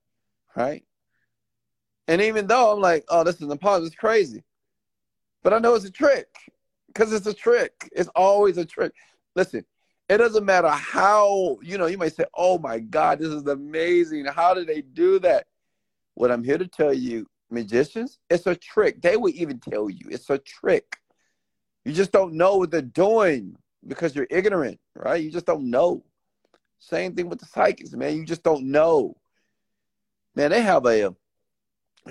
right? 0.57 0.85
And 2.09 2.21
even 2.23 2.47
though 2.47 2.73
I'm 2.73 2.81
like, 2.81 3.05
oh, 3.09 3.25
this 3.25 3.41
is 3.41 3.51
impossible, 3.51 3.87
it's 3.87 3.97
crazy. 3.97 4.45
But 5.43 5.53
I 5.53 5.59
know 5.59 5.75
it's 5.75 5.85
a 5.85 5.91
trick 5.91 6.29
because 6.89 7.13
it's 7.13 7.27
a 7.27 7.35
trick. 7.35 7.89
It's 7.93 8.09
always 8.15 8.59
a 8.59 8.65
trick. 8.65 8.93
Listen, 9.35 9.65
it 10.09 10.19
doesn't 10.19 10.45
matter 10.45 10.69
how, 10.69 11.59
you 11.63 11.79
know, 11.79 11.87
you 11.87 11.99
might 11.99 12.15
say, 12.15 12.25
oh 12.35 12.59
my 12.59 12.79
God, 12.79 13.19
this 13.19 13.29
is 13.29 13.47
amazing. 13.47 14.25
How 14.27 14.55
did 14.55 14.67
they 14.67 14.83
do 14.83 15.19
that? 15.21 15.47
What 16.15 16.31
I'm 16.31 16.45
here 16.45 16.59
to 16.59 16.67
tell 16.67 16.95
you, 16.95 17.27
magicians, 17.51 18.19
it's 18.31 18.47
a 18.47 18.55
trick. 18.55 19.03
They 19.03 19.17
will 19.17 19.33
even 19.35 19.59
tell 19.59 19.91
you 19.91 20.07
it's 20.09 20.31
a 20.31 20.39
trick. 20.39 20.97
You 21.85 21.93
just 21.93 22.13
don't 22.13 22.35
know 22.35 22.57
what 22.57 22.71
they're 22.71 22.83
doing 22.83 23.57
because 23.87 24.15
you're 24.15 24.27
ignorant, 24.31 24.81
right? 24.95 25.23
You 25.23 25.31
just 25.31 25.47
don't 25.47 25.71
know. 25.71 26.03
Same 26.79 27.15
thing 27.15 27.29
with 27.29 27.41
the 27.41 27.47
psychics, 27.47 27.93
man. 27.93 28.17
You 28.17 28.25
just 28.25 28.43
don't 28.43 28.71
know. 28.71 29.17
Man, 30.35 30.51
they 30.51 30.63
have 30.63 30.87
a 30.87 31.07
a 31.07 31.15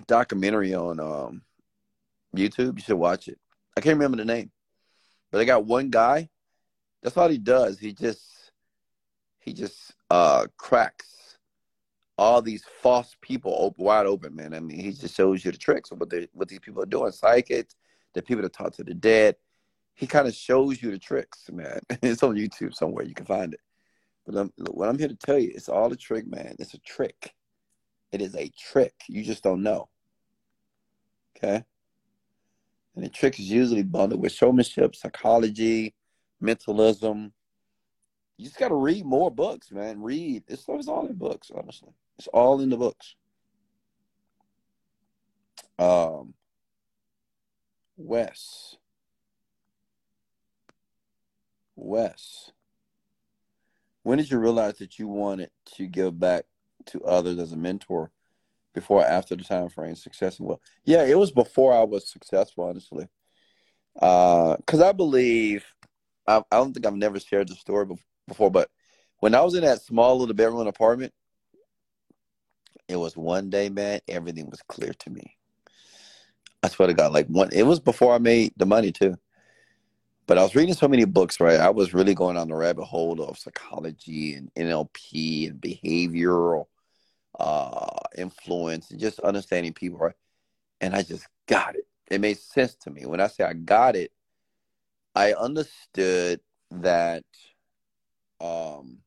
documentary 0.01 0.73
on 0.73 0.99
um, 0.99 1.41
YouTube. 2.35 2.77
You 2.77 2.83
should 2.83 2.97
watch 2.97 3.27
it. 3.27 3.39
I 3.77 3.81
can't 3.81 3.97
remember 3.97 4.17
the 4.17 4.25
name, 4.25 4.51
but 5.31 5.39
they 5.39 5.45
got 5.45 5.65
one 5.65 5.89
guy. 5.89 6.29
That's 7.03 7.17
all 7.17 7.29
he 7.29 7.37
does. 7.37 7.79
He 7.79 7.93
just 7.93 8.51
he 9.39 9.53
just 9.53 9.93
uh, 10.09 10.47
cracks 10.57 11.15
all 12.17 12.41
these 12.41 12.63
false 12.81 13.15
people 13.21 13.55
open, 13.59 13.83
wide 13.83 14.05
open, 14.05 14.35
man. 14.35 14.53
I 14.53 14.59
mean, 14.59 14.79
he 14.79 14.91
just 14.91 15.15
shows 15.15 15.43
you 15.43 15.51
the 15.51 15.57
tricks 15.57 15.91
of 15.91 15.99
what 15.99 16.09
they 16.09 16.27
what 16.33 16.47
these 16.47 16.59
people 16.59 16.81
are 16.81 16.87
doing. 16.87 17.11
Psychics, 17.11 17.75
the 18.13 18.21
people 18.21 18.43
that 18.43 18.53
talk 18.53 18.73
to 18.73 18.83
the 18.83 18.93
dead. 18.93 19.35
He 19.93 20.07
kind 20.07 20.27
of 20.27 20.33
shows 20.33 20.81
you 20.81 20.91
the 20.91 20.99
tricks, 20.99 21.49
man. 21.51 21.79
it's 22.01 22.23
on 22.23 22.35
YouTube 22.35 22.73
somewhere. 22.73 23.05
You 23.05 23.13
can 23.13 23.25
find 23.25 23.53
it. 23.53 23.61
But 24.25 24.35
I'm, 24.35 24.53
what 24.71 24.89
I'm 24.89 24.97
here 24.97 25.07
to 25.07 25.15
tell 25.15 25.37
you, 25.37 25.51
it's 25.53 25.69
all 25.69 25.91
a 25.91 25.95
trick, 25.95 26.27
man. 26.27 26.55
It's 26.59 26.73
a 26.73 26.79
trick. 26.79 27.33
It 28.11 28.21
is 28.21 28.35
a 28.35 28.49
trick. 28.49 28.93
You 29.07 29.23
just 29.23 29.43
don't 29.43 29.63
know. 29.63 29.89
Okay? 31.37 31.63
And 32.95 33.03
the 33.03 33.09
trick 33.09 33.39
is 33.39 33.49
usually 33.49 33.83
bundled 33.83 34.21
with 34.21 34.31
showmanship, 34.31 34.95
psychology, 34.95 35.93
mentalism. 36.39 37.33
You 38.37 38.45
just 38.45 38.57
got 38.57 38.69
to 38.69 38.75
read 38.75 39.05
more 39.05 39.29
books, 39.31 39.71
man. 39.71 40.01
Read. 40.01 40.43
Is 40.47 40.65
all 40.67 41.07
in 41.07 41.15
books, 41.15 41.51
honestly. 41.53 41.89
It's 42.17 42.27
all 42.27 42.61
in 42.61 42.69
the 42.69 42.77
books. 42.77 43.15
Um, 45.77 46.33
Wes. 47.97 48.77
Wes. 51.75 52.51
When 54.03 54.17
did 54.17 54.31
you 54.31 54.37
realize 54.37 54.77
that 54.77 54.99
you 54.99 55.07
wanted 55.07 55.49
to 55.75 55.87
give 55.87 56.19
back 56.19 56.45
to 56.87 57.03
others 57.03 57.39
as 57.39 57.51
a 57.51 57.57
mentor 57.57 58.11
before 58.73 59.03
after 59.03 59.35
the 59.35 59.43
time 59.43 59.69
frame 59.69 59.95
success 59.95 60.37
and 60.37 60.47
well 60.47 60.61
yeah 60.83 61.03
it 61.03 61.17
was 61.17 61.31
before 61.31 61.73
i 61.73 61.83
was 61.83 62.11
successful 62.11 62.65
honestly. 62.65 63.07
Because 63.93 64.81
uh, 64.81 64.89
i 64.89 64.91
believe 64.91 65.65
I, 66.27 66.43
I, 66.51 66.57
don't 66.57 66.73
think 66.73 66.85
i've 66.85 66.93
never 66.93 67.19
shared 67.19 67.47
the 67.47 67.55
story 67.55 67.87
before 68.27 68.51
but 68.51 68.69
when 69.19 69.33
i 69.33 69.41
was 69.41 69.55
in 69.55 69.61
that 69.61 69.81
small 69.81 70.19
little 70.19 70.35
bedroom 70.35 70.67
apartment 70.67 71.13
it 72.87 72.97
was 72.97 73.17
one 73.17 73.49
day 73.49 73.69
man 73.69 74.01
everything 74.07 74.49
was 74.49 74.61
clear 74.67 74.93
to 74.93 75.09
me. 75.09 75.37
I 76.61 76.67
swear 76.67 76.87
to 76.87 76.93
god 76.93 77.13
like 77.13 77.27
one 77.27 77.49
it 77.53 77.63
was 77.63 77.79
before 77.79 78.13
i 78.13 78.19
made 78.19 78.53
the 78.57 78.65
money 78.65 78.91
too. 78.91 79.15
But 80.27 80.39
I 80.39 80.41
was 80.41 80.55
reading 80.55 80.73
so 80.73 80.87
many 80.87 81.05
books, 81.05 81.39
right? 81.39 81.59
I 81.59 81.69
was 81.69 81.93
really 81.93 82.15
going 82.15 82.35
on 82.35 82.47
the 82.47 82.55
rabbit 82.55 82.85
hole 82.85 83.21
of 83.21 83.37
psychology 83.37 84.33
and 84.33 84.51
NLP 84.55 85.51
and 85.51 85.61
behavioral 85.61 86.65
uh, 87.39 87.99
influence 88.17 88.91
and 88.91 88.99
just 88.99 89.19
understanding 89.19 89.73
people, 89.73 89.99
right? 89.99 90.15
And 90.81 90.95
I 90.95 91.01
just 91.01 91.27
got 91.47 91.75
it. 91.75 91.87
It 92.09 92.21
made 92.21 92.37
sense 92.37 92.75
to 92.75 92.91
me. 92.91 93.05
When 93.05 93.19
I 93.19 93.27
say 93.27 93.43
I 93.43 93.53
got 93.53 93.95
it, 93.95 94.11
I 95.15 95.33
understood 95.33 96.41
that 96.71 97.23
um, 98.41 98.99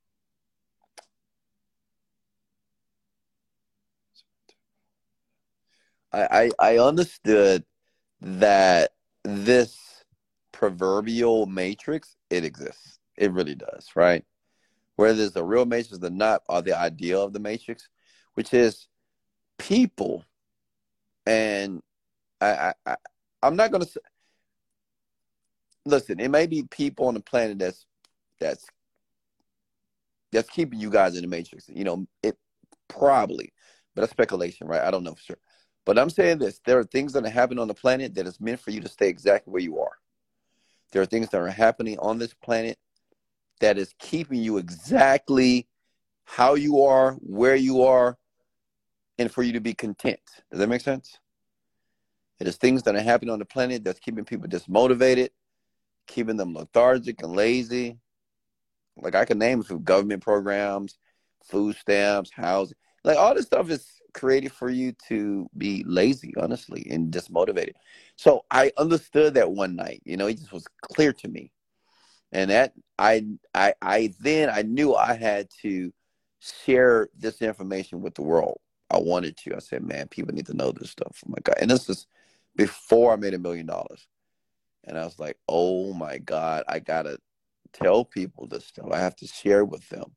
I, 6.12 6.50
I, 6.60 6.74
I 6.74 6.78
understood 6.78 7.64
that 8.20 8.92
this 9.24 10.04
proverbial 10.52 11.46
matrix, 11.46 12.16
it 12.30 12.44
exists. 12.44 12.98
It 13.16 13.32
really 13.32 13.54
does, 13.54 13.90
right? 13.94 14.24
Whether 14.96 15.24
it's 15.24 15.36
a 15.36 15.44
real 15.44 15.66
matrix 15.66 16.02
or 16.02 16.10
not, 16.10 16.42
or 16.48 16.62
the 16.62 16.76
idea 16.76 17.18
of 17.18 17.32
the 17.32 17.38
matrix, 17.38 17.88
which 18.38 18.54
is 18.54 18.86
people. 19.58 20.24
And 21.26 21.82
I, 22.40 22.72
I, 22.86 22.96
I 23.42 23.46
am 23.48 23.56
not 23.56 23.72
gonna 23.72 23.84
say. 23.84 23.98
Listen, 25.84 26.20
it 26.20 26.30
may 26.30 26.46
be 26.46 26.62
people 26.70 27.08
on 27.08 27.14
the 27.14 27.20
planet 27.20 27.58
that's 27.58 27.84
that's 28.38 28.64
that's 30.30 30.48
keeping 30.50 30.78
you 30.78 30.88
guys 30.88 31.16
in 31.16 31.22
the 31.22 31.26
matrix. 31.26 31.68
You 31.68 31.82
know, 31.82 32.06
it 32.22 32.38
probably, 32.86 33.52
but 33.96 34.02
that's 34.02 34.12
speculation, 34.12 34.68
right? 34.68 34.82
I 34.82 34.92
don't 34.92 35.02
know 35.02 35.16
for 35.16 35.22
sure. 35.22 35.40
But 35.84 35.98
I'm 35.98 36.08
saying 36.08 36.38
this: 36.38 36.60
there 36.64 36.78
are 36.78 36.84
things 36.84 37.14
that 37.14 37.26
are 37.26 37.30
happening 37.30 37.58
on 37.58 37.66
the 37.66 37.74
planet 37.74 38.14
that 38.14 38.28
is 38.28 38.40
meant 38.40 38.60
for 38.60 38.70
you 38.70 38.80
to 38.82 38.88
stay 38.88 39.08
exactly 39.08 39.50
where 39.50 39.62
you 39.62 39.80
are. 39.80 39.96
There 40.92 41.02
are 41.02 41.06
things 41.06 41.28
that 41.30 41.40
are 41.40 41.48
happening 41.48 41.98
on 41.98 42.20
this 42.20 42.34
planet 42.34 42.78
that 43.58 43.78
is 43.78 43.96
keeping 43.98 44.40
you 44.40 44.58
exactly 44.58 45.66
how 46.28 46.54
you 46.54 46.82
are, 46.82 47.14
where 47.14 47.56
you 47.56 47.82
are, 47.82 48.16
and 49.18 49.30
for 49.30 49.42
you 49.42 49.52
to 49.52 49.60
be 49.60 49.74
content. 49.74 50.20
Does 50.50 50.60
that 50.60 50.68
make 50.68 50.80
sense? 50.80 51.18
It 52.40 52.46
is 52.46 52.56
things 52.56 52.84
that 52.84 52.94
are 52.94 53.00
happening 53.00 53.32
on 53.32 53.40
the 53.40 53.44
planet 53.44 53.84
that's 53.84 53.98
keeping 53.98 54.24
people 54.24 54.48
dismotivated, 54.48 55.30
keeping 56.06 56.36
them 56.36 56.54
lethargic 56.54 57.22
and 57.22 57.34
lazy. 57.34 57.98
Like 58.96 59.14
I 59.14 59.24
can 59.24 59.38
name 59.38 59.60
a 59.60 59.64
few 59.64 59.80
government 59.80 60.22
programs, 60.22 60.98
food 61.44 61.76
stamps, 61.76 62.30
housing. 62.30 62.76
Like 63.04 63.18
all 63.18 63.34
this 63.34 63.46
stuff 63.46 63.70
is 63.70 63.86
created 64.14 64.52
for 64.52 64.70
you 64.70 64.92
to 65.08 65.48
be 65.56 65.84
lazy, 65.86 66.32
honestly, 66.36 66.86
and 66.90 67.12
dismotivated. 67.12 67.74
So 68.16 68.44
I 68.50 68.72
understood 68.76 69.34
that 69.34 69.50
one 69.50 69.76
night. 69.76 70.02
You 70.04 70.16
know, 70.16 70.26
it 70.26 70.38
just 70.38 70.52
was 70.52 70.66
clear 70.82 71.12
to 71.12 71.28
me, 71.28 71.52
and 72.32 72.50
that 72.50 72.72
I 72.98 73.24
I 73.54 73.74
I 73.82 74.14
then 74.20 74.50
I 74.50 74.62
knew 74.62 74.94
I 74.94 75.14
had 75.14 75.48
to 75.62 75.92
share 76.40 77.08
this 77.16 77.42
information 77.42 78.00
with 78.00 78.14
the 78.14 78.22
world. 78.22 78.58
I 78.90 78.98
wanted 78.98 79.36
to. 79.38 79.56
I 79.56 79.58
said, 79.58 79.84
man, 79.84 80.08
people 80.08 80.34
need 80.34 80.46
to 80.46 80.56
know 80.56 80.72
this 80.72 80.90
stuff. 80.90 81.22
Oh 81.26 81.30
my 81.30 81.38
God. 81.42 81.56
And 81.60 81.70
this 81.70 81.88
is 81.88 82.06
before 82.56 83.12
I 83.12 83.16
made 83.16 83.34
a 83.34 83.38
million 83.38 83.66
dollars. 83.66 84.06
And 84.84 84.98
I 84.98 85.04
was 85.04 85.18
like, 85.18 85.36
oh 85.48 85.92
my 85.92 86.18
God, 86.18 86.64
I 86.68 86.78
gotta 86.78 87.18
tell 87.72 88.04
people 88.04 88.46
this 88.46 88.66
stuff. 88.66 88.88
I 88.90 88.98
have 88.98 89.16
to 89.16 89.26
share 89.26 89.64
with 89.64 89.88
them. 89.88 90.12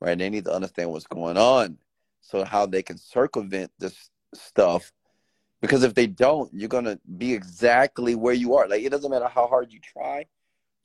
Right. 0.00 0.16
They 0.16 0.30
need 0.30 0.44
to 0.44 0.52
understand 0.52 0.90
what's 0.90 1.06
going 1.06 1.36
on 1.36 1.78
so 2.20 2.44
how 2.44 2.66
they 2.66 2.82
can 2.82 2.98
circumvent 2.98 3.70
this 3.78 4.10
stuff 4.34 4.92
because 5.60 5.82
if 5.82 5.94
they 5.94 6.06
don't 6.06 6.50
you're 6.52 6.68
to 6.84 6.98
be 7.18 7.32
exactly 7.34 8.14
where 8.14 8.34
you 8.34 8.54
are 8.54 8.68
like 8.68 8.82
it 8.82 8.90
doesn't 8.90 9.10
matter 9.10 9.28
how 9.28 9.46
hard 9.46 9.72
you 9.72 9.80
try 9.80 10.24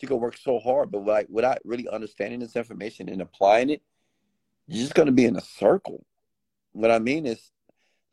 you 0.02 0.08
can 0.08 0.20
work 0.20 0.38
so 0.38 0.60
hard 0.60 0.92
but 0.92 1.06
like 1.06 1.28
without 1.30 1.60
really 1.64 1.88
understanding 1.90 2.40
this 2.40 2.56
information 2.56 3.10
and 3.10 3.22
applying 3.22 3.70
it 3.70 3.82
you're 4.68 4.82
just 4.82 4.96
to 5.06 5.12
be 5.12 5.26
in 5.26 5.36
a 5.36 5.42
circle 5.42 6.06
what 6.76 6.91
i 6.91 6.99
mean 6.99 7.26
is 7.26 7.52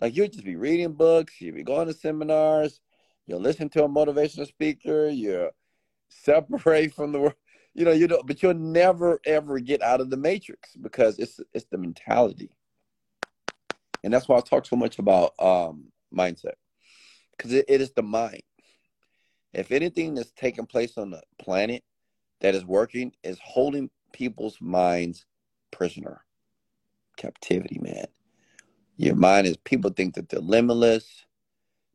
like 0.00 0.16
you'll 0.16 0.28
just 0.28 0.44
be 0.44 0.56
reading 0.56 0.92
books 0.92 1.40
you'll 1.40 1.54
be 1.54 1.62
going 1.62 1.86
to 1.86 1.94
seminars 1.94 2.80
you'll 3.26 3.40
listen 3.40 3.68
to 3.68 3.84
a 3.84 3.88
motivational 3.88 4.46
speaker 4.46 5.08
you 5.08 5.48
separate 6.08 6.92
from 6.94 7.12
the 7.12 7.20
world 7.20 7.34
you 7.74 7.84
know 7.84 7.92
you 7.92 8.06
don't 8.06 8.26
but 8.26 8.42
you'll 8.42 8.54
never 8.54 9.20
ever 9.24 9.58
get 9.58 9.82
out 9.82 10.00
of 10.00 10.10
the 10.10 10.16
matrix 10.16 10.76
because 10.76 11.18
it's 11.18 11.40
it's 11.54 11.66
the 11.70 11.78
mentality 11.78 12.50
and 14.04 14.12
that's 14.12 14.28
why 14.28 14.36
I 14.36 14.40
talk 14.40 14.66
so 14.66 14.76
much 14.76 14.98
about 14.98 15.32
um, 15.38 15.92
mindset 16.14 16.54
because 17.36 17.52
it, 17.52 17.64
it 17.68 17.80
is 17.80 17.92
the 17.92 18.02
mind. 18.02 18.42
If 19.52 19.70
anything 19.70 20.14
that's 20.14 20.32
taking 20.32 20.66
place 20.66 20.96
on 20.96 21.10
the 21.10 21.22
planet 21.38 21.84
that 22.40 22.54
is 22.54 22.64
working 22.64 23.12
is 23.22 23.38
holding 23.42 23.90
people's 24.12 24.58
minds 24.60 25.24
prisoner, 25.70 26.24
captivity, 27.16 27.78
man. 27.80 28.06
Your 29.02 29.16
mind 29.16 29.48
is 29.48 29.56
people 29.56 29.90
think 29.90 30.14
that 30.14 30.28
they're 30.28 30.38
limitless. 30.38 31.26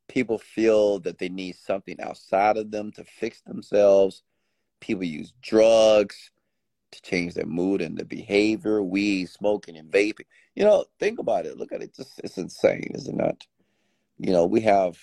People 0.09 0.37
feel 0.37 0.99
that 0.99 1.17
they 1.17 1.29
need 1.29 1.55
something 1.55 1.95
outside 2.01 2.57
of 2.57 2.69
them 2.69 2.91
to 2.91 3.05
fix 3.05 3.39
themselves. 3.43 4.23
People 4.81 5.05
use 5.05 5.31
drugs 5.41 6.31
to 6.91 7.01
change 7.01 7.33
their 7.33 7.45
mood 7.45 7.81
and 7.81 7.97
their 7.97 8.05
behavior, 8.05 8.83
weed, 8.83 9.29
smoking, 9.29 9.77
and 9.77 9.89
vaping. 9.89 10.25
You 10.53 10.65
know, 10.65 10.83
think 10.99 11.19
about 11.19 11.45
it. 11.45 11.57
Look 11.57 11.71
at 11.71 11.81
it. 11.81 11.95
Just 11.95 12.19
it's 12.25 12.37
insane, 12.37 12.91
is 12.93 13.07
it 13.07 13.15
not? 13.15 13.47
You 14.17 14.33
know, 14.33 14.45
we 14.45 14.59
have 14.61 14.97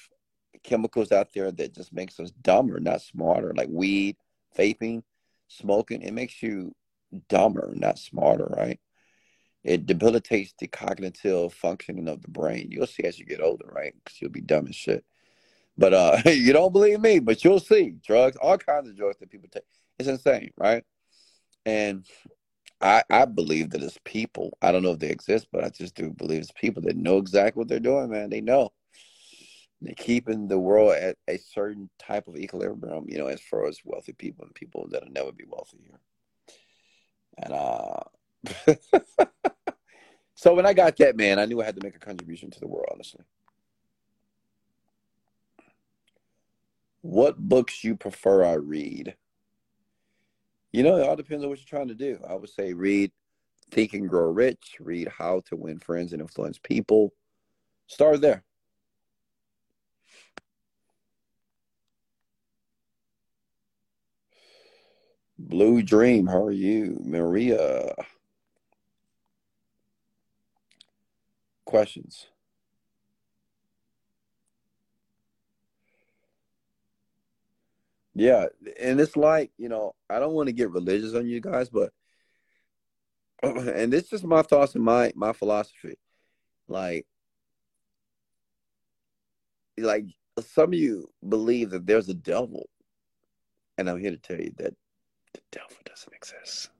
chemicals 0.63 1.11
out 1.11 1.33
there 1.33 1.51
that 1.53 1.75
just 1.75 1.95
makes 1.95 2.21
us 2.21 2.33
dumber, 2.43 2.81
not 2.81 3.01
smarter, 3.01 3.55
like 3.57 3.69
weed, 3.71 4.19
vaping, 4.59 5.05
smoking. 5.49 6.03
It 6.03 6.13
makes 6.13 6.43
you 6.43 6.75
dumber, 7.31 7.73
not 7.75 7.99
smarter, 7.99 8.53
right? 8.59 8.79
It 9.65 9.87
debilitates 9.87 10.55
the 10.59 10.67
cognitive 10.67 11.55
functioning 11.55 12.09
of 12.09 12.21
the 12.23 12.29
brain. 12.29 12.69
You'll 12.71 12.87
see 12.87 13.05
as 13.05 13.19
you 13.19 13.25
get 13.25 13.41
older, 13.41 13.67
right? 13.75 13.95
Because 14.05 14.21
you'll 14.21 14.31
be 14.31 14.43
dumb 14.43 14.67
as 14.69 14.77
shit. 14.77 15.05
But 15.79 15.95
uh, 15.95 16.19
you 16.31 16.53
don't 16.53 16.73
believe 16.73 17.01
me, 17.01 17.19
but 17.19 17.43
you'll 17.43 17.61
see 17.61 17.95
drugs, 18.05 18.37
all 18.37 18.59
kinds 18.59 18.89
of 18.89 18.97
drugs 18.97 19.19
that 19.21 19.31
people 19.31 19.49
take. 19.51 19.65
It's 19.99 20.09
insane, 20.09 20.51
right? 20.59 20.85
And 21.65 22.05
I, 22.81 23.03
I 23.09 23.25
believe 23.25 23.71
that 23.71 23.83
it's 23.83 23.99
people. 24.05 24.57
I 24.61 24.71
don't 24.71 24.83
know 24.83 24.93
if 24.93 24.99
they 24.99 25.09
exist, 25.09 25.49
but 25.51 25.65
I 25.65 25.71
just 25.71 25.95
do 25.95 26.11
believe 26.11 26.43
it's 26.43 26.53
people 26.53 26.83
that 26.83 26.97
know 26.97 27.17
exactly 27.17 27.61
what 27.61 27.69
they're 27.69 27.81
doing, 27.81 28.11
man. 28.11 28.29
They 28.29 28.43
know. 28.43 28.73
They're 29.81 29.95
keeping 29.95 30.49
the 30.49 30.59
world 30.59 30.95
at 30.95 31.17
a 31.29 31.39
certain 31.39 31.89
type 31.99 32.29
of 32.29 32.37
equilibrium, 32.37 33.07
you 33.09 33.19
know, 33.19 33.27
as 33.27 33.41
far 33.41 33.67
as 33.67 33.81
wealthy 33.85 34.13
people 34.13 34.45
and 34.45 34.55
people 34.55 34.87
that'll 34.91 35.11
never 35.11 35.33
be 35.33 35.45
wealthy 35.49 35.79
here. 35.87 36.01
And 37.39 37.53
uh 37.53 38.01
so 40.45 40.53
when 40.53 40.67
I 40.67 40.75
got 40.75 40.99
that, 40.99 41.17
man, 41.17 41.39
I 41.39 41.47
knew 41.47 41.63
I 41.63 41.65
had 41.65 41.75
to 41.77 41.83
make 41.83 41.97
a 41.97 41.99
contribution 41.99 42.51
to 42.51 42.61
the 42.61 42.69
world, 42.69 42.91
honestly. 42.93 43.25
What 47.01 47.39
books 47.39 47.83
you 47.83 47.97
prefer 47.97 48.45
I 48.45 48.53
read? 48.53 49.17
You 50.71 50.83
know, 50.83 50.99
it 50.99 51.09
all 51.09 51.17
depends 51.17 51.45
on 51.45 51.49
what 51.49 51.61
you're 51.61 51.67
trying 51.67 51.89
to 51.89 51.95
do. 51.95 52.19
I 52.29 52.35
would 52.35 52.51
say 52.51 52.75
read 52.75 53.11
Think 53.71 53.95
and 53.95 54.07
Grow 54.07 54.31
Rich, 54.31 54.77
read 54.81 55.09
How 55.09 55.41
to 55.47 55.57
Win 55.57 55.79
Friends 55.79 56.13
and 56.13 56.21
Influence 56.21 56.59
People. 56.59 57.15
Start 57.87 58.21
there. 58.21 58.45
Blue 65.39 65.81
Dream, 65.81 66.27
how 66.27 66.43
are 66.43 66.53
you? 66.53 67.01
Maria. 67.03 67.95
Questions? 71.75 72.29
Yeah, 78.15 78.47
and 78.81 79.01
it's 79.01 79.17
like, 79.17 79.51
you 79.59 79.69
know, 79.69 79.97
I 80.09 80.21
don't 80.21 80.35
want 80.35 80.47
to 80.47 80.53
get 80.53 80.71
religious 80.71 81.15
on 81.15 81.27
you 81.27 81.41
guys, 81.41 81.71
but 81.71 81.91
and 83.43 83.93
this 83.93 84.13
is 84.13 84.23
my 84.23 84.43
thoughts 84.43 84.77
and 84.77 84.85
my 84.85 85.13
my 85.17 85.33
philosophy. 85.33 85.97
Like 86.69 87.09
like 89.77 90.05
some 90.39 90.69
of 90.69 90.79
you 90.79 91.09
believe 91.29 91.71
that 91.71 91.89
there's 91.89 92.09
a 92.09 92.15
devil. 92.15 92.69
And 93.79 93.91
I'm 93.91 93.99
here 93.99 94.13
to 94.13 94.17
tell 94.17 94.39
you 94.39 94.53
that 94.59 94.75
the 95.33 95.41
devil 95.51 95.77
doesn't 95.85 96.15
exist. 96.15 96.71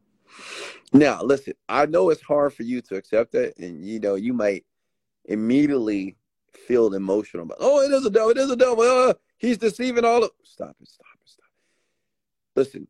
Now, 0.93 1.21
listen, 1.21 1.55
I 1.69 1.87
know 1.87 2.11
it's 2.11 2.23
hard 2.23 2.55
for 2.55 2.63
you 2.63 2.81
to 2.83 2.95
accept 2.95 3.33
that, 3.33 3.59
and 3.59 3.85
you 3.85 3.99
know, 3.99 4.15
you 4.15 4.33
might 4.33 4.65
immediately 5.27 6.17
feel 6.53 6.95
emotional 6.95 7.45
about, 7.45 7.59
oh, 7.61 7.83
it 7.83 7.93
is 7.93 8.07
a 8.07 8.11
devil, 8.11 8.31
it 8.31 8.39
is 8.39 8.51
a 8.51 8.57
devil, 8.57 8.83
uh, 8.83 9.15
he's 9.39 9.59
deceiving 9.59 10.05
all 10.05 10.25
of 10.25 10.31
stop 10.45 10.77
it, 10.81 10.89
stop 10.89 11.07
it, 11.21 11.29
stop 11.29 11.47
it. 12.57 12.61
listen, 12.61 12.89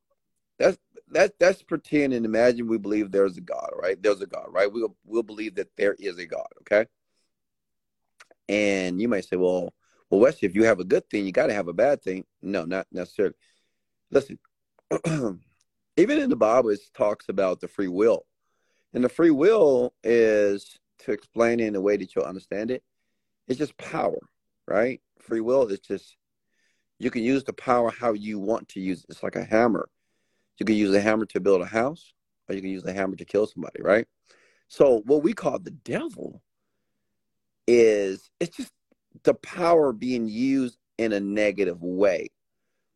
that's 0.58 0.78
that 1.08 1.38
that's 1.38 1.62
pretend 1.62 2.12
and 2.12 2.26
imagine 2.26 2.66
we 2.66 2.78
believe 2.78 3.10
there's 3.10 3.36
a 3.36 3.40
God, 3.40 3.70
right? 3.80 4.00
There's 4.02 4.20
a 4.20 4.26
God, 4.26 4.46
right? 4.50 4.70
We'll 4.70 4.96
we'll 5.04 5.22
believe 5.22 5.54
that 5.56 5.70
there 5.76 5.94
is 5.98 6.18
a 6.18 6.26
God, 6.26 6.46
okay? 6.62 6.86
And 8.48 9.00
you 9.00 9.08
might 9.08 9.24
say, 9.24 9.36
well, 9.36 9.72
well, 10.10 10.20
Wesley, 10.20 10.46
if 10.46 10.54
you 10.54 10.64
have 10.64 10.80
a 10.80 10.84
good 10.84 11.08
thing, 11.08 11.24
you 11.24 11.32
got 11.32 11.46
to 11.46 11.54
have 11.54 11.68
a 11.68 11.72
bad 11.72 12.02
thing. 12.02 12.24
No, 12.42 12.64
not 12.64 12.86
necessarily. 12.92 13.34
listen, 14.10 14.38
even 15.96 16.18
in 16.18 16.30
the 16.30 16.36
Bible, 16.36 16.70
it 16.70 16.80
talks 16.94 17.28
about 17.28 17.60
the 17.60 17.68
free 17.68 17.88
will. 17.88 18.26
And 18.92 19.02
the 19.02 19.08
free 19.08 19.30
will 19.30 19.92
is 20.04 20.78
to 21.00 21.12
explain 21.12 21.60
it 21.60 21.66
in 21.66 21.76
a 21.76 21.80
way 21.80 21.96
that 21.96 22.14
you'll 22.14 22.24
understand 22.24 22.70
it. 22.70 22.82
It's 23.48 23.58
just 23.58 23.76
power, 23.76 24.18
right? 24.66 25.00
Free 25.20 25.40
will 25.40 25.66
is 25.68 25.80
just 25.80 26.16
you 26.98 27.10
can 27.10 27.22
use 27.22 27.44
the 27.44 27.52
power 27.52 27.90
how 27.90 28.12
you 28.12 28.38
want 28.38 28.68
to 28.68 28.80
use 28.80 29.00
it. 29.00 29.06
It's 29.10 29.22
like 29.22 29.36
a 29.36 29.44
hammer. 29.44 29.88
You 30.58 30.66
can 30.66 30.76
use 30.76 30.94
a 30.94 31.00
hammer 31.00 31.26
to 31.26 31.40
build 31.40 31.60
a 31.60 31.66
house, 31.66 32.14
or 32.48 32.54
you 32.54 32.60
can 32.60 32.70
use 32.70 32.84
a 32.84 32.92
hammer 32.92 33.16
to 33.16 33.24
kill 33.24 33.46
somebody, 33.46 33.82
right? 33.82 34.06
So 34.68 35.02
what 35.04 35.22
we 35.22 35.32
call 35.32 35.58
the 35.58 35.70
devil 35.70 36.42
is 37.66 38.30
it's 38.40 38.56
just 38.56 38.72
the 39.24 39.34
power 39.34 39.92
being 39.92 40.28
used 40.28 40.78
in 40.98 41.12
a 41.12 41.20
negative 41.20 41.82
way. 41.82 42.28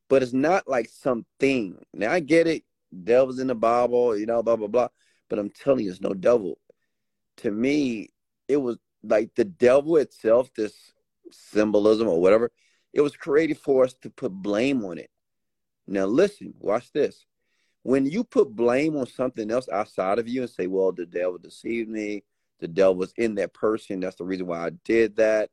But 0.09 0.23
it's 0.23 0.33
not 0.33 0.69
like 0.69 0.89
something. 0.89 1.79
Now 1.93 2.13
I 2.13 2.21
get 2.21 2.47
it, 2.47 2.65
devil's 3.05 3.41
in 3.41 3.49
the 3.49 3.55
Bible, 3.55 4.17
you 4.17 4.27
know, 4.27 4.43
blah 4.43 4.57
blah 4.57 4.69
blah. 4.69 4.89
But 5.29 5.39
I'm 5.39 5.51
telling 5.51 5.85
you, 5.85 5.91
it's 5.91 6.01
no 6.01 6.15
devil. 6.15 6.59
To 7.39 7.51
me, 7.51 8.11
it 8.49 8.57
was 8.57 8.79
like 9.03 9.35
the 9.35 9.45
devil 9.45 9.97
itself, 9.97 10.51
this 10.55 10.75
symbolism 11.31 12.09
or 12.09 12.21
whatever, 12.21 12.51
it 12.93 13.01
was 13.01 13.17
created 13.17 13.59
for 13.59 13.85
us 13.85 13.95
to 14.03 14.11
put 14.11 14.33
blame 14.33 14.85
on 14.85 14.99
it. 14.99 15.11
Now 15.87 16.07
listen, 16.07 16.55
watch 16.59 16.93
this. 16.93 17.25
When 17.83 18.07
you 18.07 18.25
put 18.25 18.55
blame 18.55 18.97
on 18.97 19.07
something 19.07 19.51
else 19.51 19.69
outside 19.69 20.19
of 20.19 20.29
you 20.29 20.43
and 20.43 20.51
say, 20.51 20.67
well, 20.67 20.93
the 20.93 21.07
devil 21.07 21.39
deceived 21.39 21.89
me, 21.89 22.25
the 22.61 22.69
devil 22.69 22.97
was 22.97 23.13
in 23.17 23.37
that 23.37 23.55
person, 23.55 24.01
that's 24.01 24.17
the 24.17 24.25
reason 24.25 24.47
why 24.47 24.67
I 24.67 24.71
did 24.85 25.17
that, 25.17 25.51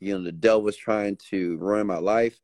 you 0.00 0.16
know, 0.16 0.24
the 0.24 0.32
devil 0.32 0.62
was 0.62 0.76
trying 0.76 1.16
to 1.30 1.56
ruin 1.58 1.86
my 1.86 1.98
life, 1.98 2.38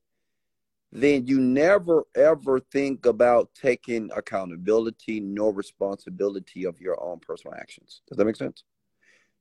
then 0.93 1.27
you 1.27 1.41
never 1.41 2.05
ever 2.17 2.59
think 2.59 3.07
about 3.07 3.51
taking 3.55 4.11
accountability 4.15 5.21
nor 5.21 5.53
responsibility 5.53 6.65
of 6.65 6.81
your 6.81 7.01
own 7.03 7.21
personal 7.21 7.57
actions. 7.57 8.03
Does 8.09 8.19
that 8.19 8.25
make 8.25 8.37
sense? 8.37 8.65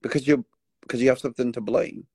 Because 0.01 0.27
you 0.27 0.45
because 0.81 1.01
you 1.01 1.09
have 1.09 1.19
something 1.19 1.51
to 1.51 1.61
blame. 1.61 2.05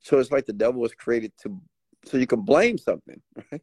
So 0.00 0.18
it's 0.18 0.32
like 0.32 0.46
the 0.46 0.52
devil 0.52 0.80
was 0.80 0.94
created 0.94 1.32
to 1.42 1.60
so 2.04 2.16
you 2.16 2.26
can 2.26 2.42
blame 2.42 2.78
something, 2.78 3.20
right? 3.50 3.62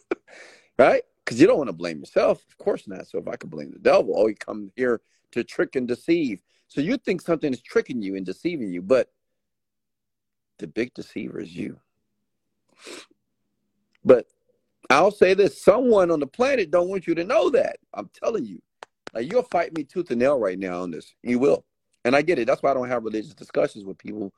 right? 0.78 1.02
Because 1.24 1.40
you 1.40 1.46
don't 1.46 1.58
want 1.58 1.68
to 1.68 1.74
blame 1.74 2.00
yourself, 2.00 2.44
of 2.48 2.58
course 2.58 2.86
not. 2.86 3.08
So 3.08 3.18
if 3.18 3.28
I 3.28 3.36
can 3.36 3.48
blame 3.48 3.72
the 3.72 3.78
devil, 3.78 4.14
oh, 4.16 4.26
you 4.26 4.34
come 4.34 4.70
here 4.76 5.00
to 5.32 5.42
trick 5.44 5.76
and 5.76 5.88
deceive. 5.88 6.42
So 6.68 6.80
you 6.80 6.96
think 6.96 7.22
something 7.22 7.52
is 7.52 7.62
tricking 7.62 8.02
you 8.02 8.16
and 8.16 8.26
deceiving 8.26 8.72
you, 8.72 8.82
but 8.82 9.08
the 10.58 10.66
big 10.66 10.92
deceiver 10.94 11.40
is 11.40 11.54
you. 11.54 11.78
But 14.04 14.26
I'll 14.90 15.10
say 15.10 15.34
this: 15.34 15.62
someone 15.62 16.10
on 16.10 16.20
the 16.20 16.26
planet 16.26 16.70
don't 16.70 16.88
want 16.88 17.06
you 17.06 17.14
to 17.14 17.24
know 17.24 17.50
that. 17.50 17.76
I'm 17.94 18.10
telling 18.12 18.44
you. 18.44 18.60
Like 19.14 19.30
you'll 19.30 19.42
fight 19.44 19.76
me 19.76 19.84
tooth 19.84 20.10
and 20.10 20.20
nail 20.20 20.38
right 20.38 20.58
now 20.58 20.82
on 20.82 20.90
this. 20.90 21.14
You 21.22 21.38
will. 21.38 21.64
And 22.04 22.16
I 22.16 22.22
get 22.22 22.38
it. 22.38 22.46
That's 22.46 22.62
why 22.62 22.70
I 22.70 22.74
don't 22.74 22.88
have 22.88 23.04
religious 23.04 23.34
discussions 23.34 23.84
with 23.84 23.98
people 23.98 24.32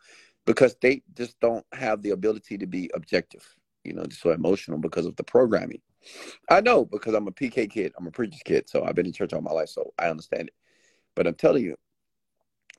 because 0.46 0.76
they 0.80 1.02
just 1.14 1.38
don't 1.40 1.64
have 1.72 2.02
the 2.02 2.10
ability 2.10 2.58
to 2.58 2.66
be 2.66 2.90
objective. 2.94 3.46
You 3.84 3.94
know, 3.94 4.04
just 4.04 4.22
so 4.22 4.30
emotional 4.30 4.78
because 4.78 5.06
of 5.06 5.16
the 5.16 5.24
programming. 5.24 5.80
I 6.50 6.60
know 6.60 6.84
because 6.84 7.14
I'm 7.14 7.28
a 7.28 7.32
PK 7.32 7.70
kid. 7.70 7.92
I'm 7.98 8.06
a 8.06 8.10
preacher's 8.10 8.42
kid. 8.44 8.68
So 8.68 8.84
I've 8.84 8.94
been 8.94 9.06
in 9.06 9.12
church 9.12 9.32
all 9.32 9.40
my 9.40 9.52
life. 9.52 9.68
So 9.68 9.92
I 9.98 10.08
understand 10.08 10.48
it. 10.48 10.54
But 11.14 11.26
I'm 11.26 11.34
telling 11.34 11.64
you, 11.64 11.76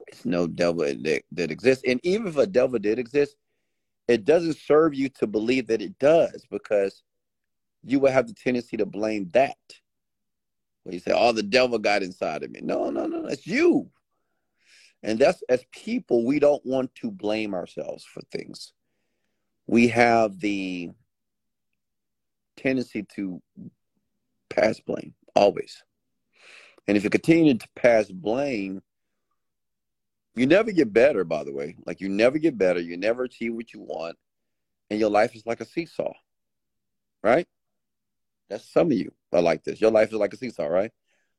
it's 0.07 0.26
no 0.26 0.48
devil 0.48 0.84
that, 0.84 1.24
that 1.32 1.52
exists. 1.52 1.84
And 1.88 1.99
even 2.03 2.28
if 2.28 2.38
a 2.38 2.48
devil 2.48 2.80
did 2.80 2.99
exist, 2.99 3.36
it 4.07 4.26
doesn't 4.26 4.57
serve 4.57 4.94
you 4.94 5.10
to 5.10 5.28
believe 5.28 5.68
that 5.68 5.82
it 5.82 5.98
does 5.99 6.45
because 6.52 7.03
you 7.84 7.99
will 7.99 8.12
have 8.12 8.28
the 8.28 8.34
tendency 8.34 8.78
to 8.78 8.86
blame 8.86 9.30
that. 9.34 9.57
When 10.84 10.94
you 10.94 10.99
say, 10.99 11.14
oh, 11.16 11.32
the 11.32 11.44
devil 11.44 11.80
got 11.80 12.03
inside 12.03 12.44
of 12.44 12.52
me. 12.52 12.60
No, 12.62 12.90
no, 12.91 13.07
no, 13.07 13.26
it's 13.26 13.48
you. 13.48 13.90
And 15.03 15.19
that's 15.19 15.43
as 15.49 15.63
people, 15.72 16.26
we 16.26 16.39
don't 16.39 16.65
want 16.65 16.93
to 16.95 17.11
blame 17.11 17.53
ourselves 17.53 18.03
for 18.03 18.22
things. 18.31 18.73
We 19.67 19.89
have 19.89 20.39
the 20.39 20.91
tendency 22.57 23.03
to 23.15 23.41
pass 24.49 24.80
blame 24.80 25.13
always. 25.35 25.84
And 26.88 26.97
if 26.97 27.03
you 27.03 27.09
continue 27.09 27.55
to 27.55 27.67
pass 27.76 28.09
blame, 28.09 28.81
you 30.35 30.45
never 30.45 30.72
get 30.72 30.91
better, 30.91 31.23
by 31.23 31.43
the 31.43 31.53
way. 31.53 31.76
Like 31.85 32.01
you 32.01 32.09
never 32.09 32.38
get 32.38 32.57
better. 32.57 32.80
You 32.80 32.97
never 32.97 33.23
achieve 33.23 33.53
what 33.53 33.73
you 33.73 33.81
want. 33.81 34.17
And 34.89 34.99
your 34.99 35.09
life 35.09 35.35
is 35.35 35.45
like 35.45 35.61
a 35.61 35.65
seesaw. 35.65 36.13
Right? 37.23 37.47
That's 38.49 38.72
some 38.72 38.88
of 38.88 38.93
you 38.97 39.11
are 39.31 39.41
like 39.41 39.63
this. 39.63 39.81
Your 39.81 39.91
life 39.91 40.09
is 40.09 40.15
like 40.15 40.34
a 40.34 40.38
seesaw, 40.38 40.65
right? 40.65 40.91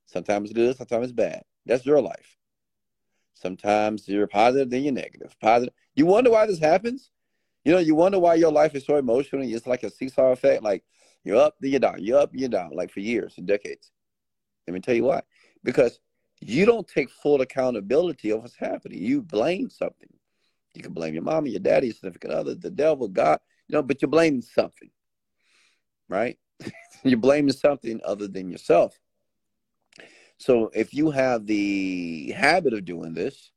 Sometimes 0.05 0.49
it's 0.49 0.57
good, 0.57 0.77
sometimes 0.77 1.05
it's 1.05 1.13
bad. 1.13 1.43
That's 1.65 1.85
your 1.85 2.01
life. 2.01 2.36
Sometimes 3.39 4.07
you're 4.07 4.27
positive, 4.27 4.69
then 4.69 4.83
you're 4.83 4.93
negative. 4.93 5.35
Positive. 5.41 5.73
You 5.95 6.05
wonder 6.05 6.31
why 6.31 6.45
this 6.45 6.59
happens? 6.59 7.11
You 7.63 7.73
know, 7.73 7.79
you 7.79 7.95
wonder 7.95 8.19
why 8.19 8.35
your 8.35 8.51
life 8.51 8.75
is 8.75 8.85
so 8.85 8.95
emotional. 8.97 9.43
It's 9.43 9.67
like 9.67 9.83
a 9.83 9.91
seesaw 9.91 10.31
effect. 10.31 10.63
Like 10.63 10.83
you're 11.23 11.37
up, 11.37 11.55
then 11.59 11.71
you're 11.71 11.79
down. 11.79 12.01
You're 12.01 12.19
up, 12.19 12.31
you're 12.33 12.49
down, 12.49 12.71
like 12.73 12.91
for 12.91 13.01
years 13.01 13.35
and 13.37 13.45
decades. 13.45 13.91
Let 14.67 14.73
me 14.73 14.79
tell 14.79 14.95
you 14.95 15.03
why. 15.03 15.21
Because 15.63 15.99
you 16.39 16.65
don't 16.65 16.87
take 16.87 17.09
full 17.09 17.41
accountability 17.41 18.31
of 18.31 18.41
what's 18.41 18.55
happening. 18.55 18.99
You 18.99 19.21
blame 19.21 19.69
something. 19.69 20.09
You 20.73 20.83
can 20.83 20.93
blame 20.93 21.13
your 21.13 21.23
mama, 21.23 21.49
your 21.49 21.59
daddy, 21.59 21.87
your 21.87 21.95
significant 21.95 22.33
other, 22.33 22.53
the 22.53 22.69
devil, 22.69 23.07
God, 23.07 23.39
you 23.67 23.73
know, 23.73 23.81
but 23.81 24.01
you're 24.01 24.09
blaming 24.09 24.43
something, 24.43 24.91
right? 26.07 26.37
you're 27.03 27.17
blaming 27.17 27.53
something 27.53 27.99
other 28.05 28.27
than 28.27 28.51
yourself. 28.51 28.97
So 30.37 30.69
if 30.73 30.93
you 30.93 31.11
have 31.11 31.45
the 31.45 32.31
habit 32.31 32.73
of 32.73 32.85
doing 32.85 33.13
this, 33.13 33.51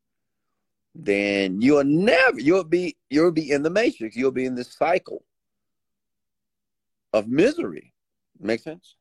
then 0.95 1.61
you'll 1.61 1.85
never 1.85 2.41
you'll 2.41 2.65
be 2.65 2.97
you'll 3.09 3.33
be 3.33 3.51
in 3.51 3.63
the 3.63 3.71
matrix. 3.71 4.17
You'll 4.17 4.33
be 4.33 4.47
in 4.47 4.55
this 4.55 4.75
cycle 4.75 5.25
of 7.13 7.29
misery. 7.29 7.93
Make 8.39 8.61
sense? 8.61 8.97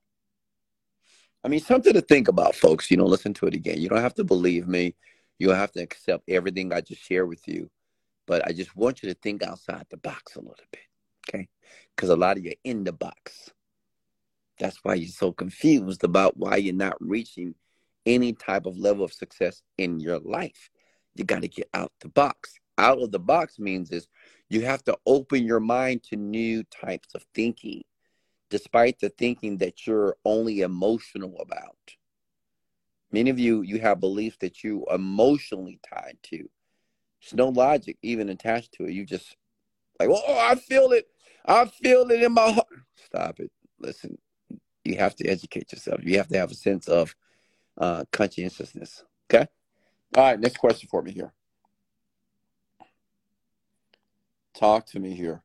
I 1.43 1.47
mean, 1.47 1.61
something 1.61 1.93
to 1.93 2.01
think 2.01 2.27
about, 2.27 2.55
folks. 2.55 2.91
You 2.91 2.97
know, 2.97 3.05
listen 3.05 3.33
to 3.35 3.47
it 3.47 3.53
again. 3.53 3.79
You 3.79 3.89
don't 3.89 4.01
have 4.01 4.15
to 4.15 4.23
believe 4.23 4.67
me. 4.67 4.95
You 5.37 5.51
have 5.51 5.71
to 5.73 5.81
accept 5.81 6.29
everything 6.29 6.73
I 6.73 6.81
just 6.81 7.01
share 7.01 7.25
with 7.25 7.47
you. 7.47 7.69
But 8.27 8.45
I 8.45 8.51
just 8.51 8.75
want 8.75 9.01
you 9.01 9.09
to 9.09 9.15
think 9.15 9.41
outside 9.41 9.85
the 9.89 9.97
box 9.97 10.35
a 10.35 10.39
little 10.39 10.55
bit, 10.71 10.81
okay? 11.27 11.47
Because 11.95 12.09
a 12.09 12.15
lot 12.15 12.37
of 12.37 12.43
you 12.43 12.51
are 12.51 12.61
in 12.63 12.83
the 12.83 12.91
box. 12.91 13.49
That's 14.59 14.77
why 14.83 14.95
you're 14.95 15.09
so 15.09 15.31
confused 15.31 16.03
about 16.03 16.37
why 16.37 16.57
you're 16.57 16.75
not 16.75 16.97
reaching 16.99 17.55
any 18.09 18.33
type 18.33 18.65
of 18.65 18.77
level 18.77 19.05
of 19.05 19.13
success 19.13 19.61
in 19.77 19.99
your 19.99 20.19
life. 20.19 20.69
You 21.15 21.23
got 21.23 21.43
to 21.43 21.47
get 21.47 21.69
out 21.73 21.91
the 22.01 22.09
box. 22.09 22.55
Out 22.77 22.99
of 22.99 23.11
the 23.11 23.19
box 23.19 23.59
means 23.59 23.91
is 23.91 24.07
you 24.49 24.61
have 24.61 24.83
to 24.85 24.97
open 25.05 25.45
your 25.45 25.59
mind 25.59 26.03
to 26.03 26.15
new 26.15 26.63
types 26.63 27.13
of 27.13 27.23
thinking 27.35 27.83
despite 28.49 28.99
the 28.99 29.09
thinking 29.09 29.57
that 29.57 29.85
you're 29.85 30.15
only 30.25 30.61
emotional 30.61 31.37
about. 31.39 31.77
Many 33.11 33.29
of 33.29 33.37
you, 33.37 33.61
you 33.61 33.79
have 33.79 33.99
beliefs 33.99 34.37
that 34.41 34.63
you 34.63 34.85
emotionally 34.91 35.79
tied 35.87 36.17
to. 36.23 36.49
There's 37.21 37.33
no 37.33 37.49
logic 37.49 37.97
even 38.01 38.29
attached 38.29 38.73
to 38.73 38.85
it. 38.85 38.93
You 38.93 39.05
just 39.05 39.35
like, 39.99 40.09
oh, 40.11 40.37
I 40.39 40.55
feel 40.55 40.91
it. 40.93 41.05
I 41.45 41.65
feel 41.65 42.09
it 42.09 42.23
in 42.23 42.33
my 42.33 42.51
heart. 42.51 42.67
Stop 42.95 43.39
it. 43.39 43.51
Listen, 43.79 44.17
you 44.83 44.97
have 44.97 45.15
to 45.17 45.27
educate 45.27 45.71
yourself. 45.71 45.99
You 46.03 46.17
have 46.17 46.29
to 46.29 46.37
have 46.37 46.51
a 46.51 46.55
sense 46.55 46.87
of 46.87 47.15
uh, 47.79 48.03
conscientiousness. 48.11 49.03
Okay. 49.33 49.47
All 50.17 50.23
right. 50.23 50.39
Next 50.39 50.57
question 50.57 50.89
for 50.89 51.01
me 51.01 51.11
here. 51.11 51.33
Talk 54.55 54.85
to 54.87 54.99
me 54.99 55.15
here. 55.15 55.43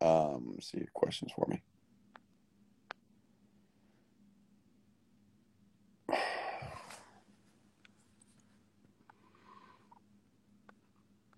Um, 0.00 0.56
see 0.60 0.86
questions 0.94 1.32
for 1.34 1.46
me. 1.48 1.62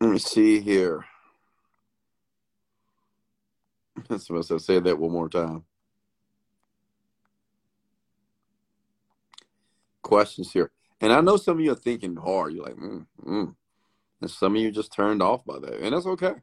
Let 0.00 0.10
me 0.10 0.18
see 0.18 0.60
here. 0.60 1.04
Someone 4.18 4.42
said, 4.42 4.60
say 4.60 4.80
that 4.80 4.98
one 4.98 5.12
more 5.12 5.28
time. 5.28 5.64
Questions 10.02 10.52
here. 10.52 10.70
And 11.00 11.12
I 11.12 11.20
know 11.20 11.36
some 11.36 11.58
of 11.58 11.64
you 11.64 11.72
are 11.72 11.76
thinking 11.76 12.16
hard. 12.16 12.54
You're 12.54 12.64
like, 12.64 12.76
mm, 12.76 13.06
mm. 13.24 13.54
And 14.20 14.30
some 14.30 14.56
of 14.56 14.62
you 14.62 14.70
just 14.70 14.92
turned 14.92 15.22
off 15.22 15.44
by 15.44 15.58
that. 15.60 15.80
And 15.80 15.94
that's 15.94 16.06
okay 16.06 16.34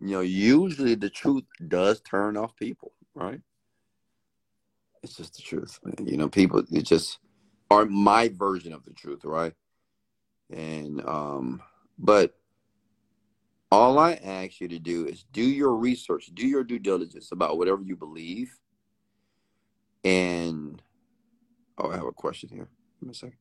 you 0.00 0.08
know, 0.08 0.20
usually 0.20 0.94
the 0.94 1.10
truth 1.10 1.44
does 1.66 2.00
turn 2.00 2.36
off 2.36 2.56
people, 2.56 2.92
right? 3.14 3.40
It's 5.02 5.16
just 5.16 5.36
the 5.36 5.42
truth. 5.42 5.78
You 6.04 6.16
know, 6.16 6.28
people 6.28 6.62
it 6.70 6.82
just 6.82 7.18
are 7.70 7.84
my 7.84 8.28
version 8.28 8.72
of 8.72 8.84
the 8.84 8.92
truth, 8.92 9.24
right? 9.24 9.54
And 10.50 11.04
um, 11.04 11.62
but 11.98 12.37
All 13.70 13.98
I 13.98 14.14
ask 14.14 14.60
you 14.60 14.68
to 14.68 14.78
do 14.78 15.06
is 15.06 15.24
do 15.32 15.42
your 15.42 15.74
research, 15.74 16.30
do 16.32 16.46
your 16.46 16.64
due 16.64 16.78
diligence 16.78 17.32
about 17.32 17.58
whatever 17.58 17.82
you 17.82 17.96
believe. 17.96 18.58
And 20.04 20.80
oh, 21.76 21.90
I 21.90 21.96
have 21.96 22.06
a 22.06 22.12
question 22.12 22.48
here. 22.50 22.68
Give 22.98 23.08
me 23.08 23.12
a 23.12 23.14
second. 23.14 23.36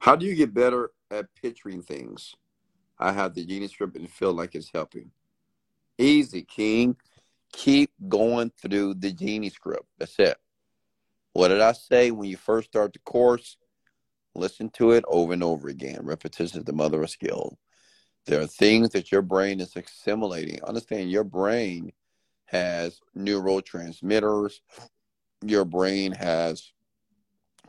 How 0.00 0.16
do 0.16 0.26
you 0.26 0.34
get 0.34 0.52
better 0.52 0.90
at 1.10 1.26
picturing 1.40 1.82
things? 1.82 2.34
I 2.98 3.12
have 3.12 3.34
the 3.34 3.44
genie 3.44 3.68
script 3.68 3.96
and 3.96 4.10
feel 4.10 4.32
like 4.32 4.54
it's 4.54 4.70
helping. 4.72 5.10
Easy, 5.98 6.42
King. 6.42 6.96
Keep 7.52 7.90
going 8.08 8.50
through 8.60 8.94
the 8.94 9.12
genie 9.12 9.50
script. 9.50 9.86
That's 9.98 10.18
it. 10.18 10.36
What 11.32 11.48
did 11.48 11.60
I 11.60 11.72
say 11.72 12.10
when 12.10 12.28
you 12.28 12.36
first 12.36 12.68
start 12.68 12.92
the 12.92 12.98
course? 13.00 13.56
Listen 14.36 14.70
to 14.70 14.92
it 14.92 15.04
over 15.08 15.32
and 15.32 15.42
over 15.42 15.68
again. 15.68 16.00
Repetition 16.02 16.58
is 16.58 16.64
the 16.64 16.72
mother 16.72 17.02
of 17.02 17.10
skill. 17.10 17.58
There 18.26 18.40
are 18.40 18.46
things 18.46 18.90
that 18.90 19.10
your 19.10 19.22
brain 19.22 19.60
is 19.60 19.74
assimilating. 19.76 20.62
Understand 20.62 21.10
your 21.10 21.24
brain 21.24 21.92
has 22.46 23.00
neurotransmitters. 23.16 24.54
Your 25.42 25.64
brain 25.64 26.12
has 26.12 26.72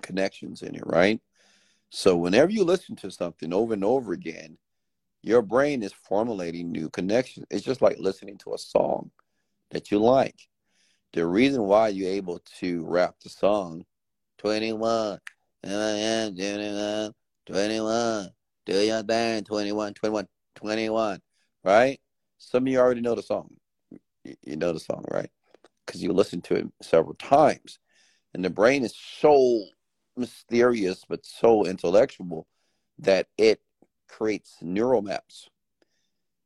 connections 0.01 0.61
in 0.61 0.75
it, 0.75 0.83
right? 0.85 1.21
So 1.89 2.15
whenever 2.17 2.51
you 2.51 2.63
listen 2.63 2.95
to 2.97 3.11
something 3.11 3.53
over 3.53 3.73
and 3.73 3.83
over 3.83 4.13
again, 4.13 4.57
your 5.21 5.41
brain 5.41 5.83
is 5.83 5.93
formulating 5.93 6.71
new 6.71 6.89
connections. 6.89 7.45
It's 7.49 7.65
just 7.65 7.81
like 7.81 7.97
listening 7.99 8.37
to 8.39 8.53
a 8.53 8.57
song 8.57 9.11
that 9.71 9.91
you 9.91 9.99
like. 9.99 10.47
The 11.13 11.25
reason 11.25 11.63
why 11.63 11.89
you're 11.89 12.11
able 12.11 12.39
to 12.59 12.85
rap 12.85 13.15
the 13.23 13.29
song 13.29 13.85
21, 14.39 15.19
21, 15.67 17.13
21, 17.45 18.29
do 18.65 18.73
your 18.73 19.03
thing, 19.03 19.43
21, 19.43 19.93
21, 19.93 20.27
21, 20.55 21.19
right? 21.63 21.99
Some 22.37 22.63
of 22.63 22.67
you 22.69 22.79
already 22.79 23.01
know 23.01 23.15
the 23.15 23.21
song. 23.21 23.49
You 24.23 24.55
know 24.55 24.71
the 24.71 24.79
song, 24.79 25.03
right? 25.11 25.29
Because 25.85 26.01
you 26.01 26.13
listen 26.13 26.41
to 26.43 26.55
it 26.55 26.67
several 26.81 27.15
times. 27.15 27.79
And 28.33 28.45
the 28.45 28.49
brain 28.49 28.83
is 28.83 28.95
so 28.95 29.65
mysterious 30.15 31.03
but 31.07 31.25
so 31.25 31.65
intellectual 31.65 32.47
that 32.99 33.27
it 33.37 33.61
creates 34.07 34.55
neural 34.61 35.01
maps 35.01 35.49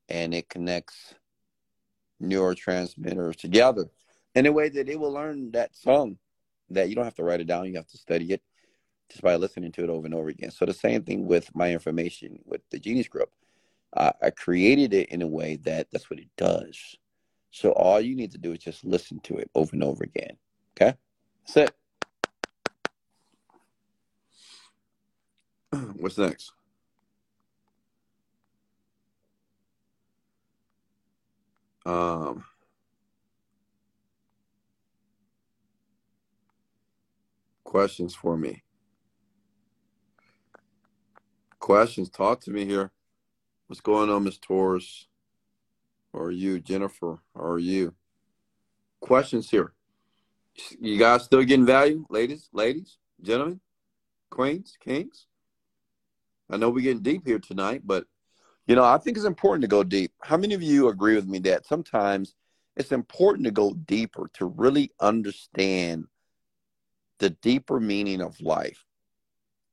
and 0.09 0.33
it 0.33 0.49
connects 0.49 1.13
neurotransmitters 2.21 3.35
together 3.35 3.85
in 4.35 4.45
a 4.45 4.51
way 4.51 4.69
that 4.69 4.89
it 4.89 4.99
will 4.99 5.13
learn 5.13 5.51
that 5.51 5.75
song 5.75 6.17
that 6.69 6.89
you 6.89 6.95
don't 6.95 7.05
have 7.05 7.15
to 7.15 7.23
write 7.23 7.39
it 7.39 7.47
down 7.47 7.65
you 7.65 7.75
have 7.75 7.87
to 7.87 7.97
study 7.97 8.31
it 8.33 8.41
just 9.11 9.21
by 9.21 9.35
listening 9.35 9.71
to 9.73 9.83
it 9.83 9.89
over 9.89 10.05
and 10.05 10.15
over 10.15 10.29
again. 10.29 10.51
So 10.51 10.65
the 10.65 10.73
same 10.73 11.03
thing 11.03 11.27
with 11.27 11.53
my 11.55 11.71
information 11.71 12.39
with 12.45 12.61
the 12.71 12.79
genie 12.79 13.03
script 13.03 13.33
uh, 13.93 14.11
i 14.21 14.29
created 14.29 14.93
it 14.93 15.09
in 15.09 15.21
a 15.21 15.27
way 15.27 15.57
that 15.57 15.87
that's 15.91 16.09
what 16.09 16.19
it 16.19 16.29
does. 16.37 16.95
So 17.51 17.71
all 17.71 17.99
you 17.99 18.15
need 18.15 18.31
to 18.31 18.37
do 18.37 18.53
is 18.53 18.59
just 18.59 18.85
listen 18.85 19.19
to 19.21 19.35
it 19.35 19.49
over 19.53 19.71
and 19.73 19.83
over 19.83 20.03
again. 20.03 20.37
Okay? 20.75 20.95
That's 21.45 21.57
it. 21.57 21.71
What's 25.99 26.17
next? 26.17 26.53
Um, 31.85 32.45
questions 37.65 38.15
for 38.15 38.37
me. 38.37 38.63
Questions. 41.71 42.09
Talk 42.09 42.41
to 42.41 42.51
me 42.51 42.65
here. 42.65 42.91
What's 43.67 43.79
going 43.79 44.09
on, 44.09 44.25
Miss 44.25 44.37
Torres? 44.37 45.07
Or 46.11 46.29
you, 46.29 46.59
Jennifer? 46.59 47.19
Or 47.33 47.59
you? 47.59 47.95
Questions 48.99 49.49
here. 49.49 49.71
You 50.81 50.99
guys 50.99 51.23
still 51.23 51.43
getting 51.43 51.65
value, 51.65 52.05
ladies, 52.09 52.49
ladies, 52.51 52.97
gentlemen, 53.21 53.61
queens, 54.29 54.77
kings? 54.83 55.27
I 56.49 56.57
know 56.57 56.69
we're 56.69 56.81
getting 56.81 57.03
deep 57.03 57.25
here 57.25 57.39
tonight, 57.39 57.83
but 57.85 58.05
you 58.67 58.75
know, 58.75 58.83
I 58.83 58.97
think 58.97 59.15
it's 59.15 59.25
important 59.25 59.61
to 59.61 59.69
go 59.69 59.81
deep. 59.81 60.11
How 60.21 60.35
many 60.35 60.53
of 60.53 60.61
you 60.61 60.89
agree 60.89 61.15
with 61.15 61.29
me 61.29 61.39
that 61.39 61.65
sometimes 61.65 62.35
it's 62.75 62.91
important 62.91 63.45
to 63.45 63.51
go 63.51 63.71
deeper 63.73 64.29
to 64.33 64.45
really 64.45 64.91
understand 64.99 66.07
the 67.19 67.29
deeper 67.29 67.79
meaning 67.79 68.19
of 68.19 68.41
life? 68.41 68.83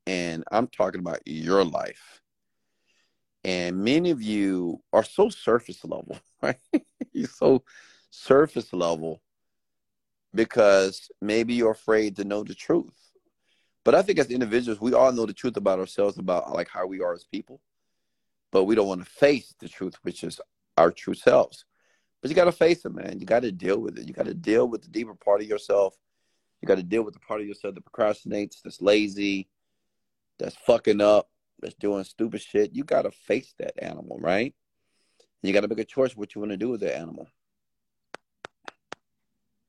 And 0.09 0.43
I'm 0.51 0.69
talking 0.69 1.01
about 1.01 1.21
your 1.27 1.63
life. 1.63 2.23
And 3.45 3.85
many 3.85 4.11
of 4.11 4.23
you 4.23 4.81
are 4.91 5.05
so 5.05 5.29
surface 5.29 5.85
level, 5.85 6.19
right? 6.43 6.57
You're 7.13 7.29
so 7.29 7.63
surface 8.09 8.73
level 8.73 9.21
because 10.35 11.11
maybe 11.21 11.53
you're 11.53 11.73
afraid 11.73 12.17
to 12.17 12.25
know 12.25 12.43
the 12.43 12.55
truth. 12.55 12.97
But 13.85 13.95
I 13.95 14.01
think 14.01 14.19
as 14.19 14.31
individuals, 14.31 14.81
we 14.81 14.95
all 14.95 15.13
know 15.13 15.27
the 15.27 15.35
truth 15.35 15.59
about 15.59 15.79
ourselves, 15.79 16.17
about 16.17 16.55
like 16.55 16.71
how 16.71 16.87
we 16.87 17.03
are 17.03 17.13
as 17.13 17.25
people. 17.25 17.61
But 18.51 18.65
we 18.65 18.75
don't 18.75 18.89
want 18.89 19.05
to 19.05 19.11
face 19.11 19.55
the 19.61 19.69
truth, 19.69 19.97
which 20.03 20.25
is 20.25 20.41
our 20.79 20.91
true 20.91 21.13
selves. 21.13 21.67
But 22.23 22.31
you 22.31 22.35
got 22.35 22.47
to 22.47 22.53
face 22.53 22.83
it, 22.87 22.95
man. 22.95 23.21
You 23.21 23.27
got 23.27 23.43
to 23.43 23.53
deal 23.53 23.79
with 23.79 23.99
it. 23.99 24.09
You 24.09 24.15
got 24.15 24.25
to 24.25 24.33
deal 24.33 24.69
with 24.69 24.81
the 24.81 24.89
deeper 24.89 25.15
part 25.15 25.43
of 25.43 25.47
yourself. 25.47 25.99
You 26.63 26.67
got 26.67 26.77
to 26.77 26.83
deal 26.83 27.03
with 27.03 27.13
the 27.13 27.21
part 27.21 27.43
of 27.43 27.47
yourself 27.47 27.75
that 27.75 27.85
procrastinates, 27.85 28.63
that's 28.65 28.81
lazy, 28.81 29.49
that's 30.39 30.57
fucking 30.57 31.01
up, 31.01 31.29
that's 31.61 31.75
doing 31.75 32.05
stupid 32.05 32.41
shit. 32.41 32.75
You 32.75 32.85
got 32.85 33.03
to 33.03 33.11
face 33.11 33.55
that 33.59 33.83
animal, 33.83 34.19
right? 34.21 34.55
You 35.43 35.53
got 35.53 35.61
to 35.61 35.69
make 35.69 35.79
a 35.79 35.85
choice 35.85 36.17
what 36.17 36.35
you 36.35 36.41
want 36.41 36.53
to 36.53 36.57
do 36.57 36.69
with 36.71 36.81
that 36.81 36.97
animal. 36.97 37.27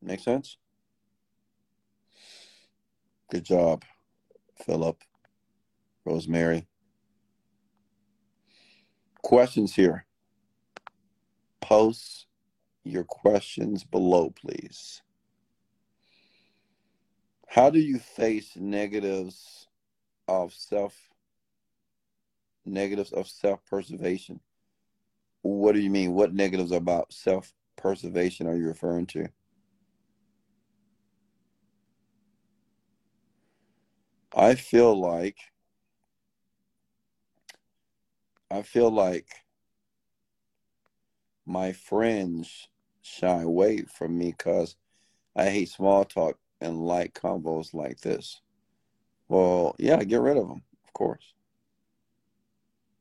Make 0.01 0.19
sense? 0.19 0.57
Good 3.31 3.43
job. 3.45 3.83
Philip, 4.65 5.03
Rosemary. 6.05 6.67
Questions 9.21 9.75
here. 9.75 10.05
Post 11.61 12.25
your 12.83 13.03
questions 13.03 13.83
below, 13.83 14.31
please. 14.31 15.01
How 17.47 17.69
do 17.69 17.79
you 17.79 17.99
face 17.99 18.51
negatives 18.55 19.68
of 20.29 20.53
self 20.53 20.95
negatives 22.65 23.11
of 23.11 23.27
self-preservation? 23.27 24.39
What 25.41 25.73
do 25.73 25.79
you 25.79 25.89
mean? 25.89 26.13
What 26.13 26.33
negatives 26.33 26.71
about 26.71 27.11
self-preservation 27.11 28.47
are 28.47 28.55
you 28.55 28.67
referring 28.67 29.07
to? 29.07 29.27
I 34.35 34.55
feel 34.55 34.99
like 34.99 35.37
I 38.51 38.61
feel 38.61 38.91
like 38.91 39.27
my 41.45 41.71
friends 41.71 42.67
shy 43.01 43.41
away 43.41 43.83
from 43.83 44.17
me 44.17 44.31
because 44.31 44.75
I 45.35 45.49
hate 45.49 45.69
small 45.69 46.05
talk 46.05 46.37
and 46.61 46.85
like 46.85 47.13
combos 47.13 47.73
like 47.73 48.01
this. 48.01 48.41
Well, 49.29 49.75
yeah, 49.77 50.03
get 50.03 50.21
rid 50.21 50.37
of 50.37 50.47
them, 50.47 50.63
of 50.85 50.93
course. 50.93 51.33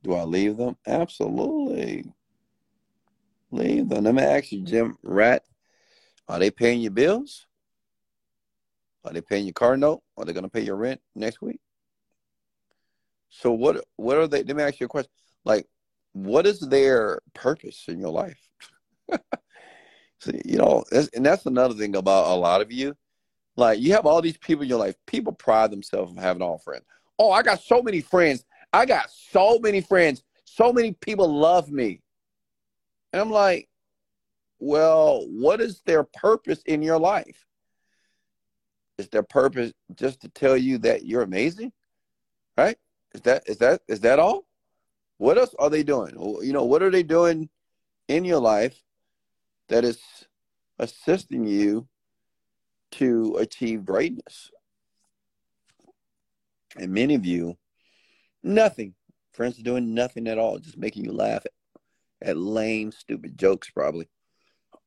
Do 0.04 0.14
I 0.14 0.22
leave 0.22 0.56
them? 0.56 0.76
Absolutely. 0.86 2.04
Leave 3.50 3.88
them. 3.88 4.04
Let 4.04 4.14
me 4.14 4.22
ask 4.22 4.52
you, 4.52 4.62
Jim 4.62 4.96
Rat, 5.02 5.42
are 6.28 6.38
they 6.38 6.50
paying 6.50 6.80
your 6.80 6.92
bills? 6.92 7.46
Are 9.04 9.12
they 9.12 9.22
paying 9.22 9.46
your 9.46 9.54
car 9.54 9.76
note? 9.76 10.02
Are 10.16 10.24
they 10.24 10.34
going 10.34 10.44
to 10.44 10.50
pay 10.50 10.60
your 10.60 10.76
rent 10.76 11.00
next 11.14 11.40
week? 11.40 11.60
So 13.30 13.52
what? 13.52 13.84
What 13.96 14.18
are 14.18 14.28
they? 14.28 14.42
Let 14.42 14.56
me 14.56 14.62
ask 14.62 14.80
you 14.80 14.86
a 14.86 14.88
question. 14.88 15.10
Like, 15.44 15.66
what 16.12 16.46
is 16.46 16.60
their 16.60 17.20
purpose 17.34 17.84
in 17.88 18.00
your 18.00 18.10
life? 18.10 18.38
you 20.44 20.58
know, 20.58 20.84
and 20.92 21.24
that's 21.24 21.46
another 21.46 21.74
thing 21.74 21.96
about 21.96 22.26
a 22.26 22.34
lot 22.34 22.60
of 22.60 22.70
you. 22.70 22.94
Like, 23.58 23.80
you 23.80 23.92
have 23.94 24.06
all 24.06 24.22
these 24.22 24.36
people 24.36 24.62
in 24.62 24.68
your 24.68 24.78
life. 24.78 24.94
People 25.08 25.32
pride 25.32 25.72
themselves 25.72 26.16
on 26.16 26.22
having 26.22 26.42
all 26.42 26.58
friends. 26.58 26.84
Oh, 27.18 27.32
I 27.32 27.42
got 27.42 27.60
so 27.60 27.82
many 27.82 28.00
friends. 28.00 28.44
I 28.72 28.86
got 28.86 29.10
so 29.10 29.58
many 29.58 29.80
friends. 29.80 30.22
So 30.44 30.72
many 30.72 30.92
people 30.92 31.28
love 31.28 31.68
me. 31.68 32.00
And 33.12 33.20
I'm 33.20 33.32
like, 33.32 33.68
well, 34.60 35.26
what 35.26 35.60
is 35.60 35.82
their 35.86 36.04
purpose 36.04 36.62
in 36.66 36.82
your 36.82 37.00
life? 37.00 37.44
Is 38.96 39.08
their 39.08 39.24
purpose 39.24 39.72
just 39.96 40.20
to 40.20 40.28
tell 40.28 40.56
you 40.56 40.78
that 40.78 41.04
you're 41.04 41.22
amazing? 41.22 41.72
Right? 42.56 42.76
Is 43.12 43.22
that 43.22 43.42
is 43.48 43.58
that 43.58 43.80
is 43.88 44.00
that 44.00 44.20
all? 44.20 44.46
What 45.16 45.36
else 45.36 45.54
are 45.58 45.70
they 45.70 45.82
doing? 45.82 46.14
You 46.16 46.52
know, 46.52 46.64
what 46.64 46.84
are 46.84 46.90
they 46.90 47.02
doing 47.02 47.48
in 48.06 48.24
your 48.24 48.40
life 48.40 48.80
that 49.68 49.84
is 49.84 50.00
assisting 50.78 51.44
you 51.44 51.88
to 52.92 53.36
achieve 53.38 53.84
greatness? 53.84 54.50
And 56.76 56.92
many 56.92 57.14
of 57.14 57.24
you, 57.24 57.56
nothing. 58.42 58.94
Friends 59.32 59.56
doing 59.56 59.94
nothing 59.94 60.26
at 60.26 60.38
all, 60.38 60.58
just 60.58 60.76
making 60.76 61.04
you 61.04 61.12
laugh 61.12 61.44
at, 61.46 62.28
at 62.28 62.36
lame, 62.36 62.92
stupid 62.92 63.38
jokes, 63.38 63.70
probably. 63.70 64.08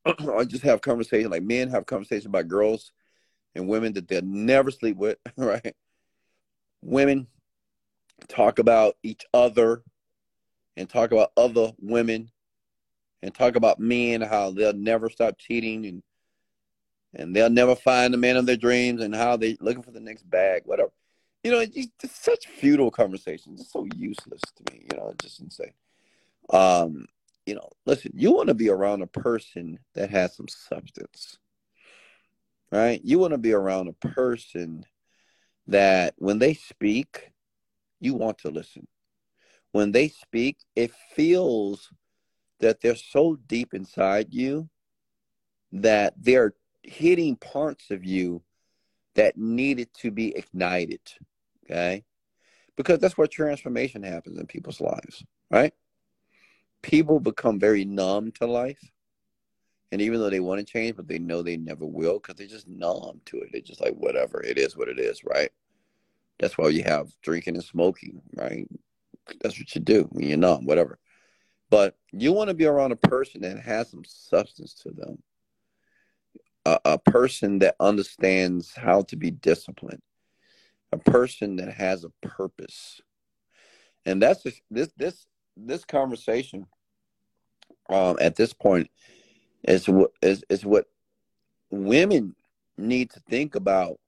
or 0.26 0.46
just 0.46 0.64
have 0.64 0.82
conversation 0.82 1.30
like 1.30 1.44
men 1.44 1.70
have 1.70 1.86
conversations 1.86 2.26
about 2.26 2.48
girls 2.48 2.92
and 3.56 3.68
women 3.68 3.94
that 3.94 4.08
they'll 4.08 4.22
never 4.24 4.72
sleep 4.72 4.98
with, 4.98 5.18
right? 5.38 5.76
Women 6.82 7.28
talk 8.28 8.60
about 8.60 8.96
each 9.04 9.26
other 9.34 9.84
and 10.78 10.90
talk 10.90 11.12
about 11.12 11.32
other 11.38 11.72
women 11.80 12.32
and 13.22 13.34
talk 13.34 13.56
about 13.56 13.80
men 13.80 14.22
how 14.22 14.52
they'll 14.52 14.74
never 14.74 15.10
stop 15.10 15.38
cheating 15.38 15.86
and 15.86 16.02
and 17.14 17.36
they'll 17.36 17.50
never 17.50 17.76
find 17.76 18.14
the 18.14 18.18
man 18.18 18.38
of 18.38 18.46
their 18.46 18.58
dreams 18.58 19.02
and 19.02 19.16
how 19.16 19.38
they 19.38 19.58
looking 19.60 19.84
for 19.84 19.92
the 19.92 20.00
next 20.00 20.30
bag, 20.30 20.64
whatever. 20.66 20.92
You 21.44 21.52
know, 21.52 21.66
it's 21.74 21.90
such 22.12 22.48
futile 22.48 22.92
conversations. 22.92 23.62
It's 23.62 23.72
so 23.72 23.88
useless 23.96 24.42
to 24.56 24.74
me. 24.74 24.86
You 24.92 24.98
know, 24.98 25.14
just 25.22 25.42
insane. 25.42 25.74
Um, 26.52 27.08
you 27.46 27.56
know, 27.56 27.70
listen, 27.86 28.12
you 28.14 28.32
want 28.32 28.50
to 28.50 28.54
be 28.54 28.70
around 28.70 29.02
a 29.02 29.08
person 29.08 29.80
that 29.96 30.12
has 30.12 30.36
some 30.36 30.48
substance, 30.48 31.40
right? 32.72 33.02
You 33.04 33.20
want 33.20 33.32
to 33.32 33.40
be 33.40 33.54
around 33.54 33.88
a 33.88 34.08
person 34.08 34.86
that 35.68 36.14
when 36.18 36.38
they 36.40 36.54
speak, 36.54 37.32
you 38.00 38.14
want 38.14 38.38
to 38.40 38.50
listen. 38.50 38.88
When 39.72 39.92
they 39.92 40.10
speak, 40.10 40.58
it 40.76 40.92
feels 41.16 41.90
that 42.60 42.82
they're 42.82 42.96
so 42.96 43.38
deep 43.48 43.74
inside 43.74 44.28
you 44.32 44.70
that 45.72 46.14
they're 46.18 46.54
hitting 46.84 47.36
parts 47.36 47.92
of 47.92 48.04
you 48.04 48.42
that 49.16 49.38
needed 49.38 49.94
to 49.96 50.12
be 50.12 50.36
ignited. 50.36 51.02
Okay. 51.66 52.04
Because 52.78 53.00
that's 53.00 53.18
where 53.18 53.28
transformation 53.28 54.04
happens 54.04 54.40
in 54.40 54.48
people's 54.48 54.82
lives, 54.82 55.24
right? 55.50 55.74
People 56.82 57.20
become 57.20 57.60
very 57.60 57.86
numb 57.86 58.32
to 58.34 58.48
life. 58.48 58.92
And 59.92 60.02
even 60.02 60.20
though 60.20 60.30
they 60.30 60.40
want 60.40 60.60
to 60.60 60.66
change, 60.66 60.96
but 60.96 61.08
they 61.08 61.20
know 61.20 61.42
they 61.42 61.58
never 61.58 61.86
will 61.86 62.14
because 62.14 62.36
they're 62.36 62.48
just 62.48 62.68
numb 62.68 63.20
to 63.26 63.40
it. 63.42 63.50
They're 63.52 63.62
just 63.62 63.82
like, 63.82 63.94
whatever, 63.94 64.42
it 64.42 64.58
is 64.58 64.78
what 64.78 64.88
it 64.88 65.00
is, 65.00 65.24
right? 65.26 65.50
That's 66.40 66.58
why 66.58 66.70
you 66.70 66.84
have 66.84 67.12
drinking 67.22 67.56
and 67.56 67.64
smoking, 67.64 68.22
right? 68.36 68.68
That's 69.42 69.60
what 69.60 69.76
you 69.76 69.82
do 69.82 70.08
when 70.12 70.28
you're 70.28 70.38
numb, 70.38 70.66
whatever. 70.66 70.98
But 71.70 71.98
you 72.12 72.32
want 72.32 72.48
to 72.48 72.54
be 72.54 72.66
around 72.66 72.94
a 72.94 72.96
person 72.96 73.42
that 73.42 73.60
has 73.60 73.92
some 73.92 74.04
substance 74.06 74.74
to 74.76 74.92
them 74.92 75.22
a, 76.66 76.80
a 76.86 76.98
person 76.98 77.60
that 77.60 77.76
understands 77.80 78.74
how 78.76 79.02
to 79.04 79.16
be 79.16 79.32
disciplined, 79.32 80.02
a 80.92 80.98
person 80.98 81.56
that 81.58 81.74
has 81.74 82.04
a 82.04 82.28
purpose, 82.28 83.02
and 84.06 84.22
that's 84.22 84.44
just, 84.44 84.62
this 84.70 84.92
this 84.98 85.28
this 85.58 85.86
conversation 85.86 86.66
um, 87.90 88.18
at 88.20 88.36
this 88.36 88.54
point 88.54 88.90
is 89.64 89.88
what 89.88 90.12
is 90.22 90.44
is 90.50 90.66
what 90.66 90.86
women 91.70 92.36
need 92.78 93.10
to 93.12 93.20
think 93.30 93.56
about 93.56 94.00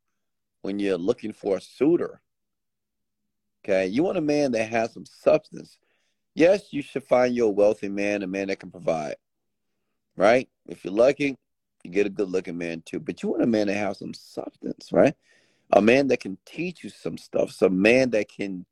when 0.62 0.80
you're 0.80 0.98
looking 0.98 1.34
for 1.34 1.58
a 1.58 1.62
suitor. 1.62 2.22
Okay, 3.64 3.88
you 3.88 4.04
want 4.04 4.18
a 4.18 4.22
man 4.22 4.52
that 4.54 4.70
has 4.70 4.94
some 4.94 5.06
substance. 5.06 5.78
Yes, 6.36 6.74
you 6.74 6.82
should 6.82 7.04
find 7.04 7.36
you 7.36 7.46
a 7.46 7.52
wealthy 7.52 7.90
man, 7.90 8.24
a 8.24 8.28
man 8.28 8.48
that 8.48 8.60
can 8.60 8.72
provide. 8.72 9.16
Right? 10.16 10.50
If 10.68 10.84
you're 10.84 10.94
lucky, 10.94 11.38
you 11.84 11.92
get 11.92 12.06
a 12.06 12.10
good 12.10 12.30
looking 12.30 12.58
man 12.58 12.82
too, 12.86 13.00
but 13.00 13.22
you 13.22 13.30
want 13.30 13.44
a 13.44 13.48
man 13.48 13.68
that 13.68 13.76
has 13.76 14.00
some 14.00 14.14
substance, 14.14 14.90
right? 14.92 15.16
A 15.72 15.82
man 15.82 16.08
that 16.08 16.20
can 16.20 16.38
teach 16.46 16.84
you 16.84 16.90
some 16.90 17.18
stuff, 17.18 17.52
some 17.52 17.82
man 17.82 18.12
that 18.12 18.30
can 18.30 18.66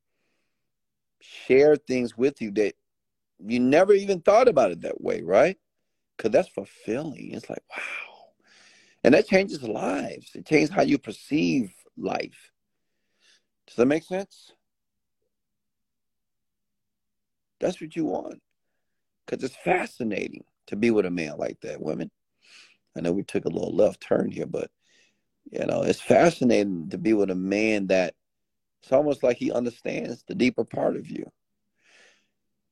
share 1.19 1.75
things 1.75 2.17
with 2.17 2.41
you 2.41 2.51
that 2.51 2.73
you 3.45 3.59
never 3.59 3.93
even 3.93 4.21
thought 4.21 4.47
about 4.47 4.71
it 4.71 4.81
that 4.81 5.01
way, 5.01 5.21
right? 5.21 5.57
Because 6.15 6.31
that's 6.31 6.49
fulfilling. 6.49 7.31
It's 7.33 7.49
like, 7.49 7.63
wow. 7.69 8.29
And 9.03 9.13
that 9.13 9.27
changes 9.27 9.63
lives. 9.63 10.31
It 10.35 10.45
changes 10.45 10.69
how 10.69 10.83
you 10.83 10.97
perceive 10.97 11.73
life. 11.97 12.51
Does 13.67 13.75
that 13.77 13.85
make 13.87 14.03
sense? 14.03 14.51
That's 17.59 17.81
what 17.81 17.95
you 17.95 18.05
want. 18.05 18.41
Because 19.25 19.43
it's 19.43 19.55
fascinating 19.63 20.43
to 20.67 20.75
be 20.75 20.91
with 20.91 21.05
a 21.05 21.11
man 21.11 21.37
like 21.37 21.59
that, 21.61 21.81
women. 21.81 22.11
I 22.95 23.01
know 23.01 23.11
we 23.11 23.23
took 23.23 23.45
a 23.45 23.49
little 23.49 23.75
left 23.75 24.01
turn 24.01 24.31
here, 24.31 24.45
but 24.45 24.69
you 25.51 25.65
know, 25.65 25.81
it's 25.81 26.01
fascinating 26.01 26.89
to 26.89 26.97
be 26.97 27.13
with 27.13 27.29
a 27.29 27.35
man 27.35 27.87
that 27.87 28.15
it's 28.81 28.91
almost 28.91 29.23
like 29.23 29.37
he 29.37 29.51
understands 29.51 30.23
the 30.27 30.35
deeper 30.35 30.63
part 30.63 30.95
of 30.95 31.09
you. 31.09 31.31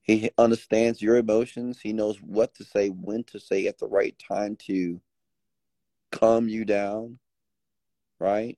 He 0.01 0.31
understands 0.37 1.01
your 1.01 1.17
emotions. 1.17 1.79
He 1.79 1.93
knows 1.93 2.17
what 2.17 2.55
to 2.55 2.63
say, 2.63 2.89
when 2.89 3.23
to 3.25 3.39
say 3.39 3.67
at 3.67 3.77
the 3.77 3.87
right 3.87 4.17
time 4.17 4.55
to 4.67 4.99
calm 6.11 6.49
you 6.49 6.65
down, 6.65 7.19
right? 8.19 8.57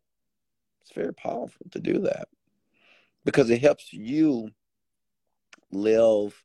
It's 0.81 0.93
very 0.93 1.13
powerful 1.13 1.65
to 1.71 1.79
do 1.79 1.99
that 1.99 2.27
because 3.25 3.49
it 3.49 3.61
helps 3.61 3.91
you 3.91 4.49
live 5.71 6.41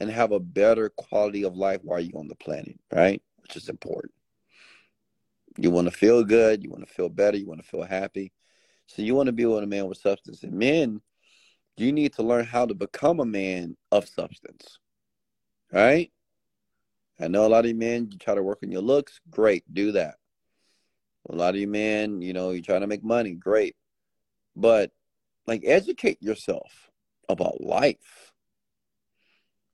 and 0.00 0.10
have 0.10 0.32
a 0.32 0.40
better 0.40 0.88
quality 0.90 1.44
of 1.44 1.56
life 1.56 1.80
while 1.82 2.00
you're 2.00 2.18
on 2.18 2.28
the 2.28 2.34
planet, 2.34 2.78
right? 2.92 3.22
Which 3.42 3.56
is 3.56 3.68
important. 3.68 4.12
You 5.58 5.70
want 5.70 5.86
to 5.86 5.96
feel 5.96 6.24
good. 6.24 6.62
You 6.62 6.70
want 6.70 6.86
to 6.86 6.92
feel 6.92 7.08
better. 7.08 7.36
You 7.36 7.46
want 7.46 7.62
to 7.62 7.68
feel 7.68 7.82
happy. 7.82 8.32
So 8.86 9.02
you 9.02 9.14
want 9.14 9.26
to 9.26 9.32
be 9.32 9.46
with 9.46 9.62
a 9.62 9.66
man 9.66 9.86
with 9.86 9.98
substance. 9.98 10.42
And 10.42 10.52
men, 10.52 11.00
you 11.76 11.92
need 11.92 12.14
to 12.14 12.22
learn 12.22 12.44
how 12.44 12.66
to 12.66 12.74
become 12.74 13.20
a 13.20 13.24
man 13.24 13.76
of 13.92 14.08
substance. 14.08 14.78
Right? 15.72 16.10
I 17.20 17.28
know 17.28 17.46
a 17.46 17.48
lot 17.48 17.64
of 17.64 17.70
you 17.70 17.76
men, 17.76 18.08
you 18.10 18.18
try 18.18 18.34
to 18.34 18.42
work 18.42 18.60
on 18.62 18.72
your 18.72 18.82
looks. 18.82 19.20
Great. 19.30 19.62
Do 19.72 19.92
that. 19.92 20.16
A 21.28 21.34
lot 21.34 21.54
of 21.54 21.60
you 21.60 21.68
men, 21.68 22.22
you 22.22 22.32
know, 22.32 22.50
you 22.50 22.62
try 22.62 22.78
to 22.78 22.86
make 22.86 23.04
money. 23.04 23.34
Great. 23.34 23.76
But 24.56 24.90
like 25.46 25.62
educate 25.64 26.22
yourself 26.22 26.90
about 27.28 27.60
life. 27.60 28.32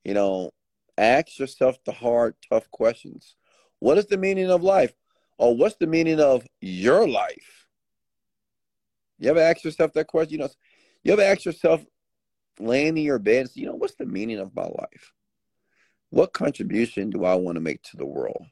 You 0.03 0.13
know, 0.13 0.51
ask 0.97 1.39
yourself 1.39 1.77
the 1.85 1.91
hard, 1.91 2.35
tough 2.49 2.69
questions. 2.71 3.35
What 3.79 3.97
is 3.97 4.05
the 4.07 4.17
meaning 4.17 4.49
of 4.49 4.63
life? 4.63 4.93
Or 5.37 5.55
what's 5.55 5.75
the 5.75 5.87
meaning 5.87 6.19
of 6.19 6.45
your 6.61 7.07
life? 7.07 7.65
You 9.19 9.29
ever 9.29 9.39
ask 9.39 9.63
yourself 9.63 9.93
that 9.93 10.07
question? 10.07 10.33
You 10.33 10.37
know, 10.39 10.49
you 11.03 11.13
ever 11.13 11.21
ask 11.21 11.45
yourself 11.45 11.83
laying 12.59 12.97
in 12.97 13.03
your 13.03 13.19
bed 13.19 13.41
and 13.41 13.49
say, 13.49 13.61
you 13.61 13.67
know, 13.67 13.75
what's 13.75 13.95
the 13.95 14.05
meaning 14.05 14.39
of 14.39 14.55
my 14.55 14.63
life? 14.63 15.11
What 16.09 16.33
contribution 16.33 17.09
do 17.09 17.25
I 17.25 17.35
want 17.35 17.55
to 17.55 17.61
make 17.61 17.81
to 17.83 17.97
the 17.97 18.05
world? 18.05 18.45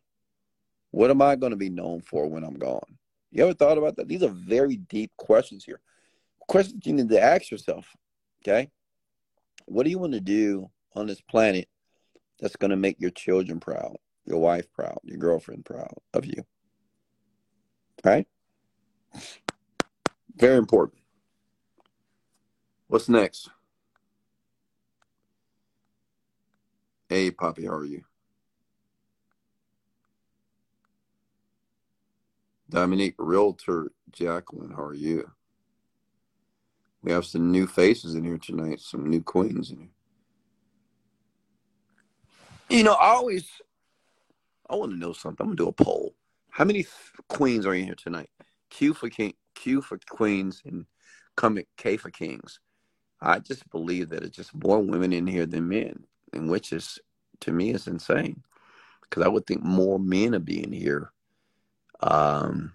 What 0.92 1.10
am 1.10 1.22
I 1.22 1.36
going 1.36 1.52
to 1.52 1.58
be 1.58 1.70
known 1.70 2.02
for 2.02 2.28
when 2.28 2.44
I'm 2.44 2.58
gone? 2.58 2.98
You 3.32 3.44
ever 3.44 3.54
thought 3.54 3.78
about 3.78 3.98
that? 3.98 4.08
These 4.08 4.24
are 4.24 4.30
very 4.30 4.78
deep 4.78 5.12
questions 5.18 5.66
here. 5.66 5.82
Questions 6.48 6.86
you 6.86 6.94
need 6.94 7.10
to 7.10 7.22
ask 7.22 7.52
yourself. 7.52 7.88
Okay. 8.42 8.70
What 9.66 9.84
do 9.84 9.90
you 9.90 10.00
want 10.00 10.14
to 10.14 10.22
do 10.22 10.70
on 10.94 11.08
this 11.08 11.22
planet 11.22 11.68
that's 12.40 12.56
going 12.56 12.72
to 12.72 12.78
make 12.78 13.00
your 13.00 13.10
children 13.10 13.60
proud, 13.60 13.96
your 14.26 14.40
wife 14.40 14.72
proud, 14.72 15.00
your 15.04 15.18
girlfriend 15.18 15.66
proud 15.66 15.96
of 16.14 16.26
you? 16.26 16.46
Right? 18.04 18.28
Very 20.36 20.58
important. 20.58 21.00
What's 22.88 23.10
next? 23.10 23.50
Hey, 27.10 27.32
Poppy, 27.32 27.66
how 27.66 27.74
are 27.74 27.86
you? 27.86 28.04
Dominique 32.70 33.16
Realtor, 33.18 33.92
Jacqueline, 34.12 34.72
how 34.72 34.84
are 34.84 34.94
you? 34.94 35.32
We 37.04 37.12
have 37.12 37.26
some 37.26 37.52
new 37.52 37.68
faces 37.68 38.16
in 38.16 38.24
here 38.24 38.40
tonight, 38.40 38.80
some 38.82 39.08
new 39.08 39.22
queens 39.22 39.70
in 39.70 39.78
here. 39.78 39.90
You 42.70 42.84
know, 42.84 42.94
I 42.94 43.10
always, 43.10 43.48
I 44.68 44.76
want 44.76 44.92
to 44.92 44.98
know 44.98 45.14
something. 45.14 45.46
I'm 45.46 45.56
to 45.56 45.64
do 45.64 45.68
a 45.68 45.72
poll. 45.72 46.16
How 46.56 46.64
many 46.64 46.86
queens 47.28 47.66
are 47.66 47.74
in 47.74 47.84
here 47.84 47.96
tonight? 47.96 48.30
Q 48.70 48.94
for 48.94 49.10
king, 49.10 49.34
Q 49.56 49.82
for 49.82 50.00
queens, 50.10 50.62
and 50.66 50.86
come 51.36 51.60
K 51.76 51.98
for 51.98 52.10
kings. 52.10 52.62
I 53.20 53.40
just 53.40 53.70
believe 53.72 54.08
that 54.10 54.24
it's 54.24 54.38
just 54.38 54.56
more 54.56 54.80
women 54.80 55.12
in 55.12 55.28
here 55.28 55.46
than 55.46 55.68
men, 55.68 56.06
and 56.32 56.50
which 56.50 56.72
is 56.72 56.98
to 57.42 57.52
me 57.52 57.72
is 57.72 57.88
insane. 57.88 58.42
Because 59.02 59.24
I 59.24 59.28
would 59.28 59.46
think 59.46 59.64
more 59.64 60.00
men 60.00 60.34
are 60.34 60.40
being 60.40 60.72
here. 60.72 61.12
Um, 62.00 62.72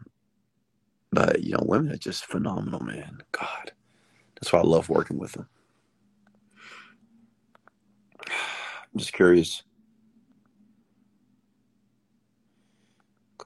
but 1.11 1.43
you 1.43 1.53
know, 1.53 1.65
women 1.65 1.91
are 1.91 1.97
just 1.97 2.27
phenomenal, 2.27 2.81
man. 2.81 3.23
God, 3.33 3.73
that's 4.35 4.53
why 4.53 4.59
I 4.59 4.65
love 4.65 4.91
working 4.91 5.17
with 5.17 5.33
them. 5.33 5.49
I'm 8.29 8.99
just 8.99 9.15
curious 9.15 9.63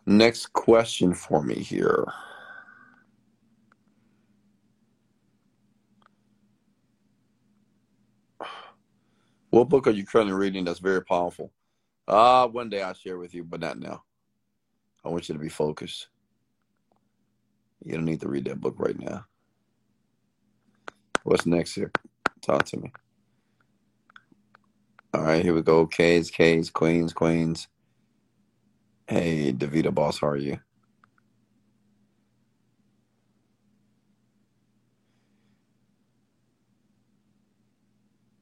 Next 0.06 0.52
question 0.52 1.14
for 1.14 1.42
me 1.42 1.54
here. 1.54 2.04
What 9.50 9.68
book 9.68 9.86
are 9.86 9.92
you 9.92 10.04
currently 10.04 10.34
reading 10.34 10.64
that's 10.64 10.80
very 10.80 11.02
powerful? 11.02 11.52
Ah, 12.06 12.42
uh, 12.42 12.48
one 12.48 12.68
day 12.68 12.82
I'll 12.82 12.92
share 12.92 13.18
with 13.18 13.34
you, 13.34 13.44
but 13.44 13.60
not 13.60 13.78
now. 13.78 14.02
I 15.04 15.08
want 15.08 15.28
you 15.28 15.34
to 15.34 15.40
be 15.40 15.48
focused. 15.48 16.08
You 17.84 17.92
don't 17.92 18.04
need 18.04 18.20
to 18.20 18.28
read 18.28 18.46
that 18.46 18.60
book 18.60 18.74
right 18.78 18.98
now. 18.98 19.24
What's 21.22 21.46
next 21.46 21.74
here? 21.74 21.92
Talk 22.42 22.64
to 22.66 22.78
me. 22.78 22.92
All 25.14 25.22
right, 25.22 25.42
here 25.42 25.54
we 25.54 25.62
go. 25.62 25.86
K's, 25.86 26.30
K's, 26.30 26.68
Queens, 26.68 27.12
Queens. 27.12 27.68
Hey, 29.06 29.52
Davita 29.52 29.94
Boss, 29.94 30.20
how 30.20 30.28
are 30.28 30.36
you? 30.36 30.58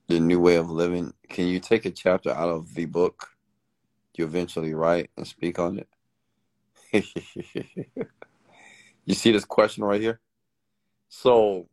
The 0.07 0.21
New 0.21 0.39
Way 0.39 0.55
of 0.55 0.71
Living. 0.71 1.13
Can 1.29 1.49
you 1.49 1.59
take 1.59 1.85
a 1.85 1.91
chapter 1.91 2.31
out 2.31 2.49
of 2.49 2.75
the 2.75 2.85
book 2.85 3.31
you 4.17 4.25
eventually 4.25 4.73
write 4.73 5.11
and 5.17 5.27
speak 5.27 5.59
on 5.59 5.81
it? 6.93 7.05
you 9.05 9.15
see 9.15 9.33
this 9.33 9.45
question 9.45 9.83
right 9.83 10.01
here? 10.01 10.21
So, 11.09 11.69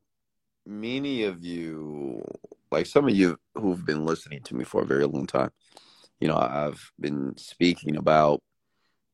many 0.66 1.24
of 1.26 1.45
you, 1.45 2.24
like 2.72 2.88
some 2.88 3.07
of 3.07 3.16
you 3.16 3.38
who've 3.53 3.86
been 3.86 4.03
listening 4.03 4.41
to 4.45 4.56
me 4.56 4.64
for 4.64 4.82
a 4.82 4.88
very 4.88 5.06
long 5.06 5.28
time, 5.28 5.52
you 6.20 6.28
know, 6.28 6.38
I've 6.38 6.91
been 6.99 7.38
speaking 7.38 7.98
about 7.98 8.41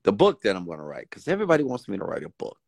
the 0.06 0.14
book 0.14 0.42
that 0.44 0.56
I'm 0.56 0.66
going 0.66 0.78
to 0.78 0.86
write 0.86 1.10
because 1.10 1.28
everybody 1.28 1.64
wants 1.64 1.90
me 1.90 1.98
to 1.98 2.06
write 2.06 2.24
a 2.24 2.30
book, 2.30 2.60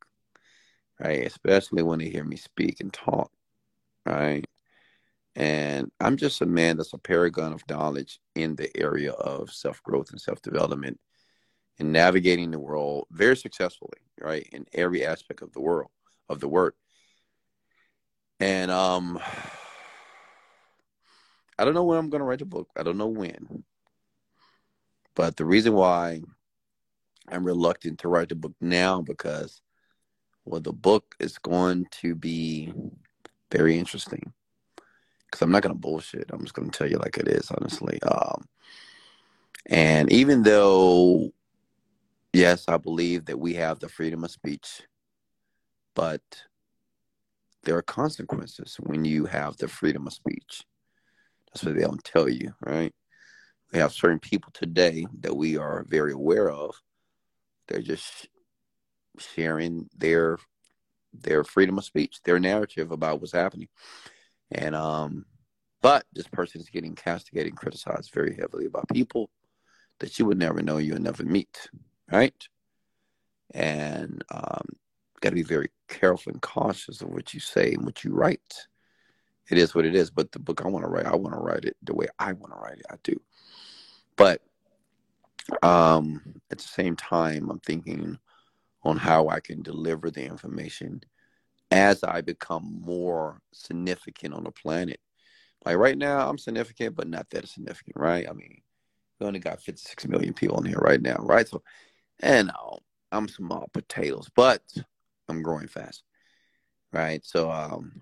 right? 1.00 1.26
Especially 1.26 1.84
when 1.84 2.00
they 2.00 2.10
hear 2.10 2.26
me 2.26 2.36
speak 2.36 2.82
and 2.82 2.92
talk, 2.92 3.32
right? 4.08 4.44
And 5.36 5.92
I'm 6.00 6.18
just 6.18 6.42
a 6.42 6.48
man 6.48 6.78
that's 6.78 6.94
a 6.94 6.98
paragon 6.98 7.54
of 7.54 7.62
knowledge 7.70 8.20
in 8.34 8.56
the 8.56 8.76
area 8.76 9.12
of 9.12 9.52
self 9.52 9.84
growth 9.84 10.10
and 10.10 10.20
self 10.20 10.42
development 10.42 11.00
and 11.78 11.94
navigating 11.94 12.50
the 12.50 12.60
world 12.60 13.06
very 13.12 13.38
successfully, 13.38 14.00
right? 14.20 14.50
In 14.52 14.66
every 14.74 15.06
aspect 15.06 15.44
of 15.44 15.54
the 15.54 15.62
world, 15.62 15.92
of 16.28 16.40
the 16.40 16.48
word. 16.48 16.74
And 18.40 18.72
um 18.72 19.20
I 21.60 21.66
don't 21.66 21.76
know 21.76 21.84
when 21.84 22.00
I'm 22.00 22.10
going 22.10 22.20
to 22.20 22.26
write 22.26 22.40
the 22.40 22.46
book. 22.46 22.70
I 22.78 22.84
don't 22.84 23.00
know 23.00 23.08
when. 23.08 23.64
But 25.16 25.38
the 25.38 25.46
reason 25.46 25.74
why 25.74 26.22
I'm 27.30 27.45
reluctant 27.45 27.99
to 27.99 28.08
write 28.08 28.30
the 28.30 28.36
book 28.36 28.56
now 28.62 29.02
because 29.02 29.62
well 30.45 30.62
the 30.62 30.74
book 30.74 31.16
is 31.20 31.38
going 31.38 31.88
to 32.02 32.16
be 32.16 32.74
very 33.52 33.78
interesting 33.78 34.34
because 35.26 35.41
I'm 35.41 35.52
not 35.52 35.62
gonna 35.62 35.76
bullshit. 35.76 36.30
I'm 36.32 36.41
just 36.41 36.54
gonna 36.54 36.70
tell 36.70 36.90
you 36.90 36.98
like 36.98 37.18
it 37.18 37.28
is, 37.28 37.52
honestly. 37.52 38.02
Um, 38.04 38.45
and 39.66 40.12
even 40.12 40.44
though, 40.44 41.32
yes, 42.34 42.66
I 42.68 42.78
believe 42.78 43.26
that 43.26 43.40
we 43.40 43.54
have 43.56 43.80
the 43.80 43.90
freedom 43.90 44.24
of 44.24 44.32
speech, 44.32 44.84
but 45.95 46.22
there 47.64 47.76
are 47.76 47.82
consequences 47.82 48.78
when 48.80 49.04
you 49.04 49.26
have 49.26 49.58
the 49.58 49.68
freedom 49.68 50.08
of 50.08 50.14
speech. 50.14 50.64
That's 51.48 51.66
what 51.66 51.76
they 51.76 51.82
don't 51.82 52.04
tell 52.04 52.30
you, 52.30 52.54
right? 52.62 52.94
We 53.74 53.80
have 53.80 53.91
certain 53.91 54.20
people 54.20 54.52
today 54.54 55.06
that 55.20 55.36
we 55.36 55.58
are 55.58 55.86
very 55.90 56.14
aware 56.14 56.49
of 56.49 56.76
they're 57.68 57.81
just 57.81 58.27
sharing 59.18 59.89
their 59.98 60.38
their 61.14 61.44
freedom 61.44 61.77
of 61.77 61.85
speech, 61.85 62.22
their 62.23 62.39
narrative 62.39 62.91
about 62.91 63.19
what's 63.19 63.34
happening. 63.34 63.68
And 64.52 64.76
um 64.76 65.26
but 65.81 66.06
this 66.14 66.27
person 66.27 66.61
is 66.61 66.69
getting 66.69 66.95
castigated 66.95 67.52
and 67.52 67.57
criticized 67.57 68.11
very 68.14 68.35
heavily 68.35 68.68
by 68.68 68.81
people 68.91 69.30
that 69.99 70.18
you 70.18 70.26
would 70.26 70.38
never 70.38 70.61
know 70.61 70.77
you 70.77 70.94
would 70.94 71.03
never 71.03 71.23
meet. 71.23 71.69
Right? 72.11 72.48
And 73.53 74.23
um 74.30 74.68
gotta 75.22 75.35
be 75.35 75.44
very 75.44 75.69
careful 75.88 76.31
and 76.31 76.41
cautious 76.41 77.02
of 77.02 77.10
what 77.10 77.34
you 77.34 77.39
say 77.39 77.73
and 77.73 77.85
what 77.85 78.03
you 78.03 78.14
write. 78.14 78.68
It 79.49 79.57
is 79.57 79.73
what 79.73 79.85
it 79.85 79.95
is, 79.95 80.11
but 80.11 80.31
the 80.31 80.39
book 80.39 80.61
I 80.64 80.68
want 80.68 80.84
to 80.84 80.89
write, 80.89 81.06
I 81.06 81.15
want 81.15 81.34
to 81.34 81.39
write 81.39 81.64
it 81.64 81.77
the 81.81 81.94
way 81.94 82.07
I 82.19 82.34
want 82.34 82.52
to 82.53 82.60
write 82.60 82.80
it. 82.80 82.85
I 82.89 82.95
do. 83.02 83.19
But 84.18 84.41
um, 85.64 86.22
at 86.52 86.57
the 86.57 86.64
same 86.64 86.95
time, 86.95 87.49
I'm 87.49 87.60
thinking 87.60 88.18
on 88.84 88.98
how 88.98 89.30
I 89.30 89.40
can 89.40 89.61
deliver 89.61 90.10
the 90.11 90.24
information 90.24 91.02
as 91.72 92.03
I 92.03 92.22
become 92.22 92.82
more 92.82 93.41
significant 93.53 94.34
on 94.34 94.44
the 94.44 94.52
planet. 94.52 94.99
Like 95.65 95.78
right 95.78 95.98
now, 95.98 96.30
I'm 96.30 96.38
significant, 96.38 96.95
but 96.95 97.07
not 97.07 97.30
that 97.32 97.48
significant, 97.48 97.98
right? 97.98 98.28
I 98.30 98.34
mean, 98.34 98.61
we 99.19 99.28
only 99.28 99.40
got 99.40 99.61
56 99.61 100.07
million 100.07 100.34
people 100.34 100.60
in 100.60 100.65
here 100.65 100.80
right 100.80 101.02
now, 101.02 101.18
right? 101.19 101.48
So, 101.48 101.61
and 102.19 102.52
I'm 103.11 103.28
small 103.28 103.68
potatoes, 103.74 104.30
but 104.36 104.61
I'm 105.28 105.41
growing 105.41 105.68
fast, 105.68 106.03
right? 106.94 107.26
So, 107.26 107.52
um, 107.52 108.02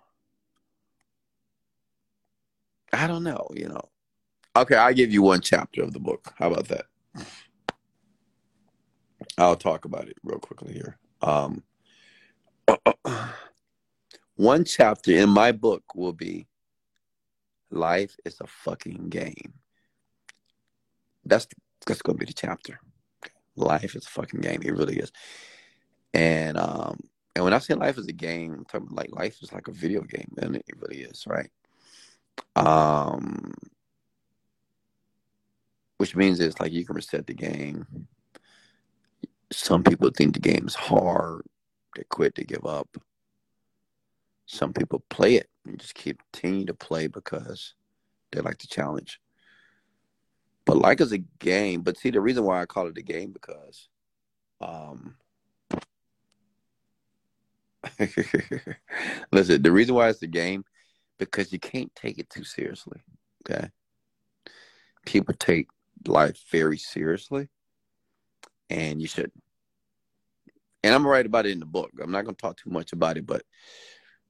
I 2.94 3.08
don't 3.08 3.24
know, 3.24 3.48
you 3.54 3.68
know. 3.68 3.90
Okay, 4.56 4.76
I 4.76 4.94
give 4.94 5.12
you 5.12 5.22
one 5.22 5.42
chapter 5.42 5.84
of 5.84 5.94
the 5.94 6.00
book. 6.00 6.34
How 6.38 6.52
about 6.52 6.68
that? 6.70 6.86
I'll 9.38 9.56
talk 9.56 9.86
about 9.86 10.08
it 10.08 10.18
real 10.24 10.40
quickly 10.40 10.74
here. 10.74 10.98
Um, 11.22 11.64
one 14.36 14.66
chapter 14.66 15.12
in 15.12 15.30
my 15.30 15.52
book 15.52 15.84
will 15.96 16.14
be 16.14 16.48
life 17.70 18.16
is 18.26 18.38
a 18.42 18.48
fucking 18.48 19.10
game. 19.10 19.54
That's 21.26 21.48
that's 21.86 22.02
gonna 22.02 22.18
be 22.18 22.26
the 22.26 22.34
chapter. 22.34 22.80
Life 23.56 23.96
is 23.96 24.06
a 24.06 24.10
fucking 24.10 24.42
game. 24.42 24.62
It 24.64 24.76
really 24.76 24.98
is. 24.98 25.12
And 26.14 26.58
um, 26.58 27.00
and 27.36 27.44
when 27.44 27.54
I 27.54 27.60
say 27.60 27.74
life 27.74 27.98
is 27.98 28.08
a 28.08 28.14
game, 28.14 28.54
I'm 28.54 28.66
talking 28.66 28.88
like 28.92 29.12
life 29.12 29.42
is 29.42 29.52
like 29.52 29.68
a 29.68 29.74
video 29.74 30.02
game, 30.02 30.34
and 30.38 30.56
it 30.56 30.66
really 30.78 31.02
is, 31.02 31.26
right? 31.28 31.50
Um, 32.56 33.54
which 35.98 36.16
means 36.16 36.40
it's 36.40 36.60
like 36.60 36.72
you 36.72 36.86
can 36.86 36.96
reset 36.96 37.26
the 37.28 37.34
game 37.34 38.08
some 39.52 39.84
people 39.84 40.10
think 40.10 40.34
the 40.34 40.40
game 40.40 40.66
is 40.68 40.76
hard. 40.76 41.44
They 41.96 42.04
quit, 42.10 42.36
they 42.36 42.44
give 42.44 42.66
up. 42.66 42.98
Some 44.48 44.74
people 44.74 45.04
play 45.10 45.36
it 45.36 45.50
and 45.66 45.80
just 45.80 45.96
continue 45.96 46.66
to 46.66 46.74
play 46.74 47.08
because 47.08 47.74
they 48.32 48.42
like 48.42 48.60
the 48.60 48.68
challenge. 48.68 49.20
But 50.66 50.78
like 50.78 51.02
as 51.02 51.12
a 51.12 51.20
game, 51.40 51.82
but 51.82 51.98
see 51.98 52.10
the 52.10 52.22
reason 52.22 52.44
why 52.44 52.62
I 52.62 52.66
call 52.66 52.88
it 52.88 52.98
a 52.98 53.02
game 53.02 53.32
because 53.32 53.88
um 54.62 55.16
listen, 59.32 59.62
the 59.62 59.72
reason 59.72 59.96
why 59.96 60.10
it's 60.10 60.22
a 60.22 60.28
game 60.28 60.66
because 61.20 61.54
you 61.54 61.60
can't 61.60 61.94
take 61.96 62.18
it 62.18 62.30
too 62.30 62.44
seriously. 62.44 63.00
Okay. 63.48 63.70
People 65.06 65.36
take 65.38 65.68
life 66.06 66.40
very 66.52 66.78
seriously 66.78 67.50
and 68.70 69.02
you 69.02 69.08
shouldn't. 69.08 69.42
And 70.84 70.94
I'm 70.94 71.02
gonna 71.02 71.10
write 71.10 71.26
about 71.26 71.46
it 71.46 71.52
in 71.52 71.60
the 71.60 71.66
book. 71.66 71.92
I'm 72.02 72.12
not 72.12 72.26
gonna 72.26 72.36
talk 72.36 72.58
too 72.58 72.70
much 72.70 72.94
about 72.94 73.18
it, 73.18 73.26
but 73.26 73.44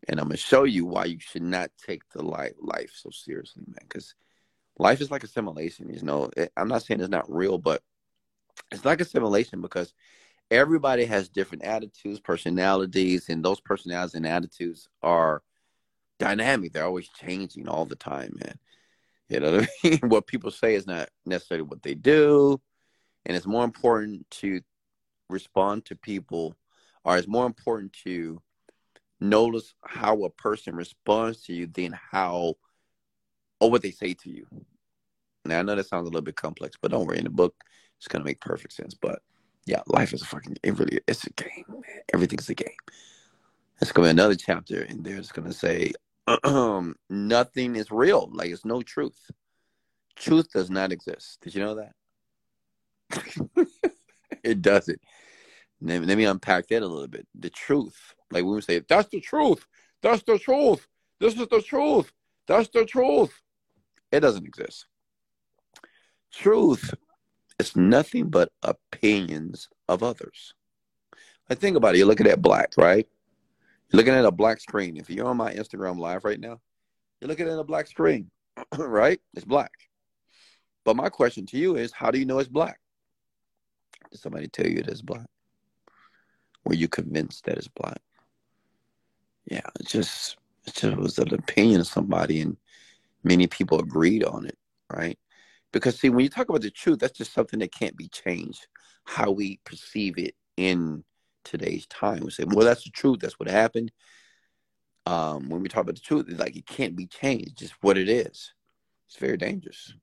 and 0.08 0.20
I'm 0.20 0.28
gonna 0.28 0.38
show 0.38 0.64
you 0.64 0.86
why 0.86 1.06
you 1.06 1.20
should 1.20 1.44
not 1.44 1.72
take 1.86 2.02
the 2.14 2.24
life 2.24 2.54
life 2.60 2.92
so 2.96 3.10
seriously, 3.10 3.64
man. 3.68 3.80
Because 3.82 4.16
life 4.78 5.02
is 5.02 5.12
like 5.12 5.24
a 5.24 5.28
simulation. 5.28 5.94
You 5.94 6.02
know, 6.02 6.30
eh, 6.38 6.48
I'm 6.56 6.68
not 6.68 6.84
saying 6.84 7.02
it's 7.02 7.10
not 7.10 7.32
real, 7.32 7.58
but 7.58 7.82
it's 8.72 8.86
like 8.86 9.02
a 9.02 9.06
simulation 9.06 9.62
because 9.62 9.94
everybody 10.50 11.06
has 11.06 11.30
different 11.30 11.64
attitudes, 11.64 12.20
personalities, 12.20 13.30
and 13.30 13.44
those 13.44 13.60
personalities 13.60 14.16
and 14.16 14.28
attitudes 14.28 14.88
are 15.02 15.42
dynamic. 16.20 16.72
They're 16.72 16.86
always 16.86 17.10
changing 17.10 17.68
all 17.68 17.86
the 17.86 17.96
time, 17.96 18.34
man. 18.42 18.58
You 19.30 19.40
know 19.40 19.52
what 19.56 19.70
I 19.84 19.90
mean? 19.90 20.00
what 20.04 20.28
people 20.28 20.52
say 20.52 20.76
is 20.76 20.86
not 20.86 21.10
necessarily 21.26 21.64
what 21.64 21.82
they 21.82 21.96
do. 21.96 22.60
And 23.26 23.36
it's 23.36 23.48
more 23.48 23.64
important 23.64 24.30
to 24.42 24.62
respond 25.30 25.86
to 25.86 25.96
people 25.96 26.56
or 27.04 27.18
it's 27.18 27.28
more 27.28 27.46
important 27.46 27.94
to 28.04 28.42
notice 29.20 29.74
how 29.84 30.24
a 30.24 30.30
person 30.30 30.76
responds 30.76 31.42
to 31.44 31.54
you 31.54 31.68
than 31.68 31.98
how 32.12 32.56
or 33.60 33.72
what 33.72 33.82
they 33.82 33.92
say 33.92 34.14
to 34.14 34.30
you. 34.30 34.46
Now 35.46 35.60
i 35.60 35.62
know 35.62 35.76
that 35.76 35.88
sounds 35.88 36.04
a 36.04 36.12
little 36.12 36.22
bit 36.22 36.36
complex 36.36 36.78
but 36.80 36.92
don't 36.92 37.06
worry. 37.06 37.18
In 37.18 37.24
the 37.24 37.30
book 37.32 37.56
it's 37.98 38.08
going 38.08 38.22
to 38.22 38.26
make 38.26 38.42
perfect 38.42 38.74
sense. 38.74 38.94
But 38.94 39.20
yeah 39.66 39.82
life 39.88 40.14
is 40.14 40.22
a 40.22 40.26
fucking 40.26 40.58
it 40.62 40.78
really 40.78 41.00
it's 41.08 41.26
a 41.26 41.32
game 41.32 41.66
man. 41.70 41.82
Everything's 42.14 42.50
a 42.50 42.56
game. 42.56 42.68
It's 43.82 43.92
to 43.92 44.02
be 44.02 44.10
another 44.10 44.36
chapter 44.36 44.84
and 44.84 45.04
there's 45.04 45.32
going 45.32 45.48
to 45.48 45.54
say 45.54 45.94
nothing 47.10 47.76
is 47.76 47.92
real 47.92 48.30
like 48.34 48.50
it's 48.50 48.66
no 48.66 48.82
truth 48.82 49.32
truth 50.16 50.52
does 50.52 50.70
not 50.70 50.92
exist 50.92 51.40
did 51.42 51.54
you 51.54 51.62
know 51.62 51.76
that 51.76 51.94
it 54.44 54.62
doesn't. 54.62 55.00
Let 55.82 56.02
me, 56.02 56.08
let 56.08 56.18
me 56.18 56.26
unpack 56.26 56.68
that 56.68 56.82
a 56.82 56.88
little 56.88 57.08
bit. 57.08 57.28
The 57.36 57.50
truth, 57.50 58.16
like 58.32 58.44
we 58.44 58.62
say, 58.62 58.82
that's 58.88 59.10
the 59.10 59.20
truth. 59.20 59.66
That's 60.02 60.24
the 60.24 60.40
truth. 60.40 60.88
This 61.20 61.34
is 61.36 61.48
the 61.48 61.62
truth. 61.62 62.12
That's 62.48 62.70
the 62.70 62.86
truth. 62.86 63.42
It 64.12 64.22
doesn't 64.22 64.46
exist. 64.46 64.86
truth 66.32 66.94
is 67.60 67.76
nothing 67.76 68.30
but 68.30 68.52
opinions 68.64 69.70
of 69.88 70.04
others. 70.04 70.54
I 71.50 71.56
think 71.56 71.78
about 71.78 71.96
it. 71.96 72.00
You 72.00 72.06
look 72.06 72.22
at 72.22 72.28
that 72.28 72.42
black, 72.42 72.74
right? 72.78 73.08
Looking 73.94 74.14
at 74.14 74.26
a 74.26 74.32
black 74.32 74.60
screen. 74.60 74.98
If 74.98 75.10
you're 75.10 75.28
on 75.28 75.38
my 75.38 75.54
Instagram 75.54 76.00
live 76.00 76.26
right 76.26 76.40
now, 76.40 76.60
you're 77.20 77.30
looking 77.30 77.48
at 77.48 77.58
a 77.58 77.64
black 77.64 77.88
screen, 77.88 78.30
right? 78.78 79.20
It's 79.36 79.46
black. 79.46 79.72
But 80.84 80.96
my 80.96 81.10
question 81.10 81.46
to 81.48 81.58
you 81.58 81.76
is, 81.76 81.92
how 81.92 82.12
do 82.12 82.20
you 82.20 82.26
know 82.26 82.40
it's 82.40 82.50
black? 82.50 82.80
Did 84.12 84.20
somebody 84.20 84.48
tell 84.48 84.68
you 84.68 84.80
it 84.80 84.88
is 84.88 85.02
black? 85.02 85.26
Were 86.64 86.76
you 86.76 86.88
convinced 86.88 87.46
that 87.46 87.58
it's 87.58 87.68
black? 87.68 88.02
Yeah, 89.50 89.68
it 89.80 89.88
just 89.88 90.38
it 90.66 90.74
just 90.74 90.98
was 90.98 91.18
an 91.20 91.34
opinion 91.34 91.82
of 91.82 91.88
somebody, 91.88 92.42
and 92.42 92.58
many 93.24 93.48
people 93.48 93.80
agreed 93.80 94.24
on 94.24 94.46
it, 94.46 94.58
right? 94.92 95.18
Because 95.72 96.00
see, 96.00 96.10
when 96.10 96.24
you 96.24 96.30
talk 96.30 96.50
about 96.50 96.62
the 96.62 96.72
truth, 96.72 97.00
that's 97.00 97.18
just 97.18 97.34
something 97.34 97.60
that 97.60 97.74
can't 97.74 97.98
be 97.98 98.08
changed. 98.08 98.68
How 99.04 99.32
we 99.32 99.60
perceive 99.66 100.18
it 100.18 100.36
in 100.58 101.04
today's 101.46 101.86
time, 101.88 102.22
we 102.24 102.32
say, 102.32 102.44
"Well, 102.46 102.66
that's 102.66 102.84
the 102.84 102.90
truth. 102.90 103.20
That's 103.20 103.40
what 103.40 103.50
happened." 103.50 103.92
Um, 105.06 105.50
when 105.50 105.62
we 105.62 105.70
talk 105.70 105.84
about 105.84 105.96
the 105.96 106.02
truth, 106.02 106.26
it's 106.28 106.40
like 106.40 106.56
it 106.56 106.66
can't 106.66 106.96
be 106.96 107.06
changed. 107.08 107.58
Just 107.58 107.76
what 107.82 107.98
it 107.98 108.10
is. 108.10 108.54
It's 109.08 109.18
very 109.18 109.38
dangerous. 109.38 109.94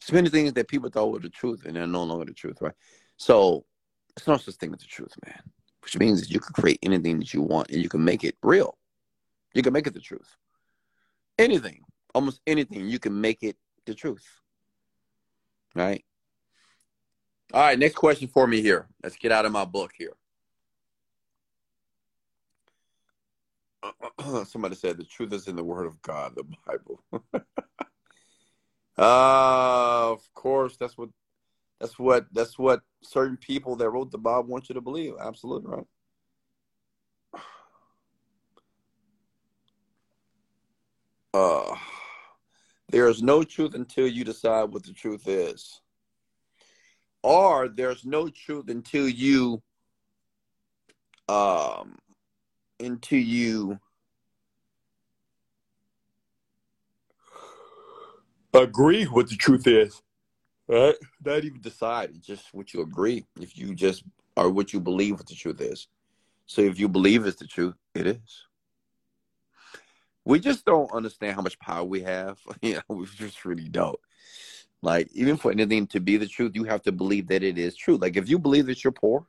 There's 0.00 0.12
many 0.12 0.28
things 0.28 0.52
that 0.54 0.68
people 0.68 0.90
thought 0.90 1.12
were 1.12 1.18
the 1.18 1.30
truth, 1.30 1.64
and 1.64 1.76
they're 1.76 1.86
no 1.86 2.04
longer 2.04 2.26
the 2.26 2.32
truth, 2.32 2.60
right? 2.60 2.74
So 3.16 3.64
it's 4.16 4.26
not 4.26 4.40
such 4.40 4.54
thing 4.56 4.72
as 4.72 4.80
the 4.80 4.86
truth, 4.86 5.14
man. 5.24 5.40
Which 5.82 5.98
means 5.98 6.20
that 6.20 6.30
you 6.30 6.40
can 6.40 6.52
create 6.52 6.78
anything 6.82 7.18
that 7.18 7.32
you 7.32 7.42
want, 7.42 7.70
and 7.70 7.82
you 7.82 7.88
can 7.88 8.04
make 8.04 8.22
it 8.24 8.36
real. 8.42 8.76
You 9.54 9.62
can 9.62 9.72
make 9.72 9.86
it 9.86 9.94
the 9.94 10.00
truth. 10.00 10.36
Anything, 11.38 11.80
almost 12.14 12.40
anything, 12.46 12.86
you 12.88 12.98
can 12.98 13.18
make 13.18 13.42
it 13.42 13.56
the 13.86 13.94
truth. 13.94 14.26
Right? 15.74 16.04
All 17.52 17.62
right, 17.62 17.78
next 17.78 17.96
question 17.96 18.28
for 18.28 18.46
me 18.46 18.62
here. 18.62 18.86
Let's 19.02 19.16
get 19.16 19.32
out 19.32 19.44
of 19.44 19.50
my 19.50 19.64
book 19.64 19.90
here. 19.98 20.12
Somebody 24.44 24.76
said 24.76 24.96
the 24.96 25.04
truth 25.04 25.32
is 25.32 25.48
in 25.48 25.56
the 25.56 25.64
Word 25.64 25.86
of 25.86 26.00
God, 26.00 26.36
the 26.36 26.44
Bible. 26.64 27.02
uh, 28.98 30.12
of 30.12 30.32
course, 30.32 30.76
that's 30.76 30.96
what 30.96 31.08
that's 31.80 31.98
what 31.98 32.26
that's 32.32 32.56
what 32.56 32.82
certain 33.02 33.36
people 33.36 33.74
that 33.76 33.90
wrote 33.90 34.12
the 34.12 34.18
Bible 34.18 34.44
want 34.44 34.68
you 34.68 34.74
to 34.74 34.80
believe. 34.80 35.14
Absolutely 35.20 35.70
right. 35.70 35.86
Uh, 41.32 41.76
there 42.88 43.06
is 43.06 43.22
no 43.22 43.44
truth 43.44 43.74
until 43.74 44.08
you 44.08 44.24
decide 44.24 44.64
what 44.64 44.82
the 44.82 44.92
truth 44.92 45.28
is. 45.28 45.80
Or 47.22 47.68
there's 47.68 48.04
no 48.04 48.28
truth 48.28 48.68
until 48.68 49.08
you 49.08 49.62
um 51.28 51.96
until 52.80 53.18
you 53.18 53.78
agree 58.54 59.04
what 59.04 59.28
the 59.28 59.36
truth 59.36 59.66
is. 59.66 60.02
Right? 60.66 60.94
Not 61.24 61.44
even 61.44 61.60
decide, 61.60 62.10
just 62.22 62.52
what 62.52 62.72
you 62.72 62.80
agree. 62.80 63.26
If 63.40 63.58
you 63.58 63.74
just 63.74 64.04
are 64.36 64.48
what 64.48 64.72
you 64.72 64.80
believe 64.80 65.16
what 65.16 65.26
the 65.26 65.34
truth 65.34 65.60
is. 65.60 65.88
So 66.46 66.62
if 66.62 66.78
you 66.78 66.88
believe 66.88 67.26
it's 67.26 67.38
the 67.38 67.46
truth, 67.46 67.74
it 67.94 68.06
is 68.06 68.46
we 70.24 70.38
just 70.38 70.64
don't 70.64 70.92
understand 70.92 71.34
how 71.34 71.42
much 71.42 71.58
power 71.58 71.84
we 71.84 72.02
have. 72.02 72.38
know, 72.62 72.80
we 72.88 73.06
just 73.16 73.44
really 73.44 73.68
don't. 73.68 73.98
Like, 74.82 75.08
even 75.12 75.36
for 75.36 75.50
anything 75.50 75.86
to 75.88 76.00
be 76.00 76.16
the 76.16 76.26
truth, 76.26 76.52
you 76.54 76.64
have 76.64 76.82
to 76.82 76.92
believe 76.92 77.28
that 77.28 77.42
it 77.42 77.58
is 77.58 77.76
true. 77.76 77.96
Like, 77.96 78.16
if 78.16 78.28
you 78.28 78.38
believe 78.38 78.66
that 78.66 78.82
you're 78.82 78.92
poor, 78.92 79.26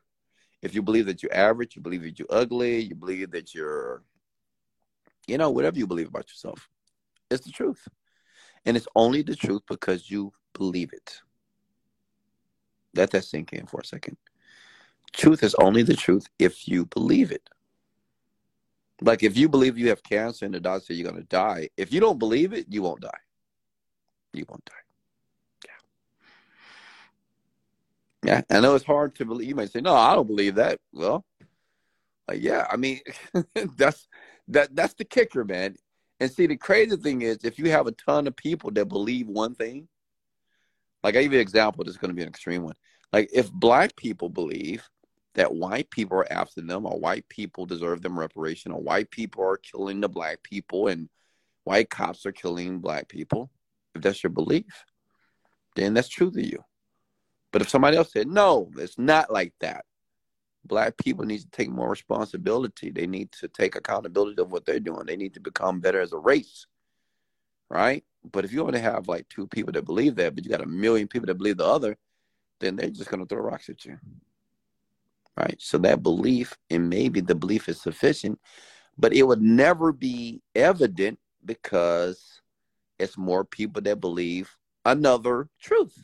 if 0.62 0.74
you 0.74 0.82
believe 0.82 1.08
that 1.08 1.22
you're 1.22 1.36
average, 1.36 1.76
you 1.76 1.82
believe 1.82 2.04
that 2.04 2.20
you're 2.20 2.28
ugly, 2.30 2.80
you 2.80 2.96
believe 2.96 3.32
that 3.32 3.54
you're, 3.54 4.04
you 5.28 5.38
know, 5.38 5.50
whatever 5.50 5.78
you 5.78 5.88
believe 5.88 6.08
about 6.08 6.30
yourself, 6.30 6.70
it's 7.30 7.46
the 7.46 7.52
truth. 7.52 7.88
And 8.66 8.78
it's 8.78 8.88
only 8.96 9.24
the 9.24 9.36
truth 9.36 9.64
because 9.68 10.10
you 10.10 10.32
believe 10.54 10.94
it. 10.94 11.20
Let 12.94 13.12
that 13.12 13.24
sink 13.24 13.54
in 13.54 13.66
for 13.66 13.80
a 13.82 13.86
second. 13.86 14.18
Truth 15.14 15.44
is 15.44 15.56
only 15.56 15.84
the 15.84 15.96
truth 15.96 16.28
if 16.40 16.68
you 16.68 16.86
believe 16.86 17.32
it. 17.32 17.50
Like 19.02 19.24
if 19.24 19.36
you 19.36 19.50
believe 19.50 19.78
you 19.78 19.90
have 19.90 20.04
cancer 20.04 20.46
and 20.46 20.54
the 20.54 20.60
doctor 20.60 20.86
says 20.86 20.98
you're 21.00 21.10
gonna 21.10 21.24
die, 21.24 21.70
if 21.76 21.92
you 21.92 22.00
don't 22.00 22.20
believe 22.20 22.54
it, 22.54 22.68
you 22.70 22.84
won't 22.84 23.02
die. 23.02 23.10
You 24.34 24.46
won't 24.48 24.64
die. 24.66 24.74
Yeah. 28.24 28.42
I 28.50 28.60
know 28.60 28.76
it's 28.76 28.86
hard 28.86 29.16
to 29.16 29.26
believe. 29.26 29.48
You 29.50 29.56
might 29.56 29.72
say, 29.72 29.82
No, 29.82 29.96
I 29.96 30.16
don't 30.16 30.28
believe 30.28 30.56
that. 30.56 30.80
Well, 30.92 31.26
uh, 32.30 32.36
yeah, 32.36 32.68
I 32.70 32.78
mean 32.78 33.00
that's 33.78 34.08
that 34.50 34.76
that's 34.76 34.94
the 34.94 35.06
kicker, 35.06 35.44
man. 35.44 35.76
And 36.20 36.32
see 36.32 36.46
the 36.46 36.58
crazy 36.58 36.96
thing 36.98 37.24
is 37.24 37.40
if 37.44 37.58
you 37.58 37.72
have 37.72 37.88
a 37.88 37.92
ton 37.94 38.28
of 38.28 38.36
people 38.36 38.72
that 38.72 38.86
believe 38.86 39.28
one 39.28 39.56
thing, 39.56 39.88
like 41.04 41.16
I 41.16 41.24
give 41.24 41.34
you 41.34 41.40
an 41.40 41.42
example, 41.42 41.84
this 41.84 41.94
is 41.94 41.98
gonna 41.98 42.14
be 42.14 42.22
an 42.22 42.30
extreme 42.30 42.64
one. 42.64 42.76
Like 43.12 43.30
if 43.34 43.52
black 43.52 43.96
people 43.96 44.30
believe 44.30 44.88
that 45.36 45.54
white 45.54 45.90
people 45.90 46.18
are 46.18 46.32
after 46.32 46.62
them 46.62 46.86
or 46.86 47.00
white 47.00 47.28
people 47.30 47.66
deserve 47.66 48.02
them 48.02 48.20
reparation 48.20 48.72
or 48.72 48.82
white 48.82 49.10
people 49.12 49.44
are 49.44 49.58
killing 49.58 50.02
the 50.02 50.10
black 50.10 50.44
people 50.44 50.88
and 50.88 51.10
white 51.64 51.90
cops 51.90 52.26
are 52.26 52.32
killing 52.32 52.80
black 52.80 53.08
people 53.08 53.50
if 53.96 54.02
that's 54.02 54.24
your 54.24 54.32
belief 54.32 54.84
then 55.76 55.94
that's 55.94 56.10
true 56.10 56.32
to 56.32 56.46
you 56.46 56.62
but 57.52 57.62
if 57.62 57.70
somebody 57.70 57.98
else 57.98 58.12
said 58.12 58.28
no 58.28 58.70
it's 58.78 58.98
not 58.98 59.32
like 59.32 59.54
that 59.60 59.86
black 60.66 60.96
people 60.98 61.26
need 61.26 61.40
to 61.40 61.50
take 61.52 61.70
more 61.70 61.90
responsibility 61.90 62.92
they 62.92 63.08
need 63.08 63.32
to 63.32 63.48
take 63.48 63.76
accountability 63.76 64.42
of 64.42 64.52
what 64.52 64.66
they're 64.66 64.80
doing 64.80 65.06
they 65.06 65.18
need 65.18 65.34
to 65.34 65.40
become 65.40 65.80
better 65.80 66.02
as 66.02 66.14
a 66.14 66.18
race 66.18 66.68
right 67.70 68.04
but 68.32 68.46
if 68.46 68.52
you 68.52 68.62
only 68.62 68.80
have 68.80 69.08
like 69.08 69.28
two 69.30 69.48
people 69.48 69.72
that 69.72 69.86
believe 69.86 70.16
that 70.16 70.36
but 70.36 70.44
you 70.44 70.50
got 70.50 70.62
a 70.62 70.68
million 70.68 71.08
people 71.08 71.28
that 71.28 71.38
believe 71.38 71.58
the 71.58 71.66
other 71.66 71.98
then 72.60 72.76
they're 72.76 72.90
just 72.90 73.10
going 73.10 73.20
to 73.20 73.26
throw 73.26 73.42
rocks 73.42 73.70
at 73.70 73.84
you 73.86 73.98
right? 75.38 75.56
So 75.60 75.78
that 75.80 76.04
belief, 76.04 76.58
and 76.70 76.90
maybe 76.90 77.22
the 77.22 77.36
belief 77.36 77.70
is 77.70 77.82
sufficient, 77.82 78.40
but 78.98 79.14
it 79.14 79.24
would 79.24 79.42
never 79.42 79.92
be 79.92 80.42
evident 80.56 81.20
because 81.46 82.42
it's 83.00 83.18
more 83.18 83.44
people 83.44 83.82
that 83.84 84.00
believe 84.00 84.56
another 84.86 85.50
truth. 85.60 85.98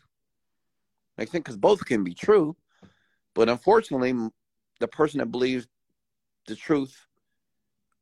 I 1.17 1.25
think 1.25 1.45
because 1.45 1.57
both 1.57 1.83
can 1.85 2.03
be 2.03 2.13
true, 2.13 2.55
but 3.33 3.49
unfortunately, 3.49 4.13
the 4.79 4.87
person 4.87 5.19
that 5.19 5.31
believes 5.31 5.67
the 6.47 6.55
truth, 6.55 6.95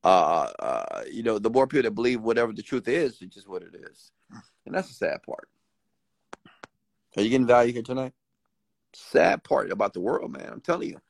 uh, 0.04 0.52
uh, 0.60 1.02
you 1.12 1.24
know, 1.24 1.40
the 1.40 1.50
more 1.50 1.68
people 1.68 1.84
that 1.84 1.96
believe 1.96 2.22
whatever 2.22 2.54
the 2.54 2.62
truth 2.62 2.88
is, 2.88 3.22
it's 3.22 3.36
just 3.36 3.48
what 3.48 3.64
it 3.64 3.76
is, 3.76 4.12
and 4.66 4.76
that's 4.76 4.90
the 4.90 4.94
sad 4.94 5.24
part. 5.24 5.48
Are 7.18 7.22
you 7.22 7.30
getting 7.30 7.48
value 7.48 7.74
here 7.74 7.82
tonight? 7.82 8.14
Sad 8.94 9.44
part 9.44 9.72
about 9.72 9.94
the 9.94 10.02
world, 10.02 10.32
man. 10.32 10.50
I'm 10.52 10.62
telling 10.62 10.90
you. 10.90 11.02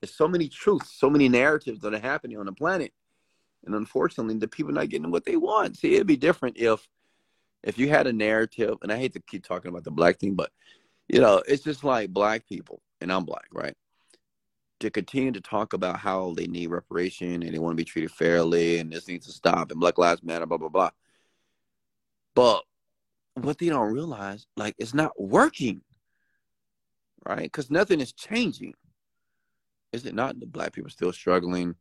There's 0.00 0.14
so 0.14 0.28
many 0.28 0.48
truths, 0.48 0.92
so 0.92 1.10
many 1.10 1.28
narratives 1.28 1.80
that 1.80 1.94
are 1.94 1.98
happening 1.98 2.38
on 2.38 2.46
the 2.46 2.52
planet. 2.52 2.92
And 3.64 3.74
unfortunately, 3.74 4.36
the 4.38 4.46
people 4.46 4.72
not 4.72 4.88
getting 4.88 5.10
what 5.10 5.24
they 5.24 5.36
want. 5.36 5.76
See, 5.76 5.94
it'd 5.94 6.06
be 6.06 6.16
different 6.16 6.56
if 6.58 6.86
if 7.66 7.78
you 7.78 7.90
had 7.90 8.06
a 8.06 8.12
narrative, 8.12 8.78
and 8.82 8.90
I 8.90 8.96
hate 8.96 9.12
to 9.12 9.20
keep 9.20 9.44
talking 9.44 9.68
about 9.68 9.84
the 9.84 9.90
black 9.90 10.18
thing, 10.18 10.34
but 10.34 10.50
you 11.08 11.20
know, 11.20 11.42
it's 11.46 11.62
just 11.62 11.84
like 11.84 12.10
black 12.10 12.48
people, 12.48 12.80
and 13.00 13.12
I'm 13.12 13.24
black, 13.24 13.46
right? 13.52 13.74
To 14.80 14.90
continue 14.90 15.32
to 15.32 15.40
talk 15.40 15.72
about 15.74 15.98
how 15.98 16.32
they 16.34 16.46
need 16.46 16.68
reparation 16.68 17.42
and 17.42 17.54
they 17.54 17.58
want 17.58 17.72
to 17.72 17.76
be 17.76 17.84
treated 17.84 18.10
fairly 18.10 18.78
and 18.78 18.92
this 18.92 19.08
needs 19.08 19.26
to 19.26 19.32
stop 19.32 19.70
and 19.70 19.80
Black 19.80 19.98
Lives 19.98 20.22
Matter, 20.22 20.46
blah 20.46 20.58
blah 20.58 20.68
blah. 20.68 20.90
But 22.34 22.62
what 23.34 23.58
they 23.58 23.68
don't 23.68 23.92
realize, 23.92 24.46
like, 24.56 24.74
it's 24.78 24.94
not 24.94 25.20
working, 25.20 25.82
right? 27.26 27.42
Because 27.42 27.70
nothing 27.70 28.00
is 28.00 28.12
changing 28.12 28.74
is 29.92 30.06
it 30.06 30.14
not? 30.14 30.38
The 30.38 30.46
black 30.46 30.72
people 30.72 30.90
still 30.90 31.12
struggling. 31.12 31.74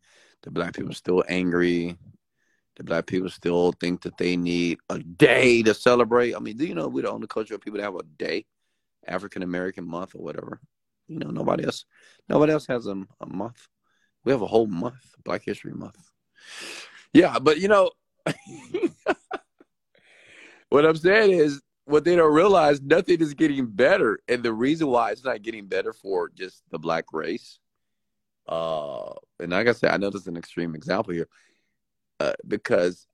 The 0.43 0.51
black 0.51 0.73
people 0.73 0.93
still 0.93 1.23
angry. 1.27 1.97
The 2.76 2.84
black 2.84 3.06
people 3.07 3.30
still 3.30 3.72
think 3.73 4.02
that 4.02 4.18
they 4.18 4.35
need 4.35 4.80
a 4.89 4.99
day 4.99 5.64
to 5.64 5.73
celebrate. 5.73 6.35
I 6.35 6.39
mean, 6.39 6.57
do 6.57 6.65
you 6.65 6.76
know 6.76 6.88
we're 6.88 7.03
the 7.03 7.11
only 7.11 7.27
culture 7.27 7.56
of 7.56 7.61
people 7.61 7.80
that 7.80 7.85
have 7.85 7.95
a 7.95 8.03
day, 8.03 8.45
African 9.07 9.43
American 9.43 9.88
month 9.88 10.15
or 10.15 10.22
whatever. 10.22 10.60
You 11.07 11.19
know, 11.19 11.30
nobody 11.30 11.65
else, 11.65 11.85
nobody 12.27 12.52
else 12.52 12.68
has 12.68 12.88
a, 12.88 13.02
a 13.22 13.26
month. 13.27 13.68
We 14.23 14.31
have 14.31 14.41
a 14.41 14.47
whole 14.47 14.68
month, 14.68 15.15
Black 15.23 15.43
History 15.45 15.73
Month. 15.73 15.99
Yeah, 17.14 17.39
but 17.39 17.60
you 17.60 17.68
know, 17.68 17.91
what 20.69 20.85
I'm 20.85 20.97
saying 20.97 21.31
is, 21.31 21.61
what 21.85 22.03
they 22.03 22.15
don't 22.15 22.34
realize, 22.34 22.81
nothing 22.81 23.22
is 23.22 23.35
getting 23.35 23.68
better, 23.68 24.19
and 24.27 24.41
the 24.41 24.52
reason 24.52 24.88
why 24.88 25.11
it's 25.11 25.23
not 25.23 25.43
getting 25.43 25.68
better 25.68 25.93
for 25.93 26.30
just 26.30 26.64
the 26.72 26.80
black 26.80 27.06
race 27.14 27.60
uh, 28.47 29.14
and 29.39 29.52
like 29.52 29.68
I 29.68 29.72
said, 29.72 29.91
I 29.91 29.97
know 29.97 30.10
this 30.10 30.22
is 30.22 30.27
an 30.27 30.38
extreme 30.38 30.76
example 30.76 31.14
here, 31.14 31.27
uh, 32.19 32.33
because 32.47 33.07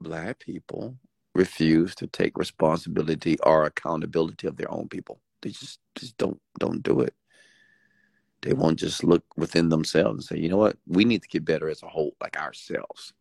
black 0.00 0.40
people 0.40 0.96
refuse 1.34 1.94
to 1.94 2.06
take 2.06 2.36
responsibility 2.36 3.38
or 3.42 3.64
accountability 3.64 4.46
of 4.46 4.56
their 4.56 4.70
own 4.70 4.88
people. 4.88 5.20
They 5.40 5.50
just 5.50 5.80
just 5.96 6.16
don't 6.18 6.40
don't 6.58 6.82
do 6.82 7.00
it. 7.00 7.14
They 8.42 8.52
won't 8.52 8.78
just 8.78 9.04
look 9.04 9.24
within 9.36 9.68
themselves 9.68 10.14
and 10.14 10.24
say, 10.24 10.42
you 10.42 10.48
know 10.48 10.56
what, 10.56 10.76
we 10.86 11.04
need 11.04 11.22
to 11.22 11.28
get 11.28 11.44
better 11.44 11.68
as 11.68 11.82
a 11.82 11.88
whole, 11.88 12.16
like 12.20 12.36
ourselves. 12.36 13.12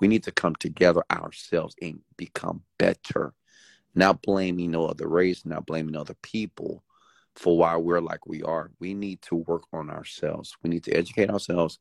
We 0.00 0.06
need 0.06 0.22
to 0.24 0.32
come 0.32 0.54
together 0.54 1.02
ourselves 1.10 1.74
and 1.82 2.00
become 2.16 2.62
better. 2.78 3.34
Not 3.96 4.22
blaming 4.22 4.70
no 4.70 4.86
other 4.86 5.08
race, 5.08 5.44
not 5.44 5.66
blaming 5.66 5.96
other 5.96 6.14
people 6.22 6.84
for 7.36 7.56
why 7.58 7.76
we're 7.76 8.00
like 8.00 8.26
we 8.26 8.42
are. 8.42 8.70
We 8.78 8.94
need 8.94 9.22
to 9.22 9.36
work 9.36 9.64
on 9.72 9.90
ourselves. 9.90 10.56
We 10.62 10.70
need 10.70 10.84
to 10.84 10.92
educate 10.92 11.30
ourselves 11.30 11.78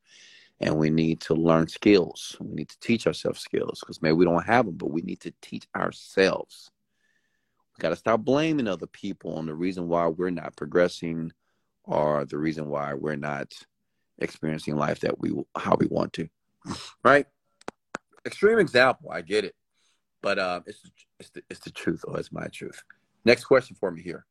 and 0.63 0.77
we 0.77 0.89
need 0.89 1.19
to 1.19 1.33
learn 1.33 1.67
skills. 1.67 2.37
We 2.39 2.55
need 2.55 2.69
to 2.69 2.79
teach 2.79 3.05
ourselves 3.05 3.41
skills 3.41 3.81
because 3.81 4.01
maybe 4.01 4.13
we 4.13 4.23
don't 4.23 4.45
have 4.45 4.65
them, 4.65 4.75
but 4.75 4.91
we 4.91 5.01
need 5.01 5.19
to 5.19 5.33
teach 5.41 5.67
ourselves. 5.75 6.71
We 7.77 7.81
got 7.81 7.89
to 7.89 7.97
stop 7.97 8.21
blaming 8.21 8.69
other 8.69 8.87
people 8.87 9.35
on 9.35 9.45
the 9.45 9.55
reason 9.55 9.89
why 9.89 10.07
we're 10.07 10.29
not 10.29 10.55
progressing 10.55 11.33
or 11.83 12.23
the 12.23 12.37
reason 12.37 12.69
why 12.69 12.93
we're 12.93 13.17
not 13.17 13.51
experiencing 14.19 14.77
life 14.77 15.01
that 15.01 15.19
we 15.19 15.33
how 15.57 15.75
we 15.77 15.87
want 15.87 16.13
to. 16.13 16.29
Right? 17.03 17.25
Extreme 18.25 18.59
example, 18.59 19.11
I 19.11 19.19
get 19.19 19.43
it, 19.43 19.55
but 20.21 20.39
uh, 20.39 20.61
it's 20.65 20.79
it's 21.19 21.29
the, 21.31 21.43
it's 21.49 21.59
the 21.59 21.71
truth, 21.71 22.05
or 22.07 22.17
it's 22.17 22.31
my 22.31 22.47
truth. 22.47 22.81
Next 23.25 23.43
question 23.43 23.75
for 23.77 23.91
me 23.91 24.01
here. 24.01 24.25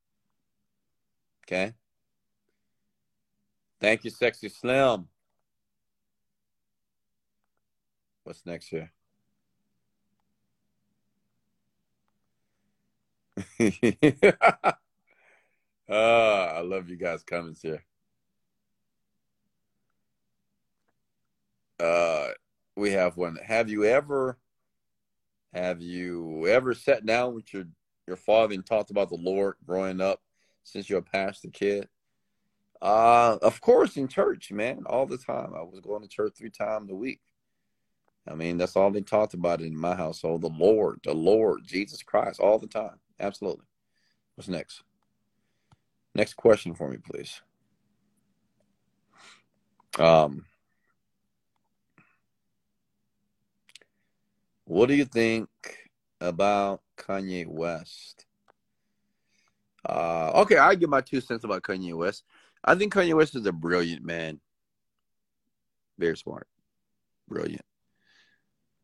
Okay. 1.47 1.75
Thank 3.83 4.05
you, 4.05 4.11
Sexy 4.11 4.49
Slim. 4.49 5.09
What's 8.25 8.47
next 8.47 8.69
here? 8.69 8.93
uh, 13.39 14.73
I 15.93 16.61
love 16.61 16.89
you 16.89 16.97
guys' 16.97 17.25
comments 17.25 17.63
here. 17.63 17.85
Uh, 21.81 22.29
we 22.77 22.93
have 22.93 23.17
one. 23.17 23.37
Have 23.45 23.69
you 23.69 23.85
ever, 23.85 24.39
have 25.53 25.83
you 25.83 26.47
ever 26.47 26.75
sat 26.75 27.05
down 27.05 27.35
with 27.35 27.53
your 27.53 27.65
your 28.07 28.17
father 28.17 28.55
and 28.55 28.65
talked 28.65 28.91
about 28.91 29.09
the 29.09 29.17
Lord 29.17 29.57
growing 29.67 30.01
up 30.01 30.21
since 30.63 30.89
you're 30.89 31.01
a 31.01 31.03
pastor 31.03 31.49
kid? 31.49 31.89
Uh, 32.81 33.39
of 33.43 33.61
course, 33.61 33.97
in 33.97 34.09
church, 34.09 34.53
man, 34.53 34.83
all 34.87 35.07
the 35.07 35.19
time. 35.19 35.55
I 35.57 35.63
was 35.63 35.81
going 35.81 36.03
to 36.03 36.09
church 36.09 36.35
three 36.37 36.51
times 36.51 36.91
a 36.91 36.95
week. 36.95 37.21
I 38.27 38.35
mean, 38.35 38.57
that's 38.57 38.77
all 38.77 38.91
they 38.91 39.01
talked 39.01 39.35
about 39.35 39.61
in 39.61 39.77
my 39.77 39.97
household. 39.97 40.43
The 40.43 40.49
Lord, 40.49 41.01
the 41.03 41.15
Lord, 41.15 41.67
Jesus 41.67 42.03
Christ, 42.03 42.41
all 42.41 42.59
the 42.59 42.69
time. 42.69 43.01
Absolutely. 43.19 43.65
What's 44.35 44.49
next? 44.49 44.83
Next 46.15 46.35
question 46.35 46.75
for 46.75 46.89
me, 46.89 46.99
please. 46.99 47.41
Um, 49.99 50.45
what 54.65 54.87
do 54.87 54.95
you 54.95 55.05
think 55.05 55.49
about 56.21 56.81
Kanye 56.97 57.47
West? 57.47 58.27
Uh, 59.85 60.31
okay, 60.43 60.59
I 60.59 60.77
give 60.77 60.89
my 60.89 61.01
two 61.01 61.21
cents 61.21 61.45
about 61.45 61.63
Kanye 61.63 61.95
West. 61.95 62.25
I 62.65 62.77
think 62.77 62.95
Kanye 62.95 63.15
West 63.15 63.35
is 63.35 63.47
a 63.47 63.53
brilliant 63.53 64.05
man. 64.05 64.41
Very 65.99 66.17
smart. 66.17 66.47
Brilliant. 67.29 67.65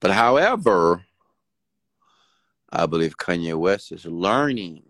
But 0.00 0.12
however, 0.12 1.04
I 2.70 2.86
believe 2.86 3.16
Kanye 3.16 3.58
West 3.58 3.92
is 3.92 4.04
learning 4.06 4.84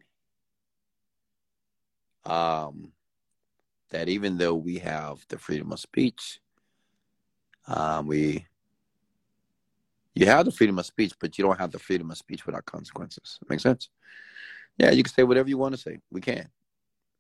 um, 2.25 2.93
that 3.91 4.09
even 4.09 4.37
though 4.37 4.55
we 4.55 4.79
have 4.79 5.25
the 5.29 5.39
freedom 5.39 5.73
of 5.73 5.81
speech, 5.81 6.41
um, 7.67 8.07
we 8.07 8.47
you 10.15 10.27
have 10.27 10.47
the 10.47 10.53
freedom 10.53 10.79
of 10.79 10.87
speech, 10.87 11.13
but 11.21 11.39
you 11.39 11.45
don't 11.45 11.61
have 11.61 11.71
the 11.71 11.79
freedom 11.79 12.11
of 12.11 12.19
speech 12.19 12.45
without 12.45 12.65
consequences. 12.65 13.39
Make 13.49 13.61
sense? 13.61 13.89
Yeah, 14.77 14.91
you 14.91 15.05
can 15.05 15.13
say 15.13 15.23
whatever 15.23 15.49
you 15.49 15.59
want 15.59 15.75
to 15.75 15.81
say. 15.81 15.99
We 16.11 16.21
can. 16.21 16.49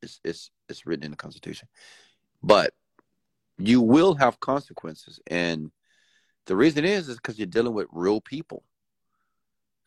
It's 0.03 0.21
it's 0.25 0.51
it's 0.69 0.87
written 0.87 1.05
in 1.05 1.13
the 1.13 1.17
Constitution, 1.17 1.69
but 2.43 2.73
you 3.57 3.81
will 3.81 4.15
have 4.15 4.41
consequences, 4.41 5.21
and 5.27 5.71
the 6.49 6.57
reason 6.57 6.85
is 6.85 7.09
is 7.09 7.17
because 7.17 7.39
you're 7.39 7.47
dealing 7.47 7.75
with 7.75 7.87
real 7.93 8.21
people. 8.21 8.65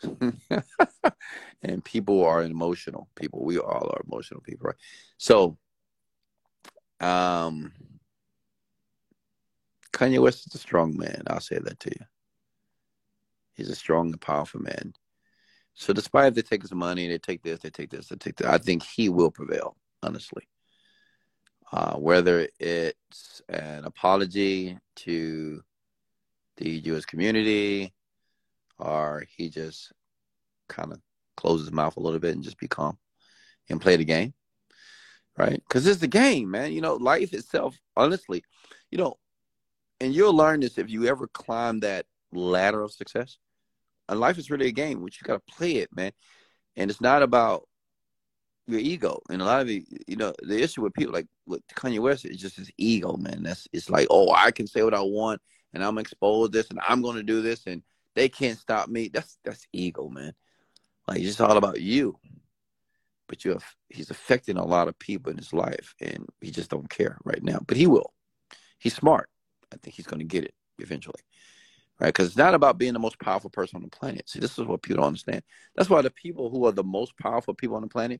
and 1.63 1.83
people 1.83 2.23
are 2.23 2.43
emotional 2.43 3.09
people. 3.15 3.43
We 3.43 3.57
all 3.57 3.91
are 3.93 4.01
emotional 4.05 4.41
people, 4.41 4.67
right? 4.67 4.75
So, 5.17 5.57
um, 6.99 7.73
Kanye 9.91 10.21
West 10.21 10.47
is 10.47 10.55
a 10.55 10.59
strong 10.59 10.95
man. 10.95 11.23
I'll 11.27 11.39
say 11.39 11.57
that 11.59 11.79
to 11.79 11.89
you. 11.89 12.05
He's 13.55 13.69
a 13.69 13.75
strong 13.75 14.07
and 14.11 14.21
powerful 14.21 14.61
man. 14.61 14.93
So, 15.73 15.93
despite 15.93 16.27
if 16.27 16.35
they 16.35 16.41
take 16.43 16.61
his 16.61 16.73
money, 16.73 17.07
they 17.07 17.17
take 17.17 17.41
this, 17.41 17.59
they 17.59 17.71
take 17.71 17.89
this, 17.89 18.07
they 18.07 18.15
take 18.17 18.35
that, 18.37 18.53
I 18.53 18.59
think 18.59 18.83
he 18.83 19.09
will 19.09 19.31
prevail. 19.31 19.75
Honestly, 20.03 20.47
uh, 21.71 21.95
whether 21.95 22.47
it's 22.59 23.41
an 23.49 23.85
apology 23.85 24.77
to 24.97 25.63
the 26.61 26.79
Jewish 26.81 27.05
community, 27.05 27.93
or 28.77 29.25
he 29.35 29.49
just 29.49 29.91
kind 30.69 30.91
of 30.93 30.99
closes 31.35 31.67
his 31.67 31.73
mouth 31.73 31.97
a 31.97 31.99
little 31.99 32.19
bit 32.19 32.35
and 32.35 32.43
just 32.43 32.59
be 32.59 32.67
calm 32.67 32.97
and 33.69 33.81
play 33.81 33.95
the 33.95 34.05
game, 34.05 34.33
right? 35.37 35.61
Because 35.67 35.87
it's 35.87 35.99
the 35.99 36.07
game, 36.07 36.51
man. 36.51 36.71
You 36.71 36.81
know, 36.81 36.95
life 36.95 37.33
itself, 37.33 37.77
honestly, 37.97 38.43
you 38.91 38.97
know, 38.97 39.15
and 39.99 40.13
you'll 40.13 40.35
learn 40.35 40.59
this 40.59 40.77
if 40.77 40.89
you 40.89 41.07
ever 41.07 41.27
climb 41.27 41.79
that 41.81 42.05
ladder 42.31 42.83
of 42.83 42.91
success. 42.91 43.37
And 44.07 44.19
life 44.19 44.37
is 44.37 44.51
really 44.51 44.67
a 44.67 44.71
game, 44.71 45.01
which 45.01 45.19
you 45.19 45.25
got 45.25 45.45
to 45.45 45.53
play 45.53 45.77
it, 45.77 45.89
man. 45.95 46.11
And 46.75 46.91
it's 46.91 47.01
not 47.01 47.23
about 47.23 47.67
your 48.67 48.79
ego. 48.79 49.19
And 49.29 49.41
a 49.41 49.45
lot 49.45 49.61
of 49.61 49.69
it, 49.69 49.83
you 50.07 50.15
know, 50.15 50.33
the 50.41 50.61
issue 50.61 50.81
with 50.81 50.93
people 50.93 51.13
like 51.13 51.27
with 51.45 51.61
Kanye 51.75 51.99
West 51.99 52.25
is 52.25 52.37
just 52.37 52.57
his 52.57 52.71
ego, 52.77 53.15
man. 53.17 53.43
That's 53.43 53.67
it's 53.73 53.89
like, 53.89 54.07
oh, 54.09 54.31
I 54.31 54.51
can 54.51 54.67
say 54.67 54.83
what 54.83 54.93
I 54.93 55.01
want, 55.01 55.41
and 55.73 55.83
I'm 55.83 55.97
exposed 55.97 56.53
this, 56.53 56.69
and 56.69 56.79
I'm 56.87 57.01
going 57.01 57.17
to 57.17 57.23
do 57.23 57.41
this, 57.41 57.65
and 57.67 57.81
they 58.15 58.29
can't 58.29 58.59
stop 58.59 58.89
me. 58.89 59.09
That's 59.09 59.37
that's 59.43 59.65
ego, 59.71 60.09
man. 60.09 60.33
Like 61.07 61.19
it's 61.19 61.27
just 61.27 61.41
all 61.41 61.57
about 61.57 61.81
you. 61.81 62.17
But 63.27 63.45
you 63.45 63.51
have 63.51 63.65
he's 63.89 64.09
affecting 64.11 64.57
a 64.57 64.65
lot 64.65 64.87
of 64.87 64.99
people 64.99 65.31
in 65.31 65.37
his 65.37 65.53
life, 65.53 65.95
and 66.01 66.25
he 66.41 66.51
just 66.51 66.69
don't 66.69 66.89
care 66.89 67.17
right 67.23 67.43
now. 67.43 67.59
But 67.65 67.77
he 67.77 67.87
will. 67.87 68.13
He's 68.77 68.95
smart. 68.95 69.29
I 69.73 69.77
think 69.77 69.95
he's 69.95 70.07
going 70.07 70.19
to 70.19 70.25
get 70.25 70.43
it 70.43 70.53
eventually, 70.79 71.21
right? 71.99 72.07
Because 72.07 72.27
it's 72.27 72.37
not 72.37 72.55
about 72.55 72.77
being 72.77 72.93
the 72.93 72.99
most 72.99 73.19
powerful 73.19 73.49
person 73.49 73.77
on 73.77 73.83
the 73.83 73.89
planet. 73.89 74.27
See, 74.27 74.39
this 74.39 74.57
is 74.57 74.65
what 74.65 74.81
people 74.81 74.97
don't 74.97 75.07
understand. 75.07 75.43
That's 75.75 75.89
why 75.89 76.01
the 76.01 76.11
people 76.11 76.49
who 76.49 76.65
are 76.65 76.73
the 76.73 76.83
most 76.83 77.17
powerful 77.17 77.53
people 77.53 77.77
on 77.77 77.83
the 77.83 77.87
planet, 77.87 78.19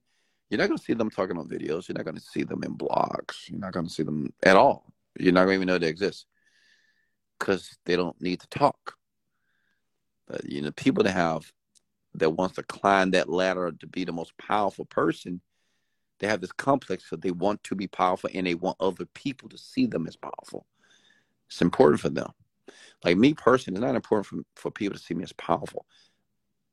you're 0.50 0.60
not 0.60 0.68
going 0.68 0.78
to 0.78 0.84
see 0.84 0.94
them 0.94 1.10
talking 1.10 1.38
on 1.38 1.50
videos. 1.50 1.90
You're 1.90 1.98
not 1.98 2.06
going 2.06 2.16
to 2.16 2.22
see 2.22 2.44
them 2.44 2.64
in 2.64 2.78
blogs. 2.78 3.50
You're 3.50 3.60
not 3.60 3.74
going 3.74 3.88
to 3.88 3.92
see 3.92 4.04
them 4.04 4.32
at 4.44 4.56
all. 4.56 4.94
You're 5.20 5.34
not 5.34 5.46
going 5.46 5.56
to 5.60 5.64
even 5.64 5.68
know 5.68 5.78
they 5.78 5.88
exist 5.88 6.28
because 7.42 7.76
they 7.86 7.96
don't 7.96 8.22
need 8.22 8.40
to 8.40 8.48
talk. 8.50 8.96
But 10.28 10.46
you 10.46 10.62
know, 10.62 10.72
people 10.72 11.04
that 11.04 11.12
have 11.12 11.52
that 12.14 12.30
wants 12.30 12.56
to 12.56 12.64
climb 12.64 13.12
that 13.12 13.30
ladder 13.30 13.72
to 13.72 13.88
be 13.88 14.04
the 14.04 14.12
most 14.12 14.38
powerful 14.38 14.86
person, 14.86 15.42
they 16.20 16.28
have 16.28 16.40
this 16.40 16.52
complex 16.52 17.10
that 17.10 17.22
they 17.22 17.32
want 17.32 17.64
to 17.64 17.76
be 17.76 17.88
powerful 17.88 18.30
and 18.34 18.46
they 18.46 18.54
want 18.54 18.78
other 18.80 19.06
people 19.16 19.50
to 19.50 19.58
see 19.58 19.88
them 19.88 20.08
as 20.08 20.16
powerful. 20.16 20.68
It's 21.48 21.62
important 21.62 22.00
for 22.00 22.10
them. 22.10 22.32
Like 23.04 23.18
me 23.18 23.34
personally, 23.34 23.78
it's 23.78 23.86
not 23.86 23.96
important 23.96 24.28
for, 24.28 24.38
for 24.56 24.72
people 24.72 24.96
to 24.96 25.04
see 25.04 25.16
me 25.16 25.24
as 25.24 25.34
powerful. 25.34 25.86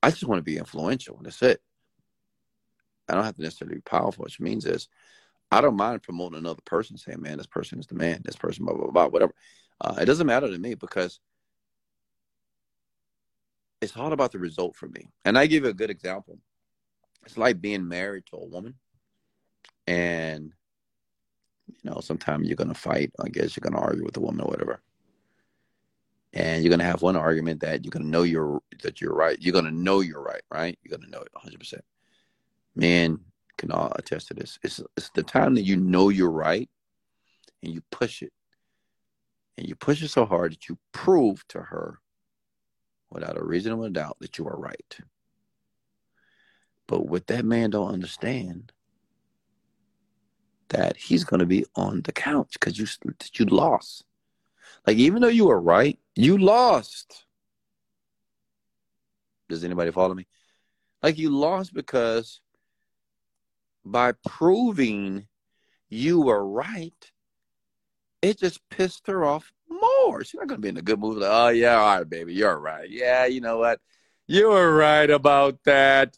I 0.02 0.10
just 0.10 0.24
want 0.24 0.38
to 0.38 0.42
be 0.44 0.58
influential. 0.58 1.16
And 1.16 1.26
that's 1.26 1.42
it. 1.42 1.62
I 3.08 3.14
don't 3.14 3.24
have 3.24 3.36
to 3.36 3.42
necessarily 3.42 3.76
be 3.76 3.82
powerful, 3.82 4.24
which 4.24 4.38
means 4.38 4.66
is 4.66 4.88
I 5.50 5.60
don't 5.62 5.76
mind 5.76 6.02
promoting 6.02 6.38
another 6.38 6.60
person, 6.66 6.98
saying, 6.98 7.22
man, 7.22 7.38
this 7.38 7.46
person 7.46 7.78
is 7.78 7.86
the 7.86 7.94
man, 7.94 8.20
this 8.24 8.36
person, 8.36 8.66
blah, 8.66 8.74
blah, 8.74 8.90
blah, 8.90 9.06
whatever. 9.06 9.32
Uh, 9.80 9.94
it 10.00 10.06
doesn't 10.06 10.26
matter 10.26 10.48
to 10.48 10.58
me 10.58 10.74
because 10.74 11.20
it's 13.80 13.96
all 13.96 14.12
about 14.12 14.32
the 14.32 14.38
result 14.38 14.76
for 14.76 14.88
me. 14.88 15.08
And 15.24 15.38
I 15.38 15.46
give 15.46 15.64
you 15.64 15.70
a 15.70 15.74
good 15.74 15.90
example. 15.90 16.38
It's 17.24 17.38
like 17.38 17.60
being 17.60 17.86
married 17.86 18.24
to 18.26 18.36
a 18.36 18.46
woman, 18.46 18.74
and 19.86 20.52
you 21.66 21.90
know, 21.90 22.00
sometimes 22.00 22.48
you're 22.48 22.56
gonna 22.56 22.74
fight. 22.74 23.12
I 23.22 23.28
guess 23.28 23.56
you're 23.56 23.68
gonna 23.68 23.84
argue 23.84 24.04
with 24.04 24.14
the 24.14 24.20
woman 24.20 24.40
or 24.40 24.48
whatever, 24.48 24.80
and 26.32 26.62
you're 26.62 26.70
gonna 26.70 26.84
have 26.84 27.02
one 27.02 27.16
argument 27.16 27.60
that 27.60 27.84
you're 27.84 27.90
gonna 27.90 28.06
know 28.06 28.22
you're 28.22 28.60
that 28.82 29.00
you're 29.00 29.14
right. 29.14 29.36
You're 29.40 29.52
gonna 29.52 29.70
know 29.70 30.00
you're 30.00 30.22
right, 30.22 30.42
right? 30.50 30.78
You're 30.82 30.96
gonna 30.96 31.10
know 31.10 31.20
it 31.20 31.28
100. 31.32 31.58
percent 31.58 31.84
Men 32.74 33.20
can 33.58 33.72
all 33.72 33.92
attest 33.96 34.28
to 34.28 34.34
this. 34.34 34.58
It's 34.62 34.80
it's 34.96 35.10
the 35.10 35.22
time 35.22 35.54
that 35.56 35.64
you 35.64 35.76
know 35.76 36.08
you're 36.08 36.30
right, 36.30 36.70
and 37.62 37.74
you 37.74 37.82
push 37.90 38.22
it, 38.22 38.32
and 39.58 39.68
you 39.68 39.74
push 39.74 40.02
it 40.02 40.08
so 40.08 40.24
hard 40.24 40.52
that 40.52 40.68
you 40.68 40.78
prove 40.92 41.46
to 41.48 41.60
her 41.60 41.98
without 43.10 43.36
a 43.36 43.44
reasonable 43.44 43.90
doubt 43.90 44.16
that 44.20 44.38
you 44.38 44.46
are 44.46 44.56
right. 44.56 44.98
But 46.86 47.06
what 47.06 47.26
that 47.26 47.44
man 47.44 47.70
don't 47.70 47.92
understand 47.92 48.72
that 50.68 50.96
he's 50.96 51.24
going 51.24 51.40
to 51.40 51.46
be 51.46 51.66
on 51.74 52.02
the 52.02 52.12
couch 52.12 52.52
because 52.52 52.78
you 52.78 52.86
you 53.34 53.46
lost. 53.46 54.04
Like 54.86 54.96
even 54.98 55.22
though 55.22 55.28
you 55.28 55.46
were 55.46 55.60
right, 55.60 55.98
you 56.14 56.38
lost. 56.38 57.24
Does 59.48 59.64
anybody 59.64 59.90
follow 59.90 60.14
me? 60.14 60.26
Like 61.02 61.18
you 61.18 61.30
lost 61.30 61.74
because 61.74 62.40
by 63.84 64.12
proving 64.24 65.26
you 65.88 66.20
were 66.20 66.46
right, 66.46 67.10
it 68.22 68.38
just 68.38 68.60
pissed 68.70 69.06
her 69.06 69.24
off 69.24 69.52
more. 69.68 70.24
She's 70.24 70.38
not 70.38 70.48
gonna 70.48 70.60
be 70.60 70.68
in 70.68 70.76
a 70.76 70.82
good 70.82 70.98
mood. 70.98 71.18
Like, 71.18 71.30
oh 71.30 71.48
yeah, 71.48 71.76
all 71.76 71.98
right, 71.98 72.08
baby, 72.08 72.34
you're 72.34 72.58
right. 72.58 72.88
Yeah, 72.90 73.26
you 73.26 73.40
know 73.40 73.58
what? 73.58 73.80
You 74.26 74.50
were 74.50 74.74
right 74.74 75.08
about 75.10 75.58
that. 75.64 76.16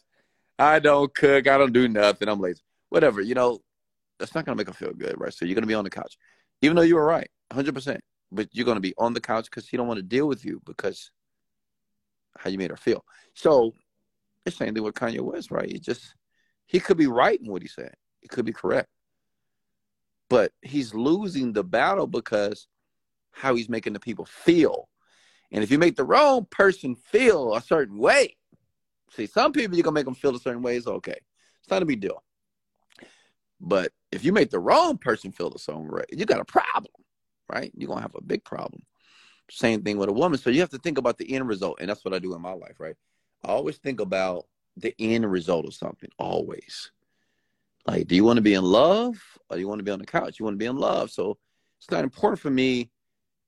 I 0.59 0.79
don't 0.79 1.13
cook. 1.13 1.47
I 1.47 1.57
don't 1.57 1.73
do 1.73 1.87
nothing. 1.87 2.27
I'm 2.27 2.39
lazy. 2.39 2.61
Whatever. 2.89 3.21
You 3.21 3.35
know, 3.35 3.59
that's 4.19 4.35
not 4.35 4.45
gonna 4.45 4.55
make 4.55 4.67
her 4.67 4.73
feel 4.73 4.93
good, 4.93 5.15
right? 5.19 5.33
So 5.33 5.45
you're 5.45 5.55
gonna 5.55 5.67
be 5.67 5.73
on 5.73 5.83
the 5.83 5.89
couch, 5.89 6.17
even 6.61 6.75
though 6.75 6.83
you 6.83 6.95
were 6.95 7.05
right, 7.05 7.29
100. 7.49 7.73
percent 7.73 8.01
But 8.31 8.49
you're 8.51 8.65
gonna 8.65 8.79
be 8.79 8.93
on 8.97 9.13
the 9.13 9.21
couch 9.21 9.45
because 9.45 9.65
she 9.65 9.77
don't 9.77 9.87
want 9.87 9.97
to 9.99 10.03
deal 10.03 10.27
with 10.27 10.45
you 10.45 10.61
because 10.65 11.11
how 12.37 12.49
you 12.49 12.57
made 12.57 12.71
her 12.71 12.77
feel. 12.77 13.03
So 13.35 13.73
it's 14.45 14.57
the 14.57 14.65
same 14.65 14.73
thing 14.73 14.83
with 14.83 14.95
Kanye 14.95 15.21
West, 15.21 15.51
right? 15.51 15.71
He 15.71 15.79
just 15.79 16.15
he 16.65 16.79
could 16.79 16.97
be 16.97 17.07
right 17.07 17.39
in 17.39 17.51
what 17.51 17.61
he 17.61 17.67
said. 17.67 17.93
He 18.21 18.27
could 18.27 18.45
be 18.45 18.53
correct. 18.53 18.89
But 20.31 20.53
he's 20.61 20.93
losing 20.93 21.51
the 21.51 21.61
battle 21.61 22.07
because 22.07 22.67
how 23.31 23.53
he's 23.53 23.67
making 23.67 23.91
the 23.91 23.99
people 23.99 24.23
feel. 24.23 24.87
And 25.51 25.61
if 25.61 25.69
you 25.69 25.77
make 25.77 25.97
the 25.97 26.05
wrong 26.05 26.47
person 26.49 26.95
feel 26.95 27.53
a 27.53 27.61
certain 27.61 27.97
way, 27.97 28.37
see, 29.09 29.25
some 29.25 29.51
people 29.51 29.75
you're 29.75 29.83
gonna 29.83 29.93
make 29.93 30.05
them 30.05 30.15
feel 30.15 30.33
a 30.33 30.39
certain 30.39 30.61
way, 30.61 30.77
it's 30.77 30.87
okay. 30.87 31.17
It's 31.59 31.69
not 31.69 31.83
a 31.83 31.85
big 31.85 31.99
deal. 31.99 32.23
But 33.59 33.91
if 34.09 34.23
you 34.23 34.31
make 34.31 34.51
the 34.51 34.59
wrong 34.61 34.97
person 34.97 35.33
feel 35.33 35.49
the 35.49 35.59
same 35.59 35.89
way, 35.89 36.05
you 36.13 36.25
got 36.25 36.39
a 36.39 36.45
problem, 36.45 36.93
right? 37.51 37.69
You're 37.75 37.89
gonna 37.89 37.99
have 37.99 38.15
a 38.15 38.23
big 38.23 38.45
problem. 38.45 38.83
Same 39.49 39.81
thing 39.81 39.97
with 39.97 40.07
a 40.07 40.13
woman. 40.13 40.39
So 40.39 40.49
you 40.49 40.61
have 40.61 40.69
to 40.69 40.77
think 40.77 40.97
about 40.97 41.17
the 41.17 41.35
end 41.35 41.45
result, 41.45 41.81
and 41.81 41.89
that's 41.89 42.05
what 42.05 42.13
I 42.13 42.19
do 42.19 42.35
in 42.35 42.41
my 42.41 42.53
life, 42.53 42.79
right? 42.79 42.95
I 43.43 43.49
always 43.49 43.79
think 43.79 43.99
about 43.99 44.45
the 44.77 44.95
end 44.97 45.29
result 45.29 45.65
of 45.65 45.73
something. 45.73 46.09
Always. 46.17 46.89
Like, 47.85 48.07
do 48.07 48.15
you 48.15 48.23
want 48.23 48.37
to 48.37 48.41
be 48.41 48.53
in 48.53 48.63
love 48.63 49.17
or 49.49 49.55
do 49.55 49.59
you 49.59 49.67
want 49.67 49.79
to 49.79 49.83
be 49.83 49.91
on 49.91 49.99
the 49.99 50.05
couch? 50.05 50.39
You 50.39 50.45
want 50.45 50.55
to 50.55 50.63
be 50.63 50.65
in 50.65 50.77
love. 50.77 51.11
So 51.11 51.37
it's 51.79 51.89
not 51.89 52.03
important 52.03 52.39
for 52.39 52.51
me 52.51 52.91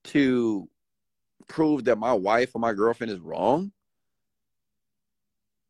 to 0.05 0.67
prove 1.47 1.85
that 1.85 1.97
my 1.97 2.13
wife 2.13 2.51
or 2.55 2.59
my 2.59 2.73
girlfriend 2.73 3.11
is 3.11 3.19
wrong. 3.19 3.71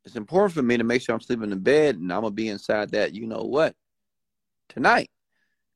It's 0.05 0.15
important 0.15 0.53
for 0.53 0.61
me 0.61 0.77
to 0.77 0.83
make 0.83 1.01
sure 1.01 1.15
I'm 1.15 1.21
sleeping 1.21 1.51
in 1.51 1.59
bed 1.59 1.95
and 1.95 2.11
I'm 2.11 2.21
gonna 2.21 2.31
be 2.31 2.49
inside 2.49 2.91
that, 2.91 3.13
you 3.13 3.25
know 3.25 3.43
what, 3.43 3.75
tonight. 4.69 5.09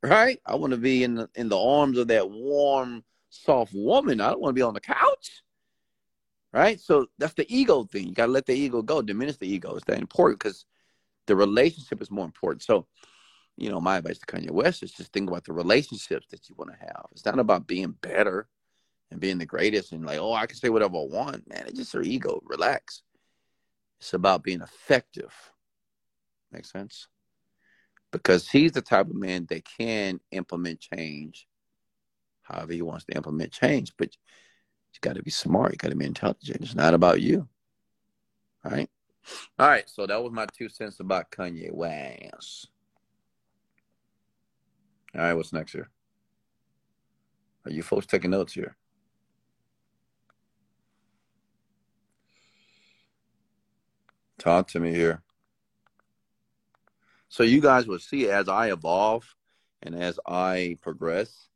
Right? 0.04 0.40
I 0.46 0.56
want 0.56 0.72
to 0.72 0.78
be 0.78 1.04
in 1.04 1.16
the 1.16 1.30
in 1.36 1.50
the 1.50 1.60
arms 1.60 1.98
of 1.98 2.08
that 2.10 2.30
warm, 2.30 3.04
soft 3.30 3.74
woman. 3.74 4.22
I 4.22 4.30
don't 4.30 4.42
want 4.42 4.52
to 4.52 4.60
be 4.60 4.62
on 4.62 4.74
the 4.74 4.80
couch. 4.80 5.44
Right? 6.54 6.80
So 6.80 7.08
that's 7.18 7.34
the 7.34 7.46
ego 7.54 7.84
thing. 7.84 8.08
You 8.08 8.14
gotta 8.14 8.32
let 8.32 8.46
the 8.46 8.54
ego 8.54 8.82
go, 8.82 9.02
diminish 9.02 9.38
the 9.38 9.52
ego. 9.52 9.76
It's 9.76 9.86
that 9.86 10.00
important 10.00 10.40
because 10.40 10.66
the 11.28 11.36
relationship 11.36 12.02
is 12.02 12.12
more 12.12 12.26
important. 12.26 12.64
So, 12.64 12.88
you 13.58 13.70
know, 13.70 13.80
my 13.82 13.98
advice 13.98 14.20
to 14.20 14.26
Kanye 14.26 14.52
West 14.52 14.84
is 14.84 14.92
just 14.92 15.14
think 15.14 15.30
about 15.30 15.46
the 15.46 15.54
relationships 15.54 16.28
that 16.32 16.50
you 16.50 16.56
want 16.58 16.72
to 16.72 16.78
have. 16.80 17.06
It's 17.12 17.26
not 17.26 17.40
about 17.40 17.68
being 17.68 17.96
better 18.02 18.48
and 19.12 19.20
being 19.20 19.38
the 19.38 19.46
greatest 19.46 19.92
and 19.92 20.06
like, 20.06 20.20
oh, 20.20 20.34
I 20.34 20.46
can 20.46 20.58
say 20.58 20.70
whatever 20.70 20.98
I 20.98 21.06
want. 21.06 21.48
Man, 21.50 21.66
it's 21.68 21.78
just 21.78 21.94
your 21.94 22.04
ego. 22.04 22.42
Relax. 22.46 23.04
It's 24.00 24.14
about 24.14 24.44
being 24.44 24.62
effective. 24.62 25.34
Makes 26.52 26.72
sense? 26.72 27.08
Because 28.12 28.50
he's 28.50 28.72
the 28.72 28.82
type 28.82 29.10
of 29.10 29.16
man 29.16 29.46
that 29.50 29.64
can 29.78 30.20
implement 30.32 30.80
change 30.80 31.48
however 32.44 32.74
he 32.74 32.82
wants 32.82 33.06
to 33.06 33.16
implement 33.16 33.52
change. 33.52 33.92
But 33.98 34.16
you 34.94 35.00
got 35.02 35.16
to 35.16 35.24
be 35.24 35.32
smart. 35.32 35.74
You 35.74 35.78
got 35.78 35.90
to 35.90 35.96
be 35.96 36.06
intelligent. 36.06 36.62
It's 36.62 36.76
not 36.76 36.94
about 36.94 37.22
you. 37.22 37.48
All 38.64 38.72
right? 38.72 38.90
All 39.60 39.68
right. 39.68 39.90
So 39.90 40.06
that 40.08 40.22
was 40.22 40.32
my 40.32 40.46
two 40.58 40.70
cents 40.70 41.00
about 41.00 41.32
Kanye 41.32 41.74
West. 41.74 42.70
All 45.16 45.22
right. 45.22 45.34
What's 45.34 45.54
next 45.54 45.72
here? 45.72 45.90
Are 47.66 47.72
you 47.72 47.84
folks 47.84 48.06
taking 48.06 48.32
notes 48.32 48.54
here? 48.54 48.76
Talk 54.38 54.68
to 54.70 54.80
me 54.80 54.94
here. 54.94 55.24
So 57.30 57.44
you 57.44 57.60
guys 57.60 57.88
will 57.88 58.00
see 58.00 58.30
as 58.30 58.48
I 58.48 58.72
evolve 58.72 59.36
and 59.82 59.96
as 59.96 60.20
I 60.26 60.78
progress, 60.82 61.50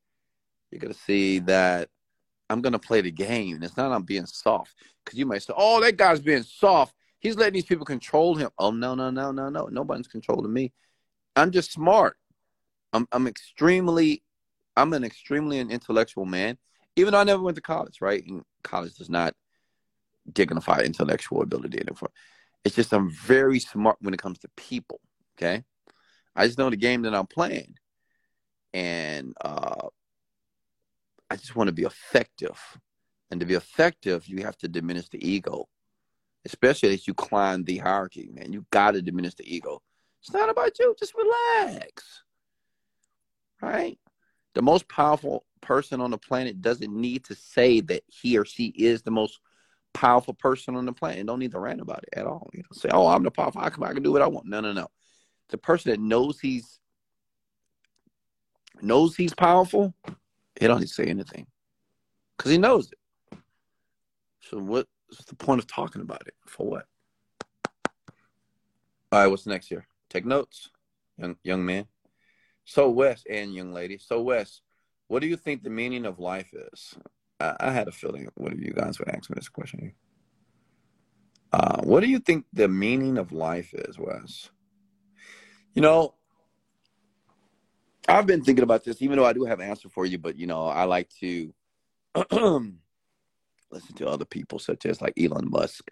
you're 0.69 0.79
gonna 0.79 0.93
see 0.93 1.39
that 1.39 1.89
I'm 2.49 2.61
gonna 2.61 2.79
play 2.79 3.01
the 3.01 3.11
game. 3.11 3.55
And 3.55 3.63
it's 3.63 3.77
not 3.77 3.91
I'm 3.91 4.03
being 4.03 4.25
soft. 4.25 4.73
Because 5.03 5.17
you 5.17 5.25
might 5.25 5.43
say, 5.43 5.53
Oh, 5.55 5.79
that 5.81 5.97
guy's 5.97 6.19
being 6.19 6.43
soft. 6.43 6.93
He's 7.21 7.37
letting 7.37 7.53
these 7.53 7.65
people 7.65 7.85
control 7.85 8.35
him. 8.35 8.49
Oh 8.57 8.71
no, 8.71 8.95
no, 8.95 9.11
no, 9.11 9.31
no, 9.31 9.49
no. 9.49 9.67
Nobody's 9.67 10.07
controlling 10.07 10.51
me. 10.51 10.73
I'm 11.35 11.51
just 11.51 11.71
smart. 11.71 12.17
I'm 12.91 13.07
I'm 13.11 13.27
extremely 13.27 14.23
I'm 14.75 14.91
an 14.93 15.03
extremely 15.03 15.59
an 15.59 15.71
intellectual 15.71 16.25
man. 16.25 16.57
Even 16.95 17.13
though 17.13 17.19
I 17.19 17.23
never 17.23 17.41
went 17.41 17.55
to 17.55 17.61
college, 17.61 18.01
right? 18.01 18.25
And 18.27 18.41
college 18.63 18.95
does 18.95 19.09
not 19.09 19.33
dignify 20.33 20.81
intellectual 20.81 21.41
ability 21.41 21.79
anymore. 21.79 22.11
It's 22.65 22.75
just 22.75 22.91
I'm 22.91 23.11
very 23.11 23.59
smart 23.59 23.97
when 24.01 24.13
it 24.13 24.21
comes 24.21 24.39
to 24.39 24.49
people. 24.57 24.99
Okay. 25.37 25.63
I 26.35 26.47
just 26.47 26.57
know 26.57 26.69
the 26.69 26.75
game 26.75 27.03
that 27.03 27.15
I'm 27.15 27.27
playing. 27.27 27.75
And 28.73 29.33
uh, 29.41 29.87
I 31.29 31.35
just 31.35 31.55
want 31.55 31.67
to 31.67 31.73
be 31.73 31.83
effective. 31.83 32.59
And 33.29 33.39
to 33.39 33.45
be 33.45 33.53
effective, 33.53 34.27
you 34.27 34.43
have 34.43 34.57
to 34.57 34.67
diminish 34.67 35.07
the 35.09 35.25
ego, 35.25 35.67
especially 36.45 36.93
as 36.93 37.07
you 37.07 37.13
climb 37.13 37.63
the 37.63 37.77
hierarchy, 37.77 38.29
man. 38.33 38.53
You 38.53 38.65
got 38.71 38.91
to 38.91 39.01
diminish 39.01 39.35
the 39.35 39.55
ego. 39.55 39.81
It's 40.21 40.33
not 40.33 40.49
about 40.49 40.77
you. 40.79 40.95
Just 40.99 41.13
relax. 41.15 42.23
Right? 43.61 43.97
The 44.53 44.61
most 44.61 44.87
powerful 44.87 45.45
person 45.61 46.01
on 46.01 46.11
the 46.11 46.17
planet 46.17 46.61
doesn't 46.61 46.93
need 46.93 47.23
to 47.25 47.35
say 47.35 47.81
that 47.81 48.03
he 48.07 48.37
or 48.37 48.45
she 48.45 48.67
is 48.67 49.01
the 49.01 49.11
most 49.11 49.39
powerful 49.93 50.33
person 50.33 50.75
on 50.75 50.85
the 50.85 50.93
planet. 50.93 51.25
Don't 51.25 51.39
need 51.39 51.51
to 51.51 51.59
rant 51.59 51.81
about 51.81 52.03
it 52.03 52.17
at 52.17 52.25
all. 52.25 52.49
You 52.53 52.59
know, 52.59 52.69
say, 52.71 52.89
"Oh, 52.91 53.07
I'm 53.07 53.23
the 53.23 53.31
powerful. 53.31 53.61
I 53.61 53.69
can, 53.69 53.83
I 53.83 53.93
can 53.93 54.03
do 54.03 54.11
what 54.11 54.21
I 54.21 54.27
want." 54.27 54.47
No, 54.47 54.59
no, 54.59 54.73
no. 54.73 54.87
The 55.49 55.57
person 55.57 55.91
that 55.91 55.99
knows 55.99 56.39
he's 56.39 56.79
knows 58.81 59.15
he's 59.15 59.33
powerful, 59.33 59.93
he 60.59 60.67
don't 60.67 60.79
need 60.79 60.87
to 60.87 60.93
say 60.93 61.05
anything 61.05 61.47
because 62.37 62.51
he 62.51 62.57
knows 62.57 62.91
it. 62.91 62.97
So 64.49 64.85
what's 65.11 65.25
the 65.25 65.35
point 65.35 65.59
of 65.59 65.67
talking 65.67 66.01
about 66.01 66.27
it? 66.27 66.35
For 66.47 66.65
what? 66.65 66.85
All 69.11 69.19
right, 69.19 69.27
what's 69.27 69.45
next 69.45 69.67
here? 69.67 69.85
Take 70.09 70.25
notes, 70.25 70.69
young 71.17 71.35
young 71.43 71.65
man. 71.65 71.87
So 72.63 72.89
Wes 72.89 73.23
and 73.29 73.53
young 73.53 73.73
lady. 73.73 73.97
So 73.97 74.21
Wes, 74.21 74.61
what 75.07 75.21
do 75.21 75.27
you 75.27 75.35
think 75.35 75.63
the 75.63 75.69
meaning 75.69 76.05
of 76.05 76.19
life 76.19 76.53
is? 76.53 76.95
I, 77.39 77.55
I 77.59 77.71
had 77.71 77.87
a 77.89 77.91
feeling 77.91 78.29
one 78.35 78.53
of 78.53 78.61
you 78.61 78.71
guys 78.71 78.99
would 78.99 79.09
ask 79.09 79.29
me 79.29 79.35
this 79.35 79.49
question. 79.49 79.93
Uh, 81.51 81.81
what 81.81 81.99
do 81.99 82.07
you 82.07 82.19
think 82.19 82.45
the 82.53 82.69
meaning 82.69 83.17
of 83.17 83.33
life 83.33 83.73
is, 83.73 83.99
Wes? 83.99 84.49
You 85.73 85.81
know, 85.81 86.15
I've 88.07 88.25
been 88.25 88.43
thinking 88.43 88.63
about 88.63 88.85
this, 88.85 89.01
even 89.01 89.17
though 89.17 89.25
I 89.25 89.33
do 89.33 89.43
have 89.43 89.59
an 89.59 89.69
answer 89.69 89.89
for 89.89 90.05
you, 90.05 90.17
but 90.17 90.37
you 90.37 90.47
know, 90.47 90.67
I 90.67 90.85
like 90.85 91.09
to 91.19 91.53
listen 93.71 93.95
to 93.95 94.07
other 94.07 94.25
people, 94.25 94.59
such 94.59 94.85
as 94.85 95.01
like 95.01 95.13
Elon 95.19 95.49
Musk. 95.49 95.91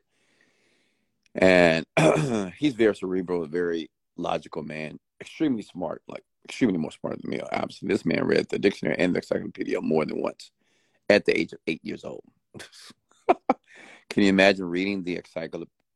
And 1.36 1.86
he's 2.58 2.76
very 2.76 2.96
cerebral, 2.96 3.44
a 3.44 3.48
very 3.48 3.90
logical 4.18 4.64
man, 4.64 5.00
extremely 5.22 5.62
smart, 5.62 6.02
like 6.08 6.24
extremely 6.48 6.78
more 6.78 6.92
smart 6.92 7.22
than 7.22 7.30
me. 7.30 7.40
Obviously, 7.52 7.88
this 7.88 8.06
man 8.06 8.26
read 8.26 8.50
the 8.50 8.60
dictionary 8.60 8.98
and 8.98 9.14
the 9.14 9.20
encyclopedia 9.20 9.80
more 9.82 10.06
than 10.06 10.22
once 10.22 10.52
at 11.10 11.26
the 11.26 11.38
age 11.38 11.54
of 11.54 11.60
eight 11.68 11.82
years 11.84 12.04
old. 12.04 12.24
Can 14.10 14.24
you 14.24 14.30
imagine 14.30 14.66
reading 14.66 15.04
the 15.04 15.22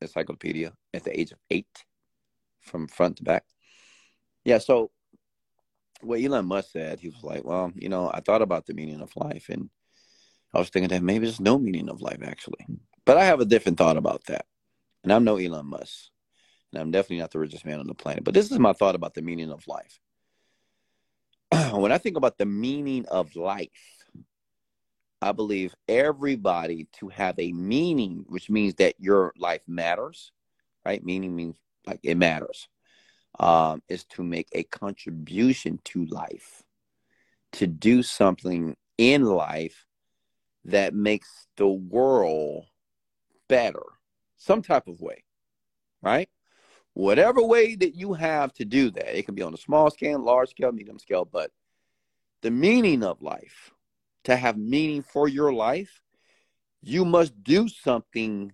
encyclopedia 0.01 0.73
at 0.93 1.03
the 1.03 1.19
age 1.19 1.31
of 1.31 1.39
eight 1.49 1.85
from 2.61 2.87
front 2.87 3.17
to 3.17 3.23
back? 3.23 3.43
Yeah, 4.45 4.59
so 4.59 4.91
what 6.01 6.21
Elon 6.21 6.45
Musk 6.45 6.71
said, 6.71 6.99
he 6.99 7.09
was 7.09 7.23
like, 7.23 7.43
Well, 7.43 7.71
you 7.75 7.89
know, 7.89 8.09
I 8.13 8.19
thought 8.19 8.41
about 8.41 8.65
the 8.65 8.73
meaning 8.73 9.01
of 9.01 9.15
life 9.15 9.49
and 9.49 9.69
I 10.53 10.59
was 10.59 10.69
thinking 10.69 10.89
that 10.89 11.03
maybe 11.03 11.25
there's 11.25 11.39
no 11.39 11.57
meaning 11.57 11.89
of 11.89 12.01
life 12.01 12.19
actually. 12.23 12.65
But 13.05 13.17
I 13.17 13.25
have 13.25 13.39
a 13.39 13.45
different 13.45 13.77
thought 13.77 13.97
about 13.97 14.25
that. 14.25 14.45
And 15.03 15.11
I'm 15.11 15.23
no 15.23 15.37
Elon 15.37 15.67
Musk. 15.67 16.09
And 16.71 16.81
I'm 16.81 16.91
definitely 16.91 17.19
not 17.19 17.31
the 17.31 17.39
richest 17.39 17.65
man 17.65 17.79
on 17.79 17.87
the 17.87 17.93
planet. 17.93 18.23
But 18.23 18.33
this 18.33 18.51
is 18.51 18.59
my 18.59 18.73
thought 18.73 18.95
about 18.95 19.13
the 19.13 19.21
meaning 19.21 19.51
of 19.51 19.67
life. 19.67 19.99
when 21.73 21.91
I 21.91 21.97
think 21.97 22.17
about 22.17 22.37
the 22.37 22.45
meaning 22.45 23.05
of 23.07 23.35
life, 23.35 23.69
I 25.21 25.31
believe 25.31 25.73
everybody 25.87 26.87
to 26.99 27.09
have 27.09 27.35
a 27.39 27.51
meaning, 27.53 28.25
which 28.27 28.49
means 28.49 28.75
that 28.75 28.95
your 28.99 29.33
life 29.37 29.61
matters, 29.67 30.31
right? 30.85 31.03
Meaning 31.03 31.35
means 31.35 31.57
like 31.85 31.99
it 32.03 32.15
matters, 32.15 32.67
um, 33.39 33.81
is 33.87 34.03
to 34.05 34.23
make 34.23 34.47
a 34.51 34.63
contribution 34.63 35.79
to 35.85 36.05
life, 36.05 36.63
to 37.53 37.67
do 37.67 38.03
something 38.03 38.75
in 38.97 39.23
life 39.23 39.85
that 40.65 40.93
makes 40.93 41.47
the 41.57 41.67
world 41.67 42.65
better, 43.49 43.83
some 44.37 44.61
type 44.61 44.87
of 44.87 45.01
way, 45.01 45.23
right? 46.01 46.29
Whatever 46.93 47.41
way 47.43 47.75
that 47.75 47.95
you 47.95 48.13
have 48.13 48.53
to 48.53 48.65
do 48.65 48.91
that, 48.91 49.17
it 49.17 49.25
can 49.25 49.35
be 49.35 49.41
on 49.41 49.53
a 49.53 49.57
small 49.57 49.89
scale, 49.89 50.19
large 50.19 50.49
scale, 50.49 50.71
medium 50.71 50.99
scale, 50.99 51.25
but 51.25 51.51
the 52.41 52.51
meaning 52.51 53.03
of 53.03 53.21
life, 53.21 53.71
to 54.25 54.35
have 54.35 54.57
meaning 54.57 55.01
for 55.01 55.27
your 55.27 55.51
life, 55.53 56.01
you 56.81 57.03
must 57.03 57.43
do 57.43 57.67
something 57.67 58.53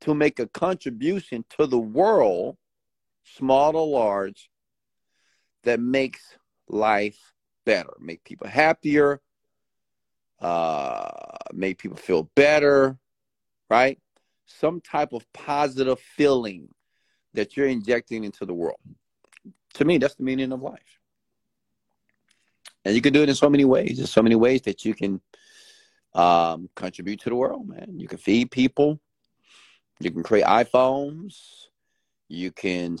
to 0.00 0.14
make 0.14 0.40
a 0.40 0.48
contribution 0.48 1.44
to 1.58 1.66
the 1.66 1.78
world, 1.78 2.56
small 3.24 3.76
or 3.76 3.86
large, 3.86 4.50
that 5.62 5.78
makes 5.78 6.38
life 6.68 7.32
better, 7.64 7.92
make 8.00 8.24
people 8.24 8.48
happier, 8.48 9.20
uh, 10.42 11.08
make 11.52 11.78
people 11.78 11.96
feel 11.96 12.24
better, 12.34 12.98
right? 13.70 13.98
Some 14.46 14.80
type 14.80 15.12
of 15.12 15.24
positive 15.32 15.98
feeling 16.00 16.68
that 17.34 17.56
you're 17.56 17.68
injecting 17.68 18.24
into 18.24 18.44
the 18.44 18.52
world. 18.52 18.80
To 19.74 19.84
me, 19.84 19.98
that's 19.98 20.16
the 20.16 20.24
meaning 20.24 20.52
of 20.52 20.60
life. 20.60 20.98
And 22.84 22.94
you 22.94 23.00
can 23.00 23.12
do 23.12 23.22
it 23.22 23.28
in 23.28 23.34
so 23.34 23.48
many 23.48 23.64
ways. 23.64 23.96
There's 23.96 24.10
so 24.10 24.22
many 24.22 24.34
ways 24.34 24.62
that 24.62 24.84
you 24.84 24.92
can 24.92 25.20
um, 26.14 26.68
contribute 26.74 27.20
to 27.20 27.30
the 27.30 27.36
world, 27.36 27.68
man. 27.68 27.94
You 27.96 28.08
can 28.08 28.18
feed 28.18 28.50
people. 28.50 29.00
You 30.00 30.10
can 30.10 30.24
create 30.24 30.44
iPhones. 30.44 31.68
You 32.28 32.50
can 32.50 32.98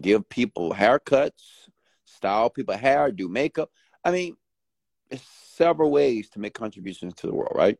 give 0.00 0.28
people 0.28 0.72
haircuts, 0.72 1.68
style 2.04 2.50
people 2.50 2.76
hair, 2.76 3.10
do 3.10 3.28
makeup. 3.28 3.70
I 4.04 4.10
mean, 4.12 4.36
there's 5.10 5.22
several 5.54 5.90
ways 5.90 6.30
to 6.30 6.40
make 6.40 6.54
contributions 6.54 7.14
to 7.14 7.26
the 7.26 7.34
world, 7.34 7.52
right? 7.54 7.78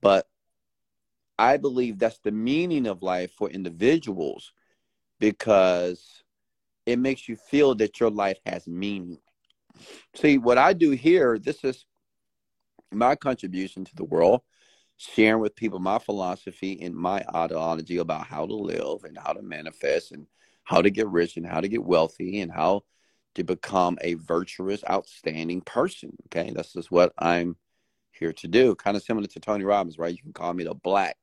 But 0.00 0.26
I 1.38 1.56
believe 1.56 1.98
that's 1.98 2.18
the 2.18 2.32
meaning 2.32 2.86
of 2.86 3.02
life 3.02 3.32
for 3.32 3.50
individuals 3.50 4.52
because 5.20 6.22
it 6.86 6.98
makes 6.98 7.28
you 7.28 7.36
feel 7.36 7.74
that 7.76 8.00
your 8.00 8.10
life 8.10 8.38
has 8.46 8.66
meaning. 8.66 9.18
See, 10.14 10.38
what 10.38 10.58
I 10.58 10.72
do 10.72 10.92
here, 10.92 11.38
this 11.38 11.62
is 11.64 11.84
my 12.92 13.16
contribution 13.16 13.84
to 13.84 13.94
the 13.94 14.04
world, 14.04 14.40
sharing 14.96 15.40
with 15.40 15.56
people 15.56 15.78
my 15.78 15.98
philosophy 15.98 16.78
and 16.80 16.94
my 16.94 17.22
ideology 17.34 17.98
about 17.98 18.26
how 18.26 18.46
to 18.46 18.54
live 18.54 19.04
and 19.04 19.18
how 19.18 19.32
to 19.32 19.42
manifest 19.42 20.12
and 20.12 20.26
how 20.64 20.80
to 20.80 20.90
get 20.90 21.08
rich 21.08 21.36
and 21.36 21.46
how 21.46 21.60
to 21.60 21.68
get 21.68 21.84
wealthy 21.84 22.40
and 22.40 22.50
how 22.50 22.82
to 23.36 23.44
become 23.44 23.98
a 24.00 24.14
virtuous, 24.14 24.82
outstanding 24.88 25.60
person. 25.60 26.16
Okay, 26.26 26.50
this 26.50 26.74
is 26.74 26.90
what 26.90 27.12
I'm 27.18 27.56
here 28.10 28.32
to 28.32 28.48
do. 28.48 28.74
Kind 28.74 28.96
of 28.96 29.02
similar 29.02 29.26
to 29.26 29.40
Tony 29.40 29.62
Robbins, 29.62 29.98
right? 29.98 30.14
You 30.14 30.22
can 30.22 30.32
call 30.32 30.54
me 30.54 30.64
the 30.64 30.74
black 30.74 31.16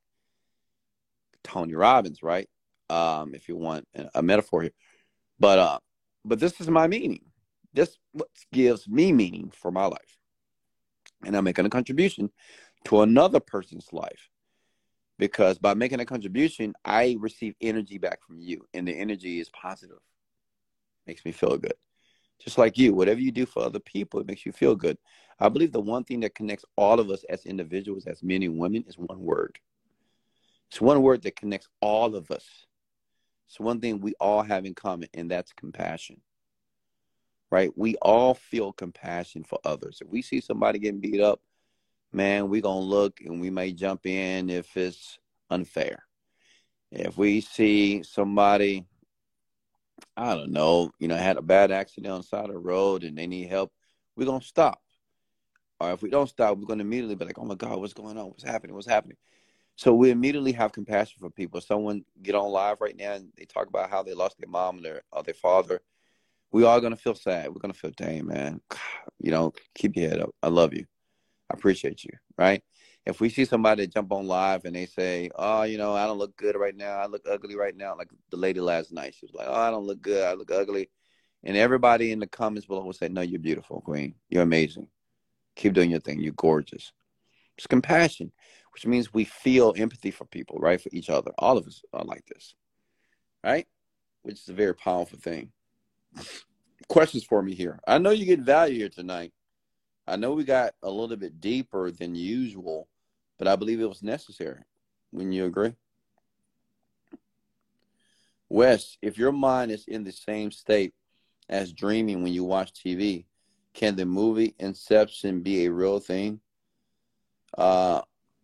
Tony 1.44 1.74
Robbins, 1.74 2.22
right? 2.22 2.48
Um, 2.90 3.34
if 3.34 3.50
you 3.50 3.58
want 3.58 3.88
a 4.14 4.22
metaphor 4.22 4.62
here. 4.62 4.72
But 5.40 5.58
uh, 5.58 5.80
but 6.24 6.40
this 6.40 6.62
is 6.62 6.70
my 6.70 6.88
meaning. 6.88 7.26
This 7.74 7.98
what 8.12 8.30
gives 8.52 8.88
me 8.88 9.12
meaning 9.12 9.52
for 9.52 9.72
my 9.72 9.86
life. 9.86 10.18
And 11.26 11.36
I'm 11.36 11.44
making 11.44 11.66
a 11.66 11.70
contribution 11.70 12.30
to 12.86 13.02
another 13.02 13.40
person's 13.40 13.92
life. 13.92 14.30
Because 15.18 15.58
by 15.58 15.74
making 15.74 16.00
a 16.00 16.06
contribution, 16.06 16.74
I 16.86 17.18
receive 17.20 17.56
energy 17.60 17.98
back 17.98 18.20
from 18.24 18.40
you. 18.40 18.68
And 18.74 18.88
the 18.88 18.94
energy 18.94 19.40
is 19.40 19.50
positive. 19.50 20.00
Makes 21.08 21.26
me 21.26 21.32
feel 21.32 21.58
good. 21.58 21.74
Just 22.40 22.58
like 22.58 22.78
you, 22.78 22.94
whatever 22.94 23.20
you 23.20 23.32
do 23.32 23.46
for 23.46 23.64
other 23.64 23.80
people, 23.80 24.20
it 24.20 24.28
makes 24.28 24.46
you 24.46 24.52
feel 24.52 24.76
good. 24.76 24.98
I 25.40 25.50
believe 25.50 25.72
the 25.72 25.80
one 25.80 26.04
thing 26.04 26.20
that 26.22 26.36
connects 26.36 26.66
all 26.76 27.00
of 27.00 27.10
us 27.10 27.24
as 27.30 27.46
individuals, 27.46 28.06
as 28.06 28.22
men 28.24 28.44
and 28.44 28.58
women, 28.58 28.84
is 28.88 28.98
one 28.98 29.20
word. 29.20 29.60
It's 30.70 30.82
one 30.82 31.02
word 31.02 31.22
that 31.24 31.36
connects 31.36 31.68
all 31.82 32.16
of 32.16 32.32
us. 32.32 32.46
It's 33.48 33.60
one 33.60 33.80
thing 33.80 34.02
we 34.02 34.14
all 34.20 34.42
have 34.42 34.66
in 34.66 34.74
common, 34.74 35.10
and 35.14 35.30
that's 35.30 35.54
compassion. 35.54 36.22
Right? 37.52 37.72
We 37.76 37.96
all 37.98 38.34
feel 38.34 38.74
compassion 38.74 39.44
for 39.44 39.60
others. 39.64 40.00
If 40.02 40.10
we 40.10 40.22
see 40.22 40.42
somebody 40.42 40.80
getting 40.80 41.00
beat 41.00 41.22
up, 41.22 41.40
man, 42.12 42.50
we're 42.50 42.62
going 42.62 42.82
to 42.82 42.90
look 42.90 43.22
and 43.22 43.40
we 43.40 43.50
may 43.50 43.72
jump 43.74 44.06
in 44.06 44.50
if 44.50 44.76
it's 44.76 45.20
unfair. 45.50 46.04
If 46.92 47.18
we 47.18 47.42
see 47.42 48.04
somebody 48.04 48.86
I 50.16 50.36
don't 50.36 50.52
know, 50.52 50.92
you 51.00 51.08
know, 51.08 51.16
had 51.16 51.38
a 51.38 51.42
bad 51.42 51.72
accident 51.72 52.12
on 52.14 52.22
the 52.22 52.28
side 52.28 52.46
of 52.46 52.54
the 52.54 52.60
road 52.60 53.04
and 53.04 53.18
they 53.18 53.28
need 53.28 53.50
help, 53.50 53.72
we're 54.16 54.26
gonna 54.26 54.42
stop. 54.42 54.82
Or 55.80 55.92
if 55.92 56.02
we 56.02 56.10
don't 56.10 56.30
stop, 56.30 56.58
we're 56.58 56.66
gonna 56.66 56.84
immediately 56.84 57.16
be 57.16 57.26
like, 57.26 57.40
Oh 57.40 57.46
my 57.46 57.56
God, 57.56 57.80
what's 57.80 57.94
going 57.94 58.18
on? 58.18 58.28
What's 58.28 58.44
happening? 58.44 58.76
What's 58.76 58.88
happening? 58.88 59.18
So 59.76 59.94
we 59.94 60.12
immediately 60.12 60.52
have 60.52 60.72
compassion 60.72 61.18
for 61.20 61.30
people. 61.32 61.60
Someone 61.60 62.06
get 62.22 62.36
on 62.36 62.52
live 62.52 62.80
right 62.80 62.96
now 62.96 63.14
and 63.14 63.30
they 63.38 63.46
talk 63.46 63.68
about 63.68 63.90
how 63.90 64.04
they 64.04 64.14
lost 64.14 64.38
their 64.40 64.50
mom 64.50 64.78
or 64.78 64.82
their, 64.82 65.02
or 65.12 65.24
their 65.24 65.34
father. 65.34 65.82
We 66.52 66.64
all 66.64 66.80
gonna 66.80 66.96
feel 66.96 67.16
sad. 67.16 67.50
We're 67.50 67.60
gonna 67.60 67.74
feel, 67.74 67.92
dang 67.96 68.28
man, 68.28 68.62
you 69.20 69.32
know, 69.32 69.54
keep 69.76 69.96
your 69.96 70.10
head 70.10 70.22
up. 70.22 70.36
I 70.44 70.50
love 70.50 70.74
you. 70.74 70.86
I 71.50 71.56
appreciate 71.56 72.04
you. 72.04 72.12
Right 72.38 72.64
if 73.06 73.20
we 73.20 73.30
see 73.30 73.46
somebody 73.46 73.88
jump 73.88 74.12
on 74.12 74.28
live 74.28 74.66
and 74.66 74.76
they 74.76 74.86
say, 74.86 75.30
"Oh, 75.36 75.64
you 75.64 75.78
know, 75.78 75.94
I 75.94 76.06
don't 76.06 76.18
look 76.18 76.36
good 76.38 76.56
right 76.56 76.76
now. 76.76 76.98
I 76.98 77.08
look 77.08 77.24
ugly 77.30 77.56
right 77.56 77.76
now," 77.76 77.98
like 77.98 78.10
the 78.30 78.38
lady 78.38 78.60
last 78.60 78.92
night, 78.92 79.16
she 79.16 79.26
was 79.26 79.34
like, 79.34 79.48
"Oh, 79.48 79.54
I 79.54 79.70
don't 79.72 79.86
look 79.86 80.02
good. 80.02 80.24
I 80.24 80.34
look 80.34 80.52
ugly," 80.52 80.90
and 81.44 81.58
everybody 81.58 82.12
in 82.12 82.20
the 82.20 82.28
comments 82.28 82.68
below 82.68 82.84
will 82.84 82.94
say, 82.94 83.10
"No, 83.10 83.22
you're 83.22 83.40
beautiful, 83.40 83.82
Queen. 83.82 84.16
You're 84.30 84.44
amazing. 84.44 84.88
Keep 85.56 85.74
doing 85.74 85.92
your 85.92 86.00
thing. 86.00 86.20
You're 86.20 86.34
gorgeous." 86.34 86.94
It's 87.58 87.68
compassion, 87.68 88.32
which 88.74 88.88
means 88.88 89.14
we 89.14 89.26
feel 89.26 89.74
empathy 89.78 90.10
for 90.10 90.26
people, 90.26 90.58
right? 90.58 90.82
For 90.82 90.90
each 90.92 91.10
other. 91.10 91.32
All 91.38 91.58
of 91.58 91.68
us 91.68 91.84
are 91.94 92.04
like 92.04 92.26
this, 92.26 92.56
right? 93.44 93.68
Which 94.24 94.40
is 94.40 94.50
a 94.50 94.54
very 94.54 94.74
powerful 94.74 95.20
thing. 95.20 95.52
Questions 96.88 97.24
for 97.24 97.44
me 97.44 97.54
here. 97.54 97.80
I 97.86 97.98
know 97.98 98.10
you 98.10 98.26
get 98.26 98.40
value 98.40 98.78
here 98.78 98.90
tonight. 98.90 99.34
I 100.08 100.16
know 100.16 100.34
we 100.34 100.44
got 100.44 100.74
a 100.82 100.90
little 100.90 101.16
bit 101.16 101.40
deeper 101.40 101.92
than 101.92 102.16
usual 102.16 102.88
but 103.44 103.52
I 103.52 103.58
believe 103.58 103.82
it 103.82 103.90
was 103.90 104.02
necessary. 104.02 104.62
Wouldn't 105.12 105.34
you 105.34 105.44
agree? 105.44 105.76
Wes, 108.48 108.98
if 109.02 109.18
your 109.18 109.34
mind 109.34 109.70
is 109.70 109.84
in 109.86 110.06
the 110.06 110.14
same 110.14 110.50
state 110.50 110.94
as 111.50 111.74
dreaming 111.74 112.24
when 112.24 112.32
you 112.32 112.46
watch 112.46 112.72
TV, 112.72 113.26
can 113.74 113.98
the 113.98 114.06
movie 114.06 114.56
Inception 114.60 115.42
be 115.42 115.66
a 115.66 115.74
real 115.74 116.00
thing? 116.00 116.40
Uh, 117.58 118.00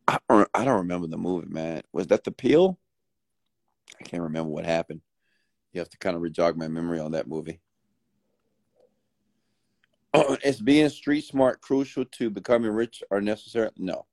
I 0.06 0.20
don't, 0.28 0.50
I 0.54 0.66
don't 0.66 0.80
remember 0.80 1.08
the 1.08 1.18
movie, 1.18 1.48
man. 1.48 1.82
Was 1.94 2.08
that 2.08 2.26
the 2.26 2.32
Peel? 2.32 2.78
I 4.02 4.04
can't 4.04 4.24
remember 4.24 4.50
what 4.50 4.66
happened. 4.66 5.00
You 5.72 5.80
have 5.80 5.90
to 5.92 5.98
kind 5.98 6.18
of 6.18 6.22
rejog 6.22 6.58
my 6.58 6.68
memory 6.68 7.00
on 7.00 7.14
that 7.14 7.30
movie. 7.30 7.62
is 10.44 10.60
being 10.60 10.90
street 10.90 11.24
smart 11.24 11.62
crucial 11.62 12.04
to 12.04 12.30
becoming 12.30 12.72
rich 12.72 13.02
or 13.10 13.22
necessary? 13.22 13.70
No. 13.78 14.06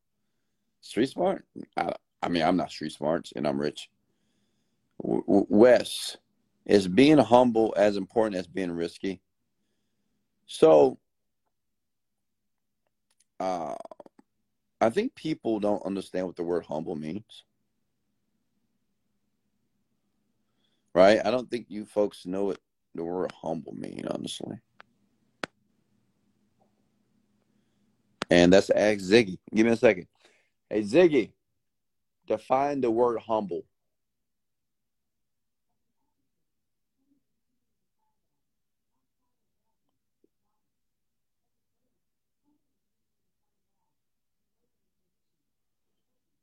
Street 0.87 1.09
smart? 1.09 1.45
I, 1.77 1.93
I 2.23 2.29
mean, 2.29 2.45
I'm 2.45 2.57
not 2.57 2.71
street 2.71 2.93
smart 2.93 3.31
and 3.35 3.47
I'm 3.47 3.61
rich. 3.61 3.91
W- 5.03 5.25
Wes, 5.27 6.17
is 6.65 6.87
being 6.87 7.19
humble 7.19 7.75
as 7.77 7.97
important 7.97 8.37
as 8.37 8.47
being 8.47 8.71
risky? 8.71 9.21
So, 10.47 10.99
uh, 13.41 13.75
I 14.81 14.91
think 14.91 15.17
people 15.17 15.59
don't 15.59 15.85
understand 15.85 16.27
what 16.27 16.37
the 16.37 16.45
word 16.45 16.65
humble 16.65 16.95
means. 16.95 17.45
Right? 20.95 21.21
I 21.25 21.33
don't 21.33 21.51
think 21.51 21.67
you 21.69 21.85
folks 21.85 22.27
know 22.27 22.45
what 22.45 22.61
the 22.95 23.03
word 23.03 23.33
humble 23.33 23.75
mean, 23.75 24.05
honestly. 24.09 24.61
And 28.31 28.53
that's 28.53 28.71
ask 28.71 29.01
Ziggy. 29.01 29.39
Give 29.53 29.67
me 29.67 29.73
a 29.73 29.77
second. 29.77 30.07
Hey, 30.71 30.83
Ziggy, 30.83 31.31
define 32.27 32.81
the 32.81 32.91
word 32.91 33.21
humble. 33.21 33.65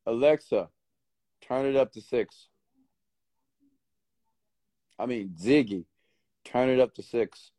Alexa, 0.05 0.69
turn 1.41 1.65
it 1.65 1.75
up 1.75 1.91
to 1.93 2.01
six. 2.01 2.47
I 4.99 5.05
mean, 5.05 5.35
Ziggy, 5.41 5.85
turn 6.45 6.69
it 6.69 6.79
up 6.79 6.93
to 6.95 7.03
six. 7.03 7.51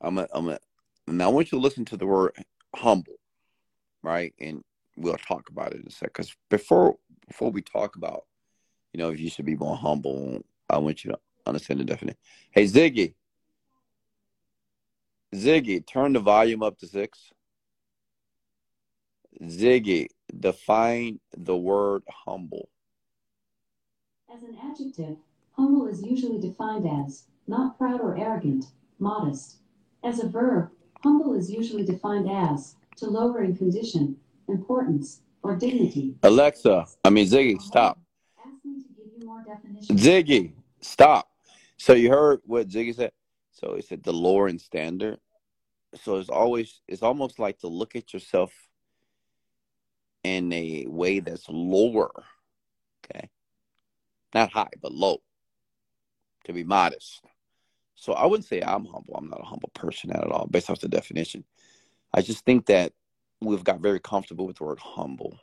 I'm 0.00 0.18
a, 0.18 0.28
I'm 0.32 0.48
a, 0.48 0.58
now 1.06 1.30
I 1.30 1.32
want 1.32 1.52
you 1.52 1.58
to 1.58 1.62
listen 1.62 1.84
to 1.86 1.96
the 1.96 2.06
word 2.06 2.32
humble, 2.74 3.18
right? 4.02 4.34
And 4.40 4.62
we'll 4.96 5.16
talk 5.16 5.48
about 5.48 5.72
it 5.72 5.80
in 5.80 5.86
a 5.86 5.90
sec. 5.90 6.12
Because 6.12 6.34
before 6.48 6.96
before 7.26 7.50
we 7.50 7.62
talk 7.62 7.96
about, 7.96 8.24
you 8.92 8.98
know, 8.98 9.10
if 9.10 9.20
you 9.20 9.30
should 9.30 9.46
be 9.46 9.56
more 9.56 9.76
humble, 9.76 10.42
I 10.68 10.78
want 10.78 11.04
you 11.04 11.12
to 11.12 11.18
understand 11.46 11.80
the 11.80 11.84
definition. 11.84 12.18
Hey 12.50 12.64
Ziggy, 12.64 13.14
Ziggy, 15.34 15.86
turn 15.86 16.12
the 16.12 16.20
volume 16.20 16.62
up 16.62 16.78
to 16.78 16.86
six. 16.86 17.30
Ziggy, 19.42 20.08
define 20.38 21.20
the 21.36 21.56
word 21.56 22.02
humble. 22.08 22.68
As 24.32 24.42
an 24.42 24.56
adjective, 24.62 25.16
humble 25.52 25.86
is 25.86 26.02
usually 26.02 26.40
defined 26.40 26.86
as 26.86 27.24
not 27.46 27.78
proud 27.78 28.00
or 28.00 28.16
arrogant, 28.18 28.66
modest. 28.98 29.56
As 30.04 30.20
a 30.20 30.28
verb, 30.28 30.70
humble 31.02 31.34
is 31.34 31.50
usually 31.50 31.84
defined 31.84 32.30
as 32.30 32.76
to 32.96 33.06
lower 33.06 33.42
in 33.42 33.56
condition, 33.56 34.16
importance, 34.48 35.22
or 35.42 35.56
dignity. 35.56 36.16
Alexa, 36.22 36.86
I 37.04 37.10
mean 37.10 37.26
Ziggy, 37.26 37.60
stop. 37.60 37.98
Ask 38.38 38.64
me 38.64 38.82
to 38.82 38.88
give 38.88 39.12
you 39.18 39.26
more 39.26 39.42
definitions. 39.42 40.02
Ziggy, 40.02 40.52
stop. 40.80 41.30
So 41.76 41.94
you 41.94 42.10
heard 42.10 42.40
what 42.44 42.68
Ziggy 42.68 42.94
said? 42.94 43.12
So 43.52 43.74
he 43.74 43.82
said 43.82 44.02
the 44.02 44.12
lower 44.12 44.48
in 44.48 44.58
standard. 44.58 45.18
So 46.02 46.16
it's 46.16 46.28
always 46.28 46.80
it's 46.86 47.02
almost 47.02 47.38
like 47.38 47.58
to 47.60 47.68
look 47.68 47.96
at 47.96 48.12
yourself 48.12 48.52
in 50.22 50.52
a 50.52 50.86
way 50.86 51.20
that's 51.20 51.48
lower. 51.48 52.10
Okay. 53.04 53.28
Not 54.34 54.52
high, 54.52 54.68
but 54.80 54.92
low. 54.92 55.18
To 56.44 56.52
be 56.52 56.64
modest. 56.64 57.24
So 58.00 58.14
I 58.14 58.24
wouldn't 58.24 58.46
say 58.46 58.62
I'm 58.62 58.86
humble. 58.86 59.14
I'm 59.14 59.28
not 59.28 59.42
a 59.42 59.46
humble 59.46 59.70
person 59.74 60.10
at 60.10 60.24
all, 60.24 60.46
based 60.46 60.70
off 60.70 60.80
the 60.80 60.88
definition. 60.88 61.44
I 62.14 62.22
just 62.22 62.46
think 62.46 62.64
that 62.66 62.94
we've 63.42 63.62
got 63.62 63.80
very 63.80 64.00
comfortable 64.00 64.46
with 64.46 64.56
the 64.56 64.64
word 64.64 64.78
humble, 64.78 65.38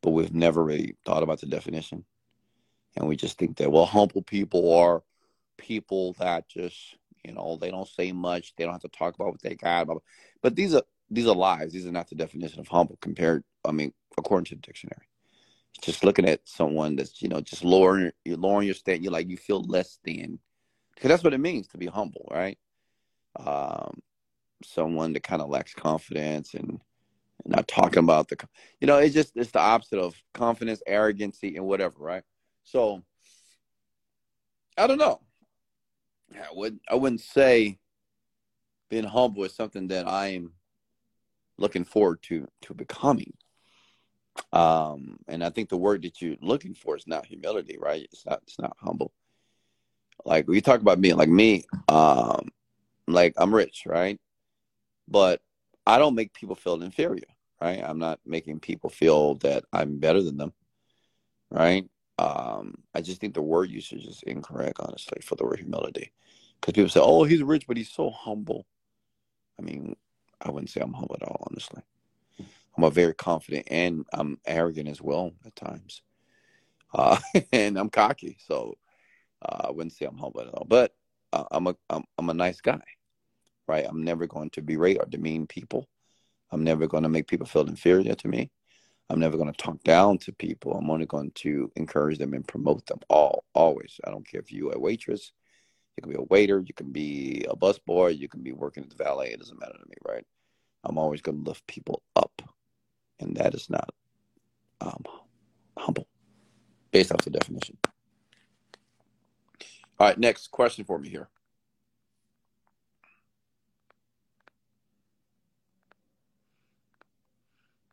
but 0.00 0.10
we've 0.10 0.32
never 0.32 0.62
really 0.62 0.94
thought 1.04 1.24
about 1.24 1.40
the 1.40 1.46
definition. 1.46 2.04
And 2.94 3.08
we 3.08 3.16
just 3.16 3.38
think 3.38 3.56
that, 3.56 3.72
well, 3.72 3.86
humble 3.86 4.22
people 4.22 4.72
are 4.72 5.02
people 5.58 6.12
that 6.20 6.48
just, 6.48 6.96
you 7.24 7.32
know, 7.32 7.58
they 7.60 7.72
don't 7.72 7.88
say 7.88 8.12
much. 8.12 8.54
They 8.54 8.62
don't 8.62 8.74
have 8.74 8.82
to 8.82 8.88
talk 8.96 9.16
about 9.16 9.32
what 9.32 9.42
they 9.42 9.56
got. 9.56 9.88
But 10.42 10.54
these 10.54 10.76
are 10.76 10.82
these 11.10 11.26
are 11.26 11.34
lies. 11.34 11.72
These 11.72 11.86
are 11.86 11.92
not 11.92 12.08
the 12.08 12.14
definition 12.14 12.60
of 12.60 12.68
humble 12.68 12.98
compared, 13.00 13.42
I 13.64 13.72
mean, 13.72 13.92
according 14.16 14.44
to 14.44 14.54
the 14.54 14.60
dictionary. 14.60 15.08
Just 15.82 16.04
looking 16.04 16.28
at 16.28 16.40
someone 16.44 16.94
that's, 16.94 17.20
you 17.20 17.28
know, 17.28 17.40
just 17.40 17.64
lowering 17.64 18.12
lowering 18.24 18.66
your 18.66 18.76
stand, 18.76 19.02
You're 19.02 19.10
like 19.10 19.28
you 19.28 19.36
feel 19.36 19.64
less 19.64 19.98
than 20.04 20.38
because 20.94 21.08
that's 21.08 21.24
what 21.24 21.34
it 21.34 21.38
means 21.38 21.68
to 21.68 21.78
be 21.78 21.86
humble, 21.86 22.28
right? 22.30 22.58
Um, 23.36 24.00
someone 24.64 25.12
that 25.12 25.22
kind 25.22 25.42
of 25.42 25.48
lacks 25.48 25.74
confidence 25.74 26.54
and, 26.54 26.80
and 27.44 27.54
not 27.54 27.68
talking 27.68 27.98
about 27.98 28.28
the, 28.28 28.36
you 28.80 28.86
know, 28.86 28.98
it's 28.98 29.14
just 29.14 29.36
it's 29.36 29.50
the 29.50 29.60
opposite 29.60 29.98
of 29.98 30.14
confidence, 30.32 30.82
arrogancy, 30.86 31.56
and 31.56 31.66
whatever, 31.66 31.96
right? 31.98 32.22
So 32.64 33.02
I 34.76 34.86
don't 34.86 34.98
know. 34.98 35.20
I 36.34 36.48
would 36.52 36.78
I 36.88 36.94
wouldn't 36.94 37.20
say 37.20 37.78
being 38.90 39.04
humble 39.04 39.44
is 39.44 39.54
something 39.54 39.88
that 39.88 40.06
I 40.08 40.28
am 40.28 40.52
looking 41.58 41.84
forward 41.84 42.22
to 42.22 42.48
to 42.62 42.74
becoming. 42.74 43.34
Um, 44.52 45.18
and 45.28 45.44
I 45.44 45.50
think 45.50 45.68
the 45.68 45.76
word 45.76 46.02
that 46.02 46.20
you're 46.20 46.36
looking 46.40 46.74
for 46.74 46.96
is 46.96 47.06
not 47.06 47.26
humility, 47.26 47.76
right? 47.78 48.06
It's 48.12 48.26
not 48.26 48.40
it's 48.46 48.58
not 48.58 48.76
humble. 48.80 49.12
Like 50.24 50.48
we 50.48 50.60
talk 50.60 50.80
about 50.80 51.00
being 51.00 51.16
like 51.16 51.28
me, 51.28 51.64
um, 51.88 52.48
like 53.06 53.34
I'm 53.36 53.54
rich, 53.54 53.84
right? 53.86 54.18
But 55.08 55.40
I 55.86 55.98
don't 55.98 56.14
make 56.14 56.32
people 56.32 56.56
feel 56.56 56.82
inferior, 56.82 57.26
right? 57.60 57.82
I'm 57.82 57.98
not 57.98 58.20
making 58.24 58.60
people 58.60 58.90
feel 58.90 59.34
that 59.36 59.64
I'm 59.72 59.98
better 59.98 60.22
than 60.22 60.38
them, 60.38 60.52
right? 61.50 61.88
Um, 62.18 62.76
I 62.94 63.00
just 63.00 63.20
think 63.20 63.34
the 63.34 63.42
word 63.42 63.70
usage 63.70 64.06
is 64.06 64.22
incorrect, 64.26 64.78
honestly, 64.80 65.18
for 65.22 65.34
the 65.36 65.44
word 65.44 65.58
humility. 65.58 66.12
Because 66.60 66.72
people 66.72 66.90
say, 66.90 67.00
"Oh, 67.00 67.24
he's 67.24 67.42
rich, 67.42 67.66
but 67.66 67.76
he's 67.76 67.90
so 67.90 68.10
humble." 68.10 68.66
I 69.58 69.62
mean, 69.62 69.96
I 70.40 70.50
wouldn't 70.50 70.70
say 70.70 70.80
I'm 70.80 70.92
humble 70.92 71.16
at 71.20 71.26
all, 71.26 71.46
honestly. 71.50 71.82
I'm 72.76 72.84
a 72.84 72.90
very 72.90 73.14
confident 73.14 73.68
and 73.70 74.04
I'm 74.12 74.38
arrogant 74.46 74.88
as 74.88 75.00
well 75.00 75.32
at 75.44 75.54
times, 75.54 76.02
uh, 76.92 77.18
and 77.52 77.78
I'm 77.78 77.90
cocky. 77.90 78.38
So 78.46 78.76
uh, 79.44 79.66
I 79.68 79.70
wouldn't 79.70 79.92
say 79.92 80.06
I'm 80.06 80.18
humble 80.18 80.40
at 80.40 80.48
all, 80.48 80.66
but 80.68 80.94
uh, 81.32 81.44
I'm 81.50 81.66
a 81.66 81.76
I'm, 81.90 82.04
I'm 82.18 82.30
a 82.30 82.34
nice 82.34 82.60
guy, 82.60 82.82
right? 83.66 83.86
I'm 83.88 84.02
never 84.02 84.26
going 84.26 84.50
to 84.50 84.62
berate 84.62 84.98
or 84.98 85.06
demean 85.06 85.46
people. 85.46 85.88
I'm 86.50 86.64
never 86.64 86.86
going 86.86 87.02
to 87.02 87.08
make 87.08 87.26
people 87.26 87.46
feel 87.46 87.66
inferior 87.66 88.14
to 88.14 88.28
me. 88.28 88.50
I'm 89.10 89.20
never 89.20 89.36
going 89.36 89.52
to 89.52 89.56
talk 89.56 89.82
down 89.82 90.18
to 90.18 90.32
people. 90.32 90.74
I'm 90.74 90.90
only 90.90 91.06
going 91.06 91.30
to 91.36 91.70
encourage 91.76 92.18
them 92.18 92.32
and 92.32 92.46
promote 92.46 92.86
them 92.86 93.00
all, 93.08 93.44
always. 93.52 94.00
I 94.04 94.10
don't 94.10 94.26
care 94.26 94.40
if 94.40 94.50
you're 94.50 94.74
a 94.74 94.78
waitress, 94.78 95.32
you 95.96 96.02
can 96.02 96.12
be 96.12 96.18
a 96.18 96.22
waiter, 96.22 96.62
you 96.66 96.74
can 96.74 96.90
be 96.90 97.44
a 97.48 97.56
busboy, 97.56 98.18
you 98.18 98.28
can 98.28 98.42
be 98.42 98.52
working 98.52 98.82
at 98.82 98.90
the 98.90 99.02
valet. 99.02 99.30
It 99.30 99.40
doesn't 99.40 99.60
matter 99.60 99.74
to 99.74 99.88
me, 99.88 99.96
right? 100.06 100.24
I'm 100.84 100.98
always 100.98 101.20
going 101.20 101.42
to 101.42 101.48
lift 101.48 101.66
people 101.66 102.02
up, 102.16 102.42
and 103.20 103.36
that 103.36 103.54
is 103.54 103.68
not 103.70 103.90
um, 104.80 105.04
humble, 105.78 106.06
based 106.90 107.12
off 107.12 107.24
the 107.24 107.30
definition. 107.30 107.76
All 109.98 110.08
right, 110.08 110.18
next 110.18 110.50
question 110.50 110.84
for 110.84 110.98
me 110.98 111.08
here. 111.08 111.28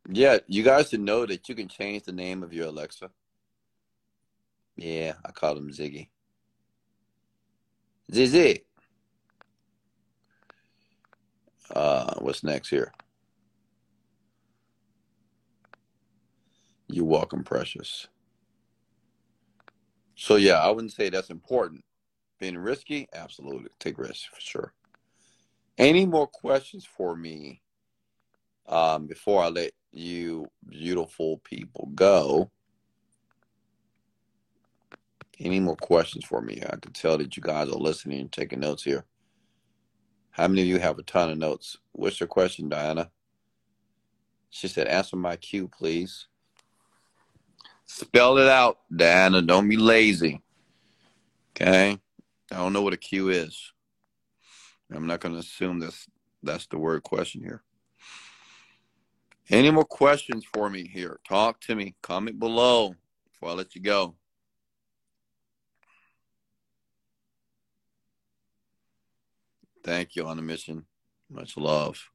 Yeah, 0.09 0.39
you 0.47 0.63
guys 0.63 0.89
should 0.89 0.99
know 0.99 1.25
that 1.25 1.47
you 1.47 1.55
can 1.55 1.67
change 1.67 2.03
the 2.03 2.11
name 2.11 2.43
of 2.43 2.53
your 2.53 2.67
Alexa. 2.67 3.11
Yeah, 4.75 5.13
I 5.23 5.31
call 5.31 5.55
him 5.55 5.69
Ziggy. 5.69 6.09
Ziggy. 8.11 8.63
Uh, 11.73 12.15
what's 12.19 12.43
next 12.43 12.69
here? 12.69 12.91
You're 16.87 17.05
welcome, 17.05 17.43
precious. 17.43 18.07
So 20.15 20.35
yeah, 20.35 20.59
I 20.59 20.69
wouldn't 20.71 20.91
say 20.91 21.09
that's 21.09 21.29
important. 21.29 21.83
Being 22.41 22.57
risky, 22.57 23.07
absolutely. 23.13 23.69
Take 23.79 23.99
risks 23.99 24.23
for 24.23 24.41
sure. 24.41 24.73
Any 25.77 26.07
more 26.07 26.25
questions 26.25 26.83
for 26.83 27.15
me 27.15 27.61
um, 28.67 29.05
before 29.05 29.43
I 29.43 29.49
let 29.49 29.73
you 29.91 30.47
beautiful 30.67 31.37
people 31.43 31.91
go? 31.93 32.49
Any 35.39 35.59
more 35.59 35.75
questions 35.75 36.25
for 36.25 36.41
me? 36.41 36.63
I 36.65 36.77
can 36.77 36.93
tell 36.93 37.19
that 37.19 37.37
you 37.37 37.43
guys 37.43 37.69
are 37.69 37.75
listening 37.75 38.21
and 38.21 38.31
taking 38.31 38.61
notes 38.61 38.81
here. 38.83 39.05
How 40.31 40.47
many 40.47 40.63
of 40.63 40.67
you 40.67 40.79
have 40.79 40.97
a 40.97 41.03
ton 41.03 41.29
of 41.29 41.37
notes? 41.37 41.77
What's 41.91 42.19
your 42.19 42.25
question, 42.25 42.69
Diana? 42.69 43.11
She 44.49 44.67
said, 44.67 44.87
answer 44.87 45.15
my 45.15 45.35
cue, 45.35 45.67
please. 45.67 46.25
Spell 47.85 48.39
it 48.39 48.47
out, 48.47 48.79
Diana. 48.93 49.43
Don't 49.43 49.69
be 49.69 49.77
lazy. 49.77 50.41
Okay? 51.51 51.99
I 52.51 52.55
don't 52.57 52.73
know 52.73 52.81
what 52.81 52.93
a 52.93 52.97
Q 52.97 53.29
is. 53.29 53.71
I'm 54.93 55.07
not 55.07 55.21
going 55.21 55.33
to 55.33 55.39
assume 55.39 55.79
that's 55.79 56.07
that's 56.43 56.67
the 56.67 56.77
word 56.77 57.03
question 57.03 57.41
here. 57.41 57.63
Any 59.49 59.71
more 59.71 59.85
questions 59.85 60.45
for 60.53 60.69
me 60.69 60.85
here? 60.87 61.19
Talk 61.27 61.61
to 61.61 61.75
me. 61.75 61.95
Comment 62.01 62.37
below 62.37 62.95
before 63.31 63.49
I 63.49 63.53
let 63.53 63.73
you 63.73 63.81
go. 63.81 64.15
Thank 69.83 70.15
you 70.15 70.27
on 70.27 70.37
the 70.37 70.43
mission. 70.43 70.85
Much 71.29 71.57
love. 71.57 72.09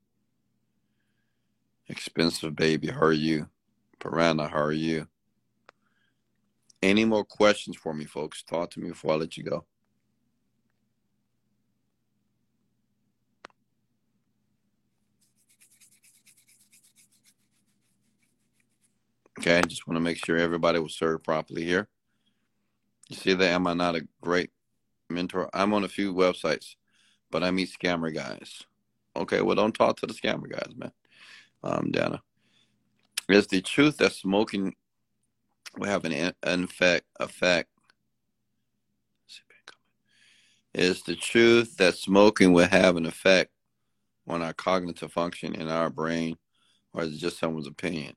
Expensive 1.89 2.55
baby, 2.55 2.89
how 2.89 3.01
are 3.01 3.13
you? 3.13 3.49
Piranha, 3.99 4.49
how 4.49 4.61
are 4.61 4.73
you? 4.73 5.09
Any 6.83 7.05
more 7.05 7.25
questions 7.25 7.77
for 7.77 7.95
me, 7.95 8.05
folks? 8.05 8.43
Talk 8.43 8.71
to 8.73 8.81
me 8.81 8.89
before 8.91 9.13
I 9.13 9.17
let 9.17 9.37
you 9.37 9.45
go. 9.45 9.65
Okay, 19.47 19.59
I 19.59 19.63
just 19.63 19.87
want 19.87 19.95
to 19.95 20.01
make 20.01 20.17
sure 20.17 20.37
everybody 20.37 20.81
was 20.81 20.97
served 20.97 21.23
properly 21.23 21.65
here. 21.65 21.87
You 23.09 23.15
see 23.15 23.33
that? 23.33 23.53
Am 23.53 23.69
I 23.69 23.75
not 23.75 23.95
a 23.95 24.05
great 24.21 24.51
mentor? 25.09 25.49
I'm 25.55 25.73
on 25.73 25.85
a 25.85 25.89
few 25.89 26.13
websites, 26.13 26.75
but 27.31 27.45
I 27.45 27.53
meet 27.53 27.71
scammer 27.71 28.13
guys. 28.13 28.65
Okay, 29.15 29.43
well, 29.43 29.55
don't 29.55 29.73
talk 29.73 29.99
to 29.99 30.07
the 30.07 30.15
scammer 30.15 30.51
guys, 30.51 30.75
man. 30.77 30.91
Um, 31.63 31.93
Dana. 31.93 32.21
Is 33.29 33.47
the 33.47 33.63
truth 33.63 33.99
that 33.99 34.15
smoking 34.15 34.75
will 35.79 35.91
have 35.91 36.05
an 36.05 36.35
effect 36.43 37.07
effect 37.21 37.69
is 40.75 41.03
the 41.03 41.15
truth 41.15 41.77
that 41.77 41.95
smoking 41.95 42.53
will 42.53 42.67
have 42.67 42.97
an 42.97 43.07
effect 43.07 43.53
on 44.27 44.43
our 44.43 44.53
cognitive 44.53 45.13
function 45.13 45.55
in 45.55 45.69
our 45.69 45.89
brain 45.89 46.37
or 46.93 47.05
is 47.05 47.15
it 47.15 47.19
just 47.19 47.39
someone's 47.39 47.69
opinion 47.69 48.13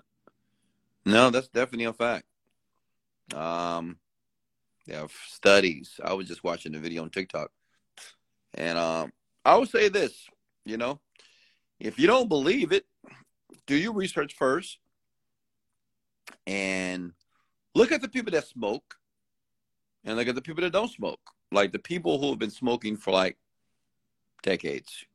No, 1.05 1.29
that's 1.29 1.47
definitely 1.47 1.85
a 1.85 1.93
fact. 1.93 2.25
Um, 3.33 3.97
there 4.85 5.01
are 5.01 5.09
studies. 5.27 5.99
I 6.03 6.13
was 6.13 6.27
just 6.27 6.43
watching 6.43 6.71
the 6.71 6.79
video 6.79 7.03
on 7.03 7.09
TikTok, 7.09 7.51
and 8.53 8.77
um, 8.77 9.11
I 9.45 9.57
would 9.57 9.69
say 9.69 9.89
this: 9.89 10.27
you 10.65 10.77
know, 10.77 10.99
if 11.79 11.99
you 11.99 12.07
don't 12.07 12.27
believe 12.27 12.71
it, 12.71 12.85
do 13.67 13.75
your 13.75 13.93
research 13.93 14.35
first, 14.35 14.79
and 16.47 17.13
look 17.75 17.91
at 17.91 18.01
the 18.01 18.09
people 18.09 18.31
that 18.31 18.47
smoke, 18.47 18.95
and 20.03 20.17
look 20.17 20.27
at 20.27 20.35
the 20.35 20.41
people 20.41 20.63
that 20.63 20.73
don't 20.73 20.91
smoke. 20.91 21.21
Like 21.51 21.71
the 21.71 21.79
people 21.79 22.19
who 22.19 22.29
have 22.29 22.39
been 22.39 22.51
smoking 22.51 22.95
for 22.97 23.11
like 23.11 23.37
decades. 24.43 25.05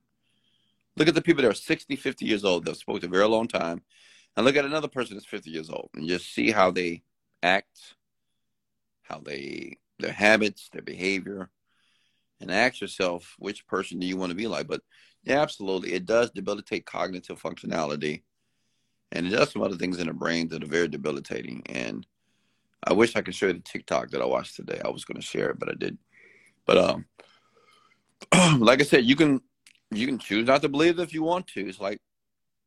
Look 0.97 1.09
at 1.09 1.15
the 1.15 1.23
people 1.23 1.43
that 1.43 1.51
are 1.51 1.55
60, 1.55 1.97
50 1.97 2.24
years 2.24 2.44
old 2.44 2.65
that 2.65 2.77
smoked 2.77 3.05
a 3.05 3.09
very 3.09 3.27
long 3.27 3.48
time, 3.48 3.82
and 4.36 4.44
look 4.44 4.56
at 4.56 4.65
another 4.65 4.89
person 4.89 5.16
that's 5.16 5.27
50 5.27 5.51
years 5.51 5.70
old, 5.70 5.90
and 5.94 6.09
just 6.09 6.32
see 6.32 6.51
how 6.51 6.70
they 6.70 7.02
act, 7.43 7.94
how 9.02 9.19
they 9.19 9.78
their 9.98 10.12
habits, 10.12 10.69
their 10.73 10.82
behavior, 10.82 11.51
and 12.40 12.51
ask 12.51 12.81
yourself 12.81 13.35
which 13.39 13.66
person 13.66 13.98
do 13.98 14.06
you 14.06 14.16
want 14.16 14.31
to 14.31 14.36
be 14.36 14.47
like. 14.47 14.66
But 14.66 14.81
yeah, 15.23 15.40
absolutely, 15.40 15.93
it 15.93 16.06
does 16.06 16.31
debilitate 16.31 16.86
cognitive 16.86 17.40
functionality, 17.40 18.23
and 19.12 19.27
it 19.27 19.31
does 19.31 19.52
some 19.52 19.62
other 19.62 19.77
things 19.77 19.98
in 19.98 20.09
the 20.09 20.12
brain 20.12 20.48
that 20.48 20.62
are 20.62 20.69
very 20.69 20.89
debilitating. 20.89 21.62
And 21.66 22.06
I 22.82 22.93
wish 22.93 23.16
I 23.16 23.23
could 23.23 23.35
show 23.35 23.47
you 23.47 23.55
the 23.55 23.61
TikTok 23.61 24.11
that 24.11 24.20
I 24.20 24.27
watched 24.27 24.56
today. 24.56 24.81
I 24.85 24.89
was 24.89 25.05
going 25.05 25.20
to 25.20 25.27
share 25.27 25.51
it, 25.51 25.59
but 25.59 25.70
I 25.70 25.74
did. 25.74 25.97
But 26.66 26.78
um, 26.78 27.06
like 28.61 28.81
I 28.81 28.85
said, 28.85 29.05
you 29.05 29.16
can 29.16 29.40
you 29.90 30.06
can 30.06 30.19
choose 30.19 30.47
not 30.47 30.62
to 30.62 30.69
believe 30.69 30.98
it 30.98 31.02
if 31.02 31.15
you 31.15 31.23
want 31.23 31.47
to. 31.48 31.66
It's 31.66 31.81
like 31.81 32.01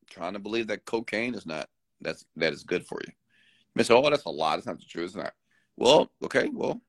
trying 0.09 0.33
to 0.33 0.39
believe 0.39 0.67
that 0.67 0.85
cocaine 0.85 1.35
is 1.35 1.45
not 1.45 1.69
that's 2.01 2.25
that 2.35 2.53
is 2.53 2.63
good 2.63 2.85
for 2.85 2.99
you. 3.05 3.13
You 3.75 3.83
say, 3.83 3.93
"Oh, 3.93 4.09
that's 4.09 4.25
a 4.25 4.29
lot. 4.29 4.57
It's 4.57 4.67
not 4.67 4.79
the 4.79 4.85
truth." 4.85 5.07
It's 5.07 5.15
not. 5.15 5.33
Well, 5.75 6.09
okay, 6.23 6.49
well, 6.51 6.81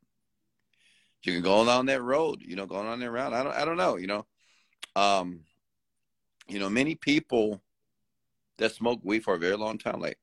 you 1.23 1.33
can 1.35 1.43
go 1.43 1.65
down 1.65 1.87
that 1.87 2.03
road. 2.03 2.43
You 2.45 2.57
know, 2.57 2.67
going 2.67 2.87
on 2.87 3.01
that 3.01 3.11
route. 3.11 3.33
I 3.33 3.43
don't. 3.43 3.55
I 3.55 3.65
don't 3.65 3.77
know. 3.77 3.97
You 3.97 4.07
know, 4.07 4.27
um, 4.97 5.41
you 6.49 6.59
know, 6.59 6.71
many 6.71 6.95
people 6.95 7.61
that 8.59 8.75
smoke 8.75 9.01
weed 9.03 9.25
for 9.25 9.35
a 9.35 9.39
very 9.39 9.57
long 9.57 9.79
time. 9.79 10.01
Like, 10.01 10.19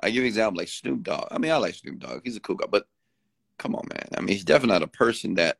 I 0.00 0.08
give 0.08 0.16
you 0.16 0.22
an 0.22 0.28
example, 0.28 0.58
like 0.58 0.68
Snoop 0.68 1.02
Dogg. 1.02 1.28
I 1.30 1.38
mean, 1.38 1.50
I 1.50 1.56
like 1.56 1.74
Snoop 1.74 1.98
Dogg. 1.98 2.22
He's 2.24 2.36
a 2.36 2.40
cool 2.40 2.56
guy, 2.56 2.66
but 2.70 2.86
come 3.58 3.74
on, 3.74 3.86
man. 3.92 4.08
I 4.16 4.20
mean, 4.20 4.28
he's 4.28 4.44
definitely 4.44 4.74
not 4.74 4.82
a 4.82 4.88
person 4.88 5.34
that 5.34 5.58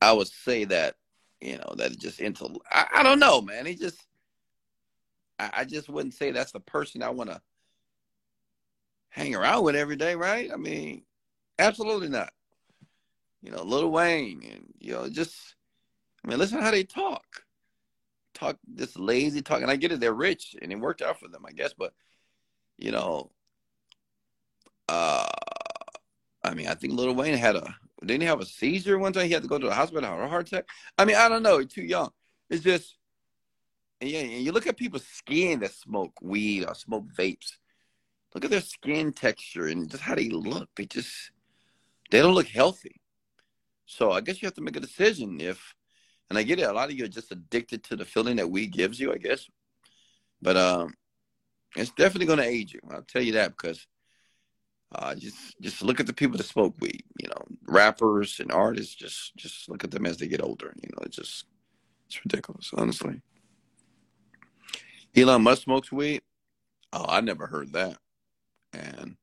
I 0.00 0.12
would 0.12 0.28
say 0.28 0.64
that 0.64 0.96
you 1.40 1.58
know 1.58 1.74
that 1.76 1.98
just 1.98 2.20
into. 2.20 2.58
I, 2.70 2.86
I 2.96 3.02
don't 3.02 3.18
know, 3.18 3.40
man. 3.40 3.66
He 3.66 3.74
just. 3.74 4.04
I, 5.38 5.50
I 5.58 5.64
just 5.64 5.88
wouldn't 5.88 6.14
say 6.14 6.30
that's 6.30 6.52
the 6.52 6.60
person 6.60 7.02
I 7.02 7.10
want 7.10 7.30
to 7.30 7.40
hang 9.08 9.34
around 9.34 9.64
with 9.64 9.76
every 9.76 9.96
day, 9.96 10.14
right? 10.14 10.50
I 10.52 10.56
mean, 10.56 11.02
absolutely 11.58 12.08
not. 12.08 12.32
You 13.42 13.50
know, 13.50 13.62
Lil 13.62 13.90
Wayne, 13.90 14.42
and 14.50 14.74
you 14.78 14.92
know, 14.92 15.08
just 15.08 15.36
I 16.24 16.28
mean, 16.28 16.38
listen 16.38 16.60
how 16.60 16.70
they 16.70 16.84
talk. 16.84 17.44
Talk 18.32 18.58
this 18.66 18.96
lazy 18.96 19.42
talk, 19.42 19.62
and 19.62 19.70
I 19.70 19.76
get 19.76 19.92
it. 19.92 20.00
They're 20.00 20.12
rich, 20.12 20.56
and 20.60 20.72
it 20.72 20.76
worked 20.76 21.02
out 21.02 21.20
for 21.20 21.28
them, 21.28 21.44
I 21.46 21.52
guess. 21.52 21.74
But 21.74 21.92
you 22.78 22.90
know, 22.90 23.30
uh, 24.88 25.28
I 26.42 26.54
mean, 26.54 26.66
I 26.66 26.74
think 26.74 26.94
Lil 26.94 27.14
Wayne 27.14 27.36
had 27.36 27.56
a 27.56 27.74
didn't 28.06 28.22
he 28.22 28.26
have 28.26 28.40
a 28.40 28.46
seizure 28.46 28.98
one 28.98 29.12
time? 29.12 29.26
He 29.26 29.32
had 29.32 29.42
to 29.42 29.48
go 29.48 29.58
to 29.58 29.66
the 29.66 29.74
hospital, 29.74 30.08
have 30.08 30.18
a 30.18 30.28
heart 30.28 30.48
attack. 30.48 30.68
I 30.98 31.04
mean, 31.04 31.16
I 31.16 31.28
don't 31.28 31.42
know. 31.42 31.58
He's 31.58 31.72
too 31.72 31.82
young. 31.82 32.10
It's 32.50 32.62
just, 32.62 32.96
yeah. 34.00 34.20
You 34.20 34.52
look 34.52 34.66
at 34.66 34.76
people's 34.76 35.06
skin 35.06 35.60
that 35.60 35.72
smoke 35.72 36.14
weed 36.22 36.64
or 36.64 36.74
smoke 36.74 37.06
vapes. 37.16 37.52
Look 38.34 38.44
at 38.44 38.50
their 38.50 38.60
skin 38.60 39.12
texture 39.12 39.66
and 39.66 39.88
just 39.88 40.02
how 40.02 40.14
they 40.14 40.28
look. 40.28 40.68
They 40.76 40.86
just 40.86 41.30
they 42.10 42.20
don't 42.20 42.34
look 42.34 42.48
healthy. 42.48 43.00
So 43.86 44.12
I 44.12 44.20
guess 44.20 44.40
you 44.40 44.46
have 44.46 44.54
to 44.54 44.62
make 44.62 44.76
a 44.76 44.80
decision 44.80 45.40
if, 45.40 45.74
and 46.30 46.38
I 46.38 46.42
get 46.42 46.58
it. 46.58 46.68
A 46.68 46.72
lot 46.72 46.90
of 46.90 46.96
you 46.96 47.04
are 47.04 47.08
just 47.08 47.32
addicted 47.32 47.84
to 47.84 47.96
the 47.96 48.04
feeling 48.04 48.36
that 48.36 48.50
weed 48.50 48.72
gives 48.72 48.98
you. 48.98 49.12
I 49.12 49.18
guess, 49.18 49.46
but 50.42 50.56
um, 50.56 50.94
it's 51.76 51.90
definitely 51.90 52.26
going 52.26 52.38
to 52.38 52.44
age 52.44 52.72
you. 52.72 52.80
I'll 52.90 53.02
tell 53.02 53.22
you 53.22 53.32
that 53.32 53.50
because 53.50 53.86
uh, 54.94 55.14
just 55.14 55.60
just 55.60 55.82
look 55.82 56.00
at 56.00 56.06
the 56.06 56.12
people 56.12 56.36
that 56.36 56.44
smoke 56.44 56.74
weed. 56.80 57.04
You 57.20 57.28
know, 57.28 57.44
rappers 57.66 58.40
and 58.40 58.50
artists. 58.50 58.94
Just 58.94 59.36
just 59.36 59.68
look 59.68 59.84
at 59.84 59.90
them 59.90 60.06
as 60.06 60.16
they 60.16 60.28
get 60.28 60.42
older. 60.42 60.72
You 60.82 60.88
know, 60.92 61.02
it's 61.04 61.16
just 61.16 61.46
it's 62.06 62.24
ridiculous, 62.24 62.70
honestly. 62.76 63.20
Elon 65.16 65.42
Musk 65.42 65.62
smokes 65.62 65.92
weed. 65.92 66.22
Oh, 66.92 67.06
I 67.08 67.20
never 67.20 67.46
heard 67.46 67.72
that, 67.72 67.98
and 68.72 69.16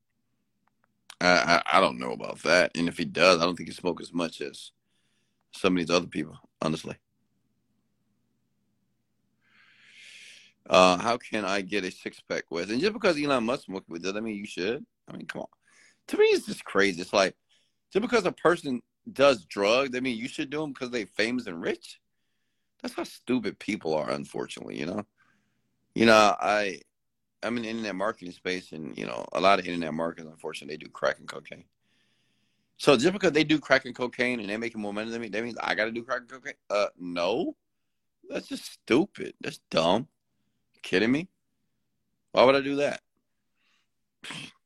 I, 1.20 1.62
I, 1.72 1.78
I 1.78 1.80
don't 1.80 1.98
know 1.98 2.12
about 2.12 2.42
that. 2.42 2.76
And 2.76 2.88
if 2.88 2.98
he 2.98 3.04
does, 3.04 3.40
I 3.40 3.44
don't 3.44 3.56
think 3.56 3.68
he 3.68 3.74
smokes 3.74 4.02
as 4.02 4.12
much 4.12 4.40
as 4.40 4.72
some 5.54 5.74
of 5.74 5.78
these 5.78 5.94
other 5.94 6.06
people. 6.06 6.38
Honestly. 6.60 6.96
Uh, 10.70 10.96
how 10.96 11.16
can 11.16 11.44
I 11.44 11.60
get 11.60 11.84
a 11.84 11.90
six 11.90 12.20
pack 12.20 12.44
with? 12.50 12.70
And 12.70 12.80
just 12.80 12.92
because 12.92 13.20
Elon 13.20 13.44
Musk 13.44 13.64
smokes 13.64 13.88
weed, 13.88 14.02
does 14.02 14.12
that 14.12 14.22
mean 14.22 14.36
you 14.36 14.46
should? 14.46 14.84
I 15.08 15.16
mean, 15.16 15.26
come 15.26 15.42
on 15.42 15.48
to 16.08 16.18
me, 16.18 16.24
it's 16.26 16.46
just 16.46 16.64
crazy. 16.64 17.00
It's 17.00 17.12
like 17.12 17.34
just 17.92 18.02
because 18.02 18.24
a 18.26 18.32
person 18.32 18.82
does 19.12 19.44
drugs, 19.46 19.96
I 19.96 20.00
mean, 20.00 20.16
you 20.16 20.28
should 20.28 20.50
do 20.50 20.60
them 20.60 20.72
because 20.72 20.90
they're 20.90 21.06
famous 21.06 21.46
and 21.46 21.60
rich. 21.60 21.98
That's 22.80 22.94
how 22.94 23.04
stupid 23.04 23.58
people 23.58 23.94
are, 23.94 24.10
unfortunately. 24.10 24.78
You 24.78 24.86
know, 24.86 25.06
you 25.94 26.06
know, 26.06 26.36
I 26.40 26.80
I'm 27.42 27.56
in 27.56 27.64
the 27.64 27.68
internet 27.68 27.94
marketing 27.94 28.32
space, 28.32 28.72
and 28.72 28.96
you 28.96 29.06
know, 29.06 29.26
a 29.32 29.40
lot 29.40 29.58
of 29.58 29.66
internet 29.66 29.94
marketers, 29.94 30.30
unfortunately, 30.30 30.74
they 30.74 30.84
do 30.84 30.90
crack 30.90 31.18
and 31.18 31.28
cocaine. 31.28 31.64
So 32.76 32.96
just 32.96 33.12
because 33.12 33.32
they 33.32 33.44
do 33.44 33.58
crack 33.58 33.84
and 33.84 33.94
cocaine 33.94 34.40
and 34.40 34.48
they're 34.48 34.58
making 34.58 34.80
more 34.80 34.92
money 34.92 35.10
than 35.10 35.20
me, 35.20 35.28
that 35.28 35.44
means 35.44 35.56
I 35.62 35.74
got 35.74 35.84
to 35.84 35.92
do 35.92 36.02
crack 36.02 36.20
and 36.20 36.28
cocaine? 36.28 36.54
Uh, 36.68 36.86
no, 36.98 37.56
that's 38.28 38.48
just 38.48 38.64
stupid. 38.64 39.34
That's 39.40 39.60
dumb. 39.70 40.08
You 40.74 40.80
kidding 40.82 41.12
me? 41.12 41.28
Why 42.32 42.44
would 42.44 42.56
I 42.56 42.60
do 42.60 42.76
that? 42.76 43.00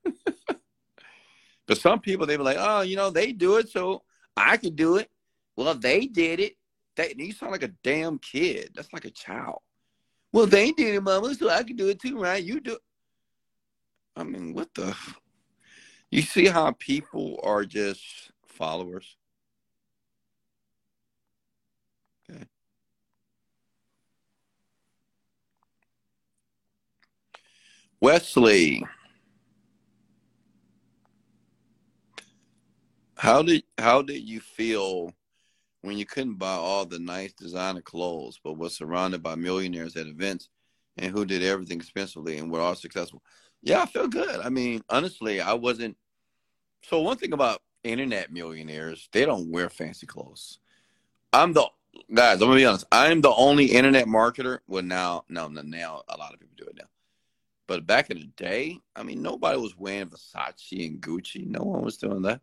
But 1.67 1.79
some 1.79 2.01
people 2.01 2.27
they 2.27 2.37
be 2.37 2.43
like, 2.43 2.59
oh, 2.59 2.83
you 2.83 2.97
know, 2.97 3.11
they 3.11 3.33
do 3.33 3.57
it, 3.57 3.69
so 3.69 4.03
I 4.37 4.57
can 4.57 4.75
do 4.75 4.97
it. 4.97 5.11
Well, 5.57 5.75
they 5.75 6.07
did 6.07 6.41
it. 6.41 6.57
They, 6.95 7.15
you 7.17 7.33
sound 7.33 7.53
like 7.53 7.63
a 7.63 7.75
damn 7.83 8.19
kid. 8.19 8.71
That's 8.75 8.93
like 8.93 9.05
a 9.05 9.11
child. 9.11 9.61
Well, 10.37 10.45
they 10.47 10.71
did 10.71 10.97
it, 10.97 11.03
mama, 11.03 11.35
so 11.35 11.49
I 11.49 11.63
can 11.63 11.77
do 11.77 11.89
it 11.89 11.99
too, 11.99 12.19
right? 12.19 12.45
You 12.45 12.61
do. 12.61 12.77
I 14.15 14.23
mean, 14.23 14.53
what 14.53 14.69
the? 14.75 14.95
You 16.11 16.21
see 16.21 16.45
how 16.45 16.73
people 16.73 17.41
are 17.43 17.65
just 17.65 18.05
followers. 18.47 19.17
Okay. 22.29 22.45
Wesley. 28.03 28.85
How 33.17 33.41
did 33.41 33.63
how 33.79 34.03
did 34.03 34.21
you 34.29 34.41
feel 34.41 35.15
when 35.87 35.97
you 35.97 36.05
couldn't 36.05 36.35
buy 36.35 36.53
all 36.53 36.85
the 36.85 36.99
nice 36.99 37.33
designer 37.33 37.81
clothes, 37.81 38.41
but 38.43 38.59
was 38.59 38.77
surrounded 38.77 39.23
by 39.23 39.37
millionaires 39.37 39.97
at 39.97 40.07
events 40.07 40.49
and 40.97 41.13
who 41.13 41.25
did 41.25 41.43
everything 41.43 41.79
expensively 41.79 42.39
and 42.39 42.51
were 42.51 42.61
all 42.61 42.75
successful? 42.75 43.23
Yeah, 43.63 43.83
I 43.83 43.87
feel 43.87 44.09
good. 44.09 44.41
I 44.41 44.49
mean, 44.49 44.83
honestly, 44.91 45.41
I 45.41 45.55
wasn't. 45.55 45.97
So 46.83 47.01
one 47.01 47.17
thing 47.17 47.33
about 47.33 47.63
internet 47.85 48.33
millionaires, 48.33 49.09
they 49.13 49.25
don't 49.25 49.51
wear 49.51 49.69
fancy 49.71 50.07
clothes. 50.07 50.59
I'm 51.33 51.53
the 51.53 51.69
guys. 52.13 52.43
I'm 52.43 52.49
gonna 52.49 52.57
be 52.57 52.67
honest. 52.67 52.87
I'm 52.91 53.21
the 53.21 53.33
only 53.33 53.67
internet 53.67 54.07
marketer. 54.07 54.59
Well, 54.67 54.83
now, 54.83 55.25
no, 55.29 55.49
now 55.49 56.03
a 56.09 56.17
lot 56.17 56.35
of 56.35 56.41
people 56.41 56.55
do 56.57 56.65
it 56.65 56.77
now. 56.77 56.89
But 57.69 57.87
back 57.87 58.11
in 58.11 58.19
the 58.19 58.27
day, 58.37 58.79
I 58.95 59.03
mean, 59.03 59.23
nobody 59.23 59.59
was 59.59 59.77
wearing 59.77 60.09
Versace 60.09 60.87
and 60.87 61.01
Gucci. 61.01 61.47
No 61.47 61.63
one 61.63 61.83
was 61.83 61.97
doing 61.97 62.23
that 62.23 62.41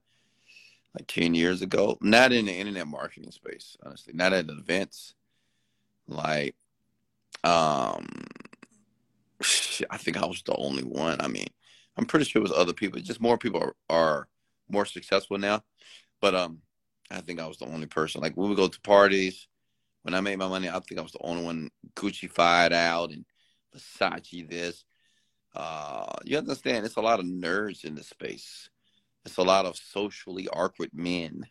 like 0.95 1.07
10 1.07 1.33
years 1.33 1.61
ago. 1.61 1.97
Not 2.01 2.31
in 2.31 2.45
the 2.45 2.53
internet 2.53 2.87
marketing 2.87 3.31
space, 3.31 3.77
honestly. 3.83 4.13
Not 4.13 4.33
at 4.33 4.49
events. 4.49 5.15
Like, 6.07 6.55
um, 7.43 8.05
I 9.89 9.97
think 9.97 10.17
I 10.17 10.25
was 10.25 10.41
the 10.43 10.55
only 10.55 10.83
one. 10.83 11.19
I 11.21 11.27
mean, 11.27 11.47
I'm 11.97 12.05
pretty 12.05 12.25
sure 12.25 12.39
it 12.39 12.43
was 12.43 12.51
other 12.51 12.73
people. 12.73 12.99
Just 13.01 13.21
more 13.21 13.37
people 13.37 13.61
are, 13.61 13.75
are 13.89 14.27
more 14.69 14.85
successful 14.85 15.37
now. 15.37 15.63
But 16.21 16.35
um, 16.35 16.59
I 17.11 17.21
think 17.21 17.39
I 17.39 17.47
was 17.47 17.57
the 17.57 17.65
only 17.65 17.87
person. 17.87 18.21
Like 18.21 18.37
we 18.37 18.47
would 18.47 18.57
go 18.57 18.67
to 18.67 18.81
parties, 18.81 19.47
when 20.03 20.13
I 20.13 20.21
made 20.21 20.37
my 20.37 20.47
money, 20.47 20.69
I 20.69 20.79
think 20.79 20.99
I 20.99 21.03
was 21.03 21.13
the 21.13 21.23
only 21.23 21.43
one 21.43 21.69
Gucci 21.95 22.29
fired 22.29 22.73
out 22.73 23.11
and 23.11 23.25
Versace 23.75 24.49
this. 24.49 24.83
Uh, 25.55 26.13
you 26.25 26.37
understand? 26.37 26.85
It's 26.85 26.97
a 26.97 27.01
lot 27.01 27.19
of 27.19 27.25
nerds 27.25 27.85
in 27.85 27.95
the 27.95 28.03
space 28.03 28.69
it's 29.25 29.37
a 29.37 29.43
lot 29.43 29.65
of 29.65 29.77
socially 29.77 30.47
awkward 30.49 30.91
men. 30.93 31.45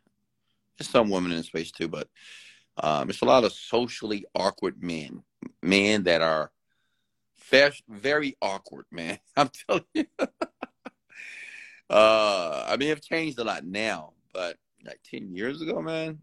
There's 0.77 0.89
some 0.89 1.11
women 1.11 1.33
in 1.33 1.43
space 1.43 1.71
too, 1.71 1.89
but 1.89 2.09
um, 2.77 3.11
it's 3.11 3.23
a 3.23 3.27
lot 3.27 3.45
of 3.45 3.53
socially 3.53 4.25
awkward 4.35 4.83
men, 4.83 5.23
men 5.63 6.05
that 6.05 6.23
are 6.23 6.51
very, 7.51 7.75
very 7.89 8.37
awkward, 8.41 8.87
man. 8.91 9.19
I'm 9.37 9.51
telling 9.69 9.85
you. 9.95 10.07
uh, 11.91 12.67
I 12.69 12.77
mean, 12.79 12.91
it's 12.91 13.07
changed 13.07 13.39
a 13.39 13.45
lot 13.45 13.65
now, 13.65 14.13
but 14.33 14.57
like 14.85 15.01
ten 15.05 15.35
years 15.35 15.61
ago, 15.61 15.81
man, 15.81 16.19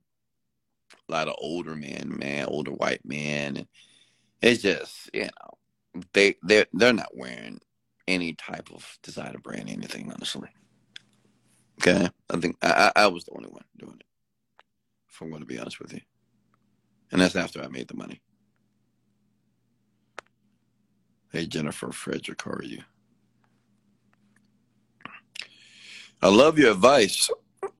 a 1.07 1.11
lot 1.11 1.27
of 1.27 1.35
older 1.38 1.76
men, 1.76 2.15
man, 2.17 2.47
older 2.47 2.71
white 2.71 3.05
men, 3.05 3.67
it's 4.41 4.61
just 4.61 5.09
you 5.13 5.23
know 5.23 6.03
they 6.13 6.35
they 6.43 6.65
they're 6.73 6.93
not 6.93 7.15
wearing 7.15 7.59
any 8.07 8.34
type 8.34 8.69
of 8.73 8.97
designer 9.03 9.39
brand 9.39 9.69
anything, 9.69 10.11
honestly. 10.11 10.49
Okay, 11.81 12.10
I 12.30 12.38
think 12.38 12.57
I 12.61 12.91
I 12.95 13.07
was 13.07 13.23
the 13.23 13.31
only 13.35 13.49
one 13.49 13.64
doing 13.77 13.95
it. 13.99 14.06
If 15.10 15.22
I'm 15.22 15.30
going 15.30 15.41
to 15.41 15.47
be 15.47 15.60
honest 15.60 15.80
with 15.80 15.93
you, 15.93 16.01
and 17.11 17.22
that's 17.22 17.35
after 17.38 17.61
I 17.61 17.68
made 17.68 17.88
the 17.88 17.95
money. 17.95 18.22
Hey 21.31 21.45
Jennifer 21.45 21.91
Frederick, 21.91 22.41
how 22.43 22.51
are 22.51 22.64
you? 22.64 22.81
I 26.22 26.27
love 26.27 26.60
your 26.60 26.72
advice. 26.72 27.30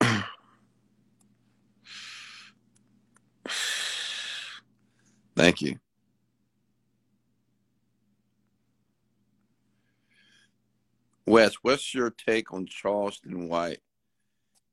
Thank 5.36 5.60
you. 5.60 5.78
Wes, 11.26 11.54
what's 11.62 11.94
your 11.94 12.10
take 12.10 12.52
on 12.52 12.66
Charleston 12.66 13.48
White? 13.48 13.80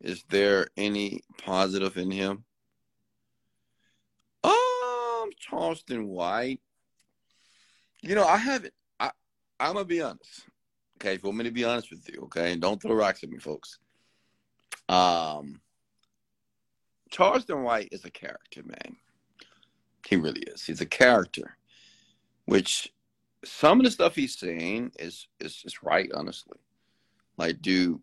Is 0.02 0.24
there 0.30 0.68
any 0.78 1.22
positive 1.44 1.98
in 1.98 2.12
him? 2.12 2.44
Um, 4.44 5.30
Charleston 5.40 6.08
White. 6.08 6.60
You 8.02 8.16
know, 8.16 8.26
I 8.26 8.38
haven't. 8.38 8.74
I 9.00 9.12
I'm 9.60 9.74
gonna 9.74 9.86
be 9.86 10.02
honest. 10.02 10.46
Okay, 10.98 11.16
if 11.16 11.24
you 11.24 11.30
want 11.30 11.40
me 11.40 11.44
to 11.46 11.52
be 11.52 11.64
honest 11.64 11.90
with 11.90 12.08
you, 12.10 12.22
okay, 12.24 12.52
and 12.52 12.62
don't 12.62 12.82
throw 12.82 12.94
rocks 12.94 13.24
at 13.24 13.30
me, 13.30 13.38
folks. 13.38 13.80
Um, 14.90 15.62
Charleston 17.10 17.64
White 17.64 17.90
is 17.92 18.06
a 18.06 18.12
character, 18.12 18.64
man. 18.64 18.98
He 20.08 20.16
really 20.16 20.42
is. 20.42 20.64
He's 20.64 20.82
a 20.82 20.86
character, 20.86 21.58
which 22.46 22.94
some 23.44 23.80
of 23.80 23.86
the 23.86 23.92
stuff 23.92 24.16
he's 24.16 24.38
saying 24.38 24.92
is 25.00 25.28
is 25.40 25.64
is 25.66 25.84
right, 25.84 26.10
honestly. 26.14 26.58
Like, 27.38 27.62
do 27.62 28.02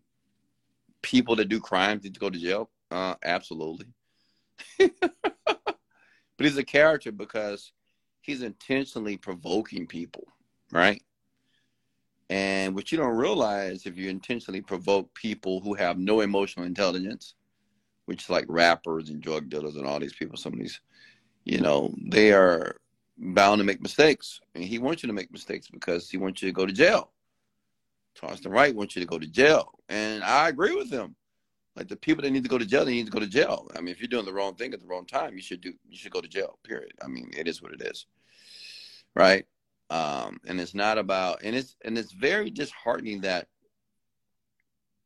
people 1.05 1.35
that 1.35 1.49
do 1.49 1.59
crimes 1.59 2.03
need 2.03 2.15
to 2.15 2.19
go 2.19 2.31
to 2.31 2.39
jail? 2.39 2.71
Uh, 2.89 3.13
absolutely. 3.23 3.85
but 4.79 5.77
he's 6.39 6.57
a 6.57 6.63
character 6.63 7.11
because 7.11 7.71
he's 8.21 8.41
intentionally 8.41 9.15
provoking 9.15 9.85
people, 9.85 10.23
right? 10.71 11.01
And 12.31 12.73
what 12.73 12.91
you 12.91 12.97
don't 12.97 13.15
realize 13.15 13.85
if 13.85 13.97
you 13.97 14.09
intentionally 14.09 14.61
provoke 14.61 15.13
people 15.13 15.59
who 15.59 15.75
have 15.75 15.99
no 15.99 16.21
emotional 16.21 16.65
intelligence, 16.65 17.35
which 18.05 18.23
is 18.23 18.29
like 18.31 18.45
rappers 18.47 19.09
and 19.11 19.21
drug 19.21 19.47
dealers 19.47 19.75
and 19.75 19.85
all 19.85 19.99
these 19.99 20.15
people, 20.15 20.37
some 20.37 20.53
of 20.53 20.59
these, 20.59 20.81
you 21.43 21.61
know, 21.61 21.93
they 22.09 22.33
are 22.33 22.77
bound 23.19 23.59
to 23.59 23.63
make 23.63 23.79
mistakes. 23.79 24.39
And 24.55 24.63
he 24.63 24.79
wants 24.79 25.03
you 25.03 25.07
to 25.07 25.13
make 25.13 25.31
mistakes 25.31 25.67
because 25.67 26.09
he 26.09 26.17
wants 26.17 26.41
you 26.41 26.49
to 26.49 26.53
go 26.53 26.65
to 26.65 26.73
jail. 26.73 27.11
Charleston 28.15 28.51
White 28.51 28.75
wants 28.75 28.95
you 28.95 29.01
to 29.01 29.07
go 29.07 29.19
to 29.19 29.27
jail. 29.27 29.71
And 29.89 30.23
I 30.23 30.49
agree 30.49 30.75
with 30.75 30.89
him. 30.89 31.15
Like 31.75 31.89
the 31.89 31.97
people 31.97 32.23
that 32.23 32.31
need 32.31 32.43
to 32.43 32.49
go 32.49 32.57
to 32.57 32.65
jail, 32.65 32.85
they 32.85 32.93
need 32.93 33.07
to 33.07 33.11
go 33.11 33.19
to 33.19 33.27
jail. 33.27 33.69
I 33.75 33.81
mean, 33.81 33.89
if 33.89 33.99
you're 33.99 34.07
doing 34.07 34.25
the 34.25 34.33
wrong 34.33 34.55
thing 34.55 34.73
at 34.73 34.79
the 34.79 34.87
wrong 34.87 35.05
time, 35.05 35.35
you 35.35 35.41
should 35.41 35.59
do 35.59 35.73
you 35.89 35.97
should 35.97 36.13
go 36.13 36.21
to 36.21 36.27
jail, 36.27 36.57
period. 36.63 36.93
I 37.03 37.07
mean, 37.07 37.31
it 37.35 37.47
is 37.47 37.61
what 37.61 37.73
it 37.73 37.81
is. 37.81 38.05
Right? 39.13 39.45
Um, 39.89 40.39
and 40.47 40.59
it's 40.59 40.73
not 40.73 40.97
about 40.97 41.43
and 41.43 41.55
it's 41.55 41.75
and 41.83 41.97
it's 41.97 42.13
very 42.13 42.49
disheartening 42.49 43.21
that 43.21 43.47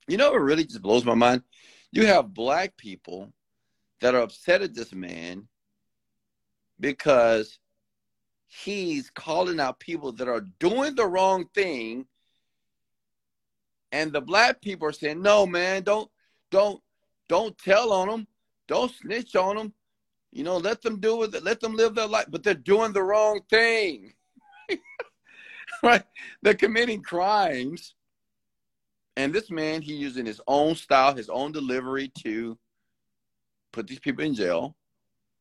you 0.08 0.18
know 0.18 0.34
it 0.34 0.40
really 0.40 0.64
just 0.64 0.84
blows 0.84 1.04
my 1.04 1.16
mind. 1.16 1.42
You 1.92 2.06
have 2.06 2.36
black 2.36 2.78
people 2.78 3.34
that 4.02 4.14
are 4.14 4.22
upset 4.22 4.62
at 4.62 4.76
this 4.76 4.94
man 4.94 5.48
because 6.80 7.58
he's 8.48 9.10
calling 9.10 9.60
out 9.60 9.80
people 9.80 10.12
that 10.14 10.28
are 10.28 10.46
doing 10.60 10.96
the 10.96 11.06
wrong 11.06 11.46
thing 11.54 12.06
and 13.92 14.12
the 14.12 14.22
black 14.22 14.62
people 14.62 14.88
are 14.88 14.94
saying 14.94 15.22
no 15.22 15.46
man 15.46 15.84
don't 15.84 16.10
don't 16.52 16.82
don't 17.28 17.58
tell 17.58 17.92
on 17.92 18.08
them 18.08 18.28
don't 18.68 18.92
snitch 18.92 19.36
on 19.36 19.56
them 19.56 19.74
you 20.32 20.44
know 20.44 20.58
let 20.58 20.82
them 20.82 21.00
do 21.00 21.24
it. 21.24 21.44
Let 21.44 21.60
them 21.60 21.76
live 21.76 21.96
their 21.96 22.08
life. 22.08 22.28
But 22.30 22.44
they're 22.44 22.54
doing 22.54 22.94
the 22.94 23.04
wrong 23.04 23.42
thing. 23.50 24.14
Right? 25.84 26.04
They're 26.42 26.56
committing 26.56 27.04
crimes. 27.04 27.94
And 29.16 29.32
this 29.32 29.50
man 29.50 29.82
he 29.82 29.94
using 29.94 30.26
his 30.26 30.42
own 30.46 30.76
style 30.76 31.16
his 31.16 31.30
own 31.30 31.52
delivery 31.54 32.12
to 32.24 32.58
put 33.72 33.88
these 33.88 34.00
people 34.00 34.26
in 34.26 34.34
jail 34.34 34.76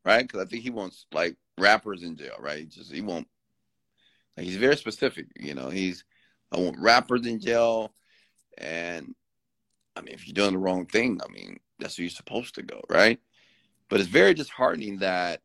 right? 0.04 0.22
Because 0.22 0.40
i 0.40 0.44
think 0.44 0.62
he 0.62 0.70
wants 0.70 1.06
like 1.12 1.36
rappers 1.58 2.02
in 2.02 2.16
jail 2.16 2.36
right? 2.38 2.58
He 2.58 2.64
just 2.66 2.92
he 2.92 3.00
won't 3.00 3.26
like 4.36 4.46
he's 4.46 4.56
very 4.56 4.76
specific 4.76 5.26
you 5.40 5.54
know? 5.54 5.70
He's 5.70 6.04
i 6.52 6.58
want 6.58 6.78
rappers 6.78 7.26
in 7.26 7.40
jail 7.40 7.92
and 8.58 9.14
I 9.96 10.00
mean, 10.00 10.14
if 10.14 10.26
you're 10.26 10.34
doing 10.34 10.52
the 10.52 10.58
wrong 10.58 10.86
thing, 10.86 11.20
I 11.24 11.32
mean, 11.32 11.58
that's 11.78 11.98
where 11.98 12.04
you're 12.04 12.10
supposed 12.10 12.54
to 12.56 12.62
go, 12.62 12.80
right? 12.88 13.18
But 13.88 14.00
it's 14.00 14.08
very 14.08 14.34
disheartening 14.34 14.98
that 14.98 15.40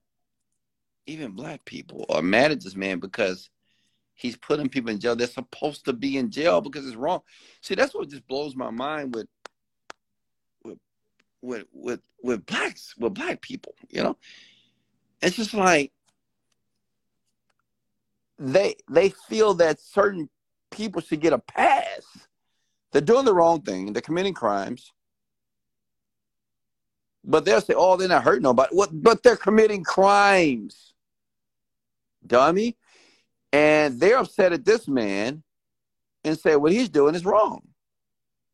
even 1.07 1.31
black 1.31 1.65
people 1.65 2.05
are 2.09 2.21
mad 2.21 2.51
at 2.51 2.61
this 2.61 2.75
man 2.75 2.99
because 2.99 3.49
he's 4.13 4.37
putting 4.37 4.69
people 4.69 4.91
in 4.91 4.99
jail. 4.99 5.15
They're 5.15 5.27
supposed 5.27 5.85
to 5.85 5.93
be 5.93 6.17
in 6.17 6.29
jail 6.29 6.61
because 6.61 6.85
it's 6.85 6.95
wrong. 6.95 7.21
See, 7.61 7.75
that's 7.75 7.93
what 7.93 8.09
just 8.09 8.27
blows 8.27 8.55
my 8.55 8.69
mind 8.69 9.15
with 9.15 9.27
with 10.63 10.77
with 11.41 11.65
with, 11.73 12.01
with 12.21 12.45
blacks, 12.45 12.95
with 12.97 13.13
black 13.13 13.41
people, 13.41 13.75
you 13.89 14.03
know? 14.03 14.17
It's 15.21 15.35
just 15.35 15.53
like 15.53 15.91
they 18.37 18.75
they 18.89 19.09
feel 19.09 19.53
that 19.55 19.79
certain 19.79 20.29
people 20.69 21.01
should 21.01 21.21
get 21.21 21.33
a 21.33 21.39
pass 21.39 22.27
they're 22.93 23.01
doing 23.01 23.25
the 23.25 23.33
wrong 23.33 23.61
thing. 23.61 23.91
They're 23.91 24.01
committing 24.01 24.35
crimes. 24.35 24.91
But 27.25 27.43
they'll 27.43 27.61
say, 27.61 27.73
oh, 27.75 27.97
they're 27.97 28.07
not 28.07 28.23
hurting 28.23 28.43
nobody. 28.43 28.73
What? 28.75 28.89
But 28.93 29.23
they're 29.23 29.35
committing 29.35 29.83
crimes, 29.83 30.93
dummy. 32.25 32.77
And 33.51 33.99
they're 33.99 34.17
upset 34.17 34.53
at 34.53 34.65
this 34.65 34.87
man 34.87 35.43
and 36.23 36.37
say 36.37 36.55
what 36.55 36.71
he's 36.71 36.89
doing 36.89 37.15
is 37.15 37.25
wrong. 37.25 37.61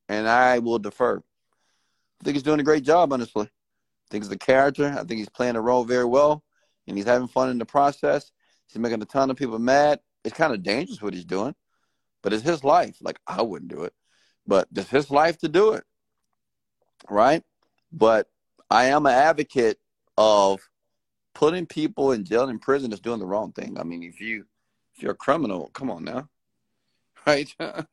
And 0.07 0.27
I 0.27 0.59
will 0.59 0.79
defer. 0.79 1.17
I 1.17 2.23
think 2.23 2.35
he's 2.35 2.43
doing 2.43 2.59
a 2.59 2.63
great 2.63 2.83
job, 2.83 3.11
honestly. 3.11 3.45
I 3.45 4.07
think 4.09 4.23
he's 4.23 4.29
the 4.29 4.37
character. 4.37 4.87
I 4.87 5.03
think 5.03 5.19
he's 5.19 5.29
playing 5.29 5.53
the 5.53 5.61
role 5.61 5.83
very 5.83 6.05
well. 6.05 6.43
And 6.87 6.97
he's 6.97 7.05
having 7.05 7.27
fun 7.27 7.49
in 7.49 7.59
the 7.59 7.65
process. 7.65 8.31
He's 8.67 8.79
making 8.79 9.01
a 9.01 9.05
ton 9.05 9.29
of 9.29 9.37
people 9.37 9.59
mad. 9.59 9.99
It's 10.23 10.35
kind 10.35 10.53
of 10.53 10.63
dangerous 10.63 11.01
what 11.01 11.13
he's 11.13 11.25
doing, 11.25 11.55
but 12.21 12.33
it's 12.33 12.43
his 12.43 12.63
life. 12.63 12.97
Like, 13.01 13.19
I 13.25 13.41
wouldn't 13.41 13.71
do 13.71 13.83
it 13.83 13.93
but 14.49 14.67
it's 14.75 14.89
his 14.89 15.11
life 15.11 15.37
to 15.37 15.47
do 15.47 15.73
it, 15.73 15.83
right? 17.07 17.43
But 17.91 18.27
I 18.69 18.85
am 18.85 19.05
an 19.05 19.13
advocate 19.13 19.77
of 20.17 20.59
putting 21.35 21.67
people 21.67 22.11
in 22.11 22.25
jail 22.25 22.49
and 22.49 22.59
prison 22.59 22.91
is 22.91 22.99
doing 22.99 23.19
the 23.19 23.27
wrong 23.27 23.51
thing. 23.51 23.79
I 23.79 23.83
mean, 23.83 24.01
if 24.01 24.19
you 24.19 24.45
if 24.95 25.03
you're 25.03 25.11
a 25.11 25.15
criminal, 25.15 25.69
come 25.73 25.91
on 25.91 26.03
now, 26.03 26.27
right? 27.27 27.55
uh, 27.59 27.83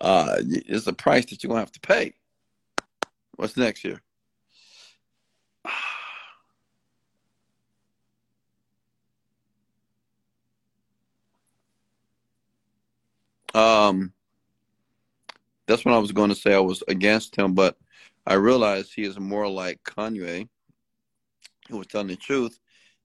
it's 0.00 0.86
a 0.86 0.92
price 0.92 1.26
that 1.26 1.42
you're 1.42 1.48
gonna 1.48 1.60
have 1.60 1.72
to 1.72 1.80
pay. 1.80 2.14
What's 3.36 3.56
next 3.56 3.80
here? 3.80 4.00
Um, 13.54 14.13
that's 15.66 15.84
what 15.84 15.94
I 15.94 15.98
was 15.98 16.12
going 16.12 16.30
to 16.30 16.36
say. 16.36 16.54
I 16.54 16.60
was 16.60 16.82
against 16.88 17.36
him, 17.36 17.54
but 17.54 17.76
I 18.26 18.34
realized 18.34 18.92
he 18.94 19.04
is 19.04 19.18
more 19.18 19.48
like 19.48 19.82
Kanye, 19.84 20.48
who 21.68 21.78
was 21.78 21.86
telling 21.86 22.08
the 22.08 22.16
truth, 22.16 22.58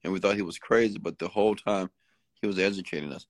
and 0.03 0.13
we 0.13 0.19
thought 0.19 0.35
he 0.35 0.41
was 0.41 0.57
crazy, 0.57 0.97
but 0.97 1.19
the 1.19 1.27
whole 1.27 1.55
time 1.55 1.89
he 2.41 2.47
was 2.47 2.59
educating 2.59 3.11
us. 3.11 3.27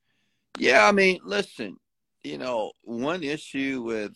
Yeah, 0.57 0.87
I 0.87 0.91
mean, 0.91 1.19
listen, 1.23 1.77
you 2.23 2.37
know, 2.37 2.71
one 2.83 3.23
issue 3.23 3.81
with 3.83 4.13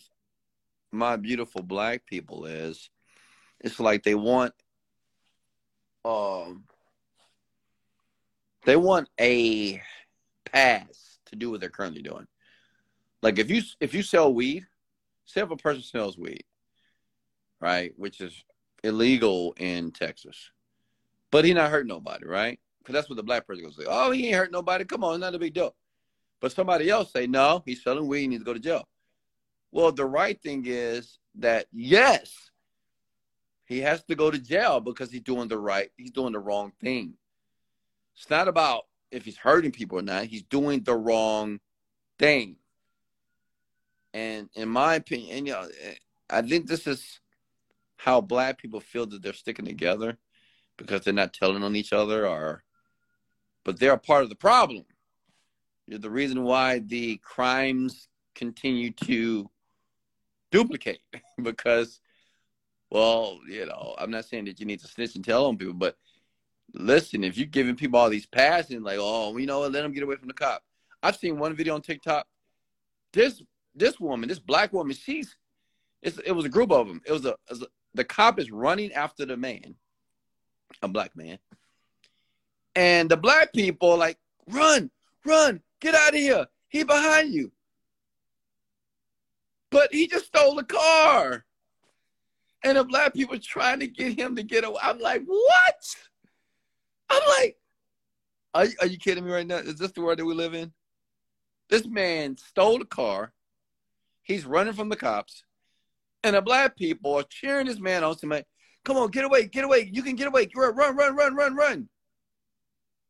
my 0.91 1.15
beautiful 1.15 1.63
black 1.63 2.05
people 2.05 2.45
is 2.45 2.89
it's 3.59 3.79
like 3.79 4.03
they 4.03 4.15
want 4.15 4.53
um 6.05 6.65
they 8.65 8.75
want 8.75 9.09
a 9.19 9.81
pass 10.45 11.17
to 11.25 11.35
do 11.35 11.49
what 11.49 11.59
they're 11.59 11.69
currently 11.69 12.01
doing. 12.01 12.27
Like 13.21 13.39
if 13.39 13.49
you 13.49 13.61
if 13.79 13.93
you 13.93 14.03
sell 14.03 14.33
weed, 14.33 14.65
say 15.33 15.41
if 15.41 15.51
a 15.51 15.57
person 15.57 15.83
sells 15.83 16.17
weed, 16.17 16.43
right, 17.59 17.93
which 17.97 18.21
is 18.21 18.43
illegal 18.83 19.53
in 19.57 19.91
Texas, 19.91 20.51
but 21.31 21.45
he 21.45 21.53
not 21.53 21.71
hurt 21.71 21.87
nobody, 21.87 22.25
right? 22.25 22.59
because 22.83 22.93
that's 22.93 23.09
what 23.09 23.15
the 23.15 23.23
black 23.23 23.47
person 23.47 23.63
goes 23.63 23.77
say. 23.77 23.85
Oh, 23.87 24.11
he 24.11 24.27
ain't 24.27 24.35
hurt 24.35 24.51
nobody. 24.51 24.83
Come 24.83 25.03
on, 25.03 25.19
not 25.19 25.35
a 25.35 25.39
big 25.39 25.53
deal. 25.53 25.73
But 26.41 26.51
somebody 26.51 26.89
else 26.89 27.13
say, 27.13 27.27
no, 27.27 27.63
he's 27.65 27.81
selling 27.81 28.07
weed. 28.07 28.21
He 28.21 28.27
needs 28.27 28.41
to 28.41 28.45
go 28.45 28.53
to 28.53 28.59
jail. 28.59 28.87
Well, 29.71 29.91
the 29.91 30.05
right 30.05 30.39
thing 30.41 30.65
is 30.67 31.17
that 31.35 31.67
yes, 31.71 32.33
he 33.65 33.79
has 33.79 34.03
to 34.05 34.15
go 34.15 34.29
to 34.29 34.37
jail 34.37 34.81
because 34.81 35.09
he's 35.11 35.21
doing 35.21 35.47
the 35.47 35.57
right. 35.57 35.89
He's 35.95 36.11
doing 36.11 36.33
the 36.33 36.39
wrong 36.39 36.73
thing. 36.81 37.13
It's 38.17 38.29
not 38.29 38.49
about 38.49 38.83
if 39.09 39.23
he's 39.23 39.37
hurting 39.37 39.71
people 39.71 39.97
or 39.97 40.03
not. 40.03 40.25
He's 40.25 40.43
doing 40.43 40.83
the 40.83 40.95
wrong 40.95 41.59
thing. 42.19 42.57
And 44.13 44.49
in 44.55 44.69
my 44.69 44.95
opinion, 44.95 45.37
and, 45.37 45.47
you 45.47 45.53
know, 45.53 45.67
I 46.29 46.41
think 46.41 46.67
this 46.67 46.87
is 46.87 47.19
how 47.97 48.21
black 48.21 48.57
people 48.57 48.79
feel 48.79 49.05
that 49.07 49.21
they're 49.21 49.33
sticking 49.33 49.65
together 49.65 50.17
because 50.77 51.01
they're 51.01 51.13
not 51.13 51.33
telling 51.33 51.63
on 51.63 51.75
each 51.75 51.93
other 51.93 52.27
or 52.27 52.63
but 53.63 53.79
they're 53.79 53.93
a 53.93 53.97
part 53.97 54.23
of 54.23 54.29
the 54.29 54.35
problem. 54.35 54.83
You're 55.87 55.99
the 55.99 56.09
reason 56.09 56.43
why 56.43 56.79
the 56.79 57.17
crimes 57.17 58.09
continue 58.35 58.91
to 58.91 59.49
duplicate 60.51 60.99
because 61.41 61.99
well, 62.89 63.39
you 63.49 63.65
know, 63.65 63.95
I'm 63.97 64.11
not 64.11 64.25
saying 64.25 64.45
that 64.45 64.59
you 64.59 64.67
need 64.67 64.79
to 64.81 64.87
snitch 64.87 65.15
and 65.15 65.25
tell 65.25 65.47
on 65.47 65.57
people, 65.57 65.73
but 65.73 65.97
listen, 66.75 67.23
if 67.23 67.37
you're 67.37 67.47
giving 67.47 67.75
people 67.75 67.99
all 67.99 68.09
these 68.09 68.27
passes, 68.27 68.81
like, 68.81 68.99
oh, 68.99 69.35
you 69.37 69.47
know 69.47 69.61
let 69.61 69.71
them 69.71 69.93
get 69.93 70.03
away 70.03 70.15
from 70.15 70.27
the 70.27 70.33
cop. 70.33 70.61
I've 71.01 71.15
seen 71.15 71.39
one 71.39 71.55
video 71.55 71.73
on 71.73 71.81
TikTok. 71.81 72.27
This 73.11 73.41
this 73.75 73.99
woman, 73.99 74.29
this 74.29 74.39
black 74.39 74.73
woman, 74.73 74.95
she's 74.95 75.35
it 76.01 76.35
was 76.35 76.45
a 76.45 76.49
group 76.49 76.71
of 76.71 76.87
them. 76.87 77.01
It 77.05 77.11
was 77.11 77.25
a, 77.25 77.29
it 77.29 77.37
was 77.49 77.61
a 77.61 77.67
the 77.93 78.03
cop 78.03 78.39
is 78.39 78.51
running 78.51 78.91
after 78.91 79.25
the 79.25 79.37
man, 79.37 79.75
a 80.81 80.87
black 80.87 81.15
man, 81.15 81.37
and 82.75 83.09
the 83.09 83.17
black 83.17 83.53
people 83.53 83.97
like 83.97 84.17
run, 84.47 84.89
run, 85.25 85.61
get 85.79 85.95
out 85.95 86.09
of 86.09 86.19
here. 86.19 86.45
He 86.69 86.83
behind 86.83 87.33
you. 87.33 87.51
But 89.69 89.93
he 89.93 90.07
just 90.07 90.25
stole 90.25 90.55
the 90.55 90.63
car. 90.63 91.45
And 92.63 92.77
the 92.77 92.83
black 92.83 93.13
people 93.13 93.37
trying 93.39 93.79
to 93.79 93.87
get 93.87 94.17
him 94.17 94.35
to 94.35 94.43
get 94.43 94.63
away. 94.63 94.77
I'm 94.81 94.99
like, 94.99 95.23
what? 95.25 95.95
I'm 97.09 97.21
like, 97.39 97.57
are, 98.53 98.67
are 98.81 98.87
you 98.87 98.97
kidding 98.97 99.25
me 99.25 99.31
right 99.31 99.45
now? 99.45 99.57
Is 99.57 99.77
this 99.77 99.91
the 99.91 100.01
world 100.01 100.19
that 100.19 100.25
we 100.25 100.33
live 100.33 100.53
in? 100.53 100.71
This 101.69 101.85
man 101.85 102.37
stole 102.37 102.79
the 102.79 102.85
car. 102.85 103.33
He's 104.23 104.45
running 104.45 104.73
from 104.73 104.89
the 104.89 104.95
cops. 104.95 105.43
And 106.23 106.35
the 106.35 106.41
black 106.41 106.77
people 106.77 107.15
are 107.15 107.23
cheering 107.23 107.67
this 107.67 107.79
man 107.79 108.03
on, 108.03 108.17
saying, 108.17 108.43
come 108.85 108.97
on, 108.97 109.11
get 109.11 109.25
away, 109.25 109.47
get 109.47 109.65
away. 109.65 109.89
You 109.91 110.01
can 110.01 110.15
get 110.15 110.27
away. 110.27 110.47
Run, 110.55 110.75
run, 110.75 110.95
run, 110.95 111.15
run, 111.15 111.35
run, 111.35 111.55
run. 111.55 111.89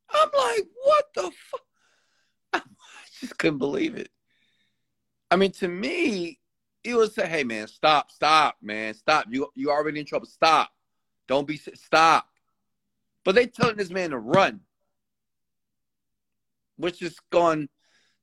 I'm 0.10 0.30
like, 0.36 0.66
what 0.84 1.06
the 1.16 1.32
fuck? 1.32 1.62
I 2.54 2.62
just 3.20 3.38
couldn't 3.38 3.60
believe 3.60 3.96
it. 3.96 4.10
I 5.32 5.36
mean, 5.36 5.52
to 5.54 5.68
me, 5.68 6.40
it 6.84 6.96
would 6.96 7.14
say, 7.14 7.28
hey 7.28 7.44
man, 7.44 7.68
stop, 7.68 8.12
stop, 8.12 8.58
man, 8.62 8.94
stop. 8.94 9.26
You 9.30 9.48
you 9.56 9.72
already 9.72 10.00
in 10.00 10.06
trouble. 10.06 10.28
Stop. 10.28 10.70
Don't 11.28 11.48
be 11.48 11.58
stop. 11.58 12.28
But 13.24 13.36
they 13.36 13.48
telling 13.48 13.78
this 13.78 13.90
man 13.90 14.10
to 14.10 14.18
run, 14.18 14.60
which 16.76 17.02
is 17.02 17.18
going 17.32 17.70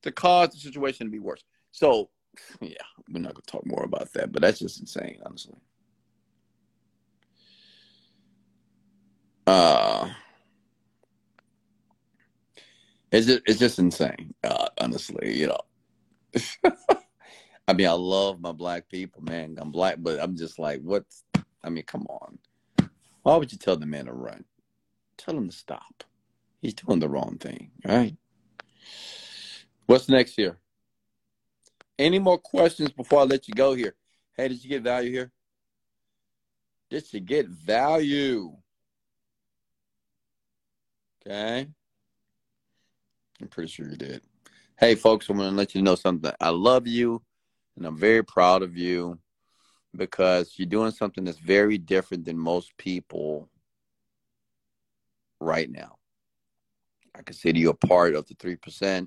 to 0.03 0.13
cause 0.13 0.51
the 0.51 0.59
situation 0.59 1.07
to 1.07 1.11
be 1.11 1.19
worse. 1.19 1.43
So, 1.73 2.11
yeah, 2.61 2.75
we're 3.11 3.21
not 3.21 3.35
gonna 3.35 3.43
talk 3.47 3.67
more 3.67 3.85
about 3.85 4.13
that, 4.15 4.33
but 4.33 4.43
that's 4.43 4.59
just 4.59 4.81
insane, 4.81 5.19
honestly. 5.25 5.59
Uh 9.47 10.11
it's 13.13 13.27
just 13.27 13.43
it's 13.47 13.59
just 13.59 13.79
insane, 13.79 14.35
uh, 14.45 14.69
honestly, 14.79 15.37
you 15.37 15.49
know. 15.49 15.61
I 17.69 17.73
mean, 17.73 17.89
I 17.89 17.93
love 17.93 18.41
my 18.41 18.53
black 18.53 18.89
people, 18.89 19.23
man. 19.23 19.57
I'm 19.61 19.71
black, 19.71 19.97
but 19.99 20.21
I'm 20.21 20.37
just 20.37 20.59
like, 20.59 20.81
what? 20.83 21.05
I 21.63 21.71
mean, 21.71 21.85
come 21.85 22.07
on. 22.09 22.39
Why 23.23 23.37
would 23.37 23.53
you 23.53 23.59
tell 23.59 23.77
the 23.77 23.87
man 23.87 24.07
to 24.07 24.13
run? 24.13 24.45
Tell 25.17 25.37
him 25.37 25.49
to 25.49 25.55
stop. 25.55 26.05
He's 26.63 26.75
doing 26.75 27.01
the 27.01 27.09
wrong 27.09 27.37
thing, 27.39 27.71
right? 27.85 28.17
What's 29.87 30.09
next 30.09 30.35
here? 30.35 30.59
Any 32.01 32.19
more 32.19 32.39
questions 32.39 32.91
before 32.93 33.21
I 33.21 33.25
let 33.25 33.47
you 33.47 33.53
go 33.53 33.75
here? 33.75 33.95
Hey, 34.35 34.49
did 34.49 34.65
you 34.65 34.71
get 34.71 34.81
value 34.81 35.11
here? 35.13 35.31
Did 36.89 37.13
you 37.13 37.21
get 37.21 37.47
value? 37.47 38.57
Okay. 41.21 41.69
I'm 43.39 43.49
pretty 43.49 43.71
sure 43.71 43.87
you 43.87 43.97
did. 43.97 44.23
Hey, 44.79 44.95
folks, 44.95 45.29
I'm 45.29 45.37
going 45.37 45.51
to 45.51 45.55
let 45.55 45.75
you 45.75 45.83
know 45.83 45.95
something. 45.95 46.33
I 46.41 46.49
love 46.49 46.87
you. 46.87 47.23
And 47.77 47.85
I'm 47.85 47.99
very 47.99 48.25
proud 48.25 48.63
of 48.63 48.79
you 48.79 49.19
because 49.95 50.55
you're 50.57 50.65
doing 50.65 50.93
something 50.93 51.25
that's 51.25 51.39
very 51.39 51.77
different 51.77 52.25
than 52.25 52.39
most 52.39 52.75
people 52.79 53.51
right 55.39 55.71
now. 55.71 55.97
I 57.15 57.21
consider 57.21 57.59
you 57.59 57.69
a 57.69 57.75
part 57.75 58.15
of 58.15 58.27
the 58.27 58.35
3% 58.37 59.07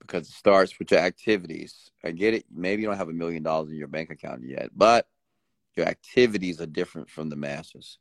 because 0.00 0.28
it 0.28 0.32
starts 0.32 0.78
with 0.78 0.90
your 0.90 1.00
activities. 1.00 1.90
I 2.04 2.10
get 2.10 2.34
it. 2.34 2.46
Maybe 2.52 2.82
you 2.82 2.88
don't 2.88 2.96
have 2.96 3.08
a 3.08 3.12
million 3.12 3.42
dollars 3.42 3.70
in 3.70 3.76
your 3.76 3.88
bank 3.88 4.10
account 4.10 4.42
yet, 4.44 4.70
but 4.74 5.06
your 5.76 5.86
activities 5.86 6.60
are 6.60 6.66
different 6.66 7.08
from 7.08 7.28
the 7.28 7.36
masses. 7.36 7.98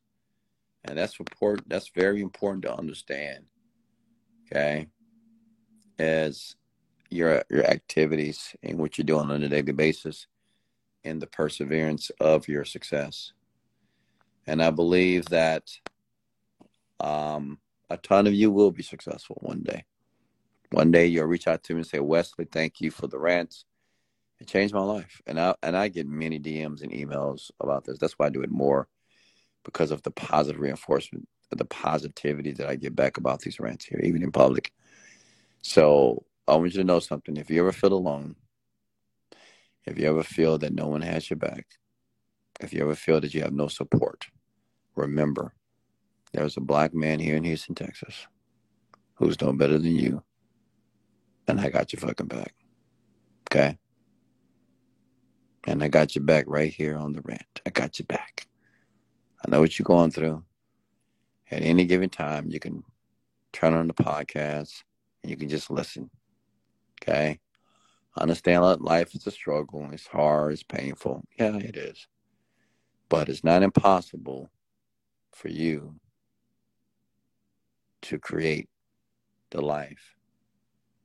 And 0.86 0.98
that's 0.98 1.20
important. 1.20 1.70
That's 1.70 1.90
very 1.90 2.22
important 2.22 2.64
to 2.64 2.74
understand. 2.74 3.46
Okay. 4.46 4.88
As 5.98 6.56
your 7.10 7.44
your 7.50 7.66
activities 7.66 8.56
and 8.64 8.78
what 8.78 8.98
you're 8.98 9.06
doing 9.06 9.30
on 9.30 9.44
a 9.44 9.50
daily 9.50 9.74
basis 9.74 10.28
and 11.04 11.22
the 11.22 11.28
perseverance 11.28 12.12
of 12.20 12.48
your 12.48 12.66
success. 12.66 13.34
And 14.48 14.62
I 14.62 14.72
believe 14.72 15.26
that 15.26 15.70
um, 17.00 17.60
a 17.90 17.98
ton 17.98 18.28
of 18.28 18.34
you 18.34 18.52
will 18.52 18.72
be 18.72 18.84
successful 18.84 19.38
one 19.42 19.62
day. 19.62 19.86
One 20.72 20.92
day 20.92 21.08
you'll 21.08 21.26
reach 21.26 21.48
out 21.48 21.64
to 21.64 21.74
me 21.74 21.80
and 21.80 21.88
say, 21.88 22.00
Wesley, 22.00 22.46
thank 22.46 22.80
you 22.80 22.92
for 22.92 23.08
the 23.08 23.20
rants. 23.20 23.66
It 24.40 24.48
changed 24.48 24.74
my 24.74 24.82
life. 24.82 25.22
And 25.26 25.40
I 25.40 25.56
and 25.64 25.76
I 25.76 25.88
get 25.88 26.08
many 26.08 26.40
DMs 26.40 26.82
and 26.82 26.92
emails 26.92 27.52
about 27.60 27.86
this. 27.86 27.98
That's 27.98 28.14
why 28.14 28.28
I 28.28 28.30
do 28.30 28.42
it 28.42 28.52
more 28.52 28.88
because 29.66 29.92
of 29.92 30.02
the 30.04 30.12
positive 30.12 30.62
reinforcement, 30.62 31.28
the 31.52 31.66
positivity 31.66 32.52
that 32.54 32.68
I 32.68 32.76
get 32.76 32.96
back 32.96 33.18
about 33.18 33.42
these 33.42 33.60
rants 33.60 33.86
here, 33.86 34.00
even 34.04 34.24
in 34.24 34.32
public. 34.32 34.72
So 35.62 36.24
I 36.48 36.56
want 36.56 36.74
you 36.74 36.80
to 36.80 36.86
know 36.86 37.00
something. 37.00 37.36
If 37.36 37.50
you 37.50 37.60
ever 37.60 37.72
feel 37.72 37.94
alone, 37.94 38.36
if 39.86 39.98
you 39.98 40.08
ever 40.08 40.24
feel 40.24 40.58
that 40.60 40.74
no 40.74 40.88
one 40.88 41.02
has 41.02 41.30
your 41.30 41.38
back, 41.38 41.66
if 42.62 42.74
you 42.74 42.82
ever 42.82 42.96
feel 42.96 43.20
that 43.22 43.34
you 43.34 43.42
have 43.42 43.54
no 43.54 43.68
support, 43.68 44.28
remember 44.96 45.54
there's 46.32 46.58
a 46.58 46.62
black 46.62 46.94
man 46.94 47.20
here 47.20 47.36
in 47.36 47.44
Houston, 47.44 47.76
Texas, 47.76 48.28
who's 49.16 49.40
no 49.42 49.52
better 49.52 49.78
than 49.78 49.96
you. 49.96 50.24
And 51.50 51.60
I 51.60 51.70
got 51.70 51.92
your 51.92 52.00
fucking 52.00 52.28
back. 52.28 52.54
Okay? 53.50 53.78
And 55.66 55.84
I 55.84 55.88
got 55.88 56.16
your 56.16 56.24
back 56.24 56.46
right 56.48 56.72
here 56.72 56.96
on 56.96 57.14
the 57.14 57.22
rant. 57.24 57.62
I 57.66 57.72
got 57.72 57.98
your 57.98 58.06
back. 58.06 58.48
I 59.44 59.50
know 59.50 59.60
what 59.60 59.80
you're 59.80 59.84
going 59.84 60.12
through. 60.12 60.44
At 61.50 61.64
any 61.64 61.86
given 61.86 62.10
time, 62.10 62.52
you 62.52 62.60
can 62.60 62.84
turn 63.52 63.74
on 63.74 63.88
the 63.88 63.96
podcast 63.96 64.84
and 65.24 65.32
you 65.32 65.38
can 65.38 65.50
just 65.50 65.72
listen. 65.72 66.12
Okay. 67.02 67.40
Understand 68.16 68.64
that 68.64 68.82
life 68.82 69.16
is 69.16 69.26
a 69.26 69.32
struggle. 69.32 69.90
It's 69.92 70.06
hard. 70.06 70.54
It's 70.54 70.62
painful. 70.62 71.24
Yeah, 71.40 71.56
it 71.56 71.76
is. 71.76 72.08
But 73.10 73.28
it's 73.28 73.44
not 73.44 73.64
impossible 73.64 74.52
for 75.34 75.48
you 75.48 75.96
to 78.04 78.20
create 78.20 78.70
the 79.50 79.62
life 79.62 80.16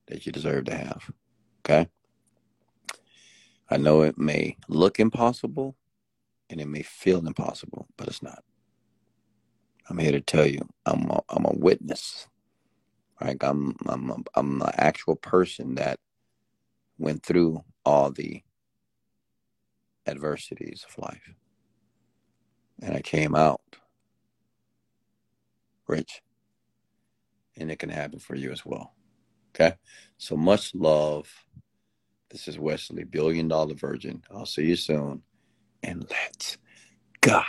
that 0.08 0.26
you 0.26 0.32
deserve 0.32 0.66
to 0.66 0.74
have. 0.76 1.10
Okay. 1.64 1.88
I 3.70 3.76
know 3.76 4.02
it 4.02 4.18
may 4.18 4.56
look 4.68 5.00
impossible 5.00 5.76
and 6.50 6.60
it 6.60 6.68
may 6.68 6.82
feel 6.82 7.26
impossible, 7.26 7.88
but 7.96 8.08
it's 8.08 8.22
not. 8.22 8.44
I'm 9.88 9.98
here 9.98 10.12
to 10.12 10.20
tell 10.20 10.46
you, 10.46 10.68
I'm 10.86 11.10
a, 11.10 11.20
I'm 11.28 11.44
a 11.44 11.54
witness 11.54 12.28
like 13.20 13.42
I'm 13.42 13.74
I'm 13.86 14.10
a, 14.10 14.16
I'm 14.34 14.62
an 14.62 14.70
actual 14.74 15.16
person 15.16 15.76
that 15.76 15.98
went 16.98 17.22
through 17.22 17.64
all 17.84 18.10
the 18.10 18.42
adversities 20.06 20.84
of 20.88 20.98
life. 20.98 21.34
And 22.82 22.94
I 22.94 23.00
came 23.00 23.34
out 23.34 23.60
rich. 25.86 26.22
And 27.56 27.70
it 27.70 27.78
can 27.78 27.90
happen 27.90 28.18
for 28.18 28.34
you 28.34 28.50
as 28.50 28.66
well. 28.66 28.94
Okay? 29.54 29.76
So 30.18 30.36
much 30.36 30.74
love. 30.74 31.28
This 32.30 32.48
is 32.48 32.58
Wesley, 32.58 33.04
Billion 33.04 33.48
Dollar 33.48 33.74
Virgin. 33.74 34.22
I'll 34.30 34.46
see 34.46 34.64
you 34.64 34.76
soon. 34.76 35.22
And 35.82 36.04
let's 36.10 36.58
go. 37.20 37.42